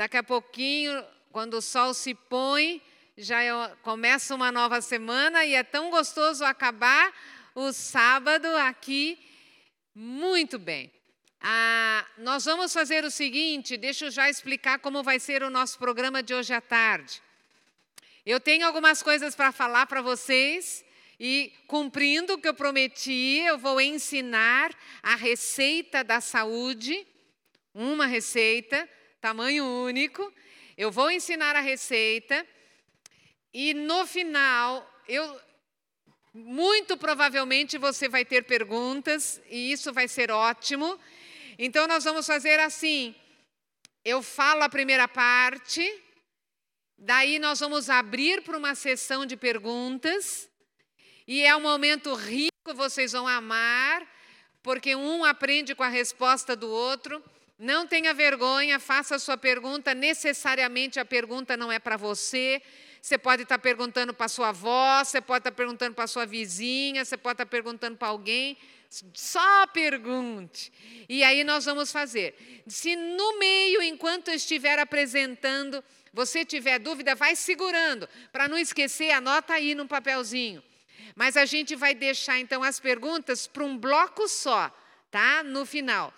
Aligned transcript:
daqui 0.00 0.16
a 0.16 0.22
pouquinho, 0.22 1.04
quando 1.30 1.58
o 1.58 1.60
sol 1.60 1.92
se 1.92 2.14
põe, 2.14 2.80
já 3.18 3.42
é, 3.42 3.52
começa 3.82 4.34
uma 4.34 4.50
nova 4.50 4.80
semana 4.80 5.44
e 5.44 5.54
é 5.54 5.62
tão 5.62 5.90
gostoso 5.90 6.42
acabar 6.42 7.12
o 7.54 7.70
sábado 7.70 8.46
aqui. 8.56 9.18
Muito 9.94 10.58
bem. 10.58 10.90
Ah, 11.38 12.06
nós 12.16 12.46
vamos 12.46 12.72
fazer 12.72 13.04
o 13.04 13.10
seguinte, 13.10 13.76
deixa 13.76 14.06
eu 14.06 14.10
já 14.10 14.30
explicar 14.30 14.78
como 14.78 15.02
vai 15.02 15.20
ser 15.20 15.42
o 15.42 15.50
nosso 15.50 15.78
programa 15.78 16.22
de 16.22 16.32
hoje 16.32 16.54
à 16.54 16.62
tarde. 16.62 17.20
Eu 18.24 18.40
tenho 18.40 18.66
algumas 18.66 19.02
coisas 19.02 19.34
para 19.34 19.52
falar 19.52 19.84
para 19.84 20.00
vocês 20.00 20.82
e, 21.18 21.52
cumprindo 21.66 22.32
o 22.32 22.38
que 22.38 22.48
eu 22.48 22.54
prometi, 22.54 23.42
eu 23.44 23.58
vou 23.58 23.78
ensinar 23.78 24.74
a 25.02 25.14
receita 25.14 26.02
da 26.02 26.22
saúde, 26.22 27.06
uma 27.74 28.06
receita, 28.06 28.88
tamanho 29.20 29.64
único. 29.64 30.32
Eu 30.76 30.90
vou 30.90 31.10
ensinar 31.10 31.54
a 31.54 31.60
receita 31.60 32.46
e 33.52 33.74
no 33.74 34.06
final, 34.06 34.88
eu 35.08 35.40
muito 36.32 36.96
provavelmente 36.96 37.76
você 37.76 38.08
vai 38.08 38.24
ter 38.24 38.44
perguntas 38.44 39.42
e 39.48 39.72
isso 39.72 39.92
vai 39.92 40.06
ser 40.06 40.30
ótimo. 40.30 40.98
Então 41.58 41.86
nós 41.86 42.04
vamos 42.04 42.26
fazer 42.26 42.60
assim: 42.60 43.14
eu 44.04 44.22
falo 44.22 44.62
a 44.62 44.68
primeira 44.68 45.06
parte, 45.08 45.82
daí 46.96 47.38
nós 47.38 47.60
vamos 47.60 47.90
abrir 47.90 48.42
para 48.42 48.56
uma 48.56 48.74
sessão 48.74 49.26
de 49.26 49.36
perguntas 49.36 50.48
e 51.26 51.42
é 51.42 51.54
um 51.54 51.60
momento 51.60 52.14
rico, 52.14 52.74
vocês 52.74 53.12
vão 53.12 53.26
amar, 53.26 54.06
porque 54.62 54.94
um 54.94 55.24
aprende 55.24 55.74
com 55.74 55.82
a 55.82 55.88
resposta 55.88 56.56
do 56.56 56.70
outro. 56.70 57.22
Não 57.60 57.86
tenha 57.86 58.14
vergonha, 58.14 58.80
faça 58.80 59.16
a 59.16 59.18
sua 59.18 59.36
pergunta. 59.36 59.92
Necessariamente 59.92 60.98
a 60.98 61.04
pergunta 61.04 61.58
não 61.58 61.70
é 61.70 61.78
para 61.78 61.94
você. 61.98 62.62
Você 63.02 63.18
pode 63.18 63.42
estar 63.42 63.58
perguntando 63.58 64.14
para 64.14 64.28
sua 64.28 64.48
avó, 64.48 65.04
você 65.04 65.20
pode 65.20 65.40
estar 65.40 65.52
perguntando 65.52 65.94
para 65.94 66.06
sua 66.06 66.24
vizinha, 66.24 67.04
você 67.04 67.18
pode 67.18 67.34
estar 67.34 67.44
perguntando 67.44 67.98
para 67.98 68.08
alguém. 68.08 68.56
Só 69.12 69.66
pergunte. 69.66 70.72
E 71.06 71.22
aí 71.22 71.44
nós 71.44 71.66
vamos 71.66 71.92
fazer. 71.92 72.34
Se 72.66 72.96
no 72.96 73.38
meio, 73.38 73.82
enquanto 73.82 74.28
eu 74.28 74.34
estiver 74.34 74.78
apresentando, 74.78 75.84
você 76.14 76.46
tiver 76.46 76.78
dúvida, 76.78 77.14
vai 77.14 77.36
segurando. 77.36 78.08
Para 78.32 78.48
não 78.48 78.56
esquecer, 78.56 79.10
anota 79.10 79.52
aí 79.52 79.74
num 79.74 79.86
papelzinho. 79.86 80.62
Mas 81.14 81.36
a 81.36 81.44
gente 81.44 81.76
vai 81.76 81.94
deixar 81.94 82.38
então 82.38 82.62
as 82.62 82.80
perguntas 82.80 83.46
para 83.46 83.64
um 83.64 83.76
bloco 83.76 84.26
só, 84.28 84.74
tá? 85.10 85.42
No 85.42 85.66
final. 85.66 86.14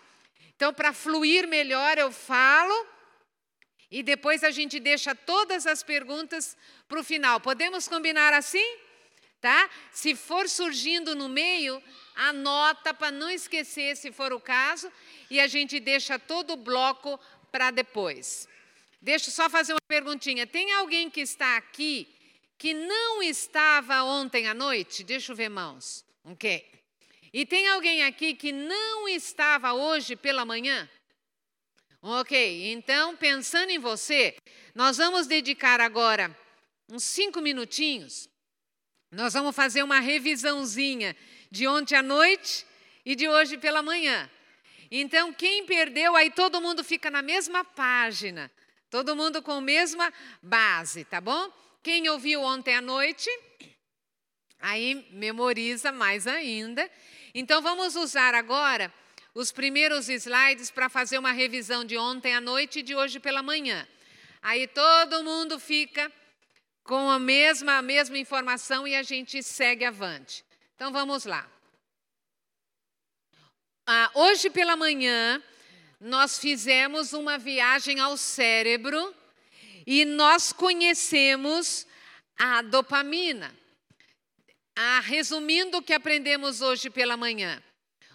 Então, 0.62 0.72
para 0.72 0.92
fluir 0.92 1.48
melhor, 1.48 1.98
eu 1.98 2.12
falo 2.12 2.86
e 3.90 4.00
depois 4.00 4.44
a 4.44 4.52
gente 4.52 4.78
deixa 4.78 5.12
todas 5.12 5.66
as 5.66 5.82
perguntas 5.82 6.56
para 6.86 7.00
o 7.00 7.02
final. 7.02 7.40
Podemos 7.40 7.88
combinar 7.88 8.32
assim? 8.32 8.76
Tá? 9.40 9.68
Se 9.90 10.14
for 10.14 10.48
surgindo 10.48 11.16
no 11.16 11.28
meio, 11.28 11.82
anota 12.14 12.94
para 12.94 13.10
não 13.10 13.28
esquecer, 13.28 13.96
se 13.96 14.12
for 14.12 14.32
o 14.32 14.38
caso, 14.38 14.88
e 15.28 15.40
a 15.40 15.48
gente 15.48 15.80
deixa 15.80 16.16
todo 16.16 16.52
o 16.52 16.56
bloco 16.56 17.18
para 17.50 17.72
depois. 17.72 18.48
Deixa 19.00 19.30
eu 19.30 19.32
só 19.32 19.50
fazer 19.50 19.72
uma 19.72 19.88
perguntinha. 19.88 20.46
Tem 20.46 20.72
alguém 20.74 21.10
que 21.10 21.22
está 21.22 21.56
aqui 21.56 22.06
que 22.56 22.72
não 22.72 23.20
estava 23.20 24.04
ontem 24.04 24.46
à 24.46 24.54
noite? 24.54 25.02
Deixa 25.02 25.32
eu 25.32 25.36
ver 25.36 25.48
mãos. 25.48 26.04
Ok. 26.24 26.64
E 27.32 27.46
tem 27.46 27.66
alguém 27.68 28.04
aqui 28.04 28.34
que 28.34 28.52
não 28.52 29.08
estava 29.08 29.72
hoje 29.72 30.14
pela 30.14 30.44
manhã? 30.44 30.88
Ok, 32.02 32.72
então 32.72 33.16
pensando 33.16 33.70
em 33.70 33.78
você, 33.78 34.36
nós 34.74 34.98
vamos 34.98 35.26
dedicar 35.26 35.80
agora 35.80 36.36
uns 36.90 37.04
cinco 37.04 37.40
minutinhos. 37.40 38.28
Nós 39.10 39.32
vamos 39.32 39.56
fazer 39.56 39.82
uma 39.82 40.00
revisãozinha 40.00 41.16
de 41.50 41.66
ontem 41.66 41.96
à 41.96 42.02
noite 42.02 42.66
e 43.04 43.14
de 43.14 43.28
hoje 43.28 43.56
pela 43.56 43.82
manhã. 43.82 44.30
Então, 44.90 45.32
quem 45.32 45.64
perdeu, 45.64 46.14
aí 46.14 46.30
todo 46.30 46.60
mundo 46.60 46.84
fica 46.84 47.10
na 47.10 47.22
mesma 47.22 47.64
página, 47.64 48.50
todo 48.90 49.16
mundo 49.16 49.40
com 49.42 49.52
a 49.52 49.60
mesma 49.60 50.12
base, 50.42 51.04
tá 51.04 51.18
bom? 51.18 51.50
Quem 51.82 52.08
ouviu 52.10 52.42
ontem 52.42 52.74
à 52.74 52.80
noite, 52.80 53.28
aí 54.58 55.06
memoriza 55.12 55.90
mais 55.90 56.26
ainda. 56.26 56.90
Então, 57.34 57.62
vamos 57.62 57.96
usar 57.96 58.34
agora 58.34 58.92
os 59.34 59.50
primeiros 59.50 60.08
slides 60.08 60.70
para 60.70 60.88
fazer 60.88 61.18
uma 61.18 61.32
revisão 61.32 61.84
de 61.84 61.96
ontem 61.96 62.34
à 62.34 62.40
noite 62.40 62.80
e 62.80 62.82
de 62.82 62.94
hoje 62.94 63.18
pela 63.18 63.42
manhã. 63.42 63.86
Aí 64.42 64.66
todo 64.66 65.24
mundo 65.24 65.58
fica 65.58 66.12
com 66.84 67.10
a 67.10 67.18
mesma, 67.18 67.78
a 67.78 67.82
mesma 67.82 68.18
informação 68.18 68.86
e 68.86 68.94
a 68.94 69.02
gente 69.02 69.42
segue 69.42 69.84
avante. 69.84 70.44
Então 70.74 70.92
vamos 70.92 71.24
lá. 71.24 71.48
Ah, 73.86 74.10
hoje 74.14 74.50
pela 74.50 74.76
manhã, 74.76 75.42
nós 76.00 76.38
fizemos 76.38 77.12
uma 77.12 77.38
viagem 77.38 78.00
ao 78.00 78.16
cérebro 78.16 79.14
e 79.86 80.04
nós 80.04 80.52
conhecemos 80.52 81.86
a 82.38 82.62
dopamina. 82.62 83.56
Ah, 84.74 85.00
resumindo 85.00 85.78
o 85.78 85.82
que 85.82 85.92
aprendemos 85.92 86.62
hoje 86.62 86.88
pela 86.88 87.16
manhã. 87.16 87.62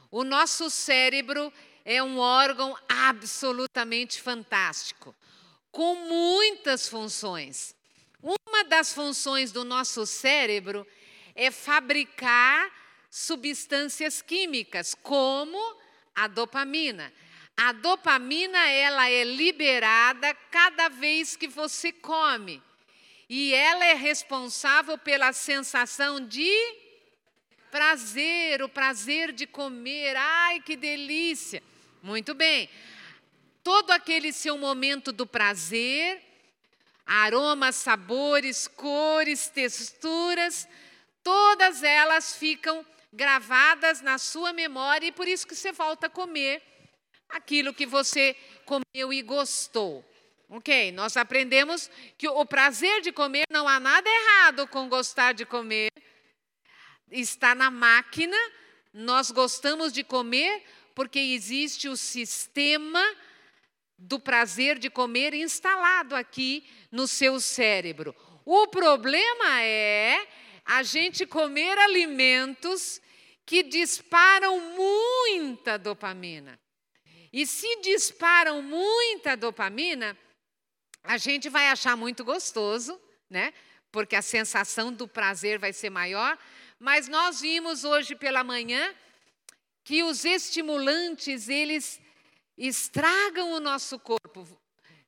O 0.09 0.23
nosso 0.23 0.69
cérebro 0.69 1.53
é 1.85 2.01
um 2.01 2.18
órgão 2.18 2.75
absolutamente 2.90 4.22
fantástico, 4.22 5.16
com 5.72 5.95
muitas 5.95 6.88
funções. 6.88 7.75
Uma 8.22 8.63
das 8.63 8.91
funções 8.91 9.51
do 9.51 9.63
nosso 9.63 10.06
cérebro 10.06 10.85
é 11.35 11.51
fabricar 11.51 12.69
substâncias 13.09 14.22
químicas, 14.22 14.95
como 14.95 15.57
a 16.16 16.28
dopamina. 16.28 17.13
A 17.56 17.72
dopamina 17.72 18.68
ela 18.69 19.09
é 19.09 19.24
liberada 19.24 20.34
cada 20.51 20.89
vez 20.89 21.35
que 21.35 21.47
você 21.47 21.91
come. 21.91 22.62
E 23.29 23.53
ela 23.53 23.85
é 23.85 23.93
responsável 23.93 24.97
pela 24.97 25.33
sensação 25.33 26.25
de 26.25 26.49
Prazer, 27.69 28.63
o 28.63 28.69
prazer 28.69 29.31
de 29.31 29.45
comer. 29.45 30.15
Ai, 30.15 30.61
que 30.61 30.75
delícia. 30.75 31.61
Muito 32.01 32.33
bem. 32.33 32.69
Todo 33.63 33.91
aquele 33.91 34.31
seu 34.31 34.57
momento 34.57 35.11
do 35.11 35.27
prazer, 35.27 36.23
aromas, 37.05 37.75
sabores, 37.75 38.67
cores, 38.67 39.49
texturas, 39.49 40.67
todas 41.21 41.83
elas 41.83 42.35
ficam 42.35 42.85
gravadas 43.11 44.01
na 44.01 44.17
sua 44.17 44.53
memória 44.53 45.07
e 45.07 45.11
por 45.11 45.27
isso 45.27 45.45
que 45.45 45.55
você 45.55 45.71
volta 45.73 46.07
a 46.07 46.09
comer 46.09 46.63
aquilo 47.29 47.73
que 47.73 47.85
você 47.85 48.35
comeu 48.65 49.11
e 49.11 49.21
gostou. 49.21 50.05
Ok, 50.49 50.93
nós 50.93 51.17
aprendemos 51.17 51.89
que 52.17 52.27
o 52.27 52.45
prazer 52.45 53.01
de 53.01 53.11
comer 53.11 53.43
não 53.51 53.67
há 53.67 53.81
nada 53.81 54.09
errado 54.09 54.65
com 54.67 54.87
gostar 54.87 55.33
de 55.33 55.45
comer 55.45 55.89
está 57.11 57.53
na 57.53 57.69
máquina, 57.69 58.37
nós 58.93 59.29
gostamos 59.29 59.91
de 59.91 60.03
comer 60.03 60.63
porque 60.95 61.19
existe 61.19 61.87
o 61.89 61.97
sistema 61.97 63.03
do 63.97 64.19
prazer 64.19 64.79
de 64.79 64.89
comer 64.89 65.33
instalado 65.33 66.15
aqui 66.15 66.65
no 66.91 67.07
seu 67.07 67.39
cérebro. 67.39 68.15
O 68.45 68.67
problema 68.67 69.61
é 69.61 70.27
a 70.65 70.81
gente 70.81 71.25
comer 71.25 71.77
alimentos 71.77 73.01
que 73.45 73.63
disparam 73.63 74.59
muita 74.75 75.77
dopamina. 75.77 76.59
E 77.31 77.45
se 77.45 77.81
disparam 77.81 78.61
muita 78.61 79.35
dopamina, 79.35 80.17
a 81.03 81.17
gente 81.17 81.49
vai 81.49 81.69
achar 81.69 81.95
muito 81.95 82.23
gostoso, 82.23 82.99
né? 83.29 83.53
Porque 83.91 84.15
a 84.15 84.21
sensação 84.21 84.91
do 84.91 85.07
prazer 85.07 85.57
vai 85.57 85.73
ser 85.73 85.89
maior, 85.89 86.38
mas 86.79 87.07
nós 87.07 87.41
vimos 87.41 87.83
hoje 87.83 88.15
pela 88.15 88.44
manhã 88.44 88.94
que 89.83 90.03
os 90.03 90.25
estimulantes, 90.25 91.47
eles 91.47 91.99
estragam 92.57 93.53
o 93.53 93.59
nosso 93.59 93.97
corpo. 93.97 94.47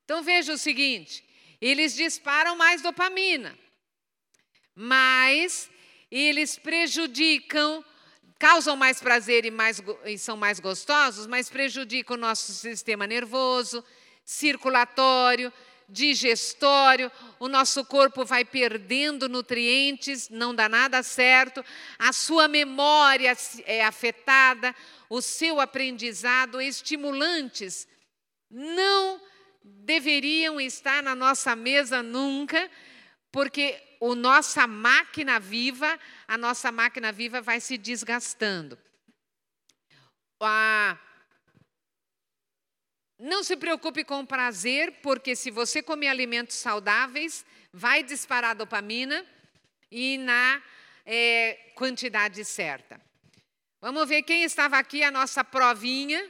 Então 0.05 0.23
veja 0.23 0.53
o 0.53 0.57
seguinte, 0.57 1.23
eles 1.59 1.93
disparam 1.95 2.55
mais 2.55 2.81
dopamina, 2.81 3.57
mas 4.73 5.69
eles 6.09 6.57
prejudicam, 6.57 7.83
causam 8.39 8.77
mais 8.77 9.01
prazer 9.01 9.45
e, 9.45 9.51
mais, 9.51 9.81
e 10.05 10.17
são 10.17 10.37
mais 10.37 10.59
gostosos, 10.59 11.27
mas 11.27 11.49
prejudicam 11.49 12.15
o 12.15 12.19
nosso 12.19 12.53
sistema 12.53 13.05
nervoso, 13.05 13.83
circulatório, 14.23 15.51
digestório, 15.89 17.11
o 17.39 17.47
nosso 17.47 17.83
corpo 17.83 18.23
vai 18.23 18.45
perdendo 18.45 19.27
nutrientes, 19.27 20.29
não 20.29 20.53
dá 20.53 20.69
nada 20.69 21.01
certo, 21.01 21.65
a 21.97 22.13
sua 22.13 22.47
memória 22.47 23.35
é 23.65 23.83
afetada, 23.83 24.75
o 25.09 25.21
seu 25.21 25.59
aprendizado, 25.59 26.61
estimulantes 26.61 27.87
não 28.49 29.21
deveriam 29.63 30.59
estar 30.61 31.03
na 31.03 31.15
nossa 31.15 31.55
mesa 31.55 32.01
nunca, 32.01 32.69
porque 33.31 33.81
a 34.01 34.15
nossa 34.15 34.65
máquina 34.65 35.39
viva, 35.39 35.99
a 36.27 36.37
nossa 36.37 36.71
máquina 36.71 37.11
viva 37.11 37.41
vai 37.41 37.59
se 37.59 37.77
desgastando. 37.77 38.77
Ah, 40.41 40.97
não 43.19 43.43
se 43.43 43.57
preocupe 43.57 44.05
com 44.05 44.21
o 44.21 44.25
prazer, 44.25 44.93
porque 45.03 45.35
se 45.35 45.51
você 45.51 45.83
comer 45.83 46.07
alimentos 46.07 46.55
saudáveis, 46.55 47.45
vai 47.73 48.01
disparar 48.01 48.55
dopamina 48.55 49.25
e 49.91 50.17
na 50.17 50.63
é, 51.05 51.71
quantidade 51.75 52.45
certa. 52.45 52.99
Vamos 53.81 54.07
ver 54.07 54.23
quem 54.23 54.43
estava 54.43 54.77
aqui, 54.77 55.03
a 55.03 55.11
nossa 55.11 55.43
provinha. 55.43 56.29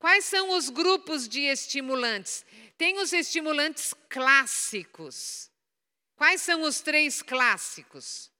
Quais 0.00 0.24
são 0.24 0.56
os 0.56 0.68
grupos 0.68 1.28
de 1.28 1.42
estimulantes? 1.42 2.44
Tem 2.76 2.98
os 2.98 3.12
estimulantes 3.12 3.94
clássicos. 4.08 5.48
Quais 6.16 6.40
são 6.40 6.62
os 6.62 6.80
três 6.80 7.22
clássicos? 7.22 8.30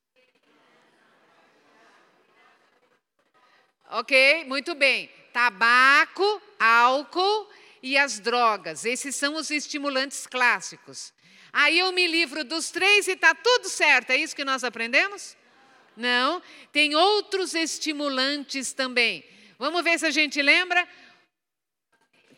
Ok, 3.91 4.45
muito 4.45 4.75
bem. 4.75 5.09
Tabaco, 5.33 6.43
álcool 6.59 7.49
e 7.83 7.97
as 7.97 8.21
drogas. 8.21 8.85
Esses 8.85 9.17
são 9.17 9.37
os 9.37 9.51
estimulantes 9.51 10.27
clássicos. 10.27 11.13
Aí 11.53 11.79
eu 11.79 11.91
me 11.93 12.07
livro 12.07 12.45
dos 12.45 12.71
três 12.71 13.09
e 13.09 13.13
está 13.13 13.35
tudo 13.35 13.69
certo. 13.69 14.11
É 14.11 14.17
isso 14.17 14.37
que 14.37 14.45
nós 14.45 14.63
aprendemos? 14.63 15.37
Não. 15.97 16.43
Tem 16.73 16.95
outros 16.95 17.55
estimulantes 17.55 18.73
também. 18.73 19.25
Vamos 19.59 19.83
ver 19.83 19.99
se 19.99 20.07
a 20.07 20.11
gente 20.11 20.41
lembra. 20.41 20.87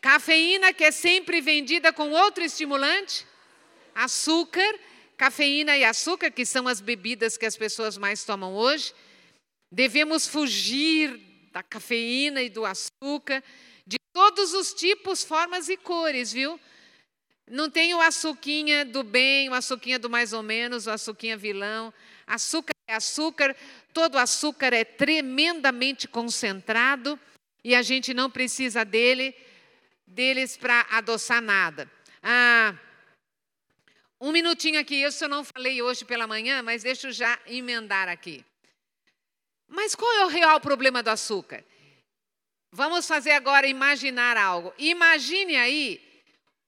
Cafeína, 0.01 0.73
que 0.73 0.83
é 0.83 0.91
sempre 0.91 1.39
vendida 1.39 1.93
com 1.93 2.11
outro 2.11 2.43
estimulante. 2.43 3.25
Açúcar. 3.93 4.79
Cafeína 5.15 5.77
e 5.77 5.85
açúcar, 5.85 6.31
que 6.31 6.45
são 6.45 6.67
as 6.67 6.81
bebidas 6.81 7.37
que 7.37 7.45
as 7.45 7.55
pessoas 7.55 7.97
mais 7.97 8.25
tomam 8.25 8.55
hoje. 8.55 8.93
Devemos 9.71 10.27
fugir 10.27 11.19
da 11.51 11.61
cafeína 11.61 12.41
e 12.41 12.49
do 12.49 12.65
açúcar, 12.65 13.43
todos 14.13 14.53
os 14.53 14.73
tipos, 14.73 15.23
formas 15.23 15.67
e 15.67 15.75
cores, 15.75 16.31
viu? 16.31 16.59
Não 17.49 17.69
tem 17.69 17.93
o 17.93 17.99
açuquinha 17.99 18.85
do 18.85 19.03
bem, 19.03 19.49
o 19.49 19.53
açuquinha 19.53 19.99
do 19.99 20.09
mais 20.09 20.31
ou 20.31 20.43
menos, 20.43 20.87
o 20.87 20.91
açuquinha 20.91 21.35
vilão. 21.35 21.93
Açúcar 22.25 22.73
é 22.87 22.93
açúcar, 22.93 23.55
todo 23.93 24.17
açúcar 24.17 24.73
é 24.73 24.85
tremendamente 24.85 26.07
concentrado 26.07 27.19
e 27.63 27.75
a 27.75 27.81
gente 27.81 28.13
não 28.13 28.29
precisa 28.29 28.85
dele, 28.85 29.35
deles 30.07 30.55
para 30.55 30.85
adoçar 30.91 31.41
nada. 31.41 31.91
Ah, 32.21 32.75
um 34.21 34.31
minutinho 34.31 34.79
aqui, 34.79 35.03
isso 35.03 35.25
eu 35.25 35.29
não 35.29 35.43
falei 35.43 35.81
hoje 35.81 36.05
pela 36.05 36.25
manhã, 36.25 36.63
mas 36.63 36.83
deixa 36.83 37.07
eu 37.07 37.11
já 37.11 37.37
emendar 37.45 38.07
aqui. 38.07 38.45
Mas 39.67 39.95
qual 39.95 40.11
é 40.13 40.25
o 40.25 40.29
real 40.29 40.61
problema 40.61 41.03
do 41.03 41.09
açúcar? 41.09 41.63
Vamos 42.75 43.07
fazer 43.07 43.33
agora 43.33 43.67
imaginar 43.67 44.35
algo. 44.35 44.73
Imagine 44.79 45.55
aí 45.57 46.01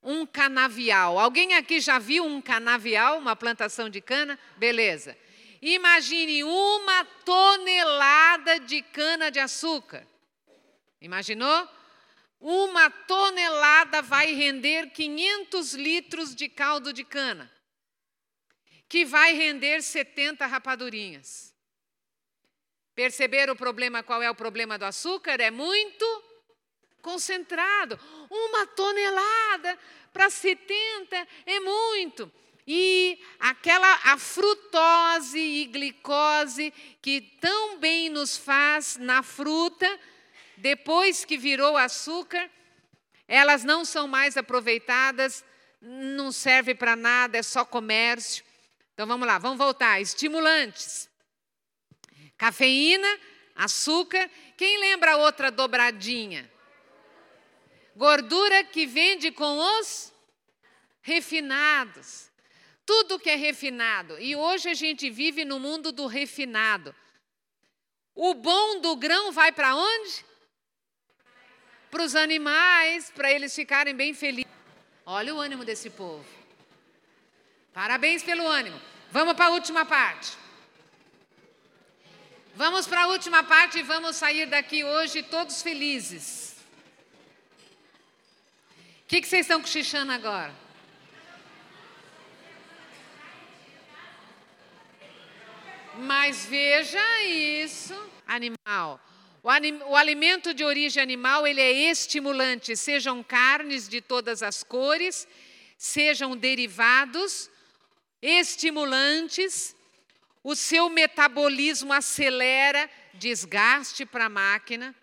um 0.03 0.23
canavial. 0.23 1.17
Alguém 1.17 1.55
aqui 1.55 1.79
já 1.79 1.97
viu 1.97 2.23
um 2.23 2.39
canavial, 2.39 3.17
uma 3.17 3.35
plantação 3.35 3.89
de 3.89 3.99
cana? 4.01 4.37
Beleza. 4.55 5.17
Imagine 5.63 6.43
uma 6.43 7.03
tonelada 7.25 8.59
de 8.59 8.83
cana 8.83 9.31
de 9.31 9.39
açúcar. 9.39 10.05
Imaginou? 11.01 11.67
Uma 12.39 12.87
tonelada 12.91 14.03
vai 14.03 14.31
render 14.31 14.91
500 14.91 15.73
litros 15.73 16.35
de 16.35 16.47
caldo 16.47 16.93
de 16.93 17.03
cana, 17.03 17.51
que 18.87 19.05
vai 19.05 19.33
render 19.33 19.81
70 19.81 20.45
rapadurinhas. 20.45 21.54
Perceber 22.95 23.49
o 23.49 23.55
problema? 23.55 24.01
Qual 24.01 24.23
é 24.23 24.31
o 24.31 24.35
problema 24.35 24.77
do 24.77 24.85
açúcar? 24.85 25.41
É 25.41 25.51
muito 25.51 26.23
concentrado. 27.01 27.99
Uma 28.29 28.65
tonelada 28.67 29.77
para 30.13 30.29
70 30.29 31.27
é 31.45 31.59
muito. 31.59 32.31
E 32.65 33.19
aquela 33.39 33.93
a 34.05 34.17
frutose 34.17 35.37
e 35.37 35.65
glicose 35.65 36.73
que 37.01 37.21
tão 37.39 37.77
bem 37.77 38.09
nos 38.09 38.37
faz 38.37 38.97
na 38.97 39.21
fruta, 39.21 39.99
depois 40.57 41.23
que 41.23 41.37
virou 41.37 41.77
açúcar, 41.77 42.49
elas 43.27 43.63
não 43.63 43.85
são 43.85 44.07
mais 44.07 44.35
aproveitadas, 44.35 45.43
não 45.81 46.31
serve 46.31 46.73
para 46.73 46.95
nada, 46.95 47.37
é 47.37 47.43
só 47.43 47.63
comércio. 47.65 48.43
Então 48.93 49.05
vamos 49.05 49.27
lá, 49.27 49.37
vamos 49.37 49.57
voltar. 49.57 50.01
Estimulantes. 50.01 51.09
Cafeína, 52.37 53.07
açúcar. 53.55 54.29
Quem 54.57 54.79
lembra 54.79 55.13
a 55.13 55.17
outra 55.17 55.49
dobradinha? 55.51 56.51
Gordura 57.95 58.63
que 58.63 58.85
vende 58.85 59.31
com 59.31 59.57
os 59.79 60.13
refinados. 61.01 62.29
Tudo 62.85 63.19
que 63.19 63.29
é 63.29 63.35
refinado. 63.35 64.19
E 64.19 64.35
hoje 64.35 64.69
a 64.69 64.73
gente 64.73 65.09
vive 65.09 65.45
no 65.45 65.59
mundo 65.59 65.91
do 65.91 66.07
refinado. 66.07 66.93
O 68.13 68.33
bom 68.33 68.79
do 68.79 68.95
grão 68.95 69.31
vai 69.31 69.51
para 69.51 69.75
onde? 69.75 70.25
Para 71.89 72.03
os 72.03 72.15
animais, 72.15 73.11
para 73.11 73.31
eles 73.31 73.55
ficarem 73.55 73.95
bem 73.95 74.13
felizes. 74.13 74.51
Olha 75.05 75.33
o 75.33 75.39
ânimo 75.39 75.63
desse 75.63 75.89
povo. 75.89 76.25
Parabéns 77.73 78.23
pelo 78.23 78.47
ânimo. 78.47 78.79
Vamos 79.11 79.33
para 79.35 79.45
a 79.45 79.51
última 79.51 79.85
parte. 79.85 80.44
Vamos 82.57 82.87
para 82.87 83.01
a 83.01 83.07
última 83.07 83.43
parte 83.43 83.79
e 83.79 83.83
vamos 83.83 84.15
sair 84.15 84.45
daqui 84.45 84.81
hoje 84.81 85.21
todos 85.21 85.61
felizes. 85.61 86.55
O 89.03 89.07
que, 89.09 89.19
que 89.19 89.27
vocês 89.27 89.41
estão 89.41 89.61
cochichando 89.61 90.13
agora? 90.13 90.55
Mas 95.97 96.45
veja 96.45 97.23
isso, 97.23 97.93
animal. 98.25 99.01
O, 99.43 99.49
anim, 99.49 99.81
o, 99.83 99.93
alimento 99.93 100.53
de 100.53 100.63
origem 100.63 101.03
animal, 101.03 101.45
ele 101.45 101.59
é 101.59 101.91
estimulante, 101.91 102.77
sejam 102.77 103.21
carnes 103.21 103.85
de 103.89 103.99
todas 103.99 104.41
as 104.41 104.63
cores, 104.63 105.27
sejam 105.77 106.37
derivados, 106.37 107.49
estimulantes, 108.21 109.74
o 110.45 110.55
seu 110.55 110.89
metabolismo 110.89 111.91
acelera, 111.91 112.87
desgaste 113.15 114.05
para 114.05 114.25
a 114.25 114.29
máquina. 114.29 114.93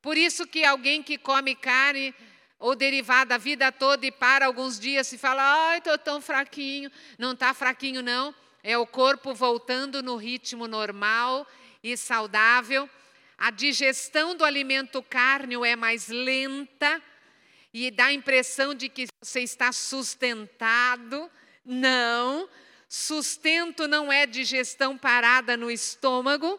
Por 0.00 0.16
isso 0.16 0.46
que 0.46 0.64
alguém 0.64 1.02
que 1.02 1.18
come 1.18 1.54
carne 1.54 2.14
ou 2.58 2.74
derivada 2.74 3.34
a 3.34 3.38
vida 3.38 3.70
toda 3.70 4.06
e 4.06 4.10
para 4.10 4.46
alguns 4.46 4.80
dias 4.80 5.12
e 5.12 5.18
fala, 5.18 5.42
ai, 5.42 5.76
estou 5.76 5.98
tão 5.98 6.22
fraquinho. 6.22 6.90
Não 7.18 7.32
está 7.32 7.52
fraquinho, 7.52 8.00
não. 8.02 8.34
É 8.62 8.78
o 8.78 8.86
corpo 8.86 9.34
voltando 9.34 10.02
no 10.02 10.16
ritmo 10.16 10.66
normal 10.66 11.46
e 11.84 11.94
saudável. 11.94 12.88
A 13.36 13.50
digestão 13.50 14.34
do 14.34 14.42
alimento 14.42 15.02
cárneo 15.02 15.66
é 15.66 15.76
mais 15.76 16.08
lenta 16.08 17.02
e 17.74 17.90
dá 17.90 18.06
a 18.06 18.12
impressão 18.14 18.72
de 18.72 18.88
que 18.88 19.06
você 19.22 19.40
está 19.40 19.70
sustentado. 19.70 21.30
Não, 21.62 22.48
sustento 22.88 23.86
não 23.86 24.10
é 24.10 24.26
digestão 24.26 24.96
parada 24.96 25.56
no 25.56 25.70
estômago, 25.70 26.58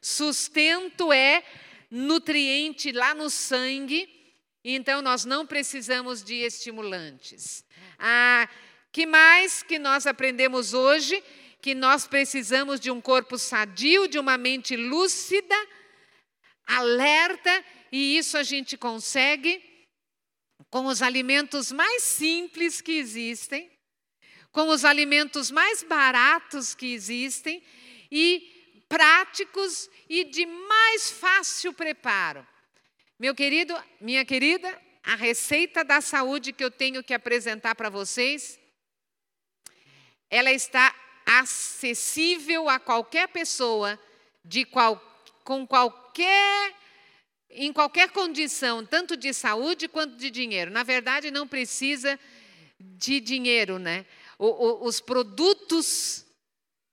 sustento 0.00 1.12
é 1.12 1.42
nutriente 1.90 2.92
lá 2.92 3.14
no 3.14 3.28
sangue 3.28 4.14
então, 4.64 5.02
nós 5.02 5.26
não 5.26 5.46
precisamos 5.46 6.24
de 6.24 6.36
estimulantes. 6.36 7.62
Ah, 7.98 8.48
que 8.90 9.04
mais 9.04 9.62
que 9.62 9.78
nós 9.78 10.06
aprendemos 10.06 10.72
hoje? 10.72 11.22
Que 11.60 11.74
nós 11.74 12.06
precisamos 12.06 12.80
de 12.80 12.90
um 12.90 12.98
corpo 12.98 13.36
sadio, 13.36 14.08
de 14.08 14.18
uma 14.18 14.38
mente 14.38 14.74
lúcida, 14.74 15.54
alerta, 16.66 17.64
e 17.92 18.16
isso 18.16 18.38
a 18.38 18.42
gente 18.42 18.74
consegue 18.78 19.62
com 20.70 20.86
os 20.86 21.02
alimentos 21.02 21.70
mais 21.70 22.02
simples 22.02 22.80
que 22.80 22.92
existem, 22.92 23.70
com 24.54 24.68
os 24.68 24.84
alimentos 24.84 25.50
mais 25.50 25.82
baratos 25.82 26.76
que 26.76 26.94
existem 26.94 27.60
e 28.10 28.84
práticos 28.88 29.90
e 30.08 30.22
de 30.22 30.46
mais 30.46 31.10
fácil 31.10 31.72
preparo. 31.72 32.46
Meu 33.18 33.34
querido, 33.34 33.76
minha 34.00 34.24
querida, 34.24 34.80
a 35.02 35.16
receita 35.16 35.84
da 35.84 36.00
saúde 36.00 36.52
que 36.52 36.62
eu 36.62 36.70
tenho 36.70 37.02
que 37.02 37.12
apresentar 37.12 37.74
para 37.74 37.90
vocês, 37.90 38.56
ela 40.30 40.52
está 40.52 40.94
acessível 41.26 42.68
a 42.68 42.78
qualquer 42.78 43.26
pessoa 43.28 43.98
de 44.44 44.64
qual, 44.64 44.96
com 45.42 45.66
qualquer 45.66 46.76
em 47.56 47.72
qualquer 47.72 48.10
condição, 48.10 48.84
tanto 48.84 49.16
de 49.16 49.32
saúde 49.32 49.88
quanto 49.88 50.16
de 50.16 50.30
dinheiro. 50.30 50.70
Na 50.70 50.82
verdade, 50.82 51.30
não 51.30 51.46
precisa 51.46 52.18
de 52.78 53.20
dinheiro, 53.20 53.78
né? 53.78 54.04
O, 54.38 54.46
o, 54.46 54.86
os 54.86 55.00
produtos 55.00 56.24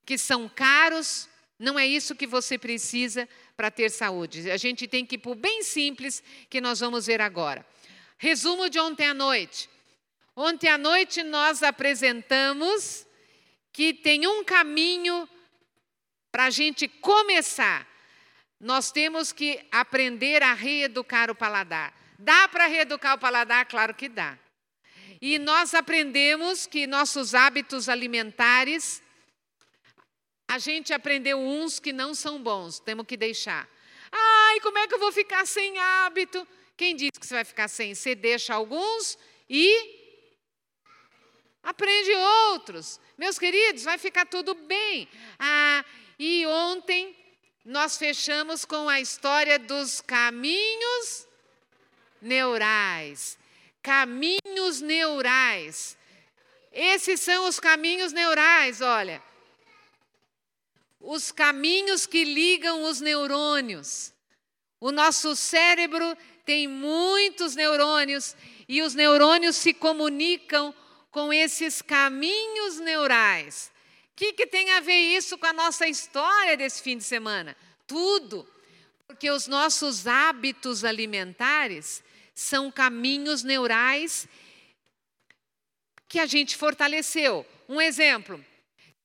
que 0.04 0.18
são 0.18 0.48
caros, 0.48 1.28
não 1.58 1.78
é 1.78 1.86
isso 1.86 2.14
que 2.14 2.26
você 2.26 2.58
precisa 2.58 3.28
para 3.56 3.70
ter 3.70 3.90
saúde. 3.90 4.50
A 4.50 4.56
gente 4.56 4.88
tem 4.88 5.06
que 5.06 5.14
ir 5.14 5.18
para 5.18 5.32
o 5.32 5.34
bem 5.34 5.62
simples 5.62 6.22
que 6.50 6.60
nós 6.60 6.80
vamos 6.80 7.06
ver 7.06 7.20
agora. 7.20 7.64
Resumo 8.18 8.68
de 8.68 8.78
ontem 8.78 9.06
à 9.06 9.14
noite. 9.14 9.68
Ontem 10.34 10.68
à 10.68 10.78
noite 10.78 11.22
nós 11.22 11.62
apresentamos 11.62 13.06
que 13.72 13.92
tem 13.92 14.26
um 14.26 14.44
caminho 14.44 15.28
para 16.30 16.46
a 16.46 16.50
gente 16.50 16.88
começar. 16.88 17.86
Nós 18.58 18.90
temos 18.90 19.32
que 19.32 19.60
aprender 19.70 20.42
a 20.42 20.54
reeducar 20.54 21.30
o 21.30 21.34
paladar. 21.34 21.92
Dá 22.18 22.48
para 22.48 22.66
reeducar 22.66 23.16
o 23.16 23.18
paladar? 23.18 23.66
Claro 23.66 23.94
que 23.94 24.08
dá. 24.08 24.38
E 25.24 25.38
nós 25.38 25.72
aprendemos 25.72 26.66
que 26.66 26.84
nossos 26.84 27.32
hábitos 27.32 27.88
alimentares, 27.88 29.00
a 30.48 30.58
gente 30.58 30.92
aprendeu 30.92 31.38
uns 31.38 31.78
que 31.78 31.92
não 31.92 32.12
são 32.12 32.42
bons, 32.42 32.80
temos 32.80 33.06
que 33.06 33.16
deixar. 33.16 33.68
Ai, 34.10 34.58
como 34.58 34.78
é 34.78 34.88
que 34.88 34.94
eu 34.94 34.98
vou 34.98 35.12
ficar 35.12 35.46
sem 35.46 35.78
hábito? 35.78 36.44
Quem 36.76 36.96
disse 36.96 37.20
que 37.20 37.24
você 37.24 37.34
vai 37.34 37.44
ficar 37.44 37.68
sem? 37.68 37.94
Você 37.94 38.16
deixa 38.16 38.52
alguns 38.52 39.16
e 39.48 40.26
aprende 41.62 42.10
outros. 42.50 42.98
Meus 43.16 43.38
queridos, 43.38 43.84
vai 43.84 43.98
ficar 43.98 44.26
tudo 44.26 44.54
bem. 44.54 45.08
Ah, 45.38 45.84
e 46.18 46.44
ontem 46.46 47.16
nós 47.64 47.96
fechamos 47.96 48.64
com 48.64 48.88
a 48.88 49.00
história 49.00 49.56
dos 49.56 50.00
caminhos 50.00 51.28
neurais. 52.20 53.40
Caminhos 53.82 54.80
neurais. 54.80 55.96
Esses 56.72 57.20
são 57.20 57.48
os 57.48 57.58
caminhos 57.58 58.12
neurais, 58.12 58.80
olha. 58.80 59.22
Os 61.00 61.32
caminhos 61.32 62.06
que 62.06 62.24
ligam 62.24 62.84
os 62.84 63.00
neurônios. 63.00 64.12
O 64.80 64.92
nosso 64.92 65.34
cérebro 65.34 66.16
tem 66.44 66.66
muitos 66.66 67.54
neurônios 67.54 68.36
e 68.68 68.82
os 68.82 68.94
neurônios 68.94 69.56
se 69.56 69.74
comunicam 69.74 70.74
com 71.10 71.32
esses 71.32 71.82
caminhos 71.82 72.78
neurais. 72.80 73.70
O 74.12 74.16
que, 74.16 74.32
que 74.32 74.46
tem 74.46 74.70
a 74.72 74.80
ver 74.80 75.16
isso 75.16 75.36
com 75.36 75.46
a 75.46 75.52
nossa 75.52 75.86
história 75.86 76.56
desse 76.56 76.82
fim 76.82 76.96
de 76.96 77.04
semana? 77.04 77.56
Tudo. 77.86 78.48
Porque 79.06 79.30
os 79.30 79.46
nossos 79.46 80.06
hábitos 80.06 80.84
alimentares 80.84 82.02
são 82.34 82.70
caminhos 82.70 83.42
neurais 83.42 84.28
que 86.08 86.18
a 86.18 86.26
gente 86.26 86.56
fortaleceu. 86.56 87.46
Um 87.68 87.80
exemplo. 87.80 88.44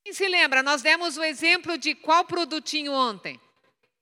Quem 0.03 0.13
se 0.13 0.27
lembra? 0.27 0.63
Nós 0.63 0.81
demos 0.81 1.17
o 1.17 1.23
exemplo 1.23 1.77
de 1.77 1.95
qual 1.95 2.25
produtinho 2.25 2.91
ontem? 2.91 3.39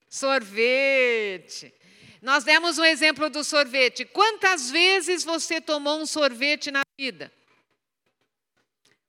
Sorvete. 0.10 1.74
Nós 2.22 2.44
demos 2.44 2.78
o 2.78 2.84
exemplo 2.84 3.30
do 3.30 3.44
sorvete. 3.44 4.06
Quantas 4.06 4.72
vezes 4.72 5.24
você 5.24 5.62
tomou 5.62 6.00
um 6.00 6.06
sorvete 6.06 6.72
na 6.72 6.82
vida? 6.98 7.32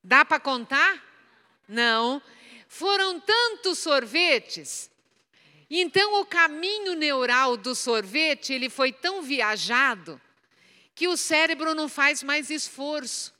Dá 0.03 0.23
para 0.23 0.39
contar? 0.39 1.03
Não. 1.67 2.21
Foram 2.67 3.19
tantos 3.19 3.79
sorvetes. 3.79 4.91
Então 5.69 6.21
o 6.21 6.25
caminho 6.25 6.93
neural 6.93 7.57
do 7.57 7.75
sorvete, 7.75 8.53
ele 8.53 8.69
foi 8.69 8.91
tão 8.91 9.21
viajado 9.21 10.19
que 10.95 11.07
o 11.07 11.17
cérebro 11.17 11.75
não 11.75 11.89
faz 11.89 12.23
mais 12.23 12.49
esforço. 12.49 13.33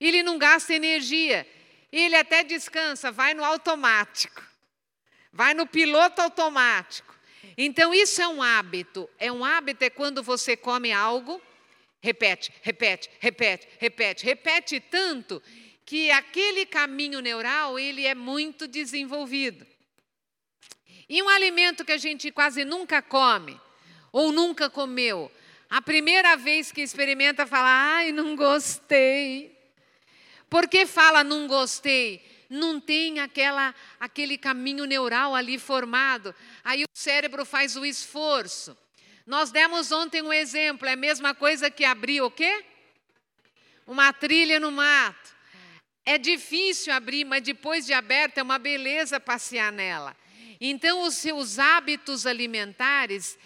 Ele 0.00 0.22
não 0.22 0.38
gasta 0.38 0.72
energia. 0.72 1.46
Ele 1.90 2.14
até 2.14 2.44
descansa, 2.44 3.10
vai 3.10 3.34
no 3.34 3.44
automático. 3.44 4.42
Vai 5.32 5.52
no 5.52 5.66
piloto 5.66 6.22
automático. 6.22 7.14
Então 7.56 7.92
isso 7.92 8.22
é 8.22 8.28
um 8.28 8.42
hábito. 8.42 9.10
É 9.18 9.32
um 9.32 9.44
hábito 9.44 9.84
é 9.84 9.90
quando 9.90 10.22
você 10.22 10.56
come 10.56 10.92
algo, 10.92 11.42
repete, 12.00 12.52
repete, 12.62 13.10
repete, 13.18 13.68
repete, 13.78 14.24
repete 14.24 14.80
tanto 14.80 15.42
que 15.84 16.10
aquele 16.10 16.64
caminho 16.64 17.20
neural 17.20 17.78
ele 17.78 18.06
é 18.06 18.14
muito 18.14 18.68
desenvolvido. 18.68 19.66
E 21.08 21.22
um 21.22 21.28
alimento 21.28 21.84
que 21.84 21.92
a 21.92 21.96
gente 21.96 22.30
quase 22.30 22.64
nunca 22.64 23.00
come 23.00 23.58
ou 24.12 24.30
nunca 24.30 24.68
comeu, 24.68 25.30
a 25.70 25.80
primeira 25.80 26.36
vez 26.36 26.70
que 26.70 26.82
experimenta 26.82 27.46
fala: 27.46 27.96
"Ai, 27.96 28.12
não 28.12 28.36
gostei". 28.36 29.56
Por 30.50 30.68
que 30.68 30.86
fala 30.86 31.22
não 31.22 31.46
gostei? 31.46 32.22
Não 32.48 32.80
tem 32.80 33.20
aquela 33.20 33.74
aquele 34.00 34.38
caminho 34.38 34.84
neural 34.84 35.34
ali 35.34 35.58
formado. 35.58 36.34
Aí 36.64 36.84
o 36.84 36.88
cérebro 36.94 37.44
faz 37.44 37.76
o 37.76 37.84
esforço. 37.84 38.76
Nós 39.26 39.50
demos 39.50 39.92
ontem 39.92 40.22
um 40.22 40.32
exemplo, 40.32 40.88
é 40.88 40.92
a 40.92 40.96
mesma 40.96 41.34
coisa 41.34 41.70
que 41.70 41.84
abrir 41.84 42.22
o 42.22 42.30
quê? 42.30 42.64
Uma 43.86 44.10
trilha 44.10 44.58
no 44.58 44.72
mato. 44.72 45.36
É 46.04 46.16
difícil 46.16 46.90
abrir, 46.94 47.26
mas 47.26 47.42
depois 47.42 47.84
de 47.84 47.92
aberta 47.92 48.40
é 48.40 48.42
uma 48.42 48.58
beleza 48.58 49.20
passear 49.20 49.70
nela. 49.70 50.16
Então, 50.60 51.02
os 51.02 51.14
seus 51.14 51.58
hábitos 51.58 52.26
alimentares, 52.26 53.38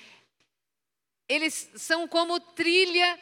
eles 1.29 1.71
são 1.75 2.09
como 2.09 2.41
trilha, 2.41 3.19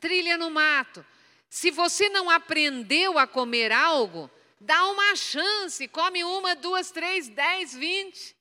trilha 0.00 0.36
no 0.36 0.50
mato. 0.50 1.04
Se 1.48 1.70
você 1.70 2.08
não 2.08 2.28
aprendeu 2.28 3.18
a 3.18 3.26
comer 3.26 3.72
algo, 3.72 4.30
dá 4.60 4.86
uma 4.88 5.14
chance, 5.16 5.86
come 5.88 6.24
uma, 6.24 6.54
duas, 6.54 6.90
três, 6.90 7.28
dez, 7.28 7.74
vinte. 7.74 8.36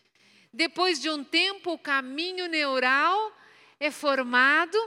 Depois 0.51 0.99
de 0.99 1.09
um 1.09 1.23
tempo, 1.23 1.73
o 1.73 1.79
caminho 1.79 2.47
neural 2.47 3.31
é 3.79 3.91
formado 3.91 4.77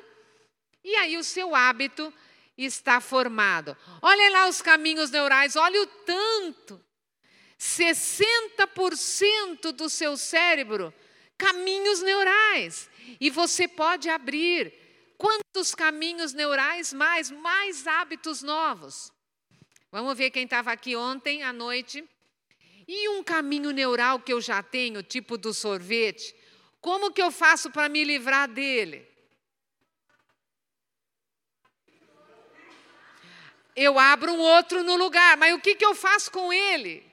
e 0.83 0.97
aí 0.97 1.16
o 1.16 1.25
seu 1.25 1.54
hábito 1.54 2.12
está 2.57 3.00
formado. 3.00 3.76
Olha 4.02 4.30
lá 4.30 4.49
os 4.49 4.61
caminhos 4.61 5.11
neurais, 5.11 5.57
olha 5.57 5.80
o 5.83 5.87
tanto. 5.87 6.85
60% 7.61 9.73
do 9.73 9.90
seu 9.90 10.17
cérebro, 10.17 10.95
caminhos 11.37 12.00
neurais. 12.00 12.88
E 13.21 13.29
você 13.29 13.69
pode 13.69 14.09
abrir. 14.09 14.73
Quantos 15.19 15.75
caminhos 15.75 16.33
neurais 16.33 16.95
mais? 16.95 17.31
Mais 17.31 17.87
hábitos 17.87 18.43
novos. 18.43 19.12
Vamos 19.93 20.17
ver 20.17 20.31
quem 20.31 20.45
estava 20.45 20.73
aqui 20.73 20.97
ontem 20.97 21.43
à 21.43 21.52
noite. 21.52 22.02
E 22.88 23.11
um 23.11 23.23
caminho 23.23 23.71
neural 23.71 24.21
que 24.21 24.33
eu 24.33 24.40
já 24.40 24.62
tenho, 24.62 25.02
tipo 25.02 25.37
do 25.37 25.52
sorvete, 25.52 26.35
como 26.81 27.12
que 27.12 27.23
eu 27.23 27.31
faço 27.31 27.71
para 27.71 27.90
me 27.90 28.02
livrar 28.02 28.49
dele? 28.49 29.11
eu 33.76 33.99
abro 33.99 34.33
um 34.33 34.40
outro 34.40 34.83
no 34.83 34.97
lugar, 34.97 35.37
mas 35.37 35.55
o 35.55 35.61
que, 35.61 35.75
que 35.75 35.85
eu 35.85 35.95
faço 35.95 36.31
com 36.31 36.52
ele? 36.52 37.10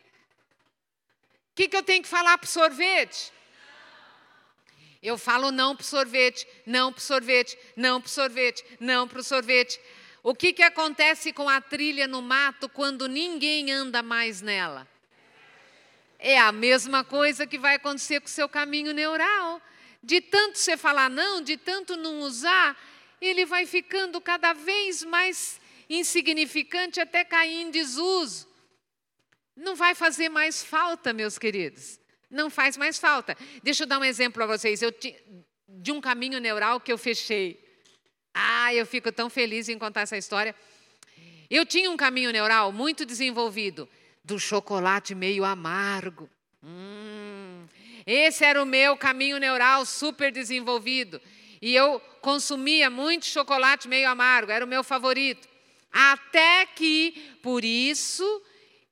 Que, 1.57 1.67
que 1.67 1.75
eu 1.75 1.81
tenho 1.81 2.03
que 2.03 2.07
falar 2.07 2.37
para 2.37 2.45
o 2.45 2.49
sorvete? 2.51 3.33
Eu 5.01 5.17
falo 5.17 5.51
não 5.51 5.75
para 5.75 5.81
o 5.81 5.85
sorvete, 5.87 6.47
não 6.67 6.93
para 6.93 6.99
o 6.99 7.01
sorvete, 7.01 7.57
não 7.75 7.99
para 7.99 8.07
o 8.07 8.11
sorvete, 8.11 8.63
não 8.79 9.07
para 9.07 9.19
o 9.19 9.23
sorvete. 9.23 9.79
O 10.21 10.35
que, 10.35 10.53
que 10.53 10.61
acontece 10.61 11.33
com 11.33 11.49
a 11.49 11.59
trilha 11.59 12.07
no 12.07 12.21
mato 12.21 12.69
quando 12.69 13.07
ninguém 13.07 13.71
anda 13.71 14.03
mais 14.03 14.39
nela? 14.39 14.87
É 16.19 16.37
a 16.37 16.51
mesma 16.51 17.03
coisa 17.03 17.47
que 17.47 17.57
vai 17.57 17.77
acontecer 17.77 18.19
com 18.19 18.27
o 18.27 18.29
seu 18.29 18.47
caminho 18.47 18.93
neural. 18.93 19.59
De 20.03 20.21
tanto 20.21 20.59
você 20.59 20.77
falar 20.77 21.09
não, 21.09 21.41
de 21.41 21.57
tanto 21.57 21.97
não 21.97 22.19
usar, 22.19 22.77
ele 23.19 23.47
vai 23.47 23.65
ficando 23.65 24.21
cada 24.21 24.53
vez 24.53 25.03
mais 25.03 25.59
insignificante 25.89 26.99
até 26.99 27.23
cair 27.23 27.63
em 27.63 27.71
desuso. 27.71 28.46
Não 29.57 29.75
vai 29.75 29.95
fazer 29.95 30.29
mais 30.29 30.63
falta, 30.63 31.11
meus 31.11 31.39
queridos. 31.39 31.99
Não 32.29 32.47
faz 32.47 32.77
mais 32.77 32.99
falta. 32.99 33.35
Deixa 33.63 33.83
eu 33.83 33.87
dar 33.87 33.97
um 33.97 34.03
exemplo 34.03 34.33
para 34.33 34.45
vocês. 34.45 34.83
Eu 34.83 34.93
de 35.67 35.91
um 35.91 35.99
caminho 35.99 36.39
neural 36.39 36.79
que 36.79 36.91
eu 36.91 36.97
fechei. 36.97 37.59
Ah, 38.33 38.71
eu 38.73 38.85
fico 38.85 39.11
tão 39.11 39.31
feliz 39.31 39.67
em 39.67 39.79
contar 39.79 40.01
essa 40.01 40.15
história. 40.15 40.55
Eu 41.49 41.65
tinha 41.65 41.89
um 41.89 41.97
caminho 41.97 42.31
neural 42.31 42.71
muito 42.71 43.03
desenvolvido 43.03 43.89
do 44.23 44.39
chocolate 44.39 45.15
meio 45.15 45.43
amargo. 45.43 46.29
Hum, 46.63 47.65
esse 48.05 48.45
era 48.45 48.61
o 48.61 48.65
meu 48.65 48.95
caminho 48.95 49.39
neural 49.39 49.85
super 49.85 50.31
desenvolvido. 50.31 51.19
E 51.59 51.73
eu 51.73 51.99
consumia 52.21 52.89
muito 52.89 53.25
chocolate 53.25 53.87
meio 53.87 54.07
amargo, 54.07 54.51
era 54.51 54.63
o 54.63 54.67
meu 54.67 54.83
favorito. 54.83 55.47
Até 55.91 56.65
que, 56.67 57.37
por 57.41 57.65
isso 57.65 58.23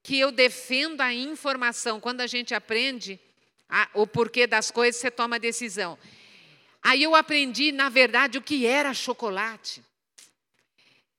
que 0.05 0.19
eu 0.19 0.31
defendo 0.31 1.01
a 1.01 1.12
informação. 1.12 2.00
Quando 2.00 2.21
a 2.21 2.27
gente 2.27 2.53
aprende 2.53 3.19
a, 3.67 3.89
o 3.95 4.05
porquê 4.05 4.45
das 4.45 4.69
coisas, 4.69 5.01
você 5.01 5.09
toma 5.09 5.39
decisão. 5.39 5.97
Aí 6.83 7.01
eu 7.01 7.15
aprendi, 7.15 7.71
na 7.71 7.89
verdade, 7.89 8.38
o 8.38 8.41
que 8.41 8.67
era 8.67 8.93
chocolate. 8.93 9.83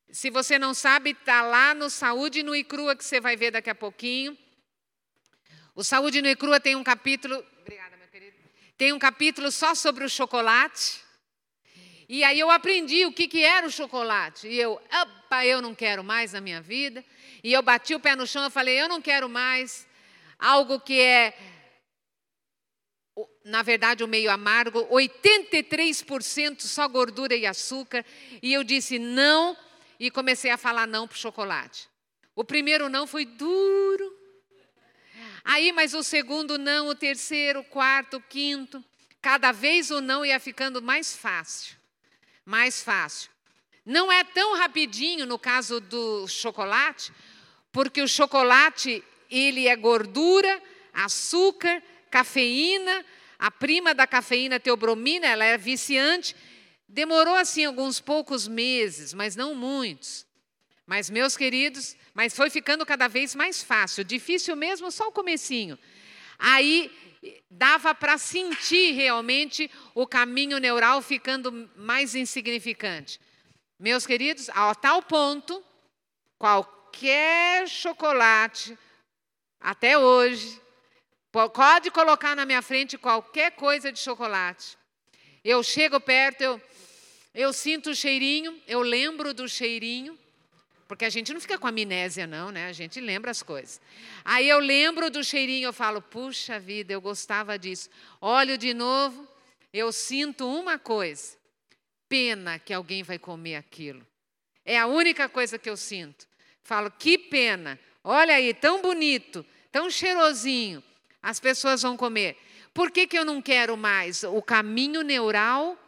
Se 0.09 0.31
você 0.31 0.57
não 0.57 0.73
sabe, 0.73 1.11
está 1.11 1.43
lá 1.43 1.75
no 1.75 1.90
Saúde 1.90 2.45
no 2.45 2.55
e 2.55 2.62
Crua 2.62 2.95
que 2.95 3.05
você 3.05 3.21
vai 3.21 3.37
ver 3.37 3.50
daqui 3.50 3.69
a 3.69 3.75
pouquinho. 3.75 4.38
O 5.75 5.83
Saúde 5.83 6.23
no 6.23 6.28
e 6.28 6.37
Crua 6.37 6.61
tem 6.61 6.76
um 6.76 6.85
capítulo. 6.85 7.45
Obrigada, 7.62 7.97
meu 7.97 8.07
querido. 8.07 8.37
Tem 8.78 8.93
um 8.93 9.00
capítulo 9.00 9.50
só 9.50 9.75
sobre 9.75 10.05
o 10.05 10.09
chocolate. 10.09 11.00
E 12.09 12.23
aí 12.23 12.38
eu 12.38 12.52
aprendi 12.52 13.05
o 13.05 13.12
que, 13.12 13.26
que 13.26 13.43
era 13.43 13.66
o 13.66 13.71
chocolate. 13.71 14.47
E 14.47 14.57
eu, 14.61 14.81
opa, 14.93 15.45
eu 15.45 15.61
não 15.61 15.75
quero 15.75 16.05
mais 16.05 16.35
na 16.35 16.40
minha 16.40 16.61
vida. 16.61 17.05
E 17.47 17.53
eu 17.53 17.62
bati 17.62 17.95
o 17.95 18.00
pé 18.00 18.17
no 18.17 18.26
chão 18.26 18.45
e 18.45 18.50
falei, 18.50 18.75
eu 18.75 18.88
não 18.88 19.00
quero 19.00 19.29
mais 19.29 19.87
algo 20.37 20.81
que 20.81 21.00
é, 21.00 21.33
na 23.45 23.62
verdade, 23.62 24.03
o 24.03 24.09
meio 24.09 24.33
amargo, 24.33 24.85
83% 24.88 26.62
só 26.62 26.88
gordura 26.88 27.37
e 27.37 27.47
açúcar. 27.47 28.05
E 28.43 28.53
eu 28.53 28.65
disse 28.65 28.99
não 28.99 29.57
e 30.00 30.11
comecei 30.11 30.50
a 30.50 30.57
falar 30.57 30.88
não 30.88 31.07
para 31.07 31.15
o 31.15 31.19
chocolate. 31.19 31.88
O 32.35 32.43
primeiro 32.43 32.88
não 32.88 33.07
foi 33.07 33.25
duro. 33.25 34.19
Aí, 35.45 35.71
mas 35.71 35.95
o 35.95 36.03
segundo 36.03 36.59
não, 36.59 36.88
o 36.88 36.97
terceiro, 36.97 37.61
o 37.61 37.65
quarto, 37.65 38.17
o 38.17 38.23
quinto. 38.23 38.85
Cada 39.23 39.53
vez 39.53 39.93
o 39.93 40.00
não 40.00 40.26
ia 40.26 40.41
ficando 40.41 40.83
mais 40.83 41.15
fácil. 41.15 41.76
Mais 42.45 42.83
fácil. 42.83 43.31
Não 43.87 44.11
é 44.11 44.25
tão 44.25 44.57
rapidinho 44.57 45.25
no 45.26 45.38
caso 45.38 45.79
do 45.79 46.26
chocolate, 46.26 47.12
porque 47.76 48.00
o 48.00 48.09
chocolate, 48.09 49.04
ele 49.30 49.68
é 49.68 49.76
gordura, 49.76 50.62
açúcar, 50.95 51.83
cafeína, 52.11 53.04
a 53.38 53.50
prima 53.50 53.95
da 53.95 54.06
cafeína, 54.06 54.59
teobromina, 54.59 55.26
ela 55.26 55.45
é 55.45 55.59
viciante, 55.59 56.35
Demorou 56.88 57.35
assim 57.35 57.66
alguns 57.66 58.00
poucos 58.00 58.47
meses, 58.47 59.12
mas 59.12 59.37
não 59.37 59.54
muitos. 59.54 60.25
Mas 60.87 61.11
meus 61.11 61.37
queridos, 61.37 61.97
mas 62.14 62.35
foi 62.35 62.49
ficando 62.49 62.87
cada 62.87 63.09
vez 63.09 63.35
mais 63.35 63.62
fácil, 63.62 64.04
difícil 64.04 64.56
mesmo 64.56 64.90
só 64.90 65.09
o 65.09 65.12
comecinho. 65.12 65.78
Aí 66.38 66.90
dava 67.50 67.95
para 67.95 68.16
sentir 68.16 68.92
realmente 68.92 69.71
o 69.95 70.06
caminho 70.06 70.59
neural 70.59 71.02
ficando 71.02 71.68
mais 71.76 72.14
insignificante. 72.14 73.21
Meus 73.78 74.06
queridos, 74.06 74.49
a 74.50 74.75
tal 74.75 75.02
ponto, 75.02 75.62
qualquer 76.97 77.69
chocolate, 77.69 78.76
até 79.61 79.99
hoje, 79.99 80.61
pode 81.31 81.91
colocar 81.91 82.35
na 82.35 82.47
minha 82.47 82.62
frente 82.62 82.97
qualquer 82.97 83.53
coisa 83.53 83.93
de 83.93 83.99
chocolate. 83.99 84.79
Eu 85.45 85.62
chego 85.62 86.00
perto, 86.00 86.41
eu 86.41 86.61
eu 87.35 87.53
sinto 87.53 87.91
o 87.91 87.95
cheirinho, 87.95 88.59
eu 88.67 88.81
lembro 88.81 89.35
do 89.35 89.47
cheirinho, 89.47 90.19
porque 90.88 91.05
a 91.05 91.11
gente 91.11 91.35
não 91.35 91.41
fica 91.41 91.59
com 91.59 91.67
amnésia, 91.67 92.26
não, 92.26 92.50
né? 92.50 92.67
A 92.67 92.73
gente 92.73 92.99
lembra 92.99 93.31
as 93.31 93.43
coisas. 93.43 93.79
Aí 94.25 94.49
eu 94.49 94.59
lembro 94.59 95.11
do 95.11 95.23
cheirinho, 95.23 95.67
eu 95.67 95.73
falo, 95.75 96.00
puxa 96.00 96.59
vida, 96.59 96.95
eu 96.95 97.00
gostava 97.00 97.59
disso. 97.59 97.91
Olho 98.23 98.57
de 98.57 98.73
novo, 98.73 99.29
eu 99.71 99.93
sinto 99.93 100.49
uma 100.49 100.79
coisa: 100.79 101.37
pena 102.09 102.59
que 102.59 102.73
alguém 102.73 103.03
vai 103.03 103.19
comer 103.19 103.57
aquilo. 103.57 104.07
É 104.65 104.79
a 104.79 104.87
única 104.87 105.29
coisa 105.29 105.59
que 105.59 105.69
eu 105.69 105.76
sinto. 105.76 106.26
Falo, 106.67 106.91
que 106.91 107.17
pena, 107.17 107.79
olha 108.03 108.35
aí, 108.35 108.53
tão 108.53 108.83
bonito, 108.83 109.47
tão 109.71 109.89
cheirosinho, 109.89 110.83
as 111.23 111.39
pessoas 111.39 111.81
vão 111.83 111.97
comer. 111.97 112.37
Por 112.75 112.91
que, 112.91 113.07
que 113.07 113.17
eu 113.17 113.25
não 113.25 113.41
quero 113.41 113.77
mais? 113.77 114.25
O 114.25 114.43
caminho 114.43 115.03
neural 115.03 115.79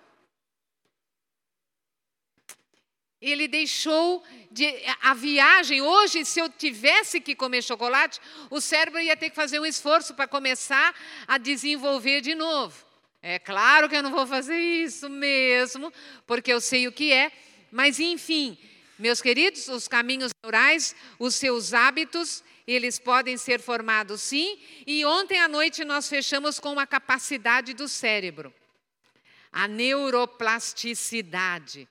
Ele 3.21 3.49
deixou 3.49 4.23
de, 4.53 4.73
a 5.03 5.13
viagem. 5.13 5.83
Hoje, 5.83 6.25
se 6.25 6.39
eu 6.39 6.49
tivesse 6.49 7.21
que 7.21 7.35
comer 7.35 7.63
chocolate, 7.63 8.21
o 8.49 8.61
cérebro 8.61 9.01
ia 9.01 9.17
ter 9.17 9.31
que 9.31 9.35
fazer 9.35 9.59
um 9.59 9.67
esforço 9.67 10.14
para 10.14 10.29
começar 10.29 10.95
a 11.27 11.37
desenvolver 11.37 12.21
de 12.21 12.37
novo. 12.37 12.87
É 13.21 13.41
claro 13.41 13.88
que 13.88 13.97
eu 13.97 14.05
não 14.05 14.12
vou 14.12 14.25
fazer 14.25 14.57
isso 14.57 15.11
mesmo, 15.11 15.93
porque 16.29 16.53
eu 16.53 16.61
sei 16.61 16.87
o 16.87 16.93
que 16.93 17.12
é, 17.12 17.33
mas 17.73 17.99
enfim, 17.99 18.57
meus 18.99 19.23
queridos, 19.23 19.69
os 19.69 19.87
caminhos 19.87 20.33
neurais, 20.43 20.97
os 21.19 21.35
seus 21.35 21.73
hábitos, 21.73 22.43
eles 22.67 22.99
podem 22.99 23.37
ser 23.37 23.61
formados 23.61 24.21
sim, 24.21 24.59
e 24.87 25.05
ontem 25.05 25.39
à 25.39 25.47
noite 25.49 25.85
nós 25.85 26.09
fechamos 26.09 26.61
com 26.61 26.79
a 26.79 26.87
capacidade 26.87 27.75
do 27.75 27.89
cérebro, 27.89 28.55
a 29.53 29.69
neuroplasticidade. 29.69 31.89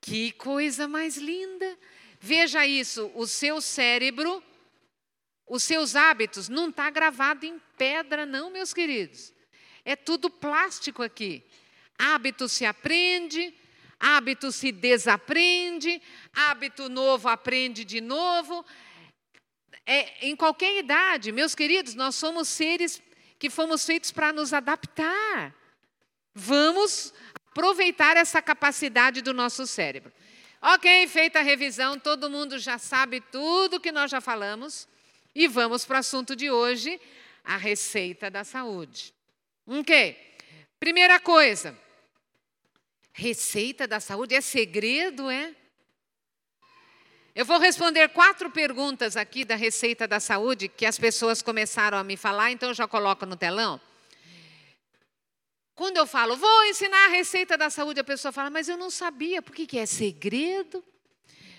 Que 0.00 0.32
coisa 0.32 0.88
mais 0.88 1.16
linda! 1.16 1.78
Veja 2.20 2.66
isso, 2.66 3.12
o 3.14 3.26
seu 3.26 3.60
cérebro, 3.60 4.42
os 5.46 5.62
seus 5.62 5.94
hábitos, 5.96 6.48
não 6.48 6.70
está 6.70 6.88
gravado 6.88 7.44
em 7.44 7.60
pedra, 7.76 8.24
não, 8.24 8.50
meus 8.50 8.72
queridos. 8.72 9.34
É 9.84 9.96
tudo 9.96 10.30
plástico 10.30 11.02
aqui. 11.02 11.44
Hábito 11.98 12.48
se 12.48 12.64
aprende, 12.64 13.52
hábito 14.02 14.50
se 14.50 14.72
desaprende, 14.72 16.02
hábito 16.34 16.88
novo 16.88 17.28
aprende 17.28 17.84
de 17.84 18.00
novo. 18.00 18.66
É, 19.86 20.26
em 20.26 20.34
qualquer 20.34 20.76
idade, 20.76 21.30
meus 21.30 21.54
queridos, 21.54 21.94
nós 21.94 22.16
somos 22.16 22.48
seres 22.48 23.00
que 23.38 23.48
fomos 23.48 23.86
feitos 23.86 24.10
para 24.10 24.32
nos 24.32 24.52
adaptar. 24.52 25.54
Vamos 26.34 27.14
aproveitar 27.50 28.16
essa 28.16 28.42
capacidade 28.42 29.22
do 29.22 29.32
nosso 29.32 29.66
cérebro. 29.68 30.12
Ok, 30.60 31.06
feita 31.06 31.38
a 31.38 31.42
revisão, 31.42 31.98
todo 31.98 32.30
mundo 32.30 32.58
já 32.58 32.78
sabe 32.78 33.20
tudo 33.20 33.80
que 33.80 33.92
nós 33.92 34.10
já 34.10 34.20
falamos. 34.20 34.88
E 35.34 35.46
vamos 35.46 35.84
para 35.84 35.96
o 35.96 36.00
assunto 36.00 36.34
de 36.34 36.50
hoje, 36.50 37.00
a 37.44 37.56
receita 37.56 38.30
da 38.30 38.42
saúde. 38.42 39.14
Ok, 39.66 40.16
primeira 40.80 41.20
coisa, 41.20 41.78
receita 43.12 43.86
da 43.86 44.00
saúde 44.00 44.34
é 44.34 44.40
segredo, 44.40 45.30
é? 45.30 45.54
Eu 47.34 47.46
vou 47.46 47.58
responder 47.58 48.08
quatro 48.08 48.50
perguntas 48.50 49.16
aqui 49.16 49.44
da 49.44 49.54
receita 49.54 50.06
da 50.06 50.20
saúde 50.20 50.68
que 50.68 50.84
as 50.84 50.98
pessoas 50.98 51.40
começaram 51.40 51.96
a 51.96 52.04
me 52.04 52.16
falar, 52.16 52.50
então 52.50 52.70
eu 52.70 52.74
já 52.74 52.86
coloco 52.86 53.24
no 53.24 53.36
telão. 53.36 53.80
Quando 55.74 55.96
eu 55.96 56.06
falo, 56.06 56.36
vou 56.36 56.64
ensinar 56.66 57.06
a 57.06 57.08
receita 57.08 57.56
da 57.56 57.70
saúde, 57.70 58.00
a 58.00 58.04
pessoa 58.04 58.32
fala, 58.32 58.50
mas 58.50 58.68
eu 58.68 58.76
não 58.76 58.90
sabia, 58.90 59.40
por 59.40 59.54
que, 59.54 59.66
que 59.66 59.78
é 59.78 59.86
segredo? 59.86 60.84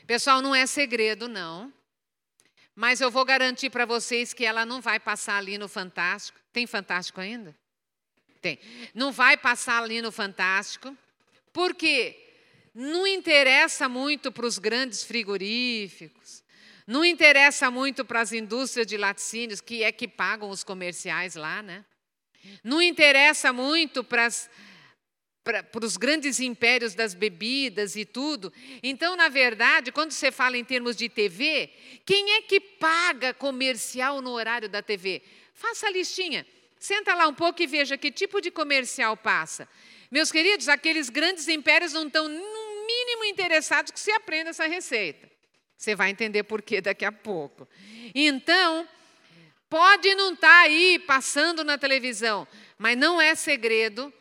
Pessoal, 0.05 0.41
não 0.41 0.53
é 0.53 0.67
segredo, 0.67 1.27
não. 1.27 1.73
Mas 2.75 3.01
eu 3.01 3.09
vou 3.09 3.25
garantir 3.25 3.69
para 3.69 3.85
vocês 3.85 4.33
que 4.33 4.45
ela 4.45 4.65
não 4.65 4.81
vai 4.81 4.99
passar 4.99 5.37
ali 5.37 5.57
no 5.57 5.67
Fantástico. 5.67 6.39
Tem 6.51 6.67
Fantástico 6.67 7.19
ainda? 7.19 7.55
Tem. 8.41 8.59
Não 8.93 9.11
vai 9.11 9.37
passar 9.37 9.81
ali 9.81 10.01
no 10.01 10.11
Fantástico, 10.11 10.95
porque 11.53 12.19
não 12.73 13.07
interessa 13.07 13.87
muito 13.87 14.31
para 14.31 14.45
os 14.45 14.57
grandes 14.57 15.03
frigoríficos, 15.03 16.43
não 16.85 17.05
interessa 17.05 17.71
muito 17.71 18.03
para 18.03 18.19
as 18.19 18.33
indústrias 18.33 18.85
de 18.85 18.97
laticínios, 18.97 19.61
que 19.61 19.83
é 19.83 19.91
que 19.91 20.07
pagam 20.07 20.49
os 20.49 20.63
comerciais 20.63 21.35
lá, 21.35 21.61
né? 21.61 21.85
Não 22.61 22.81
interessa 22.81 23.53
muito 23.53 24.03
para 24.03 24.27
para 25.43 25.85
os 25.85 25.97
grandes 25.97 26.39
impérios 26.39 26.95
das 26.95 27.13
bebidas 27.13 27.97
e 27.97 28.05
tudo. 28.05 28.51
Então, 28.81 29.17
na 29.17 29.27
verdade, 29.27 29.91
quando 29.91 30.11
você 30.11 30.31
fala 30.31 30.57
em 30.57 30.63
termos 30.63 30.95
de 30.95 31.09
TV, 31.09 31.69
quem 32.05 32.37
é 32.37 32.41
que 32.43 32.61
paga 32.61 33.33
comercial 33.33 34.21
no 34.21 34.31
horário 34.31 34.69
da 34.69 34.81
TV? 34.81 35.21
Faça 35.53 35.87
a 35.87 35.91
listinha. 35.91 36.47
Senta 36.79 37.13
lá 37.13 37.27
um 37.27 37.33
pouco 37.33 37.61
e 37.61 37.67
veja 37.67 37.97
que 37.97 38.09
tipo 38.09 38.39
de 38.39 38.51
comercial 38.51 39.17
passa. 39.17 39.67
Meus 40.13 40.31
queridos, 40.31 40.69
aqueles 40.69 41.09
grandes 41.09 41.49
impérios 41.49 41.91
não 41.91 42.07
estão 42.07 42.29
no 42.29 42.85
mínimo 42.87 43.25
interessados 43.25 43.91
que 43.91 43.99
você 43.99 44.11
aprenda 44.11 44.51
essa 44.51 44.67
receita. 44.67 45.29
Você 45.75 45.93
vai 45.93 46.09
entender 46.09 46.43
por 46.43 46.61
quê 46.61 46.79
daqui 46.79 47.03
a 47.03 47.11
pouco. 47.11 47.67
Então, 48.15 48.87
Pode 49.73 50.13
não 50.13 50.33
estar 50.35 50.47
tá 50.47 50.59
aí 50.59 50.99
passando 50.99 51.63
na 51.63 51.79
televisão, 51.79 52.47
mas 52.77 52.95
não 52.95 53.19
é 53.19 53.33
segredo. 53.33 54.13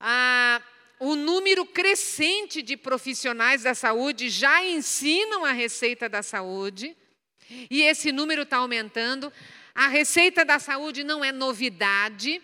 Ah, 0.00 0.60
o 0.98 1.14
número 1.14 1.64
crescente 1.64 2.60
de 2.60 2.76
profissionais 2.76 3.62
da 3.62 3.76
saúde 3.76 4.28
já 4.28 4.60
ensinam 4.64 5.44
a 5.44 5.52
receita 5.52 6.08
da 6.08 6.20
saúde, 6.20 6.96
e 7.70 7.82
esse 7.82 8.10
número 8.10 8.42
está 8.42 8.56
aumentando. 8.56 9.32
A 9.72 9.86
receita 9.86 10.44
da 10.44 10.58
saúde 10.58 11.04
não 11.04 11.24
é 11.24 11.30
novidade, 11.30 12.42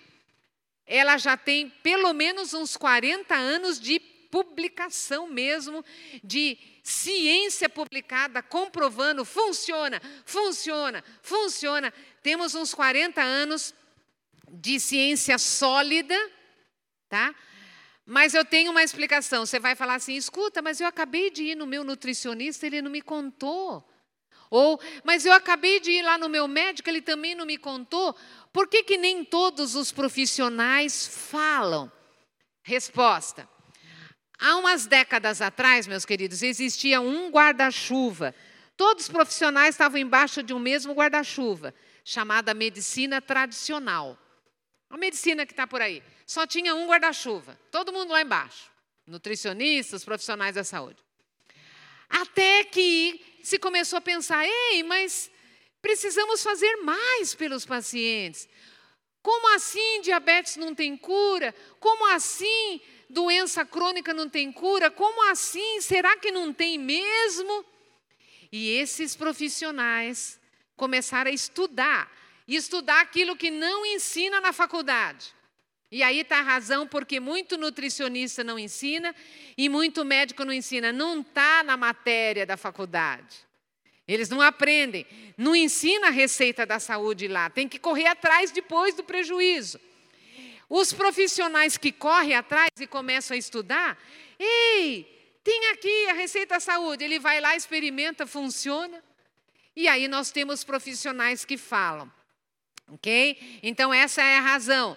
ela 0.90 1.16
já 1.16 1.37
tem 1.37 1.70
pelo 1.70 2.12
menos 2.12 2.53
uns 2.53 2.76
40 2.76 3.33
anos 3.33 3.79
de 3.81 4.00
publicação 4.00 5.29
mesmo, 5.29 5.85
de 6.22 6.59
ciência 6.83 7.68
publicada 7.68 8.42
comprovando 8.42 9.24
funciona, 9.24 10.03
funciona, 10.24 11.05
funciona. 11.22 11.94
Temos 12.24 12.57
uns 12.57 12.74
40 12.74 13.22
anos 13.22 13.72
de 14.50 14.81
ciência 14.81 15.38
sólida, 15.38 16.16
tá? 17.09 17.33
Mas 18.05 18.35
eu 18.35 18.44
tenho 18.44 18.72
uma 18.72 18.83
explicação. 18.83 19.46
Você 19.46 19.61
vai 19.61 19.76
falar 19.76 19.94
assim: 19.94 20.16
escuta, 20.16 20.61
mas 20.61 20.81
eu 20.81 20.88
acabei 20.88 21.31
de 21.31 21.44
ir 21.44 21.55
no 21.55 21.68
meu 21.68 21.85
nutricionista, 21.85 22.66
ele 22.66 22.83
não 22.83 22.90
me 22.90 23.00
contou. 23.00 23.88
Ou, 24.50 24.81
mas 25.05 25.24
eu 25.24 25.33
acabei 25.33 25.79
de 25.79 25.92
ir 25.92 26.03
lá 26.03 26.18
no 26.18 26.29
meu 26.29 26.48
médico, 26.48 26.90
ele 26.90 27.00
também 27.00 27.37
não 27.37 27.46
me 27.46 27.57
contou. 27.57 28.16
Por 28.52 28.68
que, 28.68 28.82
que 28.82 28.96
nem 28.96 29.24
todos 29.24 29.74
os 29.74 29.92
profissionais 29.92 31.06
falam? 31.06 31.90
Resposta: 32.62 33.48
Há 34.38 34.56
umas 34.56 34.86
décadas 34.86 35.40
atrás, 35.40 35.86
meus 35.86 36.04
queridos, 36.04 36.42
existia 36.42 37.00
um 37.00 37.30
guarda-chuva. 37.30 38.34
Todos 38.76 39.04
os 39.04 39.10
profissionais 39.10 39.74
estavam 39.74 40.00
embaixo 40.00 40.42
de 40.42 40.54
um 40.54 40.58
mesmo 40.58 40.94
guarda-chuva, 40.94 41.74
chamada 42.04 42.54
medicina 42.54 43.20
tradicional. 43.20 44.18
A 44.88 44.96
medicina 44.96 45.44
que 45.44 45.52
está 45.52 45.66
por 45.66 45.82
aí. 45.82 46.02
Só 46.26 46.46
tinha 46.46 46.74
um 46.74 46.86
guarda-chuva, 46.86 47.58
todo 47.70 47.92
mundo 47.92 48.12
lá 48.12 48.22
embaixo. 48.22 48.70
Nutricionistas, 49.06 50.04
profissionais 50.04 50.54
da 50.54 50.64
saúde. 50.64 50.98
Até 52.08 52.64
que 52.64 53.38
se 53.42 53.58
começou 53.58 53.98
a 53.98 54.00
pensar: 54.00 54.44
ei, 54.44 54.82
mas 54.82 55.30
precisamos 55.80 56.42
fazer 56.42 56.76
mais 56.76 57.34
pelos 57.34 57.64
pacientes. 57.64 58.48
Como 59.22 59.54
assim 59.54 60.00
diabetes 60.02 60.56
não 60.56 60.74
tem 60.74 60.96
cura? 60.96 61.54
Como 61.78 62.06
assim 62.12 62.80
doença 63.08 63.64
crônica 63.64 64.14
não 64.14 64.28
tem 64.28 64.50
cura? 64.50 64.90
Como 64.90 65.30
assim? 65.30 65.80
Será 65.80 66.16
que 66.16 66.30
não 66.30 66.52
tem 66.52 66.78
mesmo? 66.78 67.64
E 68.50 68.70
esses 68.76 69.14
profissionais 69.14 70.40
começaram 70.76 71.30
a 71.30 71.34
estudar, 71.34 72.10
estudar 72.48 73.00
aquilo 73.00 73.36
que 73.36 73.50
não 73.50 73.84
ensina 73.84 74.40
na 74.40 74.52
faculdade. 74.52 75.34
E 75.92 76.02
aí 76.02 76.20
está 76.20 76.38
a 76.38 76.42
razão 76.42 76.86
porque 76.86 77.18
muito 77.18 77.58
nutricionista 77.58 78.44
não 78.44 78.58
ensina 78.58 79.14
e 79.58 79.68
muito 79.68 80.04
médico 80.04 80.44
não 80.44 80.52
ensina. 80.52 80.92
Não 80.92 81.20
está 81.20 81.64
na 81.64 81.76
matéria 81.76 82.46
da 82.46 82.56
faculdade. 82.56 83.49
Eles 84.12 84.28
não 84.28 84.40
aprendem, 84.40 85.06
não 85.36 85.54
ensina 85.54 86.08
a 86.08 86.10
receita 86.10 86.66
da 86.66 86.80
saúde 86.80 87.28
lá, 87.28 87.48
tem 87.48 87.68
que 87.68 87.78
correr 87.78 88.08
atrás 88.08 88.50
depois 88.50 88.92
do 88.92 89.04
prejuízo. 89.04 89.80
Os 90.68 90.92
profissionais 90.92 91.76
que 91.76 91.92
correm 91.92 92.34
atrás 92.34 92.70
e 92.80 92.88
começam 92.88 93.36
a 93.36 93.38
estudar, 93.38 93.96
ei, 94.36 95.06
tem 95.44 95.68
aqui 95.68 96.08
a 96.08 96.12
receita 96.12 96.54
da 96.54 96.60
saúde, 96.60 97.04
ele 97.04 97.20
vai 97.20 97.40
lá, 97.40 97.54
experimenta, 97.54 98.26
funciona. 98.26 99.00
E 99.76 99.86
aí 99.86 100.08
nós 100.08 100.32
temos 100.32 100.64
profissionais 100.64 101.44
que 101.44 101.56
falam, 101.56 102.12
ok? 102.88 103.60
Então 103.62 103.94
essa 103.94 104.22
é 104.22 104.38
a 104.38 104.40
razão. 104.40 104.96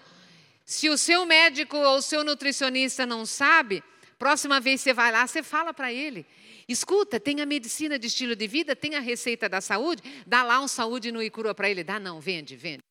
Se 0.65 0.89
o 0.89 0.97
seu 0.97 1.23
médico 1.23 1.77
ou 1.77 1.97
o 1.97 2.01
seu 2.01 2.23
nutricionista 2.23 3.05
não 3.05 3.27
sabe, 3.27 3.83
próxima 4.17 4.59
vez 4.59 4.81
você 4.81 4.91
vai 4.91 5.11
lá, 5.11 5.27
você 5.27 5.43
fala 5.43 5.71
para 5.71 5.93
ele. 5.93 6.25
Escuta, 6.73 7.19
tem 7.19 7.39
a 7.41 7.45
medicina 7.45 7.97
de 7.97 8.07
estilo 8.07 8.35
de 8.35 8.47
vida, 8.47 8.75
tem 8.75 8.95
a 8.95 8.99
receita 8.99 9.47
da 9.47 9.61
saúde, 9.61 10.03
dá 10.25 10.43
lá 10.43 10.59
um 10.59 10.67
saúde 10.67 11.11
no 11.11 11.21
Icura 11.21 11.53
para 11.53 11.69
ele. 11.69 11.83
Dá 11.83 11.99
não, 11.99 12.19
vende, 12.19 12.55
vende. 12.55 12.83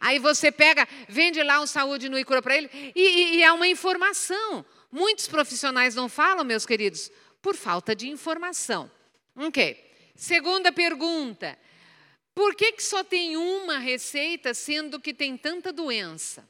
Aí 0.00 0.18
você 0.18 0.50
pega, 0.50 0.88
vende 1.08 1.42
lá 1.42 1.60
um 1.60 1.66
saúde 1.66 2.08
no 2.08 2.18
Icura 2.18 2.40
para 2.40 2.56
ele, 2.56 2.70
e, 2.94 3.00
e, 3.02 3.36
e 3.36 3.42
é 3.42 3.52
uma 3.52 3.68
informação. 3.68 4.64
Muitos 4.90 5.28
profissionais 5.28 5.94
não 5.94 6.08
falam, 6.08 6.42
meus 6.44 6.64
queridos, 6.64 7.10
por 7.42 7.54
falta 7.54 7.94
de 7.94 8.08
informação. 8.08 8.90
Ok. 9.36 9.88
Segunda 10.14 10.72
pergunta. 10.72 11.58
Por 12.34 12.54
que, 12.54 12.72
que 12.72 12.82
só 12.82 13.04
tem 13.04 13.36
uma 13.36 13.78
receita, 13.78 14.54
sendo 14.54 14.98
que 14.98 15.12
tem 15.12 15.36
tanta 15.36 15.72
doença? 15.72 16.48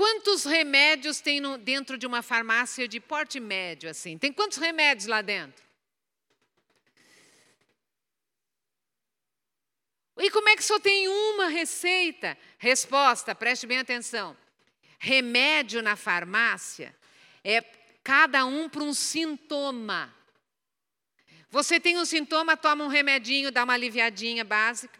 Quantos 0.00 0.44
remédios 0.46 1.20
tem 1.20 1.42
no, 1.42 1.58
dentro 1.58 1.98
de 1.98 2.06
uma 2.06 2.22
farmácia 2.22 2.88
de 2.88 2.98
porte 2.98 3.38
médio 3.38 3.90
assim? 3.90 4.16
Tem 4.16 4.32
quantos 4.32 4.56
remédios 4.56 5.06
lá 5.06 5.20
dentro? 5.20 5.62
E 10.16 10.30
como 10.30 10.48
é 10.48 10.56
que 10.56 10.64
só 10.64 10.80
tem 10.80 11.06
uma 11.06 11.48
receita? 11.48 12.38
Resposta, 12.56 13.34
preste 13.34 13.66
bem 13.66 13.76
atenção. 13.76 14.34
Remédio 14.98 15.82
na 15.82 15.96
farmácia 15.96 16.96
é 17.44 17.60
cada 18.02 18.46
um 18.46 18.70
para 18.70 18.82
um 18.82 18.94
sintoma. 18.94 20.16
Você 21.50 21.78
tem 21.78 21.98
um 21.98 22.06
sintoma, 22.06 22.56
toma 22.56 22.84
um 22.84 22.88
remedinho, 22.88 23.52
dá 23.52 23.64
uma 23.64 23.74
aliviadinha 23.74 24.44
básica. 24.44 24.98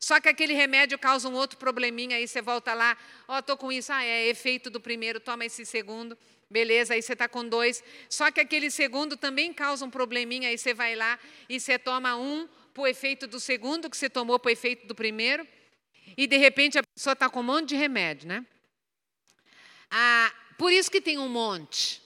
Só 0.00 0.18
que 0.18 0.28
aquele 0.28 0.54
remédio 0.54 0.98
causa 0.98 1.28
um 1.28 1.34
outro 1.34 1.58
probleminha, 1.58 2.16
aí 2.16 2.26
você 2.26 2.40
volta 2.40 2.72
lá, 2.72 2.96
ó, 3.28 3.36
oh, 3.36 3.38
estou 3.40 3.56
com 3.56 3.70
isso, 3.70 3.92
ah, 3.92 4.02
é 4.02 4.28
efeito 4.28 4.70
do 4.70 4.80
primeiro, 4.80 5.20
toma 5.20 5.44
esse 5.44 5.66
segundo, 5.66 6.16
beleza, 6.48 6.94
aí 6.94 7.02
você 7.02 7.12
está 7.12 7.28
com 7.28 7.46
dois. 7.46 7.84
Só 8.08 8.30
que 8.30 8.40
aquele 8.40 8.70
segundo 8.70 9.16
também 9.16 9.52
causa 9.52 9.84
um 9.84 9.90
probleminha, 9.90 10.48
aí 10.48 10.56
você 10.56 10.72
vai 10.72 10.96
lá 10.96 11.18
e 11.48 11.60
você 11.60 11.78
toma 11.78 12.16
um 12.16 12.48
o 12.80 12.86
efeito 12.86 13.26
do 13.26 13.38
segundo, 13.38 13.90
que 13.90 13.96
você 13.96 14.08
tomou 14.08 14.40
o 14.42 14.48
efeito 14.48 14.86
do 14.86 14.94
primeiro, 14.94 15.46
e 16.16 16.26
de 16.26 16.38
repente 16.38 16.78
a 16.78 16.82
pessoa 16.82 17.12
está 17.12 17.28
com 17.28 17.40
um 17.40 17.42
monte 17.42 17.68
de 17.68 17.76
remédio, 17.76 18.26
né? 18.26 18.46
Ah, 19.90 20.32
por 20.56 20.72
isso 20.72 20.90
que 20.90 21.00
tem 21.00 21.18
um 21.18 21.28
monte. 21.28 22.00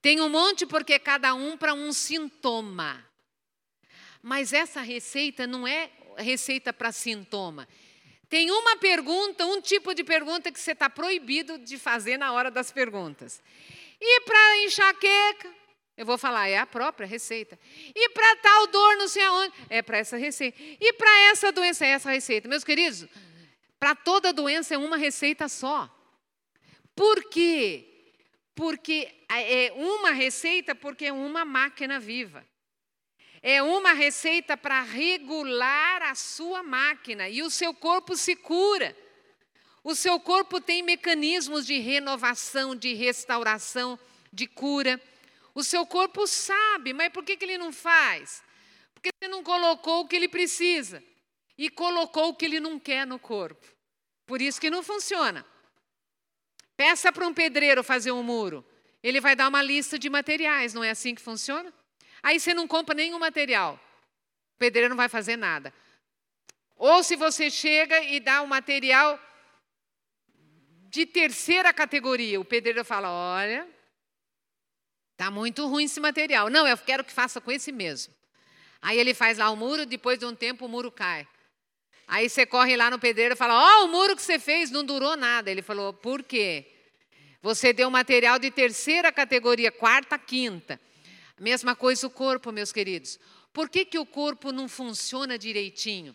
Tem 0.00 0.22
um 0.22 0.28
monte 0.30 0.64
porque 0.64 0.98
cada 0.98 1.34
um 1.34 1.56
para 1.56 1.74
um 1.74 1.92
sintoma. 1.92 3.06
Mas 4.22 4.52
essa 4.52 4.80
receita 4.80 5.46
não 5.46 5.66
é 5.66 5.90
receita 6.18 6.72
para 6.72 6.92
sintoma. 6.92 7.68
Tem 8.28 8.50
uma 8.50 8.76
pergunta, 8.76 9.44
um 9.44 9.60
tipo 9.60 9.94
de 9.94 10.02
pergunta 10.02 10.50
que 10.50 10.58
você 10.58 10.72
está 10.72 10.88
proibido 10.88 11.58
de 11.58 11.76
fazer 11.78 12.16
na 12.16 12.32
hora 12.32 12.50
das 12.50 12.72
perguntas. 12.72 13.42
E 14.00 14.20
para 14.22 14.64
enxaqueca, 14.64 15.54
eu 15.96 16.06
vou 16.06 16.16
falar, 16.16 16.48
é 16.48 16.56
a 16.56 16.66
própria 16.66 17.06
receita. 17.06 17.58
E 17.94 18.08
para 18.08 18.36
tal 18.36 18.66
dor, 18.68 18.96
não 18.96 19.06
sei 19.06 19.22
aonde, 19.22 19.52
é 19.68 19.82
para 19.82 19.98
essa 19.98 20.16
receita. 20.16 20.58
E 20.80 20.92
para 20.94 21.30
essa 21.30 21.52
doença, 21.52 21.84
é 21.84 21.90
essa 21.90 22.10
receita. 22.10 22.48
Meus 22.48 22.64
queridos, 22.64 23.06
para 23.78 23.94
toda 23.94 24.32
doença 24.32 24.74
é 24.74 24.78
uma 24.78 24.96
receita 24.96 25.48
só. 25.48 25.90
Por 26.96 27.24
quê? 27.28 28.14
Porque 28.54 29.08
é 29.28 29.72
uma 29.76 30.12
receita, 30.12 30.74
porque 30.74 31.06
é 31.06 31.12
uma 31.12 31.44
máquina 31.44 32.00
viva. 32.00 32.46
É 33.42 33.60
uma 33.60 33.92
receita 33.92 34.56
para 34.56 34.82
regular 34.82 36.02
a 36.02 36.14
sua 36.14 36.62
máquina 36.62 37.28
e 37.28 37.42
o 37.42 37.50
seu 37.50 37.74
corpo 37.74 38.16
se 38.16 38.36
cura. 38.36 38.96
O 39.82 39.96
seu 39.96 40.20
corpo 40.20 40.60
tem 40.60 40.80
mecanismos 40.80 41.66
de 41.66 41.78
renovação, 41.78 42.76
de 42.76 42.94
restauração, 42.94 43.98
de 44.32 44.46
cura. 44.46 45.00
O 45.52 45.64
seu 45.64 45.84
corpo 45.84 46.24
sabe, 46.26 46.92
mas 46.92 47.12
por 47.12 47.24
que, 47.24 47.36
que 47.36 47.44
ele 47.44 47.58
não 47.58 47.72
faz? 47.72 48.44
Porque 48.94 49.10
ele 49.20 49.30
não 49.30 49.42
colocou 49.42 50.02
o 50.02 50.06
que 50.06 50.14
ele 50.14 50.28
precisa 50.28 51.02
e 51.58 51.68
colocou 51.68 52.28
o 52.28 52.34
que 52.34 52.44
ele 52.44 52.60
não 52.60 52.78
quer 52.78 53.04
no 53.04 53.18
corpo. 53.18 53.66
Por 54.24 54.40
isso 54.40 54.60
que 54.60 54.70
não 54.70 54.84
funciona. 54.84 55.44
Peça 56.76 57.12
para 57.12 57.26
um 57.26 57.34
pedreiro 57.34 57.82
fazer 57.82 58.12
um 58.12 58.22
muro. 58.22 58.64
Ele 59.02 59.20
vai 59.20 59.34
dar 59.34 59.48
uma 59.48 59.62
lista 59.62 59.98
de 59.98 60.08
materiais, 60.08 60.72
não 60.72 60.84
é 60.84 60.90
assim 60.90 61.12
que 61.12 61.20
funciona? 61.20 61.74
Aí 62.22 62.38
você 62.38 62.54
não 62.54 62.68
compra 62.68 62.94
nenhum 62.94 63.18
material. 63.18 63.80
O 64.54 64.58
pedreiro 64.58 64.90
não 64.90 64.96
vai 64.96 65.08
fazer 65.08 65.36
nada. 65.36 65.74
Ou 66.76 67.02
se 67.02 67.16
você 67.16 67.50
chega 67.50 68.00
e 68.00 68.20
dá 68.20 68.42
um 68.42 68.46
material 68.46 69.18
de 70.88 71.06
terceira 71.06 71.72
categoria, 71.72 72.40
o 72.40 72.44
pedreiro 72.44 72.84
fala: 72.84 73.10
olha, 73.10 73.66
tá 75.16 75.30
muito 75.30 75.66
ruim 75.66 75.84
esse 75.84 76.00
material. 76.00 76.50
Não, 76.50 76.66
eu 76.66 76.76
quero 76.78 77.02
que 77.02 77.12
faça 77.12 77.40
com 77.40 77.50
esse 77.50 77.72
mesmo. 77.72 78.14
Aí 78.80 78.98
ele 78.98 79.14
faz 79.14 79.38
lá 79.38 79.50
o 79.50 79.56
muro, 79.56 79.86
depois 79.86 80.18
de 80.18 80.26
um 80.26 80.34
tempo 80.34 80.66
o 80.66 80.68
muro 80.68 80.90
cai. 80.90 81.26
Aí 82.06 82.28
você 82.28 82.44
corre 82.44 82.76
lá 82.76 82.90
no 82.90 82.98
pedreiro 82.98 83.34
e 83.34 83.36
fala: 83.36 83.54
Ó, 83.54 83.82
oh, 83.82 83.84
o 83.86 83.88
muro 83.88 84.14
que 84.14 84.22
você 84.22 84.38
fez 84.38 84.70
não 84.70 84.84
durou 84.84 85.16
nada. 85.16 85.50
Ele 85.50 85.62
falou: 85.62 85.92
Por 85.92 86.22
quê? 86.22 86.66
Você 87.40 87.72
deu 87.72 87.90
material 87.90 88.38
de 88.38 88.50
terceira 88.50 89.10
categoria, 89.10 89.72
quarta, 89.72 90.18
quinta. 90.18 90.80
Mesma 91.42 91.74
coisa 91.74 92.06
o 92.06 92.10
corpo, 92.10 92.52
meus 92.52 92.70
queridos. 92.70 93.18
Por 93.52 93.68
que, 93.68 93.84
que 93.84 93.98
o 93.98 94.06
corpo 94.06 94.52
não 94.52 94.68
funciona 94.68 95.36
direitinho? 95.36 96.14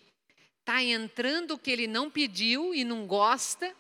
Está 0.62 0.82
entrando 0.82 1.56
o 1.56 1.58
que 1.58 1.70
ele 1.70 1.86
não 1.86 2.10
pediu 2.10 2.74
e 2.74 2.86
não 2.86 3.06
gosta, 3.06 3.76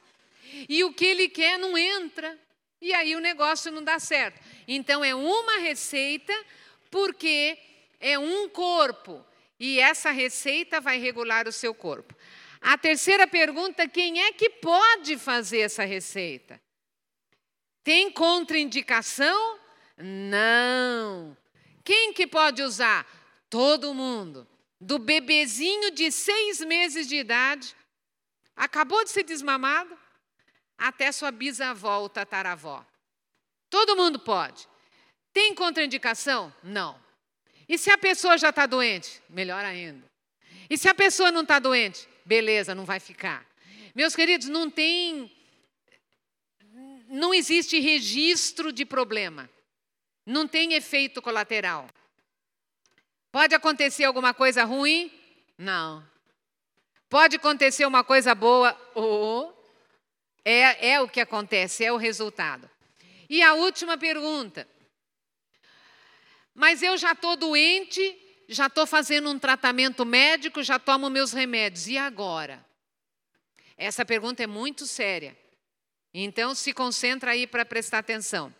e 0.67 0.83
o 0.83 0.91
que 0.91 1.05
ele 1.05 1.29
quer 1.29 1.57
não 1.57 1.77
entra. 1.77 2.38
E 2.81 2.93
aí 2.93 3.15
o 3.15 3.21
negócio 3.21 3.71
não 3.71 3.81
dá 3.81 3.97
certo. 3.97 4.41
Então 4.67 5.01
é 5.05 5.15
uma 5.15 5.60
receita, 5.60 6.33
porque 6.91 7.57
é 7.97 8.19
um 8.19 8.49
corpo. 8.49 9.25
E 9.57 9.79
essa 9.79 10.12
receita 10.12 10.81
vai 10.81 10.99
regular 10.99 11.47
o 11.47 11.51
seu 11.53 11.73
corpo. 11.73 12.13
A 12.60 12.77
terceira 12.77 13.25
pergunta: 13.25 13.88
quem 13.88 14.21
é 14.21 14.33
que 14.33 14.49
pode 14.49 15.17
fazer 15.17 15.60
essa 15.60 15.86
receita? 15.86 16.60
Tem 17.86 18.12
contraindicação? 18.12 19.56
Não. 19.97 21.36
Quem 21.83 22.13
que 22.13 22.27
pode 22.27 22.62
usar? 22.62 23.05
Todo 23.49 23.93
mundo. 23.93 24.47
Do 24.79 24.99
bebezinho 24.99 25.91
de 25.91 26.12
seis 26.12 26.60
meses 26.60 27.07
de 27.07 27.15
idade, 27.15 27.75
acabou 28.55 29.03
de 29.03 29.10
ser 29.10 29.23
desmamado, 29.23 29.97
até 30.77 31.12
sua 31.12 31.31
bisavó 31.31 31.99
ou 31.99 32.10
tataravó. 32.10 32.86
Todo 33.69 33.95
mundo 33.95 34.19
pode. 34.19 34.67
Tem 35.33 35.53
contraindicação? 35.55 36.53
Não. 36.62 36.99
E 37.67 37.77
se 37.77 37.89
a 37.89 37.97
pessoa 37.97 38.38
já 38.38 38.49
está 38.49 38.65
doente? 38.65 39.21
Melhor 39.29 39.63
ainda. 39.65 40.05
E 40.69 40.77
se 40.77 40.88
a 40.88 40.93
pessoa 40.93 41.31
não 41.31 41.41
está 41.41 41.60
doente? 41.60 42.07
Beleza, 42.25 42.75
não 42.75 42.86
vai 42.86 42.99
ficar. 42.99 43.45
Meus 43.95 44.15
queridos, 44.15 44.47
não 44.47 44.69
tem. 44.69 45.31
Não 47.10 47.33
existe 47.33 47.79
registro 47.79 48.71
de 48.71 48.86
problema. 48.86 49.49
Não 50.27 50.45
tem 50.45 50.73
efeito 50.73 51.21
colateral. 51.21 51.87
Pode 53.31 53.55
acontecer 53.55 54.03
alguma 54.03 54.33
coisa 54.33 54.65
ruim? 54.65 55.09
Não. 55.57 56.05
Pode 57.07 57.37
acontecer 57.37 57.85
uma 57.85 58.03
coisa 58.03 58.35
boa? 58.35 58.77
Ou 58.93 59.57
é, 60.43 60.89
é 60.89 60.99
o 60.99 61.07
que 61.07 61.21
acontece, 61.21 61.85
é 61.85 61.93
o 61.93 61.95
resultado. 61.95 62.69
E 63.29 63.41
a 63.41 63.53
última 63.53 63.97
pergunta. 63.97 64.67
Mas 66.53 66.83
eu 66.83 66.97
já 66.97 67.13
estou 67.13 67.37
doente, 67.37 68.43
já 68.49 68.67
estou 68.67 68.85
fazendo 68.85 69.29
um 69.29 69.39
tratamento 69.39 70.05
médico, 70.05 70.61
já 70.61 70.77
tomo 70.77 71.09
meus 71.09 71.31
remédios. 71.31 71.87
E 71.87 71.97
agora? 71.97 72.65
Essa 73.77 74.03
pergunta 74.03 74.43
é 74.43 74.47
muito 74.47 74.85
séria. 74.85 75.37
Então 76.13 76.53
se 76.53 76.73
concentra 76.73 77.31
aí 77.31 77.47
para 77.47 77.63
prestar 77.63 77.99
atenção. 77.99 78.53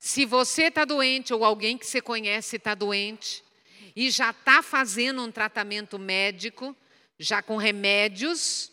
Se 0.00 0.24
você 0.24 0.64
está 0.64 0.86
doente 0.86 1.34
ou 1.34 1.44
alguém 1.44 1.76
que 1.76 1.86
você 1.86 2.00
conhece 2.00 2.56
está 2.56 2.74
doente 2.74 3.44
e 3.94 4.10
já 4.10 4.30
está 4.30 4.62
fazendo 4.62 5.22
um 5.22 5.30
tratamento 5.30 5.98
médico, 5.98 6.74
já 7.18 7.42
com 7.42 7.58
remédios, 7.58 8.72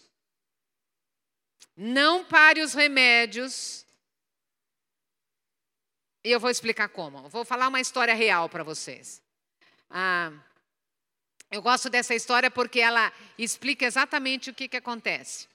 não 1.75 2.23
pare 2.23 2.61
os 2.61 2.73
remédios. 2.73 3.85
E 6.23 6.31
eu 6.31 6.39
vou 6.39 6.49
explicar 6.49 6.87
como. 6.87 7.27
vou 7.27 7.43
falar 7.43 7.67
uma 7.67 7.81
história 7.81 8.13
real 8.13 8.47
para 8.47 8.63
vocês. 8.63 9.21
Ah, 9.89 10.31
eu 11.51 11.61
gosto 11.61 11.89
dessa 11.89 12.15
história 12.15 12.49
porque 12.49 12.79
ela 12.79 13.11
explica 13.37 13.85
exatamente 13.85 14.49
o 14.49 14.53
que, 14.53 14.69
que 14.69 14.77
acontece. 14.77 15.45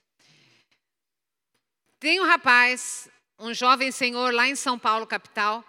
Tem 1.99 2.21
um 2.21 2.25
rapaz, 2.25 3.09
um 3.43 3.53
jovem 3.53 3.91
senhor 3.91 4.33
lá 4.33 4.47
em 4.47 4.55
São 4.55 4.79
Paulo, 4.79 5.05
capital, 5.05 5.65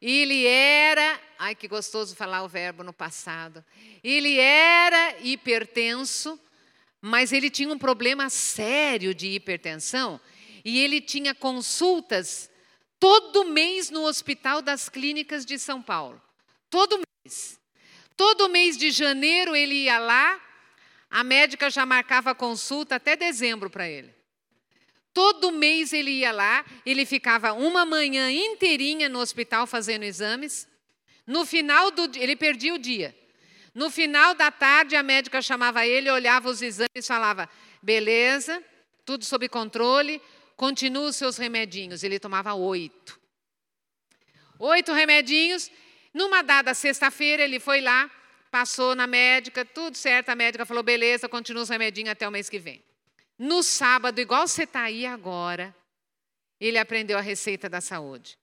ele 0.00 0.46
era, 0.46 1.20
ai 1.38 1.54
que 1.54 1.68
gostoso 1.68 2.16
falar 2.16 2.42
o 2.42 2.48
verbo 2.48 2.82
no 2.82 2.94
passado. 2.94 3.62
Ele 4.02 4.38
era 4.38 5.18
hipertenso, 5.20 6.40
mas 6.98 7.30
ele 7.30 7.50
tinha 7.50 7.68
um 7.68 7.78
problema 7.78 8.30
sério 8.30 9.14
de 9.14 9.28
hipertensão 9.28 10.18
e 10.64 10.80
ele 10.80 10.98
tinha 11.00 11.34
consultas 11.34 12.50
todo 12.98 13.44
mês 13.44 13.90
no 13.90 14.04
Hospital 14.04 14.62
das 14.62 14.88
Clínicas 14.88 15.44
de 15.44 15.58
São 15.58 15.82
Paulo. 15.82 16.20
Todo 16.70 17.02
mês. 17.24 17.60
Todo 18.16 18.48
mês 18.48 18.78
de 18.78 18.90
janeiro 18.90 19.54
ele 19.54 19.74
ia 19.74 19.98
lá, 19.98 20.40
a 21.10 21.22
médica 21.22 21.68
já 21.68 21.84
marcava 21.84 22.34
consulta 22.34 22.96
até 22.96 23.14
dezembro 23.14 23.68
para 23.68 23.86
ele. 23.86 24.21
Todo 25.14 25.52
mês 25.52 25.92
ele 25.92 26.10
ia 26.10 26.32
lá, 26.32 26.64
ele 26.86 27.04
ficava 27.04 27.52
uma 27.52 27.84
manhã 27.84 28.30
inteirinha 28.30 29.08
no 29.08 29.18
hospital 29.18 29.66
fazendo 29.66 30.04
exames. 30.04 30.66
No 31.26 31.44
final 31.44 31.90
do 31.90 32.08
dia, 32.08 32.22
ele 32.22 32.34
perdia 32.34 32.74
o 32.74 32.78
dia. 32.78 33.14
No 33.74 33.90
final 33.90 34.34
da 34.34 34.50
tarde, 34.50 34.96
a 34.96 35.02
médica 35.02 35.40
chamava 35.42 35.86
ele, 35.86 36.10
olhava 36.10 36.48
os 36.48 36.62
exames 36.62 36.90
e 36.94 37.02
falava: 37.02 37.48
beleza, 37.82 38.62
tudo 39.04 39.24
sob 39.24 39.48
controle, 39.48 40.20
continua 40.56 41.08
os 41.08 41.16
seus 41.16 41.36
remedinhos. 41.36 42.02
Ele 42.02 42.18
tomava 42.18 42.54
oito. 42.54 43.20
Oito 44.58 44.92
remedinhos. 44.92 45.70
Numa 46.14 46.42
dada 46.42 46.74
sexta-feira, 46.74 47.42
ele 47.42 47.58
foi 47.58 47.80
lá, 47.80 48.10
passou 48.50 48.94
na 48.94 49.06
médica, 49.06 49.64
tudo 49.64 49.96
certo. 49.96 50.30
A 50.30 50.34
médica 50.34 50.64
falou: 50.64 50.82
beleza, 50.82 51.28
continua 51.28 51.62
os 51.62 51.68
remedinhos 51.68 52.10
até 52.10 52.26
o 52.26 52.30
mês 52.30 52.48
que 52.48 52.58
vem. 52.58 52.82
No 53.42 53.60
sábado, 53.60 54.20
igual 54.20 54.46
você 54.46 54.62
está 54.62 54.82
aí 54.82 55.04
agora, 55.04 55.74
ele 56.60 56.78
aprendeu 56.78 57.18
a 57.18 57.20
receita 57.20 57.68
da 57.68 57.80
saúde. 57.80 58.38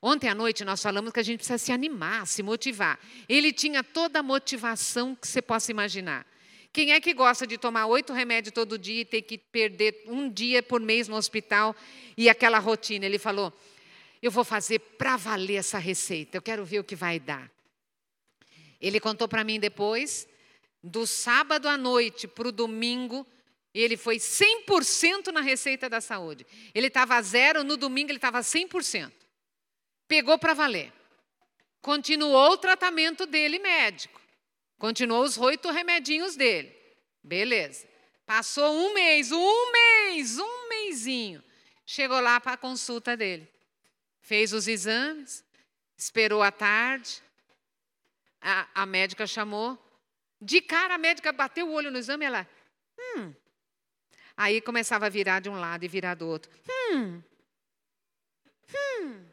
Ontem 0.00 0.26
à 0.26 0.34
noite 0.34 0.64
nós 0.64 0.82
falamos 0.82 1.12
que 1.12 1.20
a 1.20 1.22
gente 1.22 1.40
precisa 1.40 1.58
se 1.58 1.70
animar, 1.70 2.26
se 2.26 2.42
motivar. 2.42 2.98
Ele 3.28 3.52
tinha 3.52 3.84
toda 3.84 4.20
a 4.20 4.22
motivação 4.22 5.14
que 5.14 5.28
você 5.28 5.42
possa 5.42 5.70
imaginar. 5.70 6.26
Quem 6.72 6.92
é 6.92 7.00
que 7.00 7.12
gosta 7.12 7.46
de 7.46 7.58
tomar 7.58 7.88
oito 7.88 8.14
remédios 8.14 8.54
todo 8.54 8.78
dia 8.78 9.02
e 9.02 9.04
ter 9.04 9.20
que 9.20 9.36
perder 9.36 10.04
um 10.06 10.30
dia 10.30 10.62
por 10.62 10.80
mês 10.80 11.08
no 11.08 11.16
hospital 11.16 11.76
e 12.16 12.30
aquela 12.30 12.58
rotina? 12.58 13.04
Ele 13.04 13.18
falou: 13.18 13.52
Eu 14.22 14.30
vou 14.30 14.44
fazer 14.44 14.78
para 14.78 15.18
valer 15.18 15.56
essa 15.56 15.76
receita, 15.76 16.38
eu 16.38 16.42
quero 16.42 16.64
ver 16.64 16.78
o 16.78 16.84
que 16.84 16.96
vai 16.96 17.20
dar. 17.20 17.50
Ele 18.80 18.98
contou 18.98 19.28
para 19.28 19.44
mim 19.44 19.60
depois, 19.60 20.26
do 20.82 21.06
sábado 21.06 21.68
à 21.68 21.76
noite 21.76 22.26
para 22.26 22.48
o 22.48 22.52
domingo, 22.52 23.26
ele 23.82 23.96
foi 23.96 24.16
100% 24.16 25.32
na 25.32 25.40
receita 25.42 25.88
da 25.88 26.00
saúde. 26.00 26.46
Ele 26.74 26.86
estava 26.86 27.20
zero, 27.20 27.62
no 27.62 27.76
domingo 27.76 28.10
ele 28.10 28.18
estava 28.18 28.40
100%. 28.40 29.12
Pegou 30.08 30.38
para 30.38 30.54
valer. 30.54 30.92
Continuou 31.82 32.52
o 32.52 32.56
tratamento 32.56 33.26
dele 33.26 33.58
médico. 33.58 34.20
Continuou 34.78 35.22
os 35.22 35.36
oito 35.36 35.70
remedinhos 35.70 36.36
dele. 36.36 36.74
Beleza. 37.22 37.86
Passou 38.24 38.74
um 38.74 38.94
mês, 38.94 39.30
um 39.30 39.72
mês, 39.72 40.38
um 40.38 40.68
mêsinho. 40.68 41.44
Chegou 41.84 42.18
lá 42.20 42.40
para 42.40 42.52
a 42.52 42.56
consulta 42.56 43.16
dele. 43.16 43.46
Fez 44.20 44.52
os 44.52 44.66
exames, 44.66 45.44
esperou 45.96 46.42
a 46.42 46.50
tarde. 46.50 47.22
A, 48.40 48.66
a 48.74 48.86
médica 48.86 49.26
chamou. 49.26 49.78
De 50.40 50.60
cara, 50.60 50.94
a 50.94 50.98
médica 50.98 51.30
bateu 51.30 51.68
o 51.68 51.72
olho 51.72 51.90
no 51.90 51.98
exame 51.98 52.24
e 52.24 52.26
ela, 52.26 52.48
hum, 52.98 53.34
Aí 54.36 54.60
começava 54.60 55.06
a 55.06 55.08
virar 55.08 55.40
de 55.40 55.48
um 55.48 55.58
lado 55.58 55.84
e 55.84 55.88
virar 55.88 56.14
do 56.14 56.26
outro. 56.26 56.50
Hum. 56.68 57.22
Hum. 58.74 59.24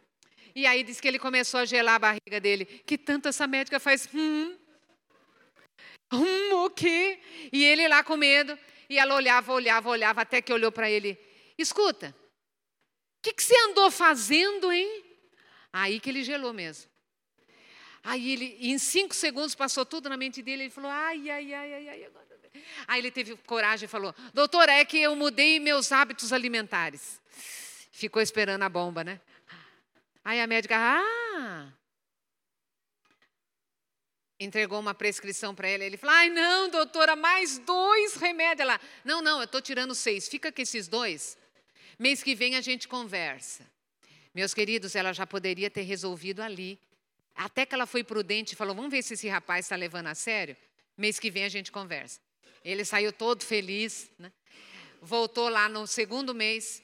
E 0.56 0.66
aí 0.66 0.84
diz 0.84 1.02
que 1.02 1.08
ele 1.08 1.20
começou 1.20 1.60
a 1.60 1.66
gelar 1.66 1.96
a 1.96 2.00
barriga 2.00 2.40
dele. 2.40 2.66
Que 2.66 2.98
tanto 2.98 3.28
essa 3.28 3.46
médica 3.46 3.80
faz. 3.80 4.08
Hum. 4.14 4.58
Hum, 6.14 6.66
o 6.66 6.70
quê? 6.70 7.20
E 7.52 7.64
ele 7.64 7.88
lá 7.88 8.04
com 8.04 8.16
medo. 8.16 8.58
E 8.90 8.98
ela 8.98 9.16
olhava, 9.16 9.52
olhava, 9.52 9.90
olhava, 9.90 10.22
até 10.22 10.42
que 10.42 10.54
olhou 10.54 10.72
para 10.72 10.90
ele. 10.90 11.18
Escuta, 11.58 12.16
o 13.20 13.22
que, 13.24 13.34
que 13.34 13.44
você 13.44 13.56
andou 13.70 13.90
fazendo, 13.90 14.72
hein? 14.72 15.04
Aí 15.72 16.00
que 16.00 16.10
ele 16.10 16.24
gelou 16.24 16.54
mesmo. 16.54 16.93
Aí 18.04 18.32
ele, 18.32 18.58
em 18.60 18.78
cinco 18.78 19.16
segundos, 19.16 19.56
passou 19.56 19.86
tudo 19.86 20.10
na 20.10 20.18
mente 20.18 20.42
dele. 20.42 20.64
Ele 20.64 20.70
falou: 20.70 20.92
ai, 20.92 21.30
ai, 21.30 21.54
ai, 21.54 21.74
ai, 21.74 21.90
ai, 21.90 22.06
agora 22.06 22.34
Aí 22.88 23.00
ele 23.00 23.12
teve 23.12 23.36
coragem 23.38 23.86
e 23.86 23.90
falou: 23.90 24.14
Doutor, 24.34 24.70
é 24.70 24.84
que 24.86 24.98
eu 25.00 25.16
mudei 25.16 25.60
meus 25.60 25.92
hábitos 25.92 26.32
alimentares. 26.32 27.22
Ficou 27.92 28.22
esperando 28.22 28.64
a 28.64 28.70
bomba, 28.70 29.04
né? 29.04 29.20
Aí 30.24 30.40
a 30.40 30.48
médica, 30.48 30.76
ah. 30.78 31.72
Entregou 34.40 34.80
uma 34.80 34.94
prescrição 34.94 35.56
para 35.56 35.70
ele. 35.70 35.86
Ele 35.86 35.98
falou: 35.98 36.16
Ai, 36.16 36.30
não, 36.30 36.70
doutora, 36.70 37.16
mais 37.16 37.58
dois 37.60 38.16
remédios. 38.16 38.62
Ela, 38.62 38.80
não, 39.04 39.22
não, 39.22 39.40
eu 39.40 39.46
estou 39.46 39.62
tirando 39.62 39.96
seis. 39.96 40.28
Fica 40.28 40.52
com 40.52 40.62
esses 40.62 40.88
dois. 40.88 41.38
Mês 41.98 42.22
que 42.22 42.36
vem 42.36 42.56
a 42.56 42.62
gente 42.62 42.88
conversa. 42.88 43.66
Meus 44.34 44.54
queridos, 44.54 44.96
ela 44.96 45.14
já 45.14 45.28
poderia 45.28 45.70
ter 45.70 45.84
resolvido 45.84 46.42
ali. 46.42 46.80
Até 47.36 47.66
que 47.66 47.74
ela 47.74 47.86
foi 47.86 48.04
prudente 48.04 48.54
e 48.54 48.56
falou: 48.56 48.76
Vamos 48.76 48.92
ver 48.92 49.02
se 49.02 49.14
esse 49.16 49.28
rapaz 49.28 49.66
está 49.66 49.76
levando 49.76 50.08
a 50.08 50.16
sério. 50.16 50.56
Mês 50.98 51.20
que 51.20 51.32
vem 51.32 51.44
a 51.44 51.50
gente 51.50 51.72
conversa. 51.72 52.20
Ele 52.64 52.86
saiu 52.86 53.12
todo 53.12 53.44
feliz, 53.44 54.10
né? 54.18 54.32
voltou 55.04 55.50
lá 55.50 55.68
no 55.68 55.86
segundo 55.86 56.34
mês, 56.34 56.82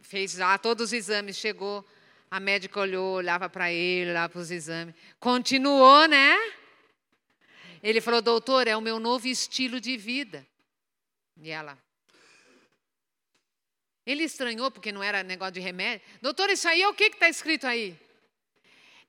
fez 0.00 0.38
lá 0.38 0.56
todos 0.56 0.86
os 0.86 0.92
exames, 0.92 1.36
chegou, 1.36 1.84
a 2.30 2.40
médica 2.40 2.80
olhou, 2.80 3.16
olhava 3.16 3.48
para 3.48 3.70
ele, 3.70 4.12
lá 4.12 4.28
para 4.28 4.40
os 4.40 4.50
exames, 4.50 4.94
continuou, 5.20 6.06
né? 6.08 6.34
Ele 7.82 8.00
falou, 8.00 8.22
doutor, 8.22 8.66
é 8.66 8.76
o 8.76 8.80
meu 8.80 8.98
novo 8.98 9.28
estilo 9.28 9.80
de 9.80 9.96
vida. 9.96 10.46
E 11.36 11.50
ela. 11.50 11.78
Ele 14.04 14.24
estranhou 14.24 14.70
porque 14.70 14.90
não 14.90 15.02
era 15.02 15.22
negócio 15.22 15.52
de 15.52 15.60
remédio. 15.60 16.04
Doutor, 16.22 16.48
isso 16.48 16.66
aí 16.66 16.80
é 16.80 16.88
o 16.88 16.94
que 16.94 17.04
está 17.04 17.28
escrito 17.28 17.66
aí? 17.66 17.96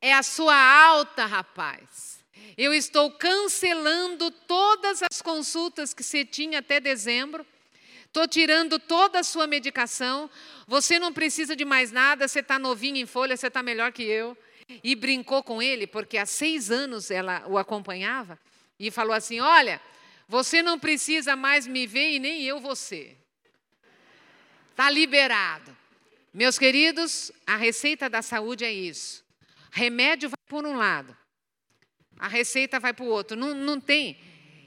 É 0.01 0.13
a 0.13 0.23
sua 0.23 0.55
alta, 0.55 1.25
rapaz. 1.25 2.23
Eu 2.57 2.73
estou 2.73 3.11
cancelando 3.11 4.31
todas 4.31 5.01
as 5.03 5.21
consultas 5.21 5.93
que 5.93 6.03
você 6.03 6.23
tinha 6.23 6.59
até 6.59 6.79
dezembro. 6.79 7.45
Estou 8.05 8.27
tirando 8.27 8.79
toda 8.79 9.19
a 9.19 9.23
sua 9.23 9.45
medicação. 9.45 10.29
Você 10.65 10.97
não 10.97 11.13
precisa 11.13 11.55
de 11.55 11.65
mais 11.65 11.91
nada. 11.91 12.27
Você 12.27 12.39
está 12.39 12.57
novinho 12.57 12.97
em 12.97 13.05
folha, 13.05 13.35
você 13.35 13.47
está 13.47 13.61
melhor 13.61 13.91
que 13.91 14.03
eu. 14.03 14.37
E 14.83 14.95
brincou 14.95 15.43
com 15.43 15.61
ele, 15.61 15.87
porque 15.87 16.17
há 16.17 16.25
seis 16.25 16.71
anos 16.71 17.11
ela 17.11 17.43
o 17.47 17.57
acompanhava. 17.57 18.39
E 18.79 18.91
falou 18.91 19.13
assim: 19.13 19.39
Olha, 19.39 19.81
você 20.27 20.61
não 20.61 20.79
precisa 20.79 21.35
mais 21.35 21.65
me 21.65 21.87
ver 21.87 22.11
e 22.11 22.19
nem 22.19 22.43
eu 22.43 22.59
você. 22.59 23.15
Está 24.71 24.89
liberado. 24.89 25.75
Meus 26.33 26.59
queridos, 26.59 27.31
a 27.45 27.55
receita 27.55 28.09
da 28.09 28.21
saúde 28.21 28.65
é 28.65 28.71
isso. 28.71 29.26
Remédio 29.71 30.29
vai 30.29 30.37
por 30.47 30.65
um 30.65 30.75
lado, 30.75 31.15
a 32.19 32.27
receita 32.27 32.79
vai 32.79 32.93
para 32.93 33.05
o 33.05 33.09
outro. 33.09 33.37
Não, 33.37 33.53
não 33.53 33.79
tem. 33.79 34.17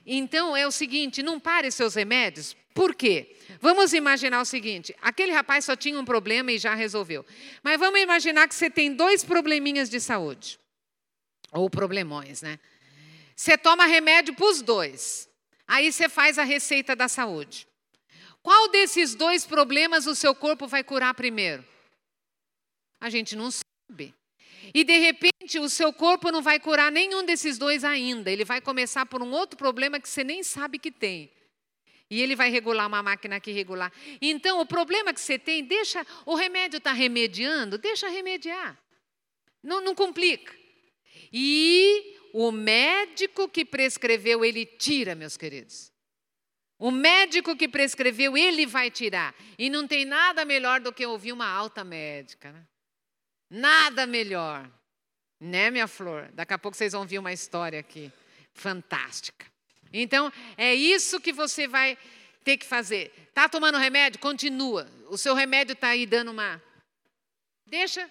Então 0.06 0.56
é 0.56 0.66
o 0.66 0.70
seguinte: 0.70 1.22
não 1.22 1.38
pare 1.38 1.70
seus 1.70 1.94
remédios. 1.94 2.56
Por 2.74 2.94
quê? 2.94 3.36
Vamos 3.60 3.92
imaginar 3.92 4.40
o 4.40 4.44
seguinte: 4.44 4.94
aquele 5.00 5.32
rapaz 5.32 5.64
só 5.64 5.74
tinha 5.76 5.98
um 5.98 6.04
problema 6.04 6.52
e 6.52 6.58
já 6.58 6.74
resolveu. 6.74 7.24
Mas 7.62 7.78
vamos 7.78 8.00
imaginar 8.00 8.48
que 8.48 8.54
você 8.54 8.70
tem 8.70 8.94
dois 8.94 9.24
probleminhas 9.24 9.90
de 9.90 10.00
saúde. 10.00 10.58
Ou 11.52 11.68
problemões, 11.68 12.42
né? 12.42 12.58
Você 13.34 13.58
toma 13.58 13.86
remédio 13.86 14.34
para 14.34 14.46
os 14.46 14.62
dois. 14.62 15.28
Aí 15.66 15.92
você 15.92 16.08
faz 16.08 16.38
a 16.38 16.44
receita 16.44 16.94
da 16.94 17.08
saúde. 17.08 17.66
Qual 18.42 18.68
desses 18.70 19.14
dois 19.14 19.46
problemas 19.46 20.06
o 20.06 20.14
seu 20.14 20.34
corpo 20.34 20.66
vai 20.66 20.82
curar 20.82 21.14
primeiro? 21.14 21.64
A 23.00 23.10
gente 23.10 23.36
não 23.36 23.50
sabe. 23.50 24.14
E 24.74 24.84
de 24.84 24.98
repente 24.98 25.58
o 25.58 25.68
seu 25.68 25.92
corpo 25.92 26.30
não 26.30 26.42
vai 26.42 26.60
curar 26.60 26.92
nenhum 26.92 27.24
desses 27.24 27.58
dois 27.58 27.84
ainda. 27.84 28.30
Ele 28.30 28.44
vai 28.44 28.60
começar 28.60 29.06
por 29.06 29.22
um 29.22 29.30
outro 29.30 29.56
problema 29.56 30.00
que 30.00 30.08
você 30.08 30.22
nem 30.22 30.42
sabe 30.42 30.78
que 30.78 30.90
tem. 30.90 31.30
E 32.10 32.20
ele 32.20 32.34
vai 32.34 32.50
regular 32.50 32.88
uma 32.88 33.02
máquina 33.02 33.38
que 33.38 33.52
regular. 33.52 33.92
Então, 34.20 34.60
o 34.60 34.66
problema 34.66 35.14
que 35.14 35.20
você 35.20 35.38
tem, 35.38 35.62
deixa. 35.62 36.04
O 36.26 36.34
remédio 36.34 36.78
está 36.78 36.92
remediando, 36.92 37.78
deixa 37.78 38.08
remediar. 38.08 38.76
Não, 39.62 39.80
não 39.80 39.94
complica. 39.94 40.52
E 41.32 42.16
o 42.32 42.50
médico 42.50 43.48
que 43.48 43.64
prescreveu, 43.64 44.44
ele 44.44 44.66
tira, 44.66 45.14
meus 45.14 45.36
queridos. 45.36 45.92
O 46.78 46.90
médico 46.90 47.54
que 47.54 47.68
prescreveu, 47.68 48.36
ele 48.36 48.66
vai 48.66 48.90
tirar. 48.90 49.32
E 49.56 49.70
não 49.70 49.86
tem 49.86 50.04
nada 50.04 50.44
melhor 50.44 50.80
do 50.80 50.92
que 50.92 51.06
ouvir 51.06 51.32
uma 51.32 51.46
alta 51.46 51.84
médica. 51.84 52.50
Né? 52.50 52.66
Nada 53.50 54.06
melhor. 54.06 54.70
Né, 55.40 55.70
minha 55.70 55.88
flor? 55.88 56.30
Daqui 56.32 56.52
a 56.52 56.58
pouco 56.58 56.76
vocês 56.76 56.92
vão 56.92 57.06
ver 57.06 57.18
uma 57.18 57.32
história 57.32 57.80
aqui. 57.80 58.12
Fantástica. 58.54 59.46
Então, 59.92 60.32
é 60.56 60.74
isso 60.74 61.20
que 61.20 61.32
você 61.32 61.66
vai 61.66 61.98
ter 62.44 62.56
que 62.56 62.66
fazer. 62.66 63.12
Está 63.28 63.48
tomando 63.48 63.78
remédio? 63.78 64.20
Continua. 64.20 64.88
O 65.08 65.18
seu 65.18 65.34
remédio 65.34 65.72
está 65.72 65.88
aí 65.88 66.06
dando 66.06 66.30
uma. 66.30 66.62
Deixa. 67.66 68.08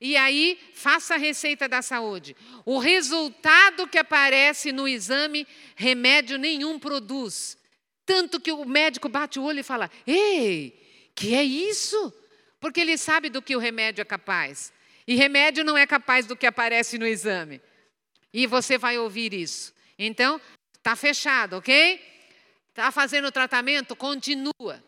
E 0.00 0.16
aí, 0.16 0.58
faça 0.74 1.14
a 1.14 1.18
receita 1.18 1.68
da 1.68 1.82
saúde. 1.82 2.34
O 2.64 2.78
resultado 2.78 3.86
que 3.86 3.98
aparece 3.98 4.72
no 4.72 4.88
exame, 4.88 5.46
remédio 5.76 6.38
nenhum 6.38 6.78
produz. 6.78 7.58
Tanto 8.04 8.40
que 8.40 8.50
o 8.50 8.64
médico 8.64 9.08
bate 9.08 9.38
o 9.38 9.44
olho 9.44 9.60
e 9.60 9.64
fala: 9.64 9.90
Ei, 10.06 11.10
que 11.14 11.34
é 11.34 11.44
isso? 11.44 12.12
Porque 12.62 12.80
ele 12.80 12.96
sabe 12.96 13.28
do 13.28 13.42
que 13.42 13.54
o 13.54 13.58
remédio 13.58 14.00
é 14.00 14.06
capaz. 14.06 14.72
E 15.06 15.14
remédio 15.14 15.62
não 15.62 15.76
é 15.76 15.86
capaz 15.86 16.24
do 16.24 16.34
que 16.34 16.46
aparece 16.46 16.96
no 16.96 17.06
exame. 17.06 17.60
E 18.32 18.46
você 18.46 18.78
vai 18.78 18.96
ouvir 18.96 19.34
isso. 19.34 19.74
Então, 19.98 20.40
Está 20.82 20.96
fechado, 20.96 21.58
ok? 21.58 22.04
Está 22.70 22.90
fazendo 22.90 23.28
o 23.28 23.32
tratamento? 23.32 23.94
Continua. 23.94 24.82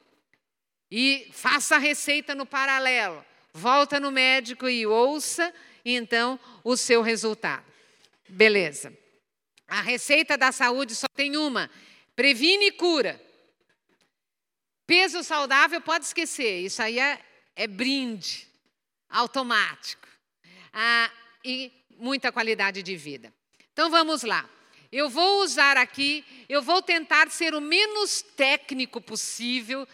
E 0.91 1.31
faça 1.33 1.77
a 1.77 1.79
receita 1.79 2.35
no 2.35 2.45
paralelo. 2.45 3.25
Volta 3.53 4.01
no 4.01 4.11
médico 4.11 4.69
e 4.69 4.85
ouça, 4.85 5.55
então, 5.85 6.39
o 6.65 6.77
seu 6.77 7.01
resultado. 7.01 7.65
Beleza. 8.29 8.93
A 9.69 9.83
receita 9.83 10.37
da 10.37 10.51
saúde 10.51 10.97
só 10.97 11.07
tem 11.15 11.37
uma: 11.37 11.71
previne 12.17 12.67
e 12.67 12.73
cura. 12.73 13.23
Peso 14.85 15.23
saudável, 15.23 15.81
pode 15.81 16.07
esquecer, 16.07 16.59
isso 16.59 16.83
aí 16.83 16.99
é, 16.99 17.21
é 17.57 17.67
brinde 17.67 18.49
automático. 19.09 20.09
Ah, 20.73 21.11
e 21.45 21.71
muita 21.99 22.33
qualidade 22.33 22.83
de 22.83 22.97
vida. 22.97 23.33
Então 23.73 23.90
vamos 23.90 24.23
lá. 24.23 24.49
Eu 24.90 25.09
vou 25.09 25.43
usar 25.43 25.77
aqui, 25.77 26.25
eu 26.49 26.62
vou 26.62 26.81
tentar 26.81 27.31
ser 27.31 27.55
o 27.55 27.61
menos 27.61 28.23
técnico 28.23 29.01
possível, 29.01 29.87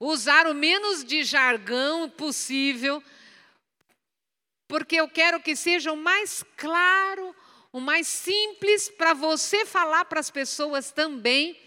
usar 0.00 0.46
o 0.46 0.54
menos 0.54 1.04
de 1.04 1.22
jargão 1.22 2.10
possível, 2.10 3.02
porque 4.66 4.96
eu 4.96 5.08
quero 5.08 5.40
que 5.40 5.54
seja 5.54 5.92
o 5.92 5.96
mais 5.96 6.44
claro, 6.56 7.34
o 7.72 7.80
mais 7.80 8.06
simples 8.06 8.88
para 8.88 9.14
você 9.14 9.64
falar 9.64 10.04
para 10.06 10.20
as 10.20 10.30
pessoas 10.30 10.90
também. 10.90 11.58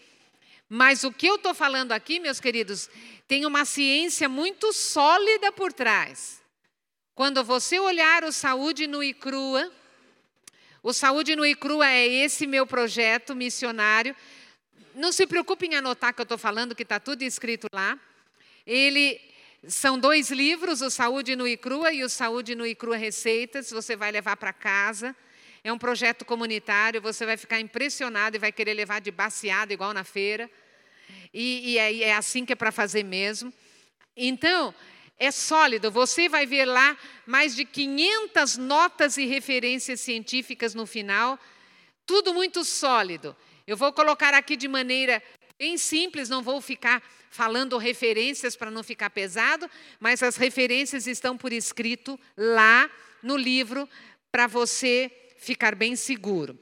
Mas 0.68 1.04
o 1.04 1.12
que 1.12 1.28
eu 1.28 1.36
estou 1.36 1.54
falando 1.54 1.92
aqui, 1.92 2.20
meus 2.20 2.40
queridos, 2.40 2.90
tem 3.32 3.46
uma 3.46 3.64
ciência 3.64 4.28
muito 4.28 4.74
sólida 4.74 5.54
por 5.54 5.72
trás. 5.72 6.42
Quando 7.16 7.42
você 7.46 7.80
olhar 7.80 8.26
o 8.26 8.32
Saúde 8.34 8.88
no 8.88 9.02
e 9.02 9.14
crua, 9.14 9.72
o 10.84 10.92
Saúde 10.92 11.34
no 11.34 11.46
Icrua 11.46 11.88
é 11.88 12.06
esse 12.06 12.46
meu 12.46 12.68
projeto 12.68 13.34
missionário. 13.34 14.14
Não 14.94 15.14
se 15.14 15.26
preocupe 15.26 15.66
em 15.66 15.76
anotar 15.76 16.14
que 16.14 16.20
eu 16.20 16.24
estou 16.24 16.38
falando, 16.38 16.76
que 16.76 16.84
está 16.84 17.00
tudo 17.00 17.22
escrito 17.22 17.68
lá. 17.74 17.98
Ele 18.68 19.18
são 19.66 19.98
dois 19.98 20.30
livros, 20.30 20.82
o 20.82 20.90
Saúde 20.90 21.34
no 21.34 21.48
Icrua 21.48 21.94
e 21.94 22.04
o 22.04 22.10
Saúde 22.10 22.54
no 22.54 22.68
Icrua 22.68 22.98
Receitas. 22.98 23.72
Você 23.72 23.96
vai 23.96 24.12
levar 24.12 24.36
para 24.36 24.52
casa. 24.52 25.16
É 25.64 25.72
um 25.72 25.78
projeto 25.78 26.26
comunitário, 26.26 27.02
você 27.02 27.26
vai 27.26 27.38
ficar 27.38 27.62
impressionado 27.62 28.36
e 28.36 28.40
vai 28.40 28.52
querer 28.52 28.74
levar 28.74 29.00
de 29.00 29.10
baseada, 29.10 29.72
igual 29.72 29.94
na 29.94 30.04
feira. 30.04 30.52
E, 31.34 31.72
e 31.72 31.78
é, 31.78 32.04
é 32.04 32.14
assim 32.14 32.46
que 32.46 32.54
é 32.54 32.56
para 32.56 32.72
fazer 32.72 33.04
mesmo. 33.04 33.54
Então, 34.16 34.74
é 35.18 35.30
sólido. 35.30 35.92
Você 35.92 36.28
vai 36.28 36.46
ver 36.46 36.66
lá 36.66 36.98
mais 37.28 37.56
de 37.56 37.64
500 37.64 38.58
notas 38.58 39.18
e 39.18 39.26
referências 39.26 40.02
científicas 40.02 40.74
no 40.74 40.86
final, 40.86 41.40
tudo 42.08 42.34
muito 42.34 42.66
sólido. 42.66 43.36
Eu 43.68 43.78
vou 43.78 43.94
colocar 43.94 44.34
aqui 44.34 44.56
de 44.56 44.68
maneira 44.68 45.22
bem 45.60 45.78
simples, 45.78 46.28
não 46.28 46.42
vou 46.42 46.60
ficar 46.60 47.04
falando 47.30 47.78
referências 47.78 48.56
para 48.56 48.72
não 48.72 48.84
ficar 48.84 49.12
pesado, 49.12 49.70
mas 50.00 50.24
as 50.24 50.36
referências 50.36 51.06
estão 51.06 51.38
por 51.38 51.54
escrito 51.54 52.20
lá 52.36 52.90
no 53.22 53.38
livro 53.38 53.88
para 54.32 54.48
você 54.48 55.12
ficar 55.38 55.76
bem 55.76 55.96
seguro. 55.96 56.58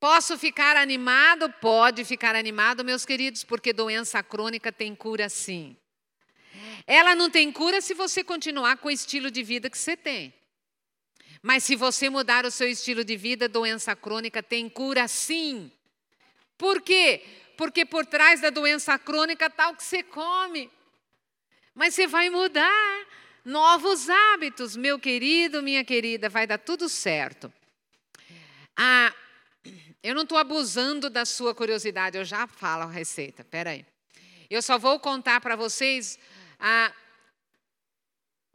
Posso 0.00 0.38
ficar 0.38 0.78
animado? 0.78 1.52
Pode 1.60 2.06
ficar 2.06 2.34
animado, 2.34 2.82
meus 2.82 3.04
queridos, 3.04 3.44
porque 3.44 3.70
doença 3.70 4.22
crônica 4.22 4.72
tem 4.72 4.94
cura 4.94 5.28
sim. 5.28 5.76
Ela 6.86 7.14
não 7.14 7.28
tem 7.28 7.52
cura 7.52 7.82
se 7.82 7.92
você 7.92 8.24
continuar 8.24 8.78
com 8.78 8.88
o 8.88 8.90
estilo 8.90 9.30
de 9.30 9.42
vida 9.42 9.68
que 9.68 9.76
você 9.76 9.94
tem. 9.94 10.32
Mas 11.42 11.64
se 11.64 11.76
você 11.76 12.08
mudar 12.08 12.46
o 12.46 12.50
seu 12.50 12.68
estilo 12.68 13.04
de 13.04 13.14
vida, 13.14 13.46
doença 13.46 13.94
crônica 13.94 14.42
tem 14.42 14.70
cura 14.70 15.06
sim. 15.06 15.70
Por 16.56 16.80
quê? 16.80 17.22
Porque 17.58 17.84
por 17.84 18.06
trás 18.06 18.40
da 18.40 18.48
doença 18.48 18.98
crônica 18.98 19.46
está 19.46 19.68
o 19.68 19.76
que 19.76 19.84
você 19.84 20.02
come. 20.02 20.70
Mas 21.74 21.94
você 21.94 22.06
vai 22.06 22.30
mudar 22.30 23.06
novos 23.44 24.08
hábitos, 24.08 24.76
meu 24.76 24.98
querido, 24.98 25.62
minha 25.62 25.84
querida, 25.84 26.30
vai 26.30 26.46
dar 26.46 26.58
tudo 26.58 26.88
certo. 26.88 27.52
Ah, 28.74 29.14
eu 30.02 30.14
não 30.14 30.22
estou 30.22 30.38
abusando 30.38 31.10
da 31.10 31.24
sua 31.24 31.54
curiosidade, 31.54 32.16
eu 32.16 32.24
já 32.24 32.46
falo 32.46 32.84
a 32.84 32.90
receita, 32.90 33.44
peraí. 33.44 33.84
Eu 34.48 34.62
só 34.62 34.78
vou 34.78 34.98
contar 34.98 35.40
para 35.40 35.54
vocês 35.54 36.18
ah, 36.58 36.92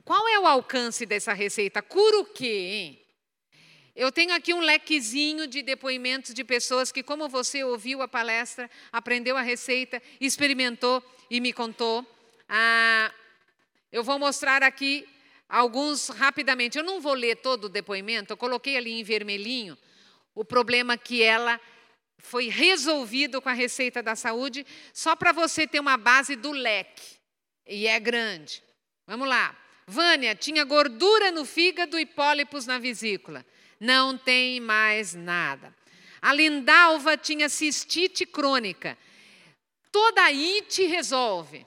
qual 0.03 0.27
é 0.27 0.39
o 0.39 0.47
alcance 0.47 1.05
dessa 1.05 1.33
receita? 1.33 1.81
Cura 1.81 2.19
o 2.19 2.25
quê, 2.25 2.69
hein? 2.73 3.01
Eu 3.95 4.11
tenho 4.11 4.33
aqui 4.33 4.53
um 4.53 4.59
lequezinho 4.59 5.47
de 5.47 5.61
depoimentos 5.61 6.33
de 6.33 6.43
pessoas 6.43 6.91
que, 6.91 7.01
como 7.01 7.29
você 7.29 7.63
ouviu 7.63 8.01
a 8.01 8.07
palestra, 8.07 8.69
aprendeu 8.91 9.37
a 9.37 9.41
receita, 9.41 10.01
experimentou 10.19 11.01
e 11.29 11.39
me 11.39 11.53
contou. 11.53 12.05
Ah, 12.49 13.11
eu 13.91 14.03
vou 14.03 14.19
mostrar 14.19 14.63
aqui 14.63 15.07
alguns 15.47 16.09
rapidamente. 16.09 16.77
Eu 16.77 16.83
não 16.83 16.99
vou 16.99 17.13
ler 17.13 17.37
todo 17.37 17.65
o 17.65 17.69
depoimento, 17.69 18.33
eu 18.33 18.37
coloquei 18.37 18.75
ali 18.75 18.91
em 18.91 19.03
vermelhinho 19.03 19.77
o 20.35 20.43
problema 20.45 20.97
que 20.97 21.23
ela 21.23 21.59
foi 22.19 22.49
resolvido 22.49 23.41
com 23.41 23.49
a 23.49 23.53
receita 23.53 24.03
da 24.03 24.15
saúde, 24.15 24.65
só 24.93 25.15
para 25.15 25.31
você 25.31 25.65
ter 25.65 25.79
uma 25.79 25.95
base 25.97 26.35
do 26.35 26.51
leque. 26.51 27.17
E 27.65 27.87
é 27.87 27.99
grande. 27.99 28.61
Vamos 29.07 29.27
lá. 29.27 29.55
Vânia 29.87 30.35
tinha 30.35 30.63
gordura 30.63 31.31
no 31.31 31.45
fígado 31.45 31.97
e 31.97 32.05
pólipos 32.05 32.65
na 32.65 32.77
vesícula. 32.77 33.45
Não 33.79 34.17
tem 34.17 34.59
mais 34.59 35.13
nada. 35.13 35.73
A 36.21 36.33
Lindalva 36.33 37.15
tinha 37.15 37.47
cistite 37.47 38.25
crônica. 38.25 38.97
Toda 39.91 40.23
it 40.25 40.83
resolve. 40.85 41.65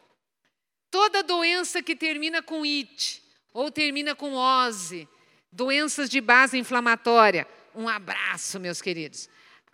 Toda 0.91 1.23
doença 1.23 1.83
que 1.83 1.95
termina 1.95 2.43
com 2.43 2.63
it 2.63 3.23
ou 3.53 3.71
termina 3.71 4.15
com 4.15 4.35
ose, 4.35 5.09
doenças 5.51 6.09
de 6.09 6.21
base 6.21 6.59
inflamatória. 6.59 7.47
Um 7.79 7.89
abraço, 7.89 8.59
meus 8.59 8.83
queridos. 8.83 9.31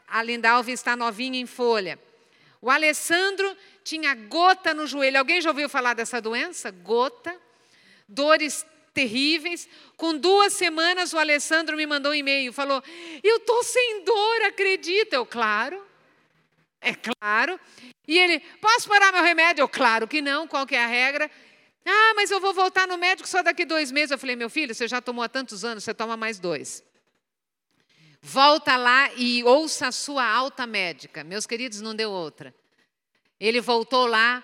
A 0.07 0.22
Lindalva 0.22 0.70
está 0.70 0.94
novinha 0.94 1.40
em 1.40 1.46
folha. 1.46 1.98
O 2.61 2.70
Alessandro 2.70 3.57
tinha 3.82 4.14
gota 4.14 4.74
no 4.74 4.86
joelho. 4.86 5.18
Alguém 5.18 5.40
já 5.40 5.48
ouviu 5.48 5.70
falar 5.70 5.94
dessa 5.94 6.20
doença? 6.20 6.70
Gota. 6.70 7.34
Dores 8.07 8.66
terríveis. 8.92 9.66
Com 9.96 10.18
duas 10.18 10.52
semanas, 10.52 11.14
o 11.14 11.18
Alessandro 11.18 11.78
me 11.78 11.86
mandou 11.86 12.12
um 12.12 12.14
e-mail. 12.14 12.52
Falou: 12.52 12.84
Eu 13.22 13.38
estou 13.38 13.64
sem 13.64 14.05
dor, 14.05 14.42
acredita? 14.48 15.16
Eu, 15.16 15.24
claro. 15.24 15.82
É 16.82 16.92
claro. 16.94 17.59
E 18.07 18.18
ele: 18.18 18.38
Posso 18.61 18.86
parar 18.86 19.12
meu 19.12 19.22
remédio? 19.22 19.62
Eu, 19.62 19.68
claro 19.68 20.07
que 20.07 20.20
não. 20.20 20.46
Qual 20.46 20.66
que 20.66 20.74
é 20.74 20.84
a 20.84 20.86
regra? 20.86 21.30
Ah, 21.86 22.12
mas 22.14 22.30
eu 22.30 22.38
vou 22.38 22.52
voltar 22.52 22.86
no 22.86 22.98
médico 22.98 23.26
só 23.26 23.42
daqui 23.42 23.64
dois 23.64 23.90
meses. 23.90 24.11
Eu 24.11 24.18
falei: 24.18 24.36
Meu 24.36 24.50
filho, 24.50 24.74
você 24.74 24.86
já 24.86 25.00
tomou 25.00 25.24
há 25.24 25.28
tantos 25.30 25.64
anos, 25.64 25.84
você 25.84 25.94
toma 25.94 26.18
mais 26.18 26.38
dois. 26.38 26.84
Volta 28.27 28.79
lá 28.79 29.12
e 29.18 29.45
ouça 29.45 29.89
a 29.89 29.93
sua 29.93 30.27
alta 30.27 30.66
médica. 30.66 31.22
Meus 31.22 31.47
queridos, 31.47 31.83
não 31.83 31.95
deu 31.95 32.11
outra. 32.11 32.55
Ele 33.39 33.61
voltou 33.61 34.07
lá, 34.07 34.43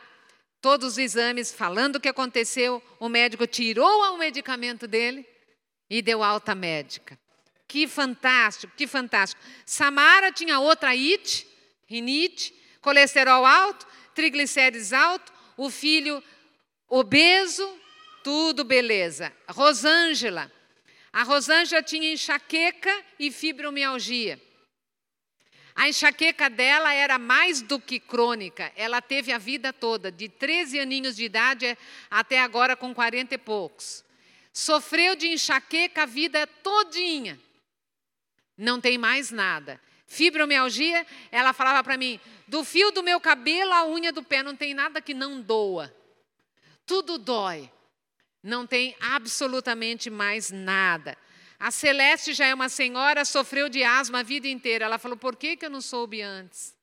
todos 0.61 0.87
os 0.87 0.99
exames, 0.99 1.51
falando 1.51 1.97
o 1.97 2.01
que 2.01 2.11
aconteceu. 2.11 2.83
O 2.99 3.09
médico 3.09 3.47
tirou 3.47 4.03
o 4.13 4.19
medicamento 4.19 4.87
dele 4.87 5.27
e 5.89 6.03
deu 6.03 6.23
alta 6.23 6.55
médica. 6.55 7.19
Que 7.67 7.89
fantástico, 7.89 8.71
que 8.77 8.87
fantástico. 8.87 9.41
Samara 9.65 10.31
tinha 10.31 10.61
outra 10.61 10.91
it, 10.91 11.47
rinite, 11.87 12.53
colesterol 12.83 13.47
alto, 13.47 13.87
triglicérides 14.15 14.93
alto, 14.93 15.33
o 15.57 15.71
filho 15.71 16.23
obeso, 16.87 17.67
tudo 18.23 18.63
beleza. 18.63 19.33
Rosângela, 19.49 20.53
a 21.13 21.23
Rosângela 21.23 21.83
tinha 21.83 22.13
enxaqueca 22.13 23.05
e 23.19 23.31
fibromialgia. 23.31 24.41
A 25.75 25.89
enxaqueca 25.89 26.49
dela 26.49 26.93
era 26.93 27.19
mais 27.19 27.63
do 27.63 27.81
que 27.81 27.99
crônica. 27.99 28.73
Ela 28.77 29.01
teve 29.01 29.33
a 29.33 29.39
vida 29.39 29.73
toda, 29.73 30.13
de 30.13 30.29
13 30.29 30.79
aninhos 30.79 31.17
de 31.17 31.25
idade 31.25 31.77
até 32.11 32.41
agora 32.41 32.77
com 32.77 32.95
40 32.95 33.35
e 33.35 33.39
poucos. 33.39 34.05
Sofreu 34.53 35.17
de 35.17 35.29
enxaqueca 35.29 36.03
a 36.03 36.07
vida 36.07 36.47
todinha. 36.47 37.41
Não 38.57 38.81
tem 38.81 38.99
mais 38.99 39.31
nada. 39.31 39.81
Fibromialgia, 40.07 41.07
ela 41.31 41.53
falava 41.53 41.83
para 41.83 41.97
mim, 41.97 42.21
do 42.47 42.65
fio 42.65 42.91
do 42.91 43.03
meu 43.03 43.21
cabelo 43.21 43.73
à 43.73 43.87
unha 43.87 44.13
do 44.13 44.23
pé, 44.23 44.43
não 44.43 44.57
tem 44.57 44.75
nada 44.75 45.01
que 45.01 45.15
não 45.15 45.41
doa. 45.41 45.95
Tudo 46.85 47.17
dói 47.17 47.71
não 48.43 48.67
tem 48.67 48.97
absolutamente 49.01 50.09
mais 50.09 50.51
nada. 50.51 51.17
A 51.59 51.71
Celeste 51.71 52.33
já 52.33 52.47
é 52.47 52.55
uma 52.55 52.69
senhora, 52.69 53.25
sofreu 53.25 53.69
de 53.69 53.85
asma 53.85 54.21
a 54.21 54.23
vida 54.23 54.49
inteira. 54.49 54.87
Ela 54.87 54.99
falou: 54.99 55.17
por 55.17 55.37
que, 55.37 55.57
que 55.57 55.67
eu 55.67 55.71
não 55.71 55.81
soube 55.81 56.23
antes? 56.23 56.75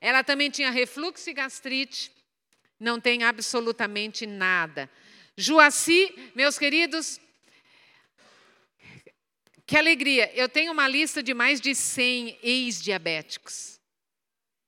Ela 0.00 0.22
também 0.22 0.50
tinha 0.50 0.70
refluxo 0.70 1.30
e 1.30 1.32
gastrite, 1.32 2.12
não 2.78 3.00
tem 3.00 3.22
absolutamente 3.22 4.26
nada. 4.26 4.90
Juaci, 5.36 6.14
meus 6.34 6.58
queridos, 6.58 7.18
que 9.66 9.78
alegria, 9.78 10.30
eu 10.34 10.48
tenho 10.48 10.72
uma 10.72 10.86
lista 10.86 11.22
de 11.22 11.32
mais 11.32 11.58
de 11.58 11.74
100 11.74 12.38
ex-diabéticos. 12.42 13.80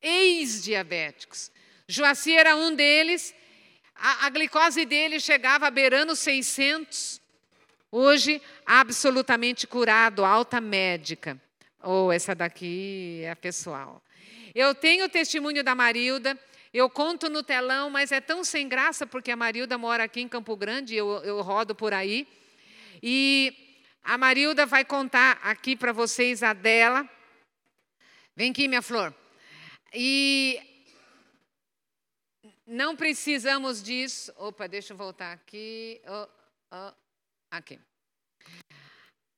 Ex-diabéticos. 0.01 1.53
Joaci 1.87 2.33
era 2.33 2.57
um 2.57 2.75
deles 2.75 3.35
a, 3.99 4.27
a 4.27 4.31
glicose 4.31 4.85
dele 4.85 5.19
chegava 5.19 5.71
beirando 5.71 6.15
600. 6.15 7.21
Hoje, 7.91 8.43
absolutamente 8.65 9.67
curado, 9.67 10.25
alta 10.25 10.61
médica. 10.61 11.41
Ou 11.83 12.09
oh, 12.09 12.13
essa 12.13 12.35
daqui 12.35 13.23
é 13.25 13.35
pessoal. 13.35 14.03
Eu 14.55 14.75
tenho 14.75 15.05
o 15.05 15.09
testemunho 15.09 15.63
da 15.63 15.75
Marilda, 15.75 16.39
eu 16.73 16.91
conto 16.91 17.29
no 17.29 17.43
telão, 17.43 17.89
mas 17.89 18.11
é 18.11 18.21
tão 18.21 18.43
sem 18.43 18.69
graça 18.69 19.07
porque 19.07 19.31
a 19.31 19.37
Marilda 19.37 19.79
mora 19.79 20.05
aqui 20.05 20.21
em 20.21 20.29
Campo 20.29 20.57
Grande, 20.57 20.95
eu, 20.95 21.23
eu 21.25 21.41
rodo 21.43 21.75
por 21.75 21.95
aí. 21.95 22.27
E 23.03 23.55
a 24.03 24.19
Marilda 24.19 24.67
vai 24.67 24.85
contar 24.85 25.39
aqui 25.43 25.77
para 25.77 25.93
vocês 25.93 26.43
a 26.43 26.53
dela. 26.53 27.09
Vem 28.35 28.51
aqui, 28.51 28.69
minha 28.69 28.83
flor. 28.83 29.15
E 29.95 30.61
não 32.67 32.97
precisamos 32.97 33.83
disso. 33.83 34.33
Opa, 34.37 34.67
deixa 34.67 34.93
eu 34.93 34.97
voltar 34.97 35.33
aqui. 35.33 36.01
Oh, 36.07 36.29
oh, 36.73 36.93
aqui. 37.51 37.79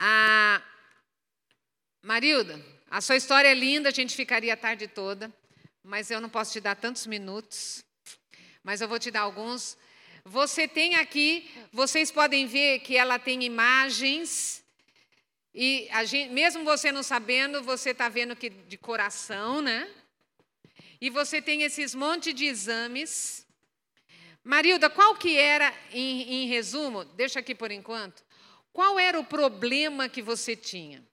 Ah, 0.01 0.63
Marilda, 2.03 2.59
a 2.91 3.01
sua 3.01 3.17
história 3.17 3.49
é 3.49 3.55
linda, 3.55 3.91
a 3.91 3.93
gente 3.93 4.15
ficaria 4.17 4.55
a 4.55 4.57
tarde 4.57 4.89
toda, 4.89 5.33
mas 5.83 6.11
eu 6.11 6.21
não 6.21 6.29
posso 6.29 6.53
te 6.53 6.61
dar 6.61 6.75
tantos 6.77 7.07
minutos, 7.07 7.85
mas 8.63 8.81
eu 8.81 8.89
vou 8.89 8.99
te 8.99 9.11
dar 9.11 9.23
alguns. 9.23 9.77
Você 10.25 10.67
tem 10.67 10.97
aqui, 10.97 11.51
vocês 11.73 12.11
podem 12.11 12.47
ver 12.47 12.81
que 12.81 12.97
ela 12.97 13.19
tem 13.19 13.43
imagens, 13.43 14.65
e 15.53 15.89
gente, 16.07 16.33
mesmo 16.33 16.65
você 16.65 16.93
não 16.93 17.03
sabendo, 17.03 17.63
você 17.63 17.91
está 17.91 18.09
vendo 18.09 18.37
que 18.37 18.49
de 18.49 18.79
coração, 18.79 19.61
né? 19.61 19.91
E 21.01 21.11
você 21.11 21.41
tem 21.41 21.63
esses 21.63 21.95
monte 21.95 22.33
de 22.33 22.47
exames. 22.47 23.47
Marilda, 24.43 24.89
qual 24.89 25.15
que 25.17 25.37
era, 25.37 25.73
em, 25.93 26.45
em 26.45 26.49
resumo, 26.49 27.05
deixa 27.05 27.39
aqui 27.39 27.55
por 27.55 27.71
enquanto, 27.71 28.25
qual 28.73 28.99
era 28.99 29.19
o 29.19 29.25
problema 29.25 30.09
que 30.09 30.23
você 30.23 30.57
tinha? 30.57 31.07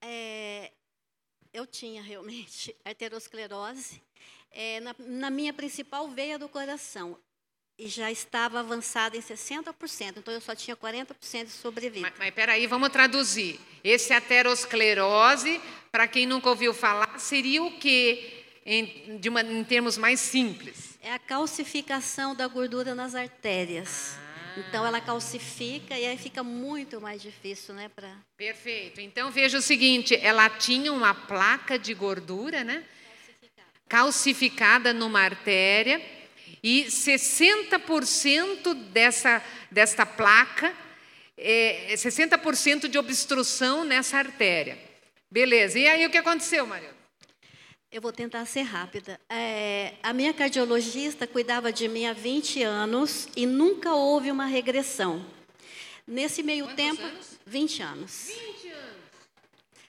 É, 0.00 0.72
eu 1.52 1.66
tinha 1.66 2.02
realmente 2.02 2.74
arteriosclerose 2.84 4.02
é, 4.50 4.80
na, 4.80 4.94
na, 4.98 5.30
minha 5.30 5.52
principal 5.52 6.08
veia 6.08 6.38
do 6.38 6.48
coração 6.48 7.18
e 7.78 7.88
já 7.88 8.10
estava 8.10 8.60
avançada 8.60 9.16
em 9.16 9.20
60%, 9.20 10.18
então 10.18 10.32
eu 10.32 10.40
só 10.40 10.54
tinha 10.54 10.76
40% 10.76 11.46
de 11.46 11.50
sobrevida. 11.50 12.00
Mas, 12.08 12.18
mas 12.18 12.34
peraí, 12.34 12.66
vamos 12.66 12.90
traduzir. 12.90 13.58
Esse 13.82 14.12
aterosclerose, 14.12 15.60
para 15.90 16.06
quem 16.06 16.26
nunca 16.26 16.48
ouviu 16.48 16.72
falar, 16.74 17.18
seria 17.18 17.62
o 17.62 17.78
quê, 17.78 18.44
em, 18.64 19.18
de 19.18 19.28
uma, 19.28 19.42
em 19.42 19.64
termos 19.64 19.96
mais 19.96 20.20
simples? 20.20 20.98
É 21.02 21.12
a 21.12 21.18
calcificação 21.18 22.34
da 22.34 22.46
gordura 22.46 22.94
nas 22.94 23.14
artérias. 23.14 24.16
Ah. 24.16 24.60
Então 24.60 24.86
ela 24.86 25.00
calcifica 25.00 25.98
e 25.98 26.06
aí 26.06 26.16
fica 26.18 26.44
muito 26.44 27.00
mais 27.00 27.22
difícil, 27.22 27.74
né, 27.74 27.88
para 27.88 28.14
Perfeito. 28.36 29.00
Então 29.00 29.30
veja 29.30 29.58
o 29.58 29.62
seguinte, 29.62 30.14
ela 30.14 30.48
tinha 30.50 30.92
uma 30.92 31.14
placa 31.14 31.78
de 31.78 31.94
gordura, 31.94 32.62
né? 32.62 32.84
Calcificada, 32.84 33.68
calcificada 33.88 34.92
numa 34.92 35.20
artéria 35.20 36.21
e 36.62 36.86
60% 36.88 38.74
dessa, 38.90 39.42
desta 39.70 40.04
placa, 40.04 40.74
é, 41.36 41.94
60% 41.94 42.88
de 42.88 42.98
obstrução 42.98 43.84
nessa 43.84 44.18
artéria. 44.18 44.78
Beleza. 45.30 45.78
E 45.78 45.86
aí 45.86 46.06
o 46.06 46.10
que 46.10 46.18
aconteceu, 46.18 46.66
Maria? 46.66 46.92
Eu 47.90 48.00
vou 48.00 48.12
tentar 48.12 48.46
ser 48.46 48.62
rápida. 48.62 49.20
É, 49.28 49.92
a 50.02 50.14
minha 50.14 50.32
cardiologista 50.32 51.26
cuidava 51.26 51.70
de 51.70 51.88
mim 51.88 52.06
há 52.06 52.14
20 52.14 52.62
anos 52.62 53.28
e 53.36 53.44
nunca 53.44 53.94
houve 53.94 54.30
uma 54.30 54.46
regressão. 54.46 55.24
Nesse 56.06 56.42
meio 56.42 56.64
Quantos 56.64 56.76
tempo, 56.76 57.02
anos? 57.02 57.38
20 57.46 57.82
anos. 57.82 58.26
20 58.26 58.68
anos. 58.68 59.02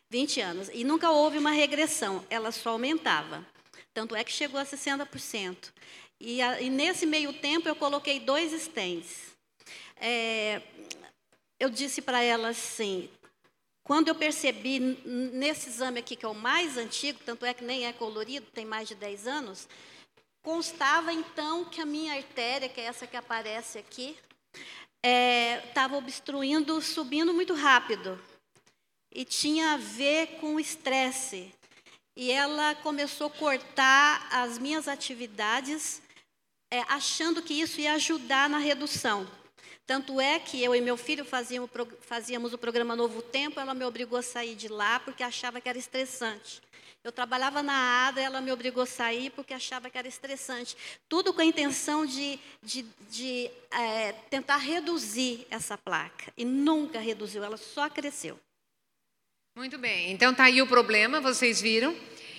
20 0.09 0.41
anos. 0.41 0.70
E 0.74 0.84
nunca 0.84 1.11
houve 1.11 1.38
uma 1.38 1.51
regressão, 1.51 2.26
ela 2.30 2.51
só 2.51 2.72
aumentava. 2.72 3.45
Tanto 3.93 4.16
é 4.16 4.24
que 4.24 4.32
chegou 4.32 4.59
a 4.59 4.66
60%. 4.66 5.72
E, 6.26 6.41
a, 6.41 6.61
e 6.61 6.69
nesse 6.69 7.05
meio 7.05 7.34
tempo 7.34 7.67
eu 7.67 7.76
coloquei 7.76 8.17
dois 8.17 8.53
stents. 8.53 9.34
É, 9.97 10.61
eu 11.59 11.69
disse 11.69 12.01
para 12.01 12.24
ela 12.24 12.47
assim, 12.47 13.09
quando 13.84 14.07
eu 14.07 14.15
percebi 14.15 14.80
nesse 14.80 15.67
exame 15.67 15.99
aqui, 15.99 16.15
que 16.15 16.26
é 16.26 16.30
o 16.30 16.34
mais 16.34 16.78
antigo, 16.78 17.19
tanto 17.26 17.45
é 17.45 17.53
que 17.53 17.65
nem 17.65 17.86
é 17.86 17.91
colorido, 17.91 18.45
tem 18.53 18.63
mais 18.63 18.88
de 18.88 18.95
10 18.95 19.28
anos, 19.28 19.67
constava 20.41 21.11
então 21.11 21.65
que 21.65 21.82
a 21.82 21.86
minha 21.86 22.13
artéria, 22.13 22.69
que 22.69 22.80
é 22.80 22.86
essa 22.86 23.05
que 23.05 23.17
aparece 23.17 23.78
aqui, 23.78 24.17
estava 25.67 25.95
é, 25.95 25.97
obstruindo, 25.97 26.82
subindo 26.82 27.34
muito 27.34 27.53
rápido. 27.53 28.17
E 29.13 29.26
tinha 29.26 29.74
a 29.74 29.78
ver 29.78 30.39
com 30.39 30.55
o 30.55 30.59
estresse. 30.59 31.53
E 32.15 32.32
ela 32.32 32.76
começou 32.76 33.28
a 33.28 33.32
cortar 33.32 34.26
as 34.32 34.57
minhas 34.57 34.88
atividades 34.88 36.01
é, 36.74 36.84
achando 36.89 37.39
que 37.39 37.53
isso 37.53 37.80
ia 37.80 37.93
ajudar 37.93 38.49
na 38.49 38.57
redução. 38.57 39.28
Tanto 39.86 40.19
é 40.19 40.39
que 40.39 40.63
eu 40.63 40.74
e 40.74 40.82
meu 40.82 40.97
filho 40.97 41.24
fazíamos, 41.24 41.69
fazíamos 42.01 42.51
o 42.51 42.57
programa 42.57 42.95
Novo 42.95 43.21
Tempo, 43.21 43.59
ela 43.59 43.76
me 43.76 43.86
obrigou 43.86 44.17
a 44.17 44.24
sair 44.24 44.55
de 44.55 44.67
lá 44.67 44.99
porque 44.99 45.21
achava 45.21 45.61
que 45.61 45.69
era 45.69 45.78
estressante. 45.78 46.63
Eu 47.03 47.11
trabalhava 47.11 47.61
na 47.61 48.07
ADA, 48.07 48.21
ela 48.21 48.41
me 48.41 48.51
obrigou 48.51 48.82
a 48.82 48.88
sair 48.88 49.30
porque 49.30 49.53
achava 49.53 49.88
que 49.88 49.99
era 49.99 50.07
estressante. 50.07 50.76
Tudo 51.07 51.32
com 51.32 51.41
a 51.41 51.45
intenção 51.45 52.07
de, 52.07 52.39
de, 52.63 52.84
de 53.11 53.51
é, 53.69 54.13
tentar 54.32 54.57
reduzir 54.57 55.45
essa 55.51 55.78
placa. 55.78 56.34
E 56.36 56.43
nunca 56.43 56.99
reduziu, 56.99 57.43
ela 57.43 57.57
só 57.57 57.88
cresceu. 57.88 58.39
Muito 59.55 59.78
bem, 59.78 60.11
então 60.11 60.32
está 60.32 60.45
aí 60.45 60.59
o 60.59 60.65
problema, 60.65 61.21
vocês 61.21 61.61
viram. 61.61 61.95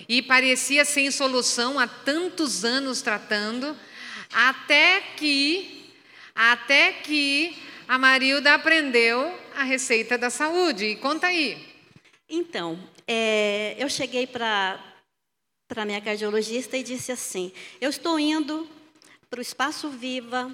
e 0.09 0.21
parecia 0.21 0.83
sem 0.83 1.09
solução 1.09 1.79
há 1.79 1.87
tantos 1.87 2.65
anos 2.65 3.01
tratando, 3.01 3.77
até 4.35 4.99
que, 5.15 5.93
até 6.35 6.91
que 6.91 7.57
a 7.87 7.97
Marilda 7.97 8.53
aprendeu 8.53 9.33
a 9.55 9.63
receita 9.63 10.17
da 10.17 10.29
saúde. 10.29 10.85
E 10.85 10.95
conta 10.97 11.27
aí. 11.27 11.73
Então, 12.27 12.77
é, 13.07 13.75
eu 13.79 13.89
cheguei 13.89 14.27
para 14.27 14.77
para 15.67 15.83
minha 15.83 16.01
cardiologista 16.01 16.77
e 16.77 16.83
disse 16.83 17.11
assim: 17.11 17.51
Eu 17.79 17.89
estou 17.89 18.19
indo 18.19 18.69
para 19.29 19.39
o 19.39 19.41
Espaço 19.41 19.89
Viva, 19.89 20.53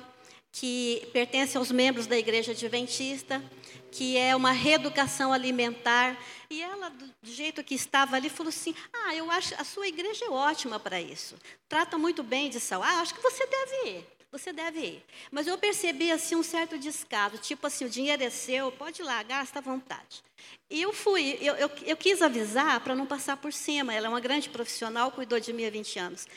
que 0.52 1.08
pertence 1.12 1.58
aos 1.58 1.72
membros 1.72 2.06
da 2.06 2.18
Igreja 2.18 2.52
Adventista, 2.52 3.44
que 3.92 4.18
é 4.18 4.36
uma 4.36 4.52
reeducação 4.52 5.34
alimentar. 5.34 6.18
E 6.50 6.62
ela, 6.62 6.90
do 6.90 7.14
jeito 7.24 7.64
que 7.64 7.76
estava 7.76 8.16
ali, 8.16 8.30
falou 8.30 8.50
assim: 8.50 8.74
Ah, 8.94 9.14
eu 9.16 9.30
acho 9.30 9.54
a 9.60 9.64
sua 9.64 9.88
igreja 9.88 10.26
é 10.26 10.30
ótima 10.30 10.80
para 10.80 11.00
isso. 11.00 11.36
Trata 11.68 11.98
muito 11.98 12.24
bem 12.24 12.50
de 12.50 12.60
saúde. 12.60 12.88
Ah, 12.90 13.02
acho 13.02 13.14
que 13.14 13.22
você 13.22 13.46
deve 13.46 13.90
ir. 13.90 14.08
Você 14.32 14.54
deve 14.54 14.80
ir. 14.80 15.06
Mas 15.30 15.46
eu 15.46 15.58
percebi 15.58 16.10
assim 16.10 16.36
um 16.38 16.44
certo 16.44 16.78
descaso, 16.78 17.38
tipo 17.38 17.68
assim, 17.68 17.84
o 17.84 17.90
dinheiro 17.90 18.24
é 18.24 18.30
seu, 18.30 18.72
pode 18.72 19.02
ir 19.02 19.04
lá, 19.04 19.22
gasta 19.24 19.60
à 19.60 19.62
vontade. 19.62 20.24
E 20.70 20.82
eu 20.82 20.94
fui, 20.94 21.38
eu, 21.42 21.54
eu, 21.56 21.70
eu 21.86 21.98
quis 21.98 22.22
avisar 22.22 22.80
para 22.80 22.96
não 22.96 23.06
passar 23.06 23.36
por 23.36 23.52
cima. 23.52 23.94
Ela 23.94 24.08
é 24.08 24.10
uma 24.10 24.22
grande 24.22 24.50
profissional, 24.50 25.12
cuidou 25.12 25.38
de 25.38 25.52
mim 25.52 25.66
há 25.66 25.70
20 25.70 26.00
anos. 26.00 26.28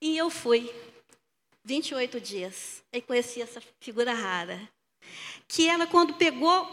E 0.00 0.16
eu 0.16 0.30
fui, 0.30 0.72
28 1.64 2.20
dias, 2.20 2.80
e 2.92 3.00
conheci 3.02 3.42
essa 3.42 3.60
figura 3.80 4.14
rara. 4.14 4.60
Que 5.50 5.66
ela, 5.66 5.84
quando 5.84 6.14
pegou 6.14 6.64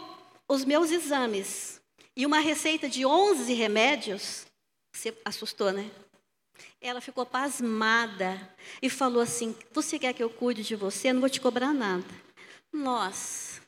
os 0.46 0.64
meus 0.64 0.92
exames 0.92 1.80
e 2.14 2.24
uma 2.24 2.38
receita 2.38 2.88
de 2.88 3.04
11 3.04 3.52
remédios, 3.52 4.46
você 4.94 5.12
assustou, 5.24 5.72
né? 5.72 5.90
Ela 6.80 7.00
ficou 7.00 7.26
pasmada 7.26 8.40
e 8.80 8.88
falou 8.88 9.20
assim: 9.20 9.52
Você 9.72 9.98
quer 9.98 10.12
que 10.12 10.22
eu 10.22 10.30
cuide 10.30 10.62
de 10.62 10.76
você? 10.76 11.08
Eu 11.08 11.14
não 11.14 11.20
vou 11.20 11.28
te 11.28 11.40
cobrar 11.40 11.74
nada. 11.74 12.06
Nossa, 12.72 13.60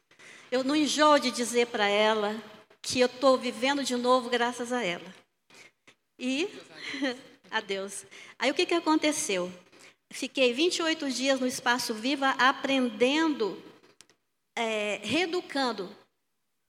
eu 0.48 0.62
não 0.62 0.76
enjoo 0.76 1.18
de 1.18 1.32
dizer 1.32 1.66
para 1.66 1.88
ela 1.88 2.40
que 2.80 3.00
eu 3.00 3.06
estou 3.06 3.36
vivendo 3.36 3.82
de 3.82 3.96
novo 3.96 4.30
graças 4.30 4.72
a 4.72 4.84
ela. 4.84 5.12
E, 6.16 6.48
a 7.50 7.60
Deus. 7.60 8.06
Aí 8.38 8.48
o 8.48 8.54
que, 8.54 8.64
que 8.64 8.74
aconteceu? 8.74 9.52
Fiquei 10.12 10.52
28 10.52 11.10
dias 11.10 11.40
no 11.40 11.48
Espaço 11.48 11.94
Viva 11.94 12.30
aprendendo, 12.38 13.60
é, 14.60 15.00
reeducando, 15.02 15.88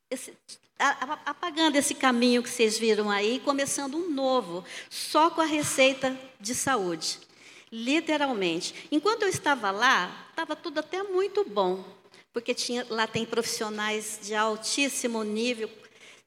esse, 0.10 0.34
apagando 1.26 1.76
esse 1.76 1.94
caminho 1.94 2.42
que 2.42 2.50
vocês 2.50 2.78
viram 2.78 3.10
aí, 3.10 3.42
começando 3.42 3.98
um 3.98 4.10
novo, 4.10 4.64
só 4.90 5.30
com 5.30 5.42
a 5.42 5.46
receita 5.46 6.18
de 6.40 6.56
saúde. 6.56 7.20
Literalmente. 7.70 8.88
Enquanto 8.92 9.24
eu 9.24 9.28
estava 9.28 9.72
lá, 9.72 10.28
estava 10.30 10.56
tudo 10.56 10.80
até 10.80 11.04
muito 11.04 11.44
bom, 11.44 11.84
porque 12.32 12.54
tinha, 12.54 12.86
lá 12.90 13.08
tem 13.08 13.26
profissionais 13.26 14.20
de 14.22 14.34
altíssimo 14.34 15.22
nível 15.24 15.70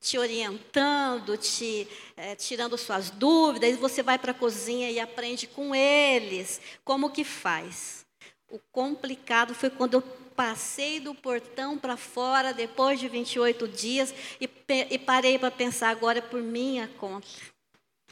te 0.00 0.18
orientando, 0.18 1.34
te 1.38 1.88
é, 2.14 2.36
tirando 2.36 2.76
suas 2.76 3.08
dúvidas, 3.08 3.70
e 3.70 3.78
você 3.78 4.02
vai 4.02 4.18
para 4.18 4.32
a 4.32 4.34
cozinha 4.34 4.90
e 4.90 5.00
aprende 5.00 5.46
com 5.46 5.74
eles 5.74 6.60
como 6.84 7.08
que 7.08 7.24
faz. 7.24 8.04
O 8.50 8.58
complicado 8.70 9.54
foi 9.54 9.70
quando 9.70 9.94
eu 9.94 10.23
passei 10.36 11.00
do 11.00 11.14
portão 11.14 11.78
para 11.78 11.96
fora 11.96 12.52
depois 12.52 12.98
de 12.98 13.08
28 13.08 13.68
dias 13.68 14.14
e, 14.40 14.48
e 14.90 14.98
parei 14.98 15.38
para 15.38 15.50
pensar 15.50 15.90
agora 15.90 16.18
é 16.18 16.22
por 16.22 16.42
minha 16.42 16.88
conta. 16.98 17.28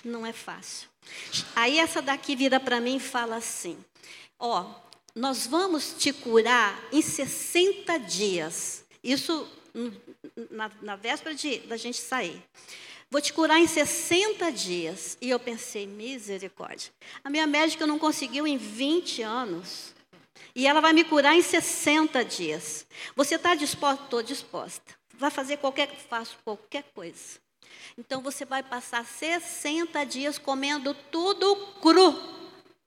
Não 0.04 0.26
é 0.26 0.32
fácil. 0.32 0.88
Aí 1.54 1.78
essa 1.78 2.02
daqui 2.02 2.34
vira 2.34 2.58
para 2.58 2.80
mim 2.80 2.96
e 2.96 3.00
fala 3.00 3.36
assim: 3.36 3.76
Ó, 4.38 4.74
nós 5.14 5.46
vamos 5.46 5.94
te 5.98 6.12
curar 6.12 6.80
em 6.92 7.02
60 7.02 7.98
dias. 7.98 8.84
Isso 9.02 9.48
na, 10.50 10.70
na 10.80 10.96
véspera 10.96 11.34
de, 11.34 11.58
da 11.60 11.76
gente 11.76 11.98
sair. 11.98 12.42
Vou 13.10 13.20
te 13.20 13.32
curar 13.32 13.60
em 13.60 13.66
60 13.66 14.50
dias. 14.52 15.18
E 15.20 15.28
eu 15.28 15.38
pensei, 15.38 15.86
misericórdia. 15.86 16.90
A 17.22 17.28
minha 17.28 17.46
médica 17.46 17.86
não 17.86 17.98
conseguiu 17.98 18.46
em 18.46 18.56
20 18.56 19.22
anos. 19.22 19.94
E 20.54 20.66
ela 20.66 20.80
vai 20.80 20.92
me 20.92 21.04
curar 21.04 21.34
em 21.34 21.42
60 21.42 22.24
dias. 22.24 22.86
Você 23.16 23.36
está 23.36 23.54
disposta? 23.54 24.04
Estou 24.04 24.22
disposta. 24.22 24.94
Vai 25.14 25.30
fazer 25.30 25.58
qualquer, 25.58 25.88
faço 26.08 26.36
qualquer 26.44 26.84
coisa. 26.94 27.40
Então 27.96 28.20
você 28.20 28.44
vai 28.44 28.62
passar 28.62 29.04
60 29.04 30.04
dias 30.04 30.38
comendo 30.38 30.94
tudo 31.10 31.56
cru. 31.80 32.20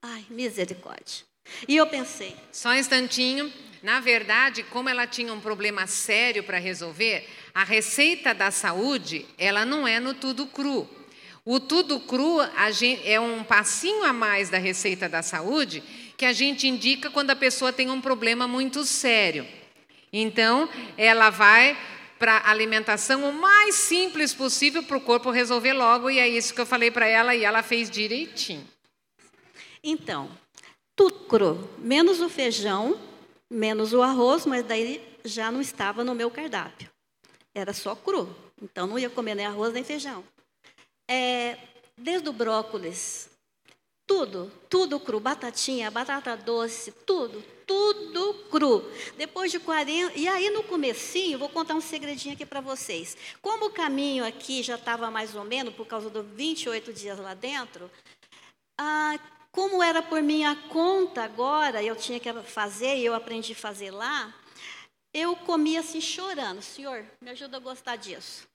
Ai, 0.02 0.24
misericórdia. 0.30 1.24
E 1.66 1.76
eu 1.76 1.86
pensei. 1.86 2.36
Só 2.52 2.70
um 2.70 2.74
instantinho. 2.74 3.52
Na 3.82 4.00
verdade, 4.00 4.64
como 4.64 4.88
ela 4.88 5.06
tinha 5.06 5.32
um 5.32 5.40
problema 5.40 5.86
sério 5.86 6.42
para 6.42 6.58
resolver, 6.58 7.28
a 7.54 7.62
receita 7.62 8.34
da 8.34 8.50
saúde, 8.50 9.26
ela 9.38 9.64
não 9.64 9.86
é 9.86 10.00
no 10.00 10.14
tudo 10.14 10.46
cru. 10.46 10.88
O 11.44 11.60
tudo 11.60 12.00
cru 12.00 12.38
gente, 12.72 13.08
é 13.08 13.20
um 13.20 13.44
passinho 13.44 14.02
a 14.04 14.12
mais 14.12 14.50
da 14.50 14.58
receita 14.58 15.08
da 15.08 15.22
saúde 15.22 15.82
que 16.16 16.24
a 16.24 16.32
gente 16.32 16.66
indica 16.66 17.10
quando 17.10 17.30
a 17.30 17.36
pessoa 17.36 17.72
tem 17.72 17.90
um 17.90 18.00
problema 18.00 18.48
muito 18.48 18.84
sério. 18.84 19.46
Então, 20.12 20.68
ela 20.96 21.30
vai 21.30 21.76
para 22.18 22.38
a 22.38 22.50
alimentação 22.50 23.28
o 23.28 23.32
mais 23.32 23.74
simples 23.74 24.32
possível 24.32 24.82
para 24.82 24.96
o 24.96 25.00
corpo 25.00 25.30
resolver 25.30 25.74
logo, 25.74 26.08
e 26.08 26.18
é 26.18 26.26
isso 26.26 26.54
que 26.54 26.60
eu 26.60 26.66
falei 26.66 26.90
para 26.90 27.06
ela 27.06 27.34
e 27.34 27.44
ela 27.44 27.62
fez 27.62 27.90
direitinho. 27.90 28.66
Então, 29.82 30.30
tudo 30.96 31.26
cru, 31.26 31.70
menos 31.78 32.20
o 32.20 32.28
feijão, 32.28 32.98
menos 33.50 33.92
o 33.92 34.02
arroz, 34.02 34.46
mas 34.46 34.64
daí 34.64 35.02
já 35.24 35.50
não 35.50 35.60
estava 35.60 36.02
no 36.02 36.14
meu 36.14 36.30
cardápio. 36.30 36.88
Era 37.54 37.72
só 37.72 37.94
cru, 37.94 38.34
então 38.62 38.86
não 38.86 38.98
ia 38.98 39.10
comer 39.10 39.34
nem 39.34 39.46
arroz 39.46 39.72
nem 39.72 39.84
feijão. 39.84 40.24
É, 41.08 41.58
desde 41.96 42.28
o 42.28 42.32
brócolis, 42.32 43.28
tudo, 44.06 44.52
tudo 44.70 45.00
cru, 45.00 45.18
batatinha, 45.18 45.90
batata 45.90 46.36
doce, 46.36 46.92
tudo, 46.92 47.42
tudo 47.66 48.34
cru. 48.50 48.84
Depois 49.16 49.50
de 49.50 49.58
40, 49.58 50.16
e 50.16 50.28
aí 50.28 50.48
no 50.50 50.62
comecinho, 50.62 51.38
vou 51.38 51.48
contar 51.48 51.74
um 51.74 51.80
segredinho 51.80 52.34
aqui 52.34 52.46
para 52.46 52.60
vocês. 52.60 53.16
Como 53.42 53.66
o 53.66 53.70
caminho 53.70 54.24
aqui 54.24 54.62
já 54.62 54.76
estava 54.76 55.10
mais 55.10 55.34
ou 55.34 55.44
menos 55.44 55.74
por 55.74 55.86
causa 55.86 56.08
dos 56.08 56.24
28 56.24 56.92
dias 56.92 57.18
lá 57.18 57.34
dentro, 57.34 57.90
ah, 58.78 59.18
como 59.50 59.82
era 59.82 60.00
por 60.00 60.22
minha 60.22 60.54
conta 60.68 61.24
agora, 61.24 61.82
eu 61.82 61.96
tinha 61.96 62.20
que 62.20 62.32
fazer 62.44 62.96
e 62.98 63.04
eu 63.04 63.14
aprendi 63.14 63.52
a 63.52 63.56
fazer 63.56 63.90
lá, 63.90 64.32
eu 65.12 65.34
comia 65.34 65.80
assim 65.80 66.00
chorando. 66.00 66.62
Senhor, 66.62 67.04
me 67.20 67.30
ajuda 67.30 67.56
a 67.56 67.60
gostar 67.60 67.96
disso. 67.96 68.46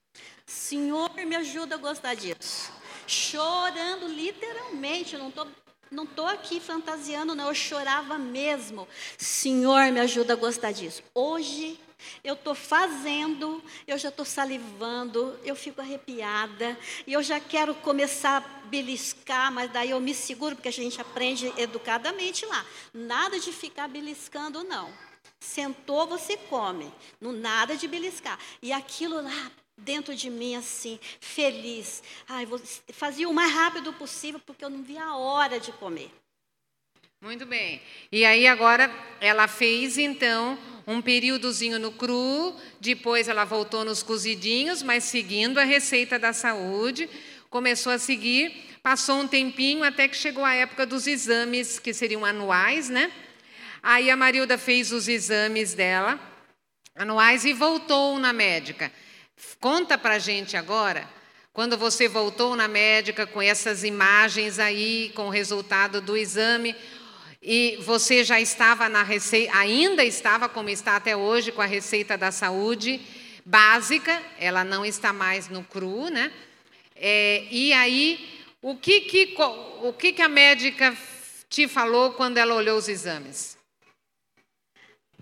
Senhor, 0.45 1.09
me 1.15 1.35
ajuda 1.35 1.75
a 1.75 1.77
gostar 1.77 2.13
disso 2.13 2.80
chorando 3.07 4.07
literalmente, 4.07 5.17
não 5.17 5.29
estou 5.29 5.47
não 5.91 6.05
estou 6.05 6.25
aqui 6.25 6.61
fantasiando, 6.61 7.35
não, 7.35 7.49
eu 7.49 7.53
chorava 7.53 8.17
mesmo. 8.17 8.87
Senhor, 9.17 9.91
me 9.91 9.99
ajuda 9.99 10.31
a 10.31 10.37
gostar 10.37 10.71
disso. 10.71 11.03
Hoje, 11.13 11.77
eu 12.23 12.33
estou 12.33 12.55
fazendo, 12.55 13.61
eu 13.85 13.97
já 13.97 14.09
estou 14.09 14.25
salivando, 14.25 15.37
eu 15.43 15.55
fico 15.55 15.81
arrepiada, 15.81 16.77
e 17.05 17.13
eu 17.13 17.21
já 17.21 17.41
quero 17.41 17.75
começar 17.75 18.37
a 18.37 18.67
beliscar, 18.67 19.51
mas 19.51 19.69
daí 19.71 19.89
eu 19.89 19.99
me 19.99 20.13
seguro, 20.13 20.55
porque 20.55 20.69
a 20.69 20.73
gente 20.73 20.99
aprende 21.01 21.51
educadamente 21.57 22.45
lá. 22.45 22.65
Nada 22.93 23.37
de 23.37 23.51
ficar 23.51 23.89
beliscando, 23.89 24.63
não. 24.63 24.91
Sentou, 25.39 26.07
você 26.07 26.37
come. 26.37 26.91
Não, 27.19 27.31
nada 27.31 27.75
de 27.75 27.87
beliscar. 27.87 28.39
E 28.61 28.71
aquilo 28.71 29.21
lá, 29.21 29.51
dentro 29.81 30.15
de 30.15 30.29
mim 30.29 30.55
assim, 30.55 30.99
feliz. 31.19 32.01
Ai, 32.27 32.47
fazia 32.89 33.27
o 33.27 33.33
mais 33.33 33.51
rápido 33.51 33.93
possível 33.93 34.39
porque 34.45 34.63
eu 34.63 34.69
não 34.69 34.81
via 34.83 35.03
a 35.03 35.17
hora 35.17 35.59
de 35.59 35.71
comer. 35.73 36.11
Muito 37.21 37.45
bem. 37.45 37.79
E 38.11 38.25
aí 38.25 38.47
agora 38.47 38.91
ela 39.19 39.47
fez 39.47 39.99
então 39.99 40.57
um 40.87 40.99
períodozinho 41.01 41.77
no 41.77 41.91
cru, 41.91 42.55
depois 42.79 43.27
ela 43.27 43.45
voltou 43.45 43.85
nos 43.85 44.01
cozidinhos, 44.01 44.81
mas 44.81 45.03
seguindo 45.03 45.59
a 45.59 45.63
receita 45.63 46.17
da 46.17 46.33
saúde, 46.33 47.07
começou 47.47 47.91
a 47.91 47.99
seguir, 47.99 48.75
passou 48.81 49.19
um 49.19 49.27
tempinho 49.27 49.83
até 49.83 50.07
que 50.07 50.17
chegou 50.17 50.43
a 50.43 50.55
época 50.55 50.83
dos 50.83 51.05
exames 51.05 51.77
que 51.77 51.93
seriam 51.93 52.25
anuais, 52.25 52.89
né? 52.89 53.11
Aí 53.83 54.09
a 54.09 54.17
Marilda 54.17 54.57
fez 54.57 54.91
os 54.91 55.07
exames 55.07 55.75
dela 55.75 56.19
anuais 56.95 57.45
e 57.45 57.53
voltou 57.53 58.17
na 58.17 58.33
médica. 58.33 58.91
Conta 59.59 59.97
para 59.97 60.19
gente 60.19 60.57
agora, 60.57 61.07
quando 61.53 61.77
você 61.77 62.07
voltou 62.07 62.55
na 62.55 62.67
médica 62.67 63.27
com 63.27 63.41
essas 63.41 63.83
imagens 63.83 64.59
aí, 64.59 65.11
com 65.15 65.27
o 65.27 65.29
resultado 65.29 66.01
do 66.01 66.17
exame, 66.17 66.75
e 67.41 67.77
você 67.81 68.23
já 68.23 68.39
estava 68.39 68.87
na 68.87 69.03
receita, 69.03 69.55
ainda 69.57 70.03
estava 70.03 70.47
como 70.47 70.69
está 70.69 70.95
até 70.95 71.15
hoje 71.15 71.51
com 71.51 71.61
a 71.61 71.65
receita 71.65 72.17
da 72.17 72.31
saúde 72.31 73.01
básica, 73.45 74.21
ela 74.39 74.63
não 74.63 74.85
está 74.85 75.11
mais 75.11 75.49
no 75.49 75.63
cru, 75.63 76.09
né? 76.09 76.31
É, 76.95 77.45
e 77.49 77.73
aí, 77.73 78.29
O 78.63 78.75
que, 78.75 79.01
que, 79.01 79.35
o 79.81 79.91
que, 79.91 80.13
que 80.13 80.21
a 80.21 80.29
médica 80.29 80.95
te 81.49 81.67
falou 81.67 82.11
quando 82.13 82.37
ela 82.37 82.53
olhou 82.53 82.77
os 82.77 82.87
exames? 82.87 83.57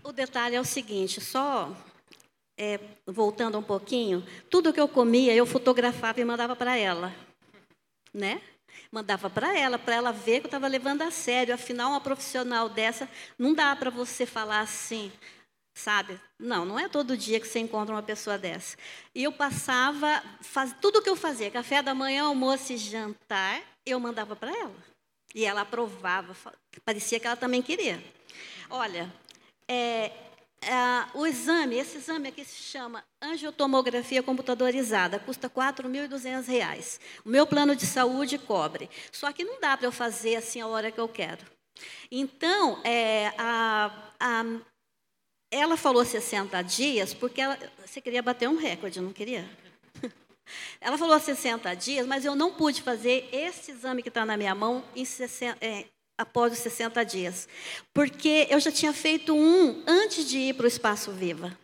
O 0.03 0.11
detalhe 0.11 0.57
é 0.57 0.59
o 0.59 0.65
seguinte, 0.65 1.21
só 1.21 1.73
é, 2.59 2.77
voltando 3.07 3.57
um 3.57 3.63
pouquinho, 3.63 4.21
tudo 4.49 4.73
que 4.73 4.81
eu 4.81 4.87
comia 4.89 5.33
eu 5.33 5.45
fotografava 5.45 6.19
e 6.19 6.25
mandava 6.25 6.57
para 6.57 6.75
ela, 6.75 7.15
né? 8.13 8.41
Mandava 8.91 9.29
para 9.29 9.57
ela, 9.57 9.79
para 9.79 9.95
ela 9.95 10.11
ver 10.11 10.41
que 10.41 10.47
eu 10.47 10.49
estava 10.49 10.67
levando 10.67 11.03
a 11.03 11.11
sério. 11.11 11.53
Afinal, 11.53 11.91
uma 11.91 12.01
profissional 12.01 12.67
dessa, 12.67 13.07
não 13.37 13.53
dá 13.53 13.75
para 13.75 13.89
você 13.89 14.25
falar 14.25 14.59
assim, 14.59 15.11
sabe? 15.73 16.19
Não, 16.37 16.65
não 16.65 16.77
é 16.77 16.89
todo 16.89 17.15
dia 17.15 17.39
que 17.39 17.47
você 17.47 17.59
encontra 17.59 17.95
uma 17.95 18.03
pessoa 18.03 18.37
dessa. 18.37 18.75
E 19.15 19.23
eu 19.23 19.31
passava, 19.31 20.21
faz, 20.41 20.75
tudo 20.81 21.01
que 21.01 21.09
eu 21.09 21.15
fazia, 21.15 21.49
café 21.49 21.81
da 21.81 21.93
manhã, 21.93 22.25
almoço 22.25 22.73
e 22.73 22.77
jantar, 22.77 23.61
eu 23.85 23.99
mandava 23.99 24.35
para 24.35 24.51
ela. 24.51 24.75
E 25.33 25.45
ela 25.45 25.61
aprovava, 25.61 26.35
parecia 26.83 27.19
que 27.19 27.27
ela 27.27 27.37
também 27.37 27.61
queria. 27.61 28.03
Olha, 28.69 29.11
é, 29.67 30.11
é, 30.61 31.17
o 31.17 31.25
exame, 31.25 31.77
esse 31.77 31.97
exame 31.97 32.29
aqui 32.29 32.43
se 32.43 32.55
chama 32.55 33.03
angiotomografia 33.21 34.21
computadorizada, 34.21 35.19
custa 35.19 35.47
R$ 35.47 35.53
4.200. 35.53 36.99
O 37.25 37.29
meu 37.29 37.47
plano 37.47 37.75
de 37.75 37.85
saúde 37.85 38.37
cobre. 38.37 38.89
Só 39.11 39.31
que 39.31 39.43
não 39.43 39.59
dá 39.61 39.77
para 39.77 39.87
eu 39.87 39.91
fazer 39.91 40.35
assim 40.35 40.59
a 40.59 40.67
hora 40.67 40.91
que 40.91 40.99
eu 40.99 41.07
quero. 41.07 41.45
Então, 42.11 42.81
é, 42.83 43.33
a, 43.37 44.11
a, 44.19 44.43
ela 45.49 45.77
falou 45.77 46.03
60 46.03 46.61
dias 46.63 47.13
porque 47.13 47.39
ela, 47.39 47.57
você 47.85 48.01
queria 48.01 48.21
bater 48.21 48.49
um 48.49 48.57
recorde, 48.57 48.99
não 48.99 49.13
queria? 49.13 49.49
Ela 50.81 50.97
falou 50.97 51.19
60 51.19 51.75
dias, 51.75 52.07
mas 52.07 52.25
eu 52.25 52.35
não 52.35 52.51
pude 52.51 52.81
fazer 52.81 53.29
esse 53.31 53.69
exame 53.71 54.01
que 54.01 54.09
está 54.09 54.25
na 54.25 54.35
minha 54.35 54.55
mão 54.55 54.83
em 54.95 55.05
60, 55.05 55.63
é, 55.63 55.85
após 56.19 56.51
os 56.51 56.59
60 56.59 57.03
dias. 57.05 57.47
Porque 57.93 58.45
eu 58.49 58.59
já 58.59 58.71
tinha 58.71 58.91
feito 58.91 59.33
um 59.33 59.81
antes 59.87 60.29
de 60.29 60.37
ir 60.37 60.53
para 60.53 60.65
o 60.65 60.67
Espaço 60.67 61.11
Viva. 61.11 61.57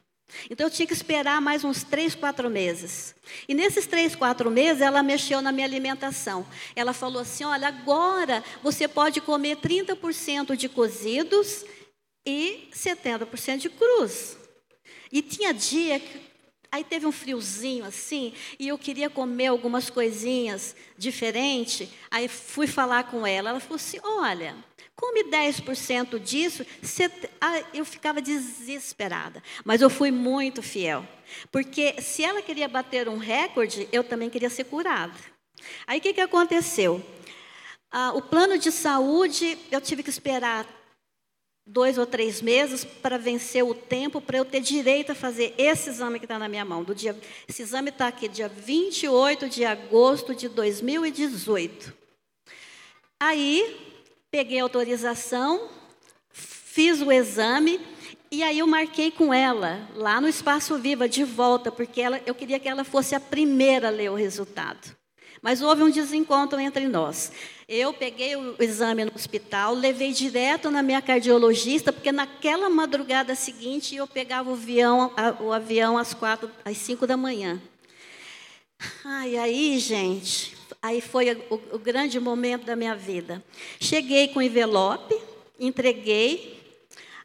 Então 0.49 0.67
eu 0.67 0.71
tinha 0.71 0.87
que 0.87 0.93
esperar 0.93 1.39
mais 1.41 1.63
uns 1.63 1.83
três, 1.83 2.15
quatro 2.15 2.49
meses. 2.49 3.13
E 3.47 3.53
nesses 3.53 3.85
três, 3.85 4.15
quatro 4.15 4.49
meses, 4.49 4.81
ela 4.81 5.03
mexeu 5.03 5.41
na 5.41 5.51
minha 5.51 5.67
alimentação. 5.67 6.45
Ela 6.75 6.93
falou 6.93 7.21
assim: 7.21 7.43
olha, 7.43 7.67
agora 7.67 8.43
você 8.63 8.87
pode 8.87 9.21
comer 9.21 9.57
30% 9.57 10.55
de 10.55 10.67
cozidos 10.67 11.65
e 12.25 12.69
70% 12.73 13.57
de 13.57 13.69
cruz. 13.69 14.37
E 15.11 15.21
tinha 15.21 15.53
dia 15.53 16.01
Aí 16.75 16.83
teve 16.83 17.05
um 17.05 17.11
friozinho 17.11 17.85
assim, 17.85 18.33
e 18.59 18.67
eu 18.67 18.77
queria 18.77 19.09
comer 19.09 19.47
algumas 19.47 19.89
coisinhas 19.89 20.75
diferentes. 20.97 21.87
Aí 22.11 22.27
fui 22.27 22.67
falar 22.67 23.05
com 23.05 23.25
ela. 23.25 23.51
Ela 23.51 23.61
falou 23.61 23.77
assim: 23.77 23.97
Olha, 24.03 24.53
come 24.93 25.23
10% 25.23 26.19
disso. 26.19 26.65
Ah, 27.39 27.63
eu 27.73 27.85
ficava 27.85 28.21
desesperada. 28.21 29.41
Mas 29.63 29.81
eu 29.81 29.89
fui 29.89 30.11
muito 30.11 30.61
fiel. 30.61 31.07
Porque 31.49 32.01
se 32.01 32.25
ela 32.25 32.41
queria 32.41 32.67
bater 32.67 33.07
um 33.07 33.17
recorde, 33.17 33.87
eu 33.89 34.03
também 34.03 34.29
queria 34.29 34.49
ser 34.49 34.65
curada. 34.65 35.15
Aí 35.87 35.99
o 35.99 36.01
que, 36.01 36.11
que 36.11 36.19
aconteceu? 36.19 37.01
Ah, 37.89 38.11
o 38.13 38.21
plano 38.21 38.57
de 38.57 38.69
saúde, 38.69 39.57
eu 39.71 39.79
tive 39.79 40.03
que 40.03 40.09
esperar 40.09 40.67
dois 41.65 41.97
ou 41.97 42.05
três 42.05 42.41
meses 42.41 42.85
para 42.85 43.17
vencer 43.17 43.63
o 43.63 43.73
tempo, 43.73 44.21
para 44.21 44.37
eu 44.37 44.45
ter 44.45 44.61
direito 44.61 45.11
a 45.11 45.15
fazer 45.15 45.53
esse 45.57 45.89
exame 45.89 46.19
que 46.19 46.25
está 46.25 46.37
na 46.37 46.47
minha 46.47 46.63
mão. 46.63 46.83
Do 46.83 46.93
dia, 46.93 47.17
esse 47.47 47.63
exame 47.63 47.89
está 47.89 48.07
aqui, 48.07 48.27
dia 48.27 48.47
28 48.47 49.49
de 49.49 49.65
agosto 49.65 50.35
de 50.35 50.47
2018. 50.47 51.93
Aí, 53.19 53.79
peguei 54.29 54.59
a 54.59 54.63
autorização, 54.63 55.69
fiz 56.31 57.01
o 57.01 57.11
exame, 57.11 57.79
e 58.29 58.43
aí 58.43 58.59
eu 58.59 58.67
marquei 58.67 59.09
com 59.09 59.33
ela, 59.33 59.89
lá 59.95 60.19
no 60.19 60.27
Espaço 60.27 60.77
Viva, 60.77 61.07
de 61.07 61.23
volta, 61.23 61.71
porque 61.71 62.01
ela, 62.01 62.21
eu 62.25 62.35
queria 62.35 62.59
que 62.59 62.67
ela 62.67 62.83
fosse 62.83 63.15
a 63.15 63.19
primeira 63.19 63.87
a 63.87 63.91
ler 63.91 64.11
o 64.11 64.15
resultado. 64.15 64.95
Mas 65.45 65.61
houve 65.61 65.83
um 65.83 65.91
desencontro 65.91 66.59
entre 66.59 66.87
nós. 66.87 67.31
Eu 67.69 67.93
peguei 67.93 68.35
o 68.35 68.55
exame 68.59 69.05
no 69.05 69.11
hospital, 69.13 69.75
levei 69.75 70.11
direto 70.11 70.71
na 70.71 70.81
minha 70.81 71.03
cardiologista, 71.03 71.93
porque 71.93 72.11
naquela 72.11 72.67
madrugada 72.67 73.35
seguinte 73.35 73.95
eu 73.95 74.07
pegava 74.07 74.49
o 74.49 74.53
avião, 74.53 75.13
o 75.39 75.53
avião 75.53 75.99
às 75.99 76.15
quatro, 76.15 76.49
às 76.65 76.77
cinco 76.77 77.05
da 77.05 77.15
manhã. 77.15 77.61
Ai, 79.03 79.37
aí, 79.37 79.77
gente, 79.77 80.57
aí 80.81 80.99
foi 80.99 81.33
o, 81.51 81.61
o 81.73 81.77
grande 81.77 82.19
momento 82.19 82.65
da 82.65 82.75
minha 82.75 82.95
vida. 82.95 83.43
Cheguei 83.79 84.29
com 84.29 84.39
o 84.39 84.41
envelope, 84.41 85.15
entreguei, 85.59 86.59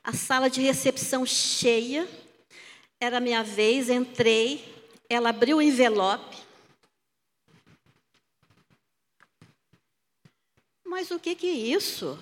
a 0.04 0.12
sala 0.12 0.50
de 0.50 0.60
recepção 0.60 1.24
cheia, 1.24 2.06
era 3.00 3.16
a 3.16 3.20
minha 3.20 3.42
vez, 3.42 3.88
entrei, 3.88 4.62
ela 5.08 5.30
abriu 5.30 5.56
o 5.56 5.62
envelope, 5.62 6.49
Mas 10.90 11.08
o 11.12 11.20
que, 11.20 11.36
que 11.36 11.46
é 11.46 11.52
isso? 11.52 12.18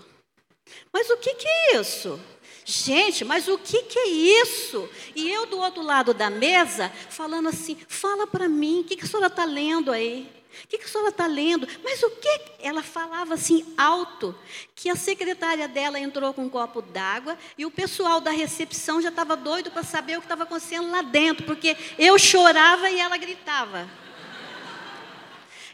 Mas 0.93 1.09
o 1.09 1.17
que, 1.17 1.33
que 1.37 1.49
é 1.49 1.81
isso? 1.81 2.21
Gente, 2.67 3.25
mas 3.25 3.49
o 3.49 3.57
que, 3.57 3.85
que 3.85 3.99
é 3.99 4.09
isso? 4.43 4.87
E 5.17 5.31
eu 5.31 5.47
do 5.47 5.57
outro 5.57 5.83
lado 5.83 6.13
da 6.13 6.29
mesa, 6.29 6.93
falando 7.09 7.49
assim: 7.49 7.79
fala 7.89 8.27
para 8.27 8.47
mim, 8.47 8.81
o 8.81 8.85
que, 8.85 8.95
que 8.95 9.07
a 9.07 9.09
senhora 9.09 9.29
está 9.29 9.47
lendo 9.47 9.91
aí? 9.91 10.31
O 10.65 10.69
que, 10.69 10.77
que 10.77 10.85
a 10.85 10.89
senhora 10.89 11.09
está 11.09 11.27
lendo? 11.27 11.67
Mas 11.83 12.03
o 12.03 12.11
que? 12.11 12.41
Ela 12.59 12.83
falava 12.83 13.33
assim 13.33 13.65
alto, 13.75 14.39
que 14.75 14.91
a 14.91 14.97
secretária 14.97 15.67
dela 15.67 15.99
entrou 15.99 16.35
com 16.35 16.43
um 16.43 16.51
copo 16.51 16.83
d'água 16.83 17.39
e 17.57 17.65
o 17.65 17.71
pessoal 17.71 18.21
da 18.21 18.33
recepção 18.33 19.01
já 19.01 19.09
estava 19.09 19.35
doido 19.35 19.71
para 19.71 19.83
saber 19.83 20.19
o 20.19 20.21
que 20.21 20.27
estava 20.27 20.43
acontecendo 20.43 20.91
lá 20.91 21.01
dentro, 21.01 21.47
porque 21.47 21.75
eu 21.99 22.19
chorava 22.19 22.91
e 22.91 23.01
ela 23.01 23.17
gritava. 23.17 23.89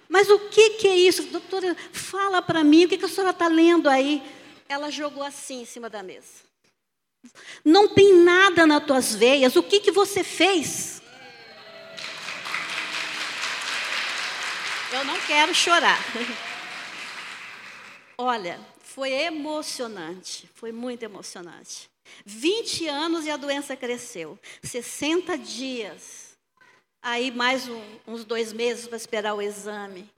Mas 0.09 0.29
o 0.29 0.39
que, 0.51 0.71
que 0.71 0.89
é 0.89 0.97
isso? 0.97 1.25
Doutora, 1.25 1.77
fala 1.93 2.43
para 2.43 2.63
mim, 2.63 2.85
o 2.85 2.89
que, 2.89 2.99
que 2.99 3.05
a 3.05 3.09
senhora 3.09 3.31
está 3.31 3.49
lendo 3.49 3.89
aí? 3.89 4.23
Ela 4.69 4.91
jogou 4.91 5.23
assim 5.23 5.63
em 5.63 5.65
cima 5.65 5.89
da 5.89 6.03
mesa. 6.03 6.45
Não 7.65 7.89
tem 7.89 8.15
nada 8.15 8.67
nas 8.67 8.85
tuas 8.85 9.15
veias, 9.15 9.57
o 9.57 9.63
que, 9.63 9.81
que 9.81 9.91
você 9.91 10.23
fez? 10.23 11.03
Eu 14.93 15.05
não 15.05 15.19
quero 15.23 15.55
chorar. 15.55 15.99
Olha, 18.17 18.61
foi 18.81 19.11
emocionante, 19.11 20.49
foi 20.55 20.71
muito 20.71 21.03
emocionante. 21.03 21.91
20 22.25 22.87
anos 22.87 23.27
e 23.27 23.31
a 23.31 23.37
doença 23.37 23.75
cresceu. 23.75 24.39
60 24.63 25.37
dias 25.39 26.24
aí 27.05 27.31
mais 27.31 27.69
um, 27.69 27.83
uns 28.07 28.25
dois 28.25 28.51
meses 28.51 28.89
para 28.89 28.97
esperar 28.97 29.35
o 29.35 29.43
exame. 29.43 30.09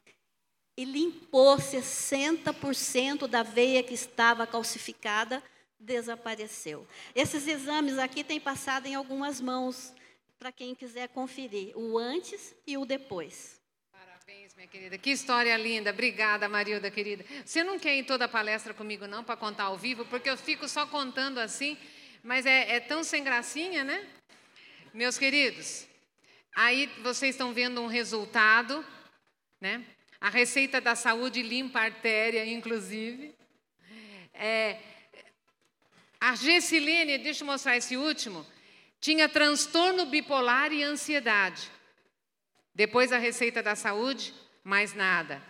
E 0.76 0.84
limpou 0.84 1.56
60% 1.56 3.26
da 3.26 3.42
veia 3.42 3.82
que 3.82 3.94
estava 3.94 4.46
calcificada, 4.46 5.42
desapareceu. 5.80 6.86
Esses 7.14 7.48
exames 7.48 7.98
aqui 7.98 8.22
têm 8.22 8.38
passado 8.38 8.86
em 8.86 8.94
algumas 8.94 9.40
mãos, 9.40 9.92
para 10.38 10.52
quem 10.52 10.74
quiser 10.74 11.08
conferir, 11.08 11.76
o 11.76 11.98
antes 11.98 12.54
e 12.66 12.76
o 12.76 12.84
depois. 12.84 13.58
Parabéns, 13.90 14.54
minha 14.54 14.68
querida. 14.68 14.98
Que 14.98 15.10
história 15.10 15.56
linda. 15.56 15.90
Obrigada, 15.90 16.48
Marilda, 16.48 16.90
querida. 16.90 17.24
Você 17.44 17.64
não 17.64 17.78
quer 17.78 17.96
ir 17.96 18.04
toda 18.04 18.26
a 18.26 18.28
palestra 18.28 18.72
comigo, 18.74 19.06
não, 19.08 19.24
para 19.24 19.36
contar 19.36 19.64
ao 19.64 19.78
vivo? 19.78 20.04
Porque 20.04 20.30
eu 20.30 20.36
fico 20.36 20.68
só 20.68 20.86
contando 20.86 21.38
assim, 21.38 21.76
mas 22.22 22.46
é, 22.46 22.76
é 22.76 22.80
tão 22.80 23.02
sem 23.02 23.24
gracinha, 23.24 23.82
né? 23.82 24.06
Meus 24.92 25.16
queridos, 25.18 25.86
Aí 26.58 26.86
vocês 27.02 27.34
estão 27.34 27.52
vendo 27.52 27.82
um 27.82 27.86
resultado, 27.86 28.82
né? 29.60 29.84
A 30.18 30.30
receita 30.30 30.80
da 30.80 30.94
saúde 30.94 31.42
limpa 31.42 31.80
a 31.80 31.82
artéria, 31.82 32.46
inclusive. 32.46 33.34
É, 34.32 34.78
a 36.18 36.34
Gessilene, 36.34 37.18
deixa 37.18 37.42
eu 37.42 37.46
mostrar 37.46 37.76
esse 37.76 37.94
último, 37.94 38.46
tinha 38.98 39.28
transtorno 39.28 40.06
bipolar 40.06 40.72
e 40.72 40.82
ansiedade. 40.82 41.70
Depois 42.74 43.12
a 43.12 43.18
receita 43.18 43.62
da 43.62 43.76
saúde, 43.76 44.32
mais 44.64 44.94
nada. 44.94 45.42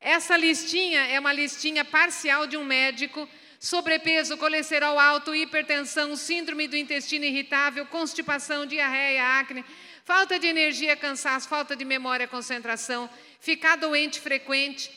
Essa 0.00 0.36
listinha 0.36 1.08
é 1.08 1.18
uma 1.18 1.32
listinha 1.32 1.84
parcial 1.84 2.46
de 2.46 2.56
um 2.56 2.64
médico 2.64 3.28
sobrepeso, 3.58 4.36
colesterol 4.36 4.96
alto, 4.96 5.34
hipertensão, 5.34 6.14
síndrome 6.14 6.68
do 6.68 6.76
intestino 6.76 7.24
irritável, 7.24 7.84
constipação, 7.86 8.64
diarreia, 8.64 9.40
acne, 9.40 9.64
falta 10.06 10.38
de 10.38 10.46
energia, 10.46 10.94
cansaço, 10.94 11.48
falta 11.48 11.74
de 11.74 11.84
memória, 11.84 12.28
concentração, 12.28 13.10
ficar 13.40 13.74
doente 13.74 14.20
frequente, 14.20 14.88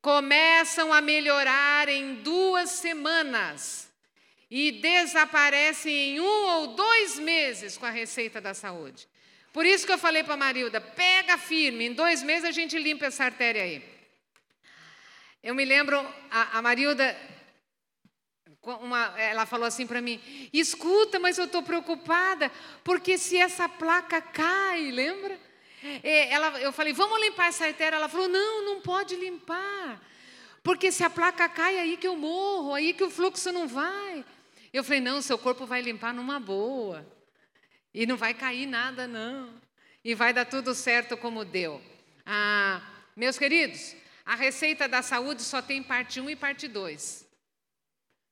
começam 0.00 0.92
a 0.92 1.00
melhorar 1.00 1.88
em 1.88 2.16
duas 2.16 2.70
semanas 2.70 3.88
e 4.50 4.72
desaparecem 4.72 6.16
em 6.16 6.20
um 6.20 6.46
ou 6.54 6.66
dois 6.74 7.20
meses 7.20 7.78
com 7.78 7.86
a 7.86 7.90
receita 7.90 8.40
da 8.40 8.52
saúde. 8.52 9.06
Por 9.52 9.64
isso 9.64 9.86
que 9.86 9.92
eu 9.92 9.98
falei 9.98 10.24
para 10.24 10.34
a 10.34 10.36
Marilda, 10.36 10.80
pega 10.80 11.38
firme, 11.38 11.86
em 11.86 11.92
dois 11.92 12.20
meses 12.20 12.44
a 12.44 12.50
gente 12.50 12.76
limpa 12.76 13.06
essa 13.06 13.24
artéria 13.24 13.62
aí. 13.62 13.80
Eu 15.40 15.54
me 15.54 15.64
lembro, 15.64 16.00
a, 16.28 16.58
a 16.58 16.62
Marilda, 16.62 17.16
uma, 18.62 19.18
ela 19.18 19.46
falou 19.46 19.66
assim 19.66 19.86
para 19.86 20.00
mim: 20.00 20.20
escuta, 20.52 21.18
mas 21.18 21.38
eu 21.38 21.46
estou 21.46 21.62
preocupada, 21.62 22.50
porque 22.84 23.18
se 23.18 23.36
essa 23.36 23.68
placa 23.68 24.20
cai, 24.20 24.90
lembra? 24.90 25.38
É, 26.02 26.32
ela, 26.32 26.60
eu 26.60 26.72
falei, 26.72 26.92
vamos 26.92 27.20
limpar 27.20 27.48
essa 27.48 27.66
artéria. 27.66 27.96
Ela 27.96 28.08
falou, 28.08 28.28
não, 28.28 28.64
não 28.64 28.80
pode 28.80 29.16
limpar. 29.16 30.00
Porque 30.62 30.92
se 30.92 31.02
a 31.02 31.10
placa 31.10 31.48
cai, 31.48 31.76
é 31.76 31.80
aí 31.80 31.96
que 31.96 32.06
eu 32.06 32.16
morro, 32.16 32.72
aí 32.72 32.92
que 32.92 33.02
o 33.02 33.10
fluxo 33.10 33.50
não 33.50 33.66
vai. 33.66 34.24
Eu 34.72 34.84
falei, 34.84 35.00
não, 35.00 35.20
seu 35.20 35.36
corpo 35.36 35.66
vai 35.66 35.82
limpar 35.82 36.14
numa 36.14 36.38
boa. 36.38 37.04
E 37.92 38.06
não 38.06 38.16
vai 38.16 38.32
cair 38.32 38.66
nada, 38.66 39.06
não. 39.08 39.52
E 40.04 40.14
vai 40.14 40.32
dar 40.32 40.44
tudo 40.44 40.74
certo 40.74 41.16
como 41.16 41.44
deu. 41.44 41.82
Ah, 42.24 42.80
meus 43.16 43.36
queridos, 43.36 43.94
a 44.24 44.36
receita 44.36 44.88
da 44.88 45.02
saúde 45.02 45.42
só 45.42 45.60
tem 45.60 45.82
parte 45.82 46.20
1 46.20 46.30
e 46.30 46.36
parte 46.36 46.68
2. 46.68 47.21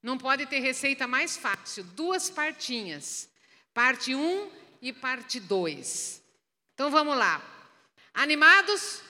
Não 0.03 0.17
pode 0.17 0.47
ter 0.47 0.61
receita 0.61 1.07
mais 1.07 1.37
fácil. 1.37 1.85
Duas 1.85 2.31
partinhas. 2.31 3.29
Parte 3.75 4.15
1 4.15 4.51
e 4.81 4.93
parte 4.93 5.39
2. 5.39 6.23
Então 6.75 6.91
vamos 6.91 7.17
lá. 7.17 7.43
Animados? 8.15 9.03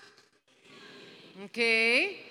Ok. 1.45 2.27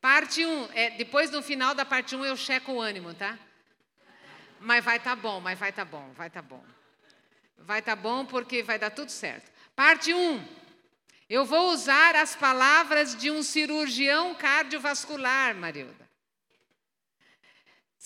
Parte 0.00 0.46
1. 0.46 0.48
Um, 0.48 0.68
é, 0.72 0.90
depois 0.90 1.30
no 1.30 1.42
final 1.42 1.74
da 1.74 1.84
parte 1.84 2.14
1 2.14 2.20
um, 2.20 2.24
eu 2.24 2.36
checo 2.36 2.72
o 2.72 2.80
ânimo, 2.80 3.12
tá? 3.12 3.36
Mas 4.60 4.84
vai 4.84 5.00
tá 5.00 5.14
bom, 5.14 5.40
mas 5.40 5.58
vai 5.58 5.72
tá 5.72 5.84
bom, 5.84 6.12
vai 6.12 6.30
tá 6.30 6.40
bom. 6.40 6.64
Vai 7.58 7.82
tá 7.82 7.96
bom 7.96 8.24
porque 8.24 8.62
vai 8.62 8.78
dar 8.78 8.90
tudo 8.90 9.10
certo. 9.10 9.50
Parte 9.74 10.14
1. 10.14 10.16
Um, 10.16 10.44
eu 11.28 11.44
vou 11.44 11.72
usar 11.72 12.14
as 12.14 12.36
palavras 12.36 13.16
de 13.16 13.32
um 13.32 13.42
cirurgião 13.42 14.34
cardiovascular, 14.36 15.56
Marilda. 15.56 16.05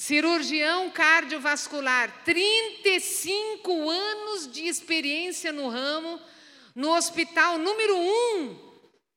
Cirurgião 0.00 0.88
cardiovascular, 0.88 2.24
35 2.24 3.90
anos 3.90 4.50
de 4.50 4.62
experiência 4.62 5.52
no 5.52 5.68
ramo, 5.68 6.18
no 6.74 6.96
hospital 6.96 7.58
número 7.58 7.98
um 7.98 8.58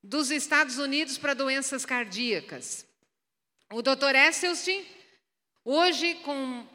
dos 0.03 0.29
Estados 0.29 0.79
Unidos 0.79 1.17
para 1.17 1.33
doenças 1.33 1.85
cardíacas. 1.85 2.85
O 3.71 3.81
Dr. 3.81 4.13
Esselstyn, 4.27 4.83
hoje 5.63 6.15
com 6.15 6.67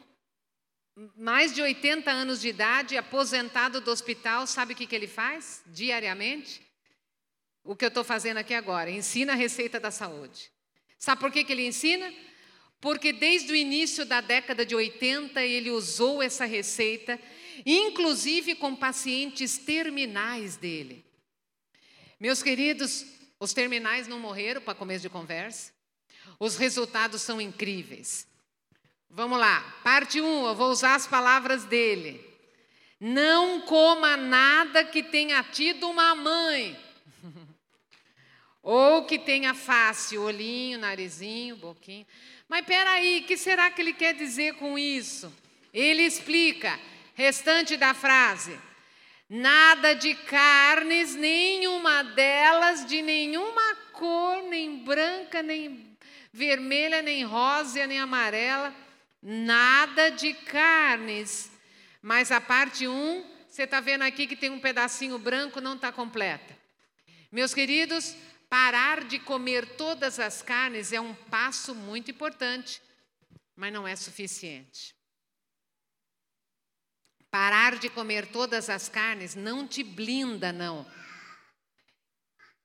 mais 1.15 1.53
de 1.53 1.61
80 1.61 2.09
anos 2.09 2.41
de 2.41 2.47
idade, 2.47 2.97
aposentado 2.97 3.79
do 3.79 3.91
hospital, 3.91 4.47
sabe 4.47 4.73
o 4.73 4.75
que, 4.75 4.87
que 4.87 4.95
ele 4.95 5.07
faz 5.07 5.61
diariamente? 5.67 6.65
O 7.63 7.75
que 7.75 7.85
eu 7.85 7.89
estou 7.89 8.03
fazendo 8.03 8.37
aqui 8.37 8.55
agora, 8.55 8.89
ensina 8.89 9.33
a 9.33 9.35
receita 9.35 9.79
da 9.79 9.91
saúde. 9.91 10.51
Sabe 10.97 11.21
por 11.21 11.31
que, 11.31 11.43
que 11.43 11.51
ele 11.51 11.67
ensina? 11.67 12.11
Porque 12.81 13.11
desde 13.11 13.51
o 13.51 13.55
início 13.55 14.05
da 14.05 14.21
década 14.21 14.65
de 14.65 14.75
80 14.75 15.43
ele 15.43 15.69
usou 15.69 16.21
essa 16.21 16.45
receita 16.45 17.19
inclusive 17.65 18.55
com 18.55 18.75
pacientes 18.75 19.57
terminais 19.57 20.55
dele. 20.55 21.05
Meus 22.19 22.43
queridos, 22.43 23.05
os 23.39 23.53
terminais 23.53 24.07
não 24.07 24.19
morreram 24.19 24.61
para 24.61 24.75
começo 24.75 25.01
de 25.01 25.09
conversa. 25.09 25.71
Os 26.39 26.57
resultados 26.57 27.21
são 27.21 27.39
incríveis. 27.39 28.27
Vamos 29.09 29.39
lá, 29.39 29.61
parte 29.83 30.21
1, 30.21 30.25
um, 30.25 30.47
eu 30.47 30.55
vou 30.55 30.69
usar 30.69 30.95
as 30.95 31.07
palavras 31.07 31.65
dele. 31.65 32.23
Não 32.99 33.61
coma 33.61 34.15
nada 34.15 34.83
que 34.83 35.01
tenha 35.01 35.41
tido 35.43 35.89
uma 35.89 36.13
mãe. 36.13 36.77
Ou 38.61 39.05
que 39.05 39.17
tenha 39.17 39.53
face, 39.53 40.17
olhinho, 40.17 40.77
narizinho, 40.77 41.55
boquinha. 41.55 42.05
Mas 42.49 42.65
peraí, 42.65 43.19
o 43.19 43.23
que 43.25 43.37
será 43.37 43.69
que 43.69 43.79
ele 43.79 43.93
quer 43.93 44.15
dizer 44.15 44.55
com 44.55 44.77
isso? 44.77 45.31
Ele 45.71 46.01
explica: 46.01 46.79
Restante 47.13 47.77
da 47.77 47.93
frase: 47.93 48.59
nada 49.29 49.93
de 49.93 50.15
carnes, 50.15 51.13
nenhuma 51.15 52.03
delas, 52.03 52.85
de 52.85 53.03
nenhuma 53.03 53.75
cor, 53.93 54.41
nem 54.43 54.79
branca, 54.79 55.43
nem 55.43 55.95
vermelha, 56.33 57.03
nem 57.03 57.23
rosa, 57.23 57.85
nem 57.85 57.99
amarela, 57.99 58.73
nada 59.21 60.09
de 60.09 60.33
carnes. 60.33 61.51
Mas 62.01 62.31
a 62.31 62.41
parte 62.41 62.87
1, 62.87 62.91
um, 62.91 63.25
você 63.47 63.63
está 63.63 63.79
vendo 63.79 64.03
aqui 64.03 64.25
que 64.25 64.35
tem 64.35 64.49
um 64.49 64.59
pedacinho 64.59 65.19
branco, 65.19 65.61
não 65.61 65.75
está 65.75 65.91
completa. 65.91 66.57
Meus 67.31 67.53
queridos, 67.53 68.15
parar 68.49 69.03
de 69.05 69.19
comer 69.19 69.77
todas 69.77 70.19
as 70.19 70.41
carnes 70.41 70.91
é 70.91 70.99
um 70.99 71.13
passo 71.13 71.75
muito 71.75 72.09
importante, 72.09 72.81
mas 73.55 73.71
não 73.71 73.87
é 73.87 73.95
suficiente. 73.95 74.95
Parar 77.29 77.77
de 77.77 77.89
comer 77.89 78.31
todas 78.31 78.69
as 78.69 78.89
carnes 78.89 79.35
não 79.35 79.67
te 79.67 79.83
blinda, 79.83 80.51
não. 80.51 80.89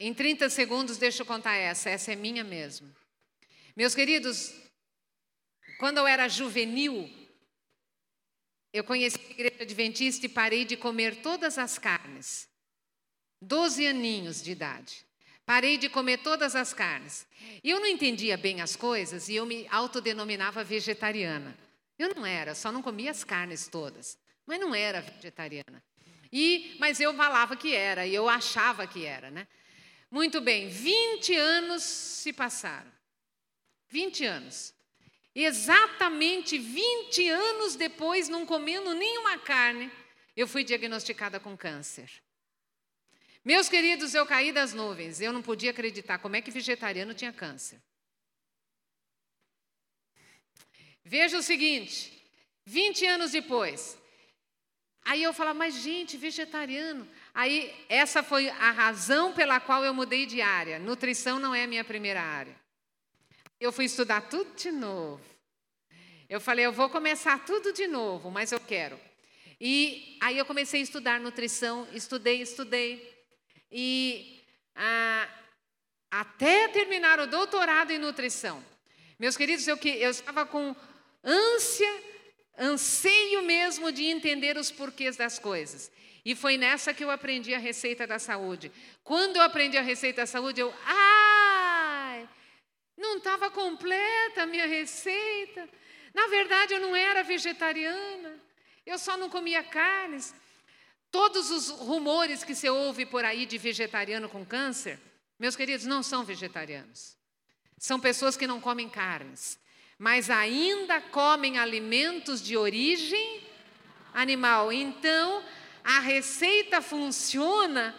Em 0.00 0.14
30 0.14 0.48
segundos, 0.48 0.96
deixa 0.96 1.22
eu 1.22 1.26
contar 1.26 1.54
essa, 1.54 1.90
essa 1.90 2.12
é 2.12 2.16
minha 2.16 2.42
mesmo. 2.42 2.92
Meus 3.76 3.94
queridos, 3.94 4.54
quando 5.78 5.98
eu 5.98 6.06
era 6.06 6.28
juvenil, 6.28 7.10
eu 8.72 8.82
conheci 8.82 9.18
a 9.18 9.30
igreja 9.30 9.62
adventista 9.62 10.24
e 10.24 10.28
parei 10.28 10.64
de 10.64 10.76
comer 10.76 11.22
todas 11.22 11.58
as 11.58 11.78
carnes. 11.78 12.48
Doze 13.40 13.86
aninhos 13.86 14.42
de 14.42 14.50
idade. 14.50 15.04
Parei 15.46 15.76
de 15.76 15.88
comer 15.88 16.18
todas 16.18 16.56
as 16.56 16.72
carnes. 16.72 17.26
E 17.62 17.70
eu 17.70 17.80
não 17.80 17.86
entendia 17.86 18.36
bem 18.36 18.60
as 18.60 18.76
coisas 18.76 19.28
e 19.28 19.36
eu 19.36 19.44
me 19.44 19.66
autodenominava 19.70 20.64
vegetariana. 20.64 21.56
Eu 21.98 22.14
não 22.14 22.24
era, 22.24 22.54
só 22.54 22.72
não 22.72 22.82
comia 22.82 23.10
as 23.10 23.22
carnes 23.22 23.68
todas 23.68 24.18
mas 24.46 24.60
não 24.60 24.74
era 24.74 25.00
vegetariana. 25.00 25.82
E, 26.32 26.76
mas 26.78 27.00
eu 27.00 27.14
falava 27.14 27.56
que 27.56 27.74
era, 27.74 28.06
e 28.06 28.14
eu 28.14 28.28
achava 28.28 28.86
que 28.86 29.04
era, 29.04 29.30
né? 29.30 29.46
Muito 30.10 30.40
bem, 30.40 30.68
20 30.68 31.34
anos 31.36 31.82
se 31.82 32.32
passaram. 32.32 32.90
20 33.88 34.24
anos. 34.24 34.74
Exatamente 35.34 36.58
20 36.58 37.28
anos 37.28 37.76
depois, 37.76 38.28
não 38.28 38.46
comendo 38.46 38.94
nenhuma 38.94 39.38
carne, 39.38 39.90
eu 40.36 40.46
fui 40.46 40.62
diagnosticada 40.62 41.40
com 41.40 41.56
câncer. 41.56 42.10
Meus 43.44 43.68
queridos, 43.68 44.14
eu 44.14 44.24
caí 44.24 44.52
das 44.52 44.72
nuvens. 44.72 45.20
Eu 45.20 45.32
não 45.32 45.42
podia 45.42 45.70
acreditar 45.70 46.18
como 46.18 46.36
é 46.36 46.40
que 46.40 46.50
vegetariano 46.50 47.12
tinha 47.12 47.32
câncer. 47.32 47.80
Veja 51.04 51.38
o 51.38 51.42
seguinte: 51.42 52.24
20 52.64 53.06
anos 53.06 53.32
depois, 53.32 53.98
Aí 55.04 55.22
eu 55.22 55.34
falava, 55.34 55.58
mas 55.58 55.74
gente, 55.74 56.16
vegetariano. 56.16 57.06
Aí 57.34 57.74
essa 57.88 58.22
foi 58.22 58.48
a 58.48 58.70
razão 58.70 59.34
pela 59.34 59.60
qual 59.60 59.84
eu 59.84 59.92
mudei 59.92 60.24
de 60.24 60.40
área. 60.40 60.78
Nutrição 60.78 61.38
não 61.38 61.54
é 61.54 61.64
a 61.64 61.66
minha 61.66 61.84
primeira 61.84 62.22
área. 62.22 62.56
Eu 63.60 63.70
fui 63.70 63.84
estudar 63.84 64.22
tudo 64.22 64.54
de 64.56 64.72
novo. 64.72 65.22
Eu 66.28 66.40
falei, 66.40 66.64
eu 66.64 66.72
vou 66.72 66.88
começar 66.88 67.44
tudo 67.44 67.72
de 67.72 67.86
novo, 67.86 68.30
mas 68.30 68.50
eu 68.50 68.58
quero. 68.58 68.98
E 69.60 70.18
aí 70.22 70.38
eu 70.38 70.46
comecei 70.46 70.80
a 70.80 70.82
estudar 70.82 71.20
nutrição, 71.20 71.86
estudei, 71.92 72.40
estudei. 72.40 73.13
E 73.76 74.40
ah, 74.76 75.28
até 76.08 76.68
terminar 76.68 77.18
o 77.18 77.26
doutorado 77.26 77.90
em 77.90 77.98
nutrição. 77.98 78.64
Meus 79.18 79.36
queridos, 79.36 79.66
eu, 79.66 79.76
eu 79.82 80.10
estava 80.10 80.46
com 80.46 80.76
ânsia 81.24 82.02
anseio 82.56 83.42
mesmo 83.42 83.90
de 83.90 84.04
entender 84.04 84.56
os 84.56 84.70
porquês 84.70 85.16
das 85.16 85.40
coisas. 85.40 85.90
E 86.24 86.36
foi 86.36 86.56
nessa 86.56 86.94
que 86.94 87.02
eu 87.02 87.10
aprendi 87.10 87.52
a 87.52 87.58
receita 87.58 88.06
da 88.06 88.20
saúde. 88.20 88.70
Quando 89.02 89.36
eu 89.36 89.42
aprendi 89.42 89.76
a 89.76 89.82
receita 89.82 90.22
da 90.22 90.26
saúde, 90.26 90.60
eu, 90.60 90.72
ai, 90.86 92.28
não 92.96 93.18
estava 93.18 93.50
completa 93.50 94.44
a 94.44 94.46
minha 94.46 94.66
receita. 94.66 95.68
Na 96.14 96.28
verdade, 96.28 96.74
eu 96.74 96.80
não 96.80 96.94
era 96.94 97.24
vegetariana. 97.24 98.38
Eu 98.86 98.98
só 98.98 99.16
não 99.16 99.28
comia 99.28 99.64
carnes. 99.64 100.32
Todos 101.14 101.50
os 101.50 101.68
rumores 101.70 102.42
que 102.42 102.54
você 102.54 102.68
ouve 102.68 103.06
por 103.06 103.24
aí 103.24 103.46
de 103.46 103.56
vegetariano 103.56 104.28
com 104.28 104.44
câncer, 104.44 104.98
meus 105.38 105.54
queridos, 105.54 105.86
não 105.86 106.02
são 106.02 106.24
vegetarianos. 106.24 107.16
São 107.78 108.00
pessoas 108.00 108.36
que 108.36 108.46
não 108.46 108.60
comem 108.60 108.88
carnes 108.88 109.58
mas 109.98 110.28
ainda 110.28 111.00
comem 111.00 111.58
alimentos 111.58 112.42
de 112.42 112.56
origem 112.56 113.42
animal. 114.12 114.72
Então, 114.72 115.42
a 115.82 116.00
receita 116.00 116.82
funciona 116.82 117.94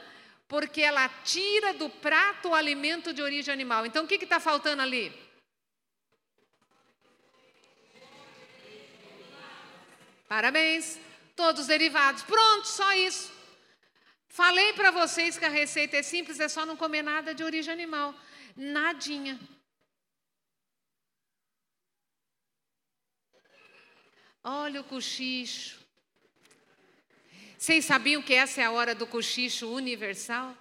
porque 0.48 0.82
ela 0.82 1.08
tira 1.24 1.74
do 1.74 1.90
prato 1.90 2.50
o 2.50 2.56
alimento 2.56 3.14
de 3.14 3.22
origem 3.22 3.54
animal. 3.54 3.86
Então, 3.86 4.04
o 4.06 4.08
que 4.08 4.16
está 4.16 4.40
faltando 4.40 4.82
ali? 4.82 5.12
Parabéns, 10.28 11.00
todos 11.36 11.68
derivados. 11.68 12.24
Pronto, 12.24 12.68
só 12.68 12.94
isso. 12.94 13.32
Falei 14.28 14.74
para 14.74 14.92
vocês 14.92 15.38
que 15.38 15.46
a 15.46 15.50
receita 15.50 15.98
é 15.98 16.04
simples, 16.04 16.40
é 16.40 16.48
só 16.48 16.66
não 16.66 16.76
comer 16.76 17.02
nada 17.02 17.34
de 17.34 17.44
origem 17.44 17.74
animal. 17.74 18.14
Nadinha. 18.56 19.40
Olha 24.44 24.82
o 24.82 24.84
cochicho. 24.84 25.80
Vocês 27.58 27.86
sabiam 27.86 28.22
que 28.22 28.34
essa 28.34 28.62
é 28.62 28.66
a 28.66 28.72
hora 28.72 28.94
do 28.94 29.08
cochicho 29.08 29.68
universal? 29.70 30.56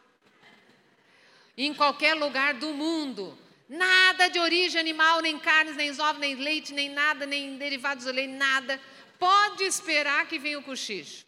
Em 1.57 1.75
qualquer 1.75 2.15
lugar 2.15 2.55
do 2.55 2.73
mundo. 2.73 3.39
Nada 3.69 4.29
de 4.29 4.39
origem 4.39 4.81
animal, 4.81 5.21
nem 5.21 5.39
carnes, 5.39 5.77
nem 5.77 5.91
ovos, 6.01 6.21
nem 6.21 6.35
leite, 6.35 6.73
nem 6.73 6.89
nada, 6.89 7.27
nem 7.27 7.57
derivados 7.59 8.05
do 8.05 8.13
leite, 8.13 8.33
nada. 8.33 8.81
Pode 9.25 9.65
esperar 9.65 10.29
que 10.29 10.39
venha 10.39 10.59
o 10.59 10.63
cochicho. 10.63 11.25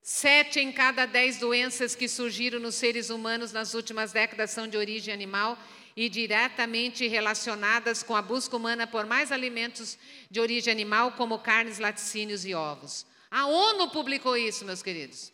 Sete 0.00 0.60
em 0.60 0.70
cada 0.70 1.04
dez 1.04 1.38
doenças 1.38 1.96
que 1.96 2.06
surgiram 2.06 2.60
nos 2.60 2.76
seres 2.76 3.10
humanos 3.10 3.50
nas 3.50 3.74
últimas 3.74 4.12
décadas 4.12 4.52
são 4.52 4.68
de 4.68 4.76
origem 4.76 5.12
animal 5.12 5.58
e 5.96 6.08
diretamente 6.08 7.08
relacionadas 7.08 8.04
com 8.04 8.14
a 8.14 8.22
busca 8.22 8.56
humana 8.56 8.86
por 8.86 9.04
mais 9.04 9.32
alimentos 9.32 9.98
de 10.30 10.38
origem 10.38 10.70
animal, 10.70 11.10
como 11.12 11.40
carnes, 11.40 11.80
laticínios 11.80 12.44
e 12.44 12.54
ovos. 12.54 13.04
A 13.32 13.46
ONU 13.46 13.90
publicou 13.90 14.36
isso, 14.36 14.64
meus 14.64 14.80
queridos. 14.80 15.32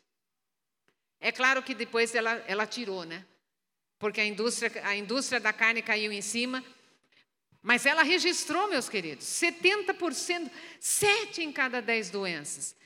É 1.20 1.30
claro 1.30 1.62
que 1.62 1.74
depois 1.74 2.14
ela, 2.14 2.42
ela 2.46 2.66
tirou, 2.66 3.04
né? 3.04 3.26
Porque 3.98 4.22
a 4.22 4.24
indústria, 4.24 4.72
a 4.86 4.96
indústria 4.96 5.38
da 5.38 5.52
carne 5.52 5.82
caiu 5.82 6.10
em 6.10 6.22
cima. 6.22 6.64
Mas 7.62 7.84
ela 7.84 8.02
registrou, 8.02 8.68
meus 8.68 8.88
queridos, 8.88 9.26
70%, 9.26 10.50
7 10.80 11.42
em 11.42 11.52
cada 11.52 11.80
10 11.80 12.10
doenças. 12.10 12.76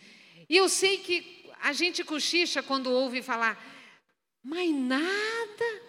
E 0.49 0.57
eu 0.57 0.69
sei 0.69 0.99
que 0.99 1.51
a 1.61 1.73
gente 1.73 2.03
cochicha 2.03 2.63
quando 2.63 2.91
ouve 2.91 3.23
falar, 3.23 3.63
mas 4.43 4.75
nada. 4.75 5.83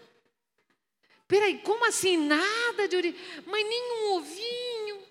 Peraí, 1.27 1.57
como 1.59 1.87
assim 1.87 2.17
nada 2.17 2.87
de 2.87 2.95
origem? 2.95 3.19
Mas 3.45 3.65
nenhum 3.65 4.13
ovinho. 4.15 5.01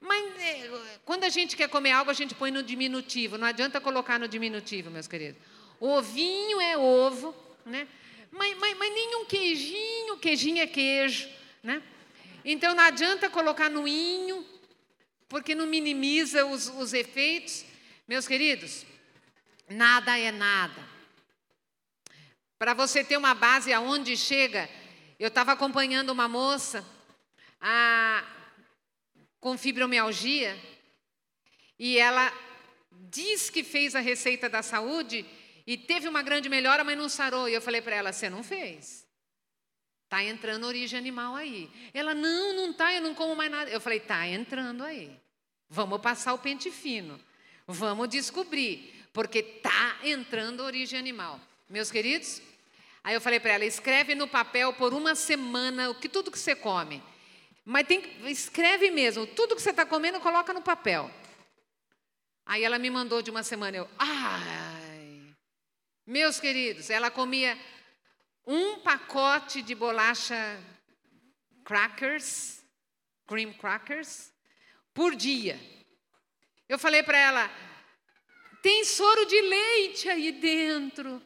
Mas 0.00 0.40
é, 0.40 0.98
quando 1.04 1.24
a 1.24 1.28
gente 1.28 1.56
quer 1.56 1.68
comer 1.68 1.90
algo, 1.90 2.10
a 2.10 2.14
gente 2.14 2.34
põe 2.34 2.50
no 2.50 2.62
diminutivo. 2.62 3.36
Não 3.36 3.46
adianta 3.46 3.80
colocar 3.80 4.18
no 4.18 4.28
diminutivo, 4.28 4.90
meus 4.90 5.06
queridos. 5.06 5.40
Ovinho 5.80 6.60
é 6.60 6.78
ovo, 6.78 7.34
né? 7.66 7.86
Mas, 8.30 8.56
mas, 8.58 8.78
mas 8.78 8.92
nenhum 8.94 9.24
queijinho, 9.24 10.16
queijinho 10.18 10.62
é 10.62 10.66
queijo, 10.66 11.28
né? 11.62 11.82
Então 12.50 12.74
não 12.74 12.82
adianta 12.82 13.28
colocar 13.28 13.68
no 13.68 13.86
inho, 13.86 14.42
porque 15.28 15.54
não 15.54 15.66
minimiza 15.66 16.46
os, 16.46 16.68
os 16.68 16.94
efeitos. 16.94 17.62
Meus 18.08 18.26
queridos, 18.26 18.86
nada 19.68 20.18
é 20.18 20.32
nada. 20.32 20.82
Para 22.58 22.72
você 22.72 23.04
ter 23.04 23.18
uma 23.18 23.34
base 23.34 23.70
aonde 23.70 24.16
chega, 24.16 24.66
eu 25.20 25.28
estava 25.28 25.52
acompanhando 25.52 26.08
uma 26.08 26.26
moça 26.26 26.82
a, 27.60 28.24
com 29.38 29.58
fibromialgia 29.58 30.58
e 31.78 31.98
ela 31.98 32.32
diz 33.10 33.50
que 33.50 33.62
fez 33.62 33.94
a 33.94 34.00
receita 34.00 34.48
da 34.48 34.62
saúde 34.62 35.26
e 35.66 35.76
teve 35.76 36.08
uma 36.08 36.22
grande 36.22 36.48
melhora, 36.48 36.82
mas 36.82 36.96
não 36.96 37.10
sarou. 37.10 37.46
E 37.46 37.52
eu 37.52 37.60
falei 37.60 37.82
para 37.82 37.94
ela: 37.94 38.10
você 38.10 38.30
não 38.30 38.42
fez? 38.42 39.06
Está 40.08 40.24
entrando 40.24 40.66
origem 40.66 40.98
animal 40.98 41.36
aí. 41.36 41.70
Ela, 41.92 42.14
não, 42.14 42.54
não 42.54 42.70
está, 42.70 42.94
eu 42.94 43.02
não 43.02 43.14
como 43.14 43.36
mais 43.36 43.50
nada. 43.50 43.70
Eu 43.70 43.80
falei: 43.80 43.98
está 43.98 44.26
entrando 44.26 44.82
aí. 44.82 45.14
Vamos 45.68 46.00
passar 46.00 46.32
o 46.32 46.38
pente 46.38 46.70
fino. 46.70 47.20
Vamos 47.66 48.08
descobrir, 48.08 49.06
porque 49.12 49.40
está 49.40 49.98
entrando 50.02 50.62
origem 50.62 50.98
animal. 50.98 51.38
Meus 51.68 51.90
queridos, 51.90 52.40
Aí 53.04 53.14
eu 53.14 53.20
falei 53.20 53.40
para 53.40 53.52
ela: 53.52 53.64
escreve 53.64 54.14
no 54.14 54.28
papel 54.28 54.72
por 54.74 54.92
uma 54.92 55.14
semana 55.14 55.88
o 55.88 55.94
que 55.94 56.08
tudo 56.08 56.30
que 56.30 56.38
você 56.38 56.54
come. 56.54 57.02
Mas 57.64 57.86
tem 57.86 58.02
escreve 58.26 58.90
mesmo, 58.90 59.26
tudo 59.26 59.54
que 59.54 59.62
você 59.62 59.70
está 59.70 59.84
comendo, 59.86 60.20
coloca 60.20 60.52
no 60.52 60.62
papel. 60.62 61.10
Aí 62.46 62.64
ela 62.64 62.78
me 62.78 62.88
mandou 62.88 63.20
de 63.20 63.30
uma 63.30 63.42
semana, 63.42 63.76
eu, 63.76 63.88
ai, 63.98 65.34
meus 66.06 66.40
queridos, 66.40 66.88
ela 66.88 67.10
comia 67.10 67.58
um 68.50 68.78
pacote 68.78 69.60
de 69.60 69.74
bolacha 69.74 70.58
crackers, 71.62 72.64
cream 73.26 73.52
crackers, 73.52 74.32
por 74.94 75.14
dia. 75.14 75.60
Eu 76.66 76.78
falei 76.78 77.02
para 77.02 77.18
ela, 77.18 77.50
tem 78.62 78.86
soro 78.86 79.26
de 79.26 79.38
leite 79.42 80.08
aí 80.08 80.32
dentro. 80.32 81.22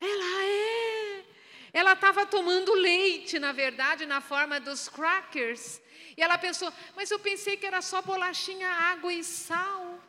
Ela 0.00 0.44
é. 0.44 1.24
Ela 1.72 1.94
estava 1.94 2.24
tomando 2.24 2.72
leite, 2.72 3.40
na 3.40 3.50
verdade, 3.50 4.06
na 4.06 4.20
forma 4.20 4.60
dos 4.60 4.88
crackers. 4.88 5.82
E 6.16 6.22
ela 6.22 6.38
pensou, 6.38 6.72
mas 6.94 7.10
eu 7.10 7.18
pensei 7.18 7.56
que 7.56 7.66
era 7.66 7.82
só 7.82 8.00
bolachinha, 8.00 8.68
água 8.68 9.12
e 9.12 9.24
sal. 9.24 10.00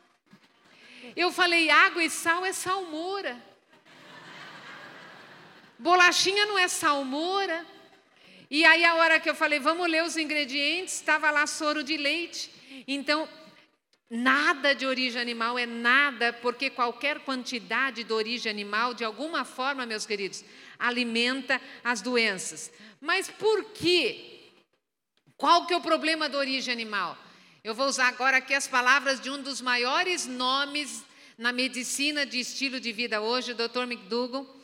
Eu 1.15 1.31
falei, 1.31 1.71
água 1.71 2.03
e 2.03 2.09
sal 2.09 2.45
é 2.45 2.53
salmoura. 2.53 3.48
Bolachinha 5.79 6.45
não 6.45 6.59
é 6.59 6.67
salmoura. 6.67 7.65
E 8.51 8.65
aí, 8.65 8.85
a 8.85 8.95
hora 8.95 9.19
que 9.19 9.29
eu 9.29 9.35
falei, 9.35 9.59
vamos 9.59 9.89
ler 9.89 10.03
os 10.03 10.17
ingredientes, 10.17 10.95
estava 10.95 11.31
lá 11.31 11.47
soro 11.47 11.83
de 11.83 11.97
leite. 11.97 12.51
Então, 12.87 13.27
Nada 14.11 14.73
de 14.73 14.87
origem 14.87 15.21
animal 15.21 15.59
é 15.59 15.67
nada, 15.67 16.33
porque 16.33 16.71
qualquer 16.71 17.19
quantidade 17.19 18.03
de 18.03 18.11
origem 18.11 18.49
animal, 18.49 18.95
de 18.95 19.03
alguma 19.03 19.45
forma, 19.45 19.85
meus 19.85 20.03
queridos, 20.03 20.43
alimenta 20.79 21.61
as 21.83 22.01
doenças. 22.01 22.71
Mas 22.99 23.29
por 23.29 23.65
quê? 23.65 24.49
Qual 25.37 25.67
que 25.67 25.75
é 25.75 25.77
o 25.77 25.81
problema 25.81 26.27
da 26.27 26.39
origem 26.39 26.71
animal? 26.71 27.15
Eu 27.63 27.75
vou 27.75 27.85
usar 27.85 28.07
agora 28.07 28.37
aqui 28.37 28.55
as 28.55 28.67
palavras 28.67 29.19
de 29.19 29.29
um 29.29 29.43
dos 29.43 29.61
maiores 29.61 30.25
nomes 30.25 31.05
na 31.37 31.53
medicina 31.53 32.25
de 32.25 32.39
estilo 32.39 32.79
de 32.79 32.91
vida 32.91 33.21
hoje, 33.21 33.51
o 33.51 33.55
Dr. 33.55 33.83
McDougall. 33.83 34.58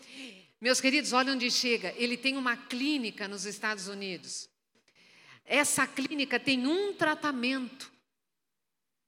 Meus 0.60 0.82
queridos, 0.82 1.14
olha 1.14 1.34
onde 1.34 1.50
chega. 1.52 1.94
Ele 1.98 2.18
tem 2.18 2.38
uma 2.38 2.56
clínica 2.56 3.28
nos 3.28 3.46
Estados 3.46 3.88
Unidos. 3.88 4.50
Essa 5.46 5.86
clínica 5.86 6.40
tem 6.40 6.66
um 6.66 6.94
tratamento 6.94 7.94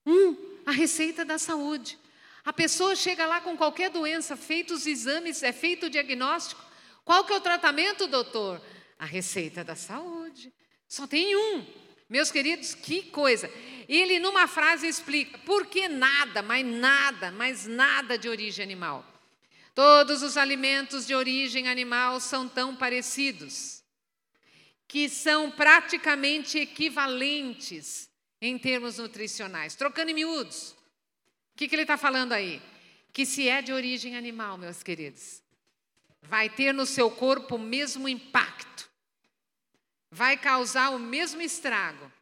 um, 0.08 0.36
a 0.64 0.70
receita 0.70 1.22
da 1.24 1.38
saúde. 1.38 1.98
A 2.42 2.52
pessoa 2.52 2.96
chega 2.96 3.26
lá 3.26 3.42
com 3.42 3.56
qualquer 3.56 3.90
doença, 3.90 4.36
feitos 4.36 4.80
os 4.80 4.86
exames, 4.86 5.42
é 5.42 5.52
feito 5.52 5.86
o 5.86 5.90
diagnóstico. 5.90 6.64
Qual 7.04 7.24
que 7.24 7.32
é 7.32 7.36
o 7.36 7.40
tratamento, 7.40 8.06
doutor? 8.06 8.60
A 8.98 9.04
receita 9.04 9.62
da 9.62 9.76
saúde. 9.76 10.52
Só 10.88 11.06
tem 11.06 11.36
um. 11.36 11.66
Meus 12.08 12.30
queridos, 12.30 12.74
que 12.74 13.02
coisa. 13.02 13.50
Ele, 13.86 14.18
numa 14.18 14.46
frase, 14.46 14.86
explica 14.86 15.36
por 15.38 15.66
que 15.66 15.88
nada, 15.88 16.40
mas 16.40 16.64
nada, 16.64 17.30
mas 17.30 17.66
nada 17.66 18.16
de 18.16 18.28
origem 18.28 18.62
animal. 18.62 19.04
Todos 19.78 20.24
os 20.24 20.36
alimentos 20.36 21.06
de 21.06 21.14
origem 21.14 21.68
animal 21.68 22.18
são 22.18 22.48
tão 22.48 22.74
parecidos, 22.74 23.84
que 24.88 25.08
são 25.08 25.52
praticamente 25.52 26.58
equivalentes 26.58 28.10
em 28.42 28.58
termos 28.58 28.98
nutricionais. 28.98 29.76
Trocando 29.76 30.10
em 30.10 30.14
miúdos. 30.14 30.72
O 30.72 30.76
que, 31.54 31.68
que 31.68 31.76
ele 31.76 31.82
está 31.82 31.96
falando 31.96 32.32
aí? 32.32 32.60
Que 33.12 33.24
se 33.24 33.48
é 33.48 33.62
de 33.62 33.72
origem 33.72 34.16
animal, 34.16 34.58
meus 34.58 34.82
queridos, 34.82 35.40
vai 36.22 36.50
ter 36.50 36.74
no 36.74 36.84
seu 36.84 37.08
corpo 37.08 37.54
o 37.54 37.60
mesmo 37.60 38.08
impacto, 38.08 38.90
vai 40.10 40.36
causar 40.36 40.90
o 40.90 40.98
mesmo 40.98 41.40
estrago. 41.40 42.12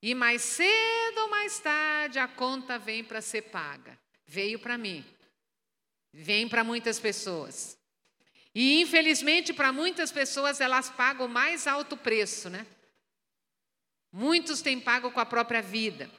E 0.00 0.14
mais 0.14 0.40
cedo 0.40 1.18
ou 1.18 1.28
mais 1.28 1.58
tarde 1.58 2.18
a 2.18 2.26
conta 2.26 2.78
vem 2.78 3.04
para 3.04 3.20
ser 3.20 3.42
paga. 3.42 3.98
Veio 4.26 4.58
para 4.58 4.78
mim, 4.78 5.04
vem 6.12 6.48
para 6.48 6.64
muitas 6.64 6.98
pessoas. 6.98 7.78
E 8.54 8.80
infelizmente 8.80 9.52
para 9.52 9.72
muitas 9.72 10.10
pessoas 10.10 10.60
elas 10.60 10.90
pagam 10.90 11.26
o 11.26 11.28
mais 11.28 11.66
alto 11.66 11.96
preço, 11.96 12.48
né? 12.48 12.66
Muitos 14.12 14.62
têm 14.62 14.80
pago 14.80 15.10
com 15.10 15.20
a 15.20 15.26
própria 15.26 15.60
vida. 15.60 16.10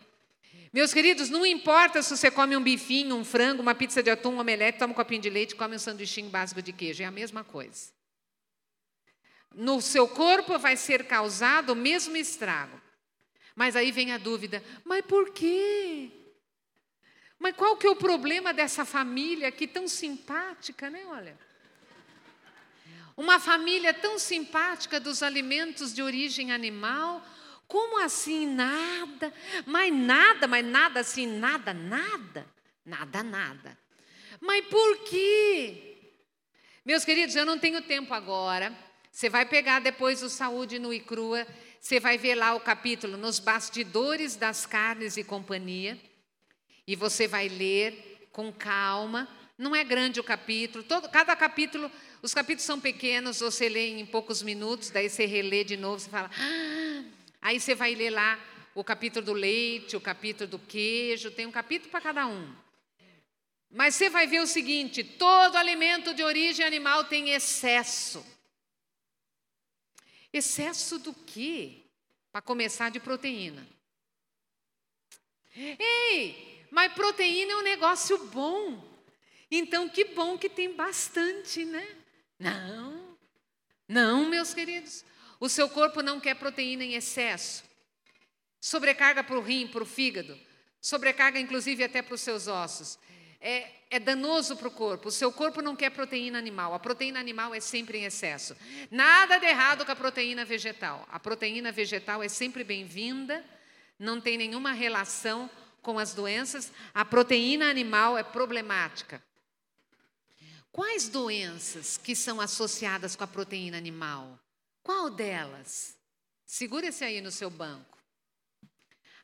Meus 0.72 0.94
queridos, 0.94 1.30
não 1.30 1.46
importa 1.46 2.02
se 2.04 2.16
você 2.16 2.30
come 2.30 2.56
um 2.56 2.62
bifinho, 2.62 3.16
um 3.16 3.26
frango, 3.26 3.62
uma 3.62 3.74
pizza 3.74 4.04
de 4.04 4.12
atum, 4.12 4.36
um 4.36 4.40
omelete, 4.40 4.78
toma 4.78 4.94
um 4.94 4.96
copinho 4.96 5.22
de 5.22 5.30
leite, 5.30 5.56
come 5.56 5.76
um 5.76 5.80
sanduichinho 5.80 6.30
básico 6.30 6.62
de 6.62 6.72
queijo, 6.72 7.02
é 7.02 7.06
a 7.08 7.12
mesma 7.12 7.44
coisa. 7.44 7.92
No 9.54 9.82
seu 9.82 10.08
corpo 10.08 10.60
vai 10.60 10.78
ser 10.78 11.08
causado 11.08 11.72
o 11.72 11.76
mesmo 11.76 12.16
estrago. 12.16 12.80
Mas 13.56 13.76
aí 13.76 13.92
vem 13.92 14.14
a 14.14 14.18
dúvida: 14.18 14.64
mas 14.86 15.04
por 15.06 15.32
quê? 15.32 16.12
Mas 17.40 17.56
qual 17.56 17.78
que 17.78 17.88
é 17.88 17.90
o 17.90 17.96
problema 17.96 18.54
dessa 18.54 18.84
família 18.84 19.52
que 19.52 19.66
tão 19.66 19.88
simpática, 19.88 20.90
né? 20.90 21.06
Olha. 21.08 21.40
Uma 23.16 23.40
família 23.40 23.94
tão 23.94 24.20
simpática 24.20 25.00
dos 25.00 25.24
alimentos 25.24 25.94
de 25.94 26.02
origem 26.02 26.52
animal, 26.52 27.26
como 27.68 28.00
assim 28.04 28.46
nada? 28.46 29.34
Mas 29.66 29.94
nada, 29.94 30.48
mas 30.48 30.66
nada 30.66 31.00
assim, 31.00 31.28
nada, 31.28 31.74
nada, 31.74 32.46
nada, 32.86 33.24
nada. 33.24 33.78
Mas 34.40 34.66
por 34.68 35.04
quê? 35.04 35.98
Meus 36.86 37.06
queridos, 37.06 37.36
eu 37.36 37.46
não 37.46 37.60
tenho 37.60 37.82
tempo 37.82 38.14
agora. 38.14 38.76
Você 39.12 39.30
vai 39.30 39.46
pegar 39.46 39.80
depois 39.80 40.24
o 40.24 40.30
Saúde 40.30 40.80
no 40.80 40.94
e 40.94 41.00
crua. 41.00 41.46
você 41.80 42.00
vai 42.00 42.18
ver 42.18 42.36
lá 42.36 42.56
o 42.56 42.60
capítulo 42.60 43.18
Nos 43.18 43.38
Bastidores 43.40 44.36
das 44.36 44.66
Carnes 44.66 45.18
e 45.18 45.24
Companhia, 45.24 46.00
e 46.90 46.96
você 46.96 47.28
vai 47.28 47.48
ler 47.48 48.28
com 48.32 48.52
calma. 48.52 49.30
Não 49.56 49.76
é 49.76 49.84
grande 49.84 50.20
o 50.20 50.24
capítulo, 50.24 50.84
todo, 50.84 51.08
cada 51.08 51.36
capítulo, 51.36 51.92
os 52.20 52.34
capítulos 52.34 52.64
são 52.64 52.80
pequenos, 52.80 53.42
você 53.42 53.70
lê 53.70 53.90
em 53.90 54.06
poucos 54.08 54.42
minutos, 54.42 54.90
daí 54.90 55.08
você 55.08 55.28
relê 55.28 55.64
de 55.64 55.78
novo, 55.78 56.00
você 56.00 56.10
fala. 56.10 56.32
Ah! 56.34 57.04
Aí 57.44 57.60
você 57.60 57.76
vai 57.76 57.94
ler 57.94 58.10
lá 58.10 58.40
o 58.74 58.84
capítulo 58.84 59.24
do 59.24 59.34
leite, 59.34 59.96
o 59.96 60.02
capítulo 60.02 60.50
do 60.50 60.58
queijo, 60.58 61.30
tem 61.30 61.46
um 61.46 61.52
capítulo 61.52 61.92
para 61.92 62.02
cada 62.02 62.26
um. 62.26 62.56
Mas 63.70 63.94
você 63.94 64.10
vai 64.10 64.26
ver 64.26 64.40
o 64.40 64.48
seguinte: 64.48 65.04
todo 65.04 65.58
alimento 65.58 66.12
de 66.16 66.24
origem 66.24 66.66
animal 66.66 67.04
tem 67.04 67.30
excesso. 67.30 68.26
Excesso 70.34 70.98
do 70.98 71.14
quê? 71.14 71.84
Para 72.32 72.42
começar, 72.42 72.90
de 72.90 73.00
proteína. 73.00 73.68
Ei, 75.56 76.49
mas 76.72 76.94
proteína 76.94 77.54
é 77.54 77.56
um 77.56 77.64
negócio 77.64 78.18
bom. 78.26 78.84
Então, 79.52 79.90
que 79.90 80.06
bom 80.06 80.38
que 80.38 80.50
tem 80.50 80.74
bastante, 80.74 81.66
né? 81.66 81.88
Não, 82.38 83.18
não, 83.88 84.26
meus 84.26 84.54
queridos. 84.54 85.04
O 85.40 85.50
seu 85.50 85.70
corpo 85.70 86.02
não 86.02 86.20
quer 86.20 86.36
proteína 86.36 86.84
em 86.84 86.94
excesso. 86.94 87.64
Sobrecarga 88.62 89.24
para 89.24 89.38
o 89.38 89.42
rim, 89.42 89.68
para 89.68 89.84
o 89.84 89.86
fígado. 89.86 90.38
Sobrecarga, 90.82 91.40
inclusive, 91.40 91.84
até 91.84 92.02
para 92.02 92.14
os 92.14 92.22
seus 92.22 92.48
ossos. 92.48 93.00
É, 93.42 93.70
é 93.90 94.00
danoso 94.00 94.56
para 94.58 94.68
o 94.68 94.72
corpo. 94.72 95.08
O 95.08 95.12
seu 95.12 95.32
corpo 95.32 95.62
não 95.62 95.76
quer 95.76 95.90
proteína 95.90 96.38
animal. 96.38 96.74
A 96.74 96.80
proteína 96.80 97.20
animal 97.20 97.56
é 97.56 97.60
sempre 97.60 97.98
em 97.98 98.06
excesso. 98.06 98.56
Nada 98.92 99.38
de 99.38 99.46
errado 99.46 99.86
com 99.86 99.92
a 99.92 99.96
proteína 99.96 100.46
vegetal. 100.46 101.08
A 101.10 101.20
proteína 101.20 101.72
vegetal 101.72 102.22
é 102.22 102.28
sempre 102.28 102.64
bem-vinda, 102.64 103.44
não 103.98 104.22
tem 104.22 104.38
nenhuma 104.38 104.74
relação 104.74 105.50
com 105.82 106.00
as 106.00 106.14
doenças. 106.14 106.72
A 106.94 107.04
proteína 107.04 107.70
animal 107.70 108.18
é 108.18 108.24
problemática. 108.24 109.24
Quais 110.72 111.10
doenças 111.10 111.98
que 111.98 112.16
são 112.16 112.40
associadas 112.40 113.16
com 113.16 113.24
a 113.24 113.28
proteína 113.28 113.78
animal? 113.78 114.40
Qual 114.84 115.10
delas? 115.10 115.98
Segura-se 116.46 117.04
aí 117.04 117.22
no 117.22 117.32
seu 117.32 117.50
banco. 117.50 117.98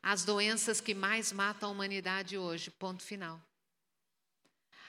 As 0.02 0.24
doenças 0.24 0.80
que 0.80 0.94
mais 0.94 1.32
matam 1.32 1.68
a 1.68 1.72
humanidade 1.72 2.38
hoje, 2.38 2.70
ponto 2.70 3.02
final. 3.02 3.40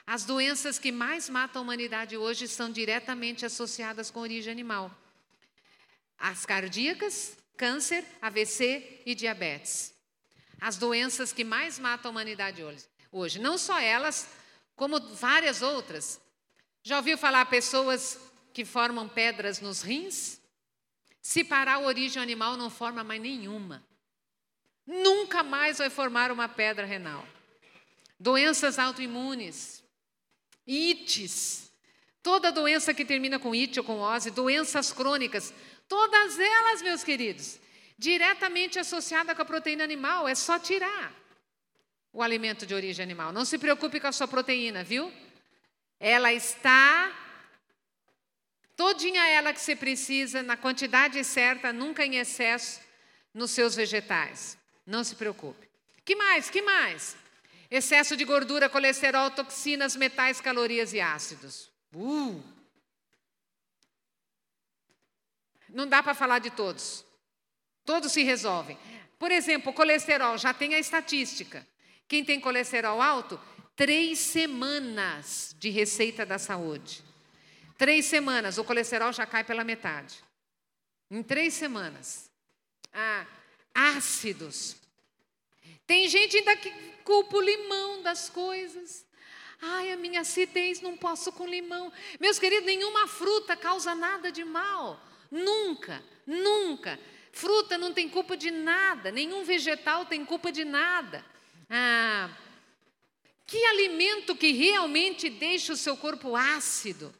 As 0.06 0.24
doenças 0.24 0.78
que 0.78 0.92
mais 0.92 1.28
matam 1.28 1.60
a 1.60 1.62
humanidade 1.62 2.16
hoje 2.16 2.46
são 2.48 2.70
diretamente 2.70 3.44
associadas 3.44 4.10
com 4.10 4.20
origem 4.20 4.50
animal. 4.50 4.90
As 6.18 6.46
cardíacas, 6.46 7.36
câncer, 7.56 8.04
AVC 8.22 9.02
e 9.04 9.14
diabetes. 9.14 9.97
As 10.60 10.76
doenças 10.76 11.32
que 11.32 11.44
mais 11.44 11.78
matam 11.78 12.10
a 12.10 12.12
humanidade 12.12 12.62
hoje. 12.62 12.84
hoje. 13.12 13.38
Não 13.38 13.56
só 13.56 13.78
elas, 13.78 14.28
como 14.74 15.00
várias 15.14 15.62
outras. 15.62 16.20
Já 16.82 16.96
ouviu 16.96 17.16
falar 17.16 17.44
pessoas 17.46 18.18
que 18.52 18.64
formam 18.64 19.08
pedras 19.08 19.60
nos 19.60 19.82
rins? 19.82 20.40
Se 21.20 21.44
parar 21.44 21.74
a 21.74 21.80
origem 21.80 22.22
animal, 22.22 22.56
não 22.56 22.70
forma 22.70 23.04
mais 23.04 23.20
nenhuma. 23.20 23.84
Nunca 24.86 25.42
mais 25.42 25.78
vai 25.78 25.90
formar 25.90 26.32
uma 26.32 26.48
pedra 26.48 26.86
renal. 26.86 27.26
Doenças 28.18 28.78
autoimunes, 28.78 29.84
ites, 30.66 31.70
toda 32.22 32.50
doença 32.50 32.94
que 32.94 33.04
termina 33.04 33.38
com 33.38 33.52
it 33.52 33.78
ou 33.78 33.84
com 33.84 34.00
ose, 34.00 34.30
doenças 34.30 34.92
crônicas, 34.92 35.52
todas 35.86 36.38
elas, 36.38 36.82
meus 36.82 37.04
queridos, 37.04 37.60
diretamente 37.98 38.78
associada 38.78 39.34
com 39.34 39.42
a 39.42 39.44
proteína 39.44 39.82
animal, 39.82 40.28
é 40.28 40.34
só 40.34 40.58
tirar 40.58 41.12
o 42.12 42.22
alimento 42.22 42.64
de 42.64 42.74
origem 42.74 43.02
animal. 43.02 43.32
Não 43.32 43.44
se 43.44 43.58
preocupe 43.58 43.98
com 43.98 44.06
a 44.06 44.12
sua 44.12 44.28
proteína, 44.28 44.84
viu? 44.84 45.12
Ela 45.98 46.32
está 46.32 47.12
todinha 48.76 49.26
ela 49.26 49.52
que 49.52 49.60
você 49.60 49.74
precisa, 49.74 50.40
na 50.42 50.56
quantidade 50.56 51.22
certa, 51.24 51.72
nunca 51.72 52.06
em 52.06 52.16
excesso, 52.16 52.80
nos 53.34 53.50
seus 53.50 53.74
vegetais. 53.74 54.56
Não 54.86 55.02
se 55.02 55.16
preocupe. 55.16 55.68
Que 56.04 56.14
mais? 56.14 56.48
Que 56.48 56.62
mais? 56.62 57.16
Excesso 57.68 58.16
de 58.16 58.24
gordura, 58.24 58.68
colesterol, 58.68 59.30
toxinas, 59.30 59.96
metais, 59.96 60.40
calorias 60.40 60.92
e 60.92 61.00
ácidos. 61.00 61.68
Uh! 61.92 62.40
Não 65.68 65.86
dá 65.86 66.02
para 66.02 66.14
falar 66.14 66.38
de 66.38 66.50
todos. 66.50 67.04
Todos 67.88 68.12
se 68.12 68.22
resolvem. 68.22 68.76
Por 69.18 69.32
exemplo, 69.32 69.72
colesterol, 69.72 70.36
já 70.36 70.52
tem 70.52 70.74
a 70.74 70.78
estatística. 70.78 71.66
Quem 72.06 72.22
tem 72.22 72.38
colesterol 72.38 73.00
alto, 73.00 73.40
três 73.74 74.18
semanas 74.18 75.56
de 75.58 75.70
receita 75.70 76.26
da 76.26 76.38
saúde. 76.38 77.02
Três 77.78 78.04
semanas, 78.04 78.58
o 78.58 78.64
colesterol 78.64 79.10
já 79.10 79.24
cai 79.24 79.42
pela 79.42 79.64
metade. 79.64 80.22
Em 81.10 81.22
três 81.22 81.54
semanas. 81.54 82.30
Ah, 82.92 83.24
ácidos. 83.74 84.76
Tem 85.86 86.06
gente 86.10 86.36
ainda 86.36 86.58
que 86.58 86.70
culpa 87.06 87.38
o 87.38 87.40
limão 87.40 88.02
das 88.02 88.28
coisas. 88.28 89.06
Ai, 89.62 89.92
a 89.92 89.96
minha 89.96 90.20
acidez, 90.20 90.82
não 90.82 90.94
posso 90.94 91.32
com 91.32 91.46
limão. 91.46 91.90
Meus 92.20 92.38
queridos, 92.38 92.66
nenhuma 92.66 93.08
fruta 93.08 93.56
causa 93.56 93.94
nada 93.94 94.30
de 94.30 94.44
mal. 94.44 95.02
Nunca, 95.30 96.04
nunca. 96.26 97.00
Fruta 97.38 97.78
não 97.78 97.94
tem 97.94 98.08
culpa 98.08 98.36
de 98.36 98.50
nada, 98.50 99.12
nenhum 99.12 99.44
vegetal 99.44 100.04
tem 100.04 100.24
culpa 100.24 100.50
de 100.50 100.64
nada. 100.64 101.24
Ah, 101.70 102.36
que 103.46 103.64
alimento 103.64 104.34
que 104.34 104.50
realmente 104.50 105.30
deixa 105.30 105.72
o 105.72 105.76
seu 105.76 105.96
corpo 105.96 106.34
ácido 106.34 107.14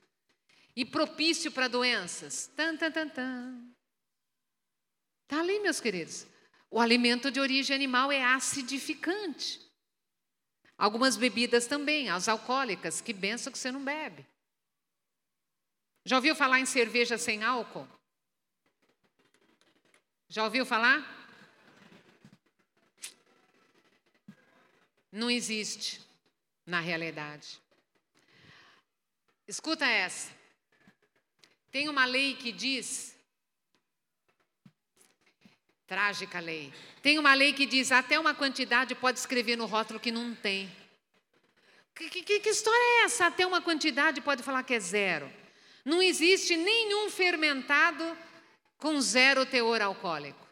e 0.75 0.85
propício 0.85 1.53
para 1.53 1.69
doenças? 1.69 2.51
Tan, 2.57 2.77
tan, 2.77 2.91
tan, 2.91 3.09
tan. 3.09 3.71
Está 5.23 5.39
ali, 5.39 5.61
meus 5.61 5.81
queridos. 5.81 6.27
O 6.69 6.81
alimento 6.81 7.31
de 7.31 7.39
origem 7.39 7.77
animal 7.77 8.11
é 8.11 8.25
acidificante. 8.25 9.61
Algumas 10.77 11.17
bebidas 11.17 11.69
também, 11.69 12.11
as 12.11 12.27
alcoólicas, 12.27 13.01
que 13.01 13.13
benção 13.13 13.53
que 13.53 13.59
você 13.59 13.71
não 13.71 13.85
bebe. 13.85 14.27
Já 16.05 16.17
ouviu 16.17 16.35
falar 16.35 16.59
em 16.59 16.67
cerveja 16.67 17.17
sem 17.17 17.45
álcool? 17.45 17.87
Já 20.31 20.45
ouviu 20.45 20.67
falar? 20.67 21.17
Não 25.11 25.31
existe 25.31 26.03
na 26.67 26.81
realidade. 26.81 27.59
Escuta 29.47 29.87
essa. 29.87 30.31
Tem 31.71 31.89
uma 31.89 32.05
lei 32.05 32.35
que 32.37 32.53
diz 32.53 33.17
Trágica 35.87 36.39
lei. 36.39 36.71
Tem 37.01 37.19
uma 37.19 37.33
lei 37.33 37.55
que 37.55 37.65
diz 37.65 37.91
até 37.91 38.21
uma 38.21 38.35
quantidade 38.35 38.95
pode 38.95 39.19
escrever 39.19 39.57
no 39.57 39.65
rótulo 39.65 39.99
que 39.99 40.13
não 40.13 40.35
tem. 40.35 40.71
Que, 41.95 42.11
que, 42.11 42.41
que 42.41 42.51
história 42.51 42.79
é 42.79 43.05
essa? 43.05 43.25
Até 43.25 43.47
uma 43.47 43.63
quantidade 43.63 44.21
pode 44.21 44.43
falar 44.43 44.63
que 44.63 44.75
é 44.75 44.81
zero. 44.81 45.33
Não 45.87 46.03
existe 46.03 46.55
nenhum 46.55 47.09
fermentado 47.09 48.05
com 48.79 49.01
zero 49.01 49.45
teor 49.45 49.83
alcoólico. 49.83 50.47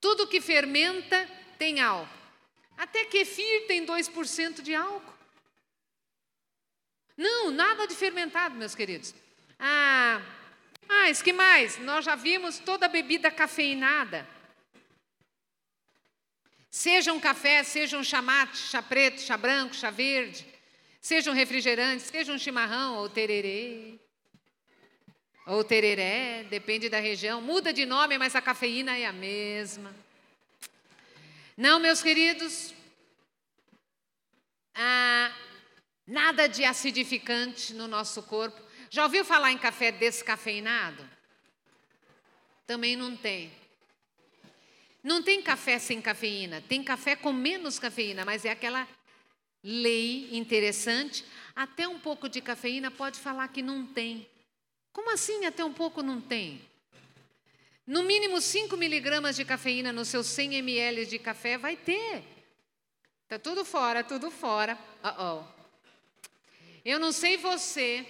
Tudo 0.00 0.26
que 0.26 0.40
fermenta 0.40 1.28
tem 1.58 1.80
álcool. 1.80 2.18
Até 2.76 3.04
kefir 3.04 3.66
tem 3.66 3.84
2% 3.84 4.62
de 4.62 4.74
álcool. 4.74 5.14
Não, 7.16 7.50
nada 7.50 7.86
de 7.86 7.94
fermentado, 7.94 8.54
meus 8.54 8.76
queridos. 8.76 9.12
Ah, 9.58 10.22
mais, 10.86 11.20
que 11.20 11.32
mais? 11.32 11.76
Nós 11.78 12.04
já 12.04 12.14
vimos 12.14 12.60
toda 12.60 12.86
bebida 12.86 13.30
cafeinada. 13.30 14.26
Seja 16.70 17.12
um 17.12 17.18
café, 17.18 17.64
seja 17.64 17.98
um 17.98 18.04
chamate, 18.04 18.56
chá 18.56 18.80
preto, 18.80 19.20
chá 19.20 19.36
branco, 19.36 19.74
chá 19.74 19.90
verde, 19.90 20.46
seja 21.00 21.30
um 21.30 21.34
refrigerante, 21.34 22.04
seja 22.04 22.32
um 22.32 22.38
chimarrão 22.38 22.98
ou 22.98 23.08
tererê. 23.08 23.98
Ou 25.48 25.64
tereré, 25.64 26.44
depende 26.44 26.90
da 26.90 27.00
região. 27.00 27.40
Muda 27.40 27.72
de 27.72 27.86
nome, 27.86 28.18
mas 28.18 28.36
a 28.36 28.40
cafeína 28.42 28.98
é 28.98 29.06
a 29.06 29.12
mesma. 29.14 29.94
Não, 31.56 31.80
meus 31.80 32.02
queridos, 32.02 32.74
ah, 34.74 35.32
nada 36.06 36.46
de 36.46 36.64
acidificante 36.64 37.72
no 37.72 37.88
nosso 37.88 38.22
corpo. 38.24 38.60
Já 38.90 39.04
ouviu 39.04 39.24
falar 39.24 39.50
em 39.50 39.56
café 39.56 39.90
descafeinado? 39.90 41.02
Também 42.66 42.94
não 42.94 43.16
tem. 43.16 43.50
Não 45.02 45.22
tem 45.22 45.40
café 45.40 45.78
sem 45.78 46.02
cafeína, 46.02 46.62
tem 46.68 46.84
café 46.84 47.16
com 47.16 47.32
menos 47.32 47.78
cafeína, 47.78 48.22
mas 48.22 48.44
é 48.44 48.50
aquela 48.50 48.86
lei 49.64 50.28
interessante. 50.30 51.24
Até 51.56 51.88
um 51.88 51.98
pouco 51.98 52.28
de 52.28 52.42
cafeína 52.42 52.90
pode 52.90 53.18
falar 53.18 53.48
que 53.48 53.62
não 53.62 53.86
tem. 53.86 54.28
Como 54.98 55.12
assim 55.12 55.44
até 55.44 55.64
um 55.64 55.72
pouco 55.72 56.02
não 56.02 56.20
tem? 56.20 56.60
No 57.86 58.02
mínimo 58.02 58.40
5 58.40 58.76
miligramas 58.76 59.36
de 59.36 59.44
cafeína 59.44 59.92
nos 59.92 60.08
seus 60.08 60.26
100 60.26 60.56
ml 60.56 61.06
de 61.06 61.20
café 61.20 61.56
vai 61.56 61.76
ter. 61.76 62.24
Tá 63.28 63.38
tudo 63.38 63.64
fora, 63.64 64.02
tudo 64.02 64.28
fora. 64.28 64.76
Uh 65.04 65.22
-oh. 65.22 65.44
Eu 66.84 66.98
não 66.98 67.12
sei 67.12 67.36
você. 67.36 68.04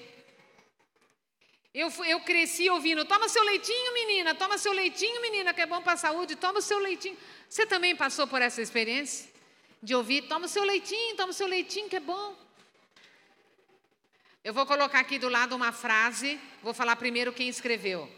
Eu, 1.75 1.91
eu 2.07 2.21
cresci 2.21 2.71
ouvindo: 2.71 3.05
toma 3.05 3.29
seu 3.29 3.45
leitinho, 3.45 3.93
menina, 3.93 4.35
toma 4.35 4.57
seu 4.57 4.73
leitinho, 4.73 5.21
menina, 5.21 5.53
que 5.53 5.61
é 5.61 5.67
bom 5.67 5.83
para 5.83 5.93
a 5.93 5.99
saúde, 5.99 6.37
toma 6.37 6.61
o 6.61 6.63
seu 6.63 6.79
leitinho. 6.79 7.19
Você 7.51 7.67
também 7.67 7.95
passou 7.95 8.27
por 8.27 8.41
essa 8.41 8.63
experiência? 8.63 9.31
De 9.83 9.95
ouvir: 9.95 10.23
toma 10.23 10.49
seu 10.49 10.65
leitinho, 10.65 11.17
toma 11.17 11.35
seu 11.35 11.47
leitinho, 11.47 11.87
que 11.87 11.97
é 11.97 12.01
bom. 12.01 12.35
Eu 14.45 14.55
vou 14.55 14.65
colocar 14.65 15.01
aqui 15.01 15.19
do 15.19 15.29
lado 15.29 15.55
uma 15.55 15.73
frase, 15.73 16.41
vou 16.63 16.73
falar 16.73 16.97
primeiro 16.97 17.33
quem 17.33 17.49
escreveu. 17.49 18.11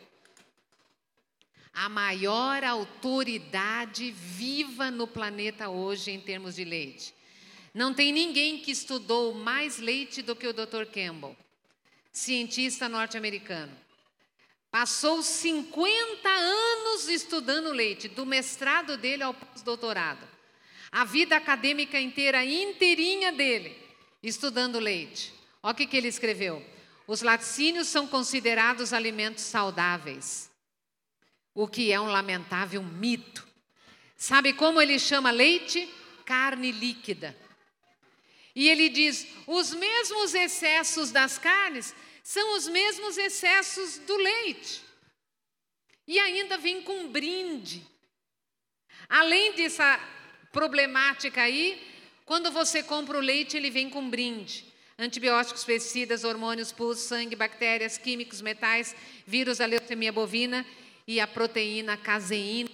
A 1.72 1.88
maior 1.88 2.62
autoridade 2.62 4.10
viva 4.10 4.90
no 4.90 5.06
planeta 5.06 5.68
hoje 5.68 6.10
em 6.10 6.20
termos 6.20 6.56
de 6.56 6.64
leite. 6.64 7.14
Não 7.72 7.94
tem 7.94 8.12
ninguém 8.12 8.58
que 8.58 8.70
estudou 8.70 9.32
mais 9.32 9.78
leite 9.78 10.22
do 10.22 10.36
que 10.36 10.46
o 10.46 10.52
Dr. 10.52 10.84
Campbell, 10.92 11.36
cientista 12.12 12.88
norte-americano. 12.88 13.72
Passou 14.70 15.22
50 15.22 16.28
anos 16.28 17.08
estudando 17.08 17.72
leite, 17.72 18.08
do 18.08 18.26
mestrado 18.26 18.96
dele 18.96 19.22
ao 19.22 19.34
pós-doutorado. 19.34 20.28
A 20.92 21.04
vida 21.04 21.36
acadêmica 21.36 21.98
inteira, 22.00 22.44
inteirinha 22.44 23.32
dele, 23.32 23.76
estudando 24.22 24.78
leite. 24.78 25.39
Olha 25.62 25.72
o 25.72 25.76
que, 25.76 25.86
que 25.86 25.96
ele 25.96 26.08
escreveu. 26.08 26.64
Os 27.06 27.22
laticínios 27.22 27.88
são 27.88 28.06
considerados 28.06 28.92
alimentos 28.92 29.44
saudáveis, 29.44 30.50
o 31.54 31.66
que 31.66 31.90
é 31.92 32.00
um 32.00 32.06
lamentável 32.06 32.82
mito. 32.82 33.46
Sabe 34.16 34.52
como 34.52 34.80
ele 34.80 34.98
chama 34.98 35.30
leite? 35.30 35.92
Carne 36.24 36.70
líquida. 36.70 37.36
E 38.54 38.68
ele 38.68 38.88
diz: 38.88 39.26
os 39.46 39.74
mesmos 39.74 40.34
excessos 40.34 41.10
das 41.10 41.38
carnes 41.38 41.94
são 42.22 42.56
os 42.56 42.68
mesmos 42.68 43.18
excessos 43.18 43.98
do 43.98 44.16
leite. 44.16 44.82
E 46.06 46.18
ainda 46.18 46.56
vem 46.58 46.82
com 46.82 47.08
brinde. 47.08 47.84
Além 49.08 49.52
dessa 49.54 49.98
problemática 50.52 51.42
aí, 51.42 51.80
quando 52.24 52.52
você 52.52 52.82
compra 52.82 53.18
o 53.18 53.20
leite, 53.20 53.56
ele 53.56 53.70
vem 53.70 53.90
com 53.90 54.08
brinde. 54.08 54.69
Antibióticos, 55.00 55.64
pesticidas, 55.64 56.24
hormônios, 56.24 56.72
pus, 56.72 56.98
sangue, 56.98 57.34
bactérias, 57.34 57.96
químicos, 57.96 58.42
metais, 58.42 58.94
vírus 59.26 59.56
da 59.56 59.64
leucemia 59.64 60.12
bovina 60.12 60.66
e 61.06 61.18
a 61.18 61.26
proteína 61.26 61.96
caseína, 61.96 62.68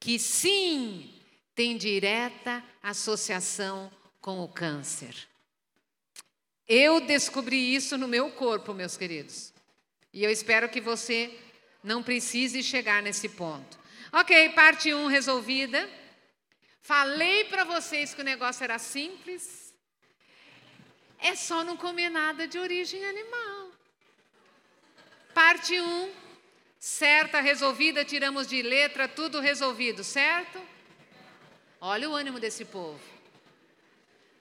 que 0.00 0.18
sim 0.18 1.12
tem 1.54 1.76
direta 1.76 2.64
associação 2.82 3.92
com 4.22 4.40
o 4.40 4.48
câncer. 4.48 5.14
Eu 6.66 6.98
descobri 6.98 7.74
isso 7.74 7.98
no 7.98 8.08
meu 8.08 8.30
corpo, 8.30 8.72
meus 8.72 8.96
queridos. 8.96 9.52
E 10.14 10.24
eu 10.24 10.30
espero 10.30 10.70
que 10.70 10.80
você 10.80 11.38
não 11.84 12.02
precise 12.02 12.62
chegar 12.62 13.02
nesse 13.02 13.28
ponto. 13.28 13.78
Ok, 14.14 14.48
parte 14.54 14.94
1 14.94 14.98
um 14.98 15.08
resolvida. 15.08 15.86
Falei 16.80 17.44
para 17.44 17.64
vocês 17.64 18.14
que 18.14 18.22
o 18.22 18.24
negócio 18.24 18.64
era 18.64 18.78
simples. 18.78 19.65
É 21.18 21.34
só 21.34 21.64
não 21.64 21.76
comer 21.76 22.08
nada 22.08 22.46
de 22.46 22.58
origem 22.58 23.04
animal. 23.04 23.70
Parte 25.34 25.78
1, 25.78 25.84
um, 25.84 26.12
certa, 26.78 27.40
resolvida, 27.40 28.04
tiramos 28.04 28.46
de 28.46 28.62
letra, 28.62 29.08
tudo 29.08 29.40
resolvido, 29.40 30.02
certo? 30.04 30.60
Olha 31.80 32.08
o 32.08 32.14
ânimo 32.14 32.40
desse 32.40 32.64
povo. 32.64 33.00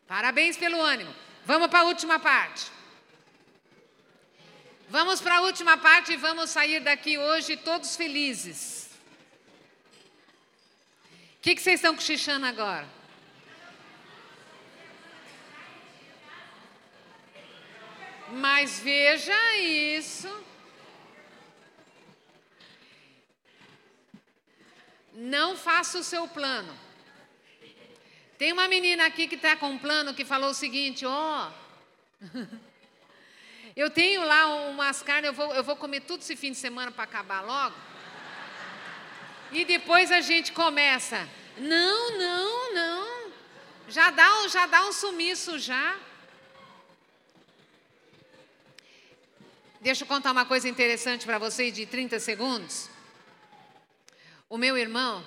Parabéns 0.07 0.55
pelo 0.55 0.80
ânimo. 0.80 1.13
Vamos 1.45 1.67
para 1.67 1.80
a 1.80 1.84
última 1.84 2.19
parte. 2.19 2.71
Vamos 4.88 5.19
para 5.19 5.38
a 5.38 5.41
última 5.41 5.78
parte 5.78 6.13
e 6.13 6.17
vamos 6.17 6.49
sair 6.49 6.80
daqui 6.80 7.17
hoje 7.17 7.57
todos 7.57 7.95
felizes. 7.95 8.89
O 11.38 11.41
que, 11.41 11.55
que 11.55 11.61
vocês 11.61 11.80
estão 11.80 11.95
cochichando 11.95 12.45
agora? 12.45 12.88
Mas 18.36 18.79
veja 18.81 19.55
isso. 19.57 20.43
Não 25.13 25.55
faça 25.55 25.99
o 25.99 26.03
seu 26.03 26.27
plano. 26.27 26.77
Tem 28.38 28.51
uma 28.51 28.67
menina 28.67 29.05
aqui 29.05 29.29
que 29.29 29.36
está 29.36 29.55
com 29.55 29.69
um 29.69 29.77
plano 29.77 30.13
que 30.13 30.25
falou 30.25 30.49
o 30.49 30.53
seguinte: 30.53 31.05
ó, 31.05 31.49
oh, 31.49 32.38
eu 33.73 33.89
tenho 33.89 34.25
lá 34.25 34.47
umas 34.67 35.01
carnes, 35.01 35.27
eu 35.27 35.33
vou, 35.33 35.53
eu 35.53 35.63
vou 35.63 35.77
comer 35.77 36.01
tudo 36.01 36.19
esse 36.19 36.36
fim 36.36 36.51
de 36.51 36.57
semana 36.57 36.91
para 36.91 37.05
acabar 37.05 37.39
logo. 37.39 37.77
E 39.53 39.63
depois 39.63 40.11
a 40.11 40.19
gente 40.19 40.51
começa. 40.51 41.25
Não, 41.57 42.17
não, 42.17 42.73
não. 42.73 43.31
Já 43.88 44.09
dá, 44.11 44.45
já 44.49 44.65
dá 44.65 44.86
um 44.86 44.91
sumiço 44.91 45.57
já. 45.57 45.97
Deixa 49.86 50.03
eu 50.03 50.07
contar 50.07 50.31
uma 50.31 50.47
coisa 50.47 50.67
interessante 50.67 51.27
para 51.27 51.38
vocês 51.38 51.71
de 51.71 51.86
30 51.86 52.19
segundos. 52.19 52.89
O 54.49 54.57
meu 54.57 54.75
irmão, 54.75 55.23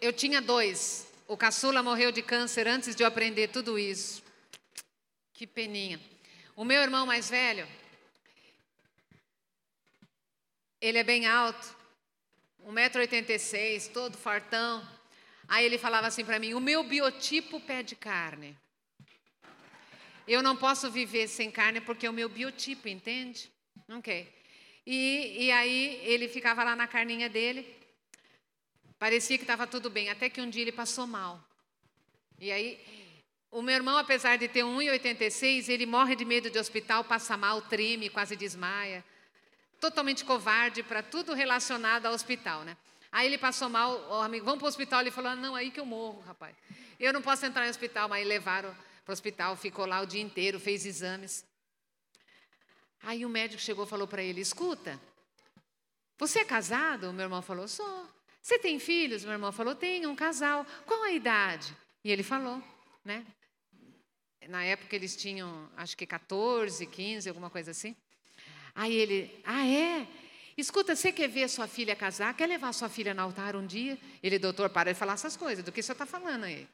eu 0.00 0.14
tinha 0.14 0.40
dois. 0.40 1.06
O 1.26 1.36
caçula 1.36 1.82
morreu 1.82 2.10
de 2.10 2.22
câncer 2.22 2.66
antes 2.66 2.96
de 2.96 3.02
eu 3.02 3.06
aprender 3.06 3.48
tudo 3.48 3.78
isso. 3.78 4.22
Que 5.34 5.46
peninha. 5.46 6.00
O 6.56 6.64
meu 6.64 6.80
irmão 6.80 7.04
mais 7.04 7.28
velho, 7.28 7.68
ele 10.80 10.96
é 10.96 11.04
bem 11.04 11.26
alto, 11.26 11.76
1,86m, 12.66 13.92
todo 13.92 14.16
fartão. 14.16 14.88
Aí 15.46 15.66
ele 15.66 15.76
falava 15.76 16.06
assim 16.06 16.24
para 16.24 16.38
mim: 16.38 16.54
o 16.54 16.60
meu 16.60 16.82
biotipo 16.82 17.60
pede 17.60 17.94
carne. 17.94 18.56
Eu 20.28 20.42
não 20.42 20.54
posso 20.54 20.90
viver 20.90 21.26
sem 21.26 21.50
carne 21.50 21.80
porque 21.80 22.06
é 22.06 22.10
o 22.10 22.12
meu 22.12 22.28
biotipo, 22.28 22.86
entende? 22.86 23.50
Ok. 23.88 24.30
E, 24.86 25.46
e 25.46 25.50
aí 25.50 26.02
ele 26.04 26.28
ficava 26.28 26.62
lá 26.62 26.76
na 26.76 26.86
carninha 26.86 27.30
dele. 27.30 27.66
Parecia 28.98 29.38
que 29.38 29.44
estava 29.44 29.66
tudo 29.66 29.88
bem, 29.88 30.10
até 30.10 30.28
que 30.28 30.42
um 30.42 30.50
dia 30.50 30.60
ele 30.60 30.72
passou 30.72 31.06
mal. 31.06 31.42
E 32.38 32.52
aí, 32.52 32.78
o 33.50 33.62
meu 33.62 33.74
irmão, 33.74 33.96
apesar 33.96 34.36
de 34.36 34.48
ter 34.48 34.64
1,86, 34.64 35.70
ele 35.70 35.86
morre 35.86 36.14
de 36.14 36.26
medo 36.26 36.50
de 36.50 36.58
hospital, 36.58 37.04
passa 37.04 37.34
mal, 37.34 37.62
treme, 37.62 38.10
quase 38.10 38.36
desmaia. 38.36 39.02
Totalmente 39.80 40.26
covarde 40.26 40.82
para 40.82 41.02
tudo 41.02 41.32
relacionado 41.32 42.04
ao 42.04 42.12
hospital, 42.12 42.64
né? 42.64 42.76
Aí 43.10 43.26
ele 43.26 43.38
passou 43.38 43.70
mal, 43.70 43.92
o 44.10 44.20
amigo, 44.20 44.44
vamos 44.44 44.58
para 44.58 44.66
o 44.66 44.68
hospital. 44.68 45.00
Ele 45.00 45.10
falou: 45.10 45.34
não, 45.36 45.54
aí 45.54 45.70
que 45.70 45.80
eu 45.80 45.86
morro, 45.86 46.20
rapaz. 46.26 46.54
Eu 47.00 47.14
não 47.14 47.22
posso 47.22 47.46
entrar 47.46 47.62
no 47.64 47.70
hospital, 47.70 48.10
mas 48.10 48.26
levaram 48.26 48.74
para 49.08 49.12
o 49.12 49.14
hospital, 49.14 49.56
ficou 49.56 49.86
lá 49.86 50.02
o 50.02 50.06
dia 50.06 50.20
inteiro, 50.20 50.60
fez 50.60 50.84
exames. 50.84 51.42
Aí 53.00 53.24
o 53.24 53.28
médico 53.30 53.62
chegou 53.62 53.86
e 53.86 53.88
falou 53.88 54.06
para 54.06 54.22
ele: 54.22 54.38
escuta, 54.38 55.00
você 56.18 56.40
é 56.40 56.44
casado? 56.44 57.08
O 57.08 57.12
meu 57.14 57.22
irmão 57.22 57.40
falou: 57.40 57.66
sou. 57.66 58.06
Você 58.42 58.58
tem 58.58 58.78
filhos? 58.78 59.24
Meu 59.24 59.32
irmão 59.32 59.50
falou: 59.50 59.74
tem, 59.74 60.06
um 60.06 60.14
casal. 60.14 60.66
Qual 60.84 61.04
a 61.04 61.10
idade? 61.10 61.74
E 62.04 62.10
ele 62.10 62.22
falou, 62.22 62.62
né? 63.02 63.24
Na 64.46 64.62
época 64.62 64.94
eles 64.94 65.16
tinham, 65.16 65.70
acho 65.74 65.96
que 65.96 66.06
14, 66.06 66.84
15, 66.84 67.30
alguma 67.30 67.48
coisa 67.48 67.70
assim. 67.70 67.96
Aí 68.74 68.94
ele, 68.94 69.40
ah, 69.42 69.66
é? 69.66 70.06
Escuta, 70.54 70.94
você 70.94 71.12
quer 71.12 71.28
ver 71.28 71.48
sua 71.48 71.66
filha 71.66 71.96
casar? 71.96 72.34
Quer 72.34 72.46
levar 72.46 72.74
sua 72.74 72.90
filha 72.90 73.14
no 73.14 73.22
altar 73.22 73.56
um 73.56 73.66
dia? 73.66 73.98
Ele, 74.22 74.38
doutor, 74.38 74.68
para 74.68 74.92
de 74.92 74.98
falar 74.98 75.14
essas 75.14 75.34
coisas. 75.34 75.64
Do 75.64 75.72
que 75.72 75.82
você 75.82 75.92
está 75.92 76.04
falando 76.04 76.44
aí? 76.44 76.68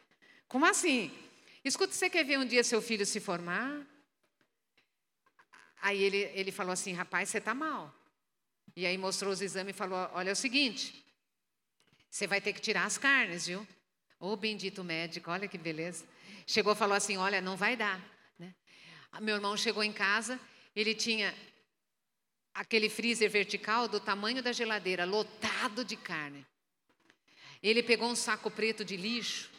Como 0.48 0.66
assim? 0.66 1.12
Escuta, 1.64 1.92
você 1.92 2.10
quer 2.10 2.24
ver 2.24 2.38
um 2.38 2.46
dia 2.46 2.62
seu 2.62 2.82
filho 2.82 3.06
se 3.06 3.20
formar? 3.20 3.86
Aí 5.80 6.02
ele, 6.02 6.18
ele 6.34 6.52
falou 6.52 6.72
assim, 6.72 6.92
rapaz, 6.92 7.28
você 7.28 7.38
está 7.38 7.54
mal. 7.54 7.94
E 8.76 8.86
aí 8.86 8.98
mostrou 8.98 9.32
os 9.32 9.40
exames 9.40 9.74
e 9.74 9.78
falou, 9.78 10.10
olha 10.12 10.30
é 10.30 10.32
o 10.32 10.36
seguinte, 10.36 11.04
você 12.10 12.26
vai 12.26 12.40
ter 12.40 12.52
que 12.52 12.60
tirar 12.60 12.84
as 12.84 12.98
carnes, 12.98 13.46
viu? 13.46 13.66
Ô 14.20 14.32
oh, 14.32 14.36
bendito 14.36 14.84
médico, 14.84 15.30
olha 15.30 15.48
que 15.48 15.58
beleza. 15.58 16.06
Chegou 16.46 16.72
e 16.72 16.76
falou 16.76 16.96
assim: 16.96 17.16
olha, 17.16 17.40
não 17.40 17.56
vai 17.56 17.76
dar. 17.76 18.00
Né? 18.38 18.54
Meu 19.20 19.34
irmão 19.34 19.56
chegou 19.56 19.82
em 19.82 19.92
casa, 19.92 20.38
ele 20.74 20.94
tinha 20.94 21.34
aquele 22.54 22.88
freezer 22.88 23.28
vertical 23.30 23.88
do 23.88 23.98
tamanho 23.98 24.42
da 24.42 24.52
geladeira, 24.52 25.04
lotado 25.04 25.84
de 25.84 25.96
carne. 25.96 26.46
Ele 27.62 27.82
pegou 27.82 28.08
um 28.08 28.14
saco 28.14 28.50
preto 28.50 28.84
de 28.84 28.96
lixo, 28.96 29.50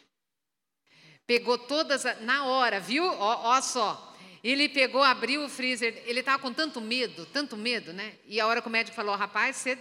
pegou 1.26 1.58
todas, 1.58 2.04
na 2.20 2.44
hora, 2.44 2.78
viu? 2.78 3.04
Ó, 3.04 3.56
ó 3.56 3.60
só. 3.60 4.14
Ele 4.42 4.68
pegou, 4.68 5.02
abriu 5.02 5.44
o 5.44 5.48
freezer, 5.48 6.02
ele 6.06 6.20
estava 6.20 6.40
com 6.40 6.52
tanto 6.52 6.80
medo, 6.80 7.26
tanto 7.26 7.56
medo, 7.56 7.92
né? 7.92 8.14
E 8.26 8.40
a 8.40 8.46
hora 8.46 8.62
que 8.62 8.68
o 8.68 8.70
médico 8.70 8.94
falou: 8.94 9.16
rapaz, 9.16 9.56
você 9.56 9.78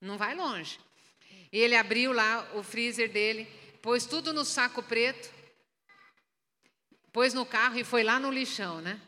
Não 0.00 0.18
vai 0.18 0.34
longe. 0.34 0.78
Ele 1.50 1.74
abriu 1.74 2.12
lá 2.12 2.46
o 2.54 2.62
freezer 2.62 3.10
dele, 3.10 3.48
pôs 3.80 4.04
tudo 4.04 4.32
no 4.32 4.44
saco 4.44 4.82
preto, 4.82 5.32
pôs 7.12 7.32
no 7.32 7.46
carro 7.46 7.78
e 7.78 7.84
foi 7.84 8.02
lá 8.02 8.20
no 8.20 8.30
lixão, 8.30 8.82
né? 8.82 9.00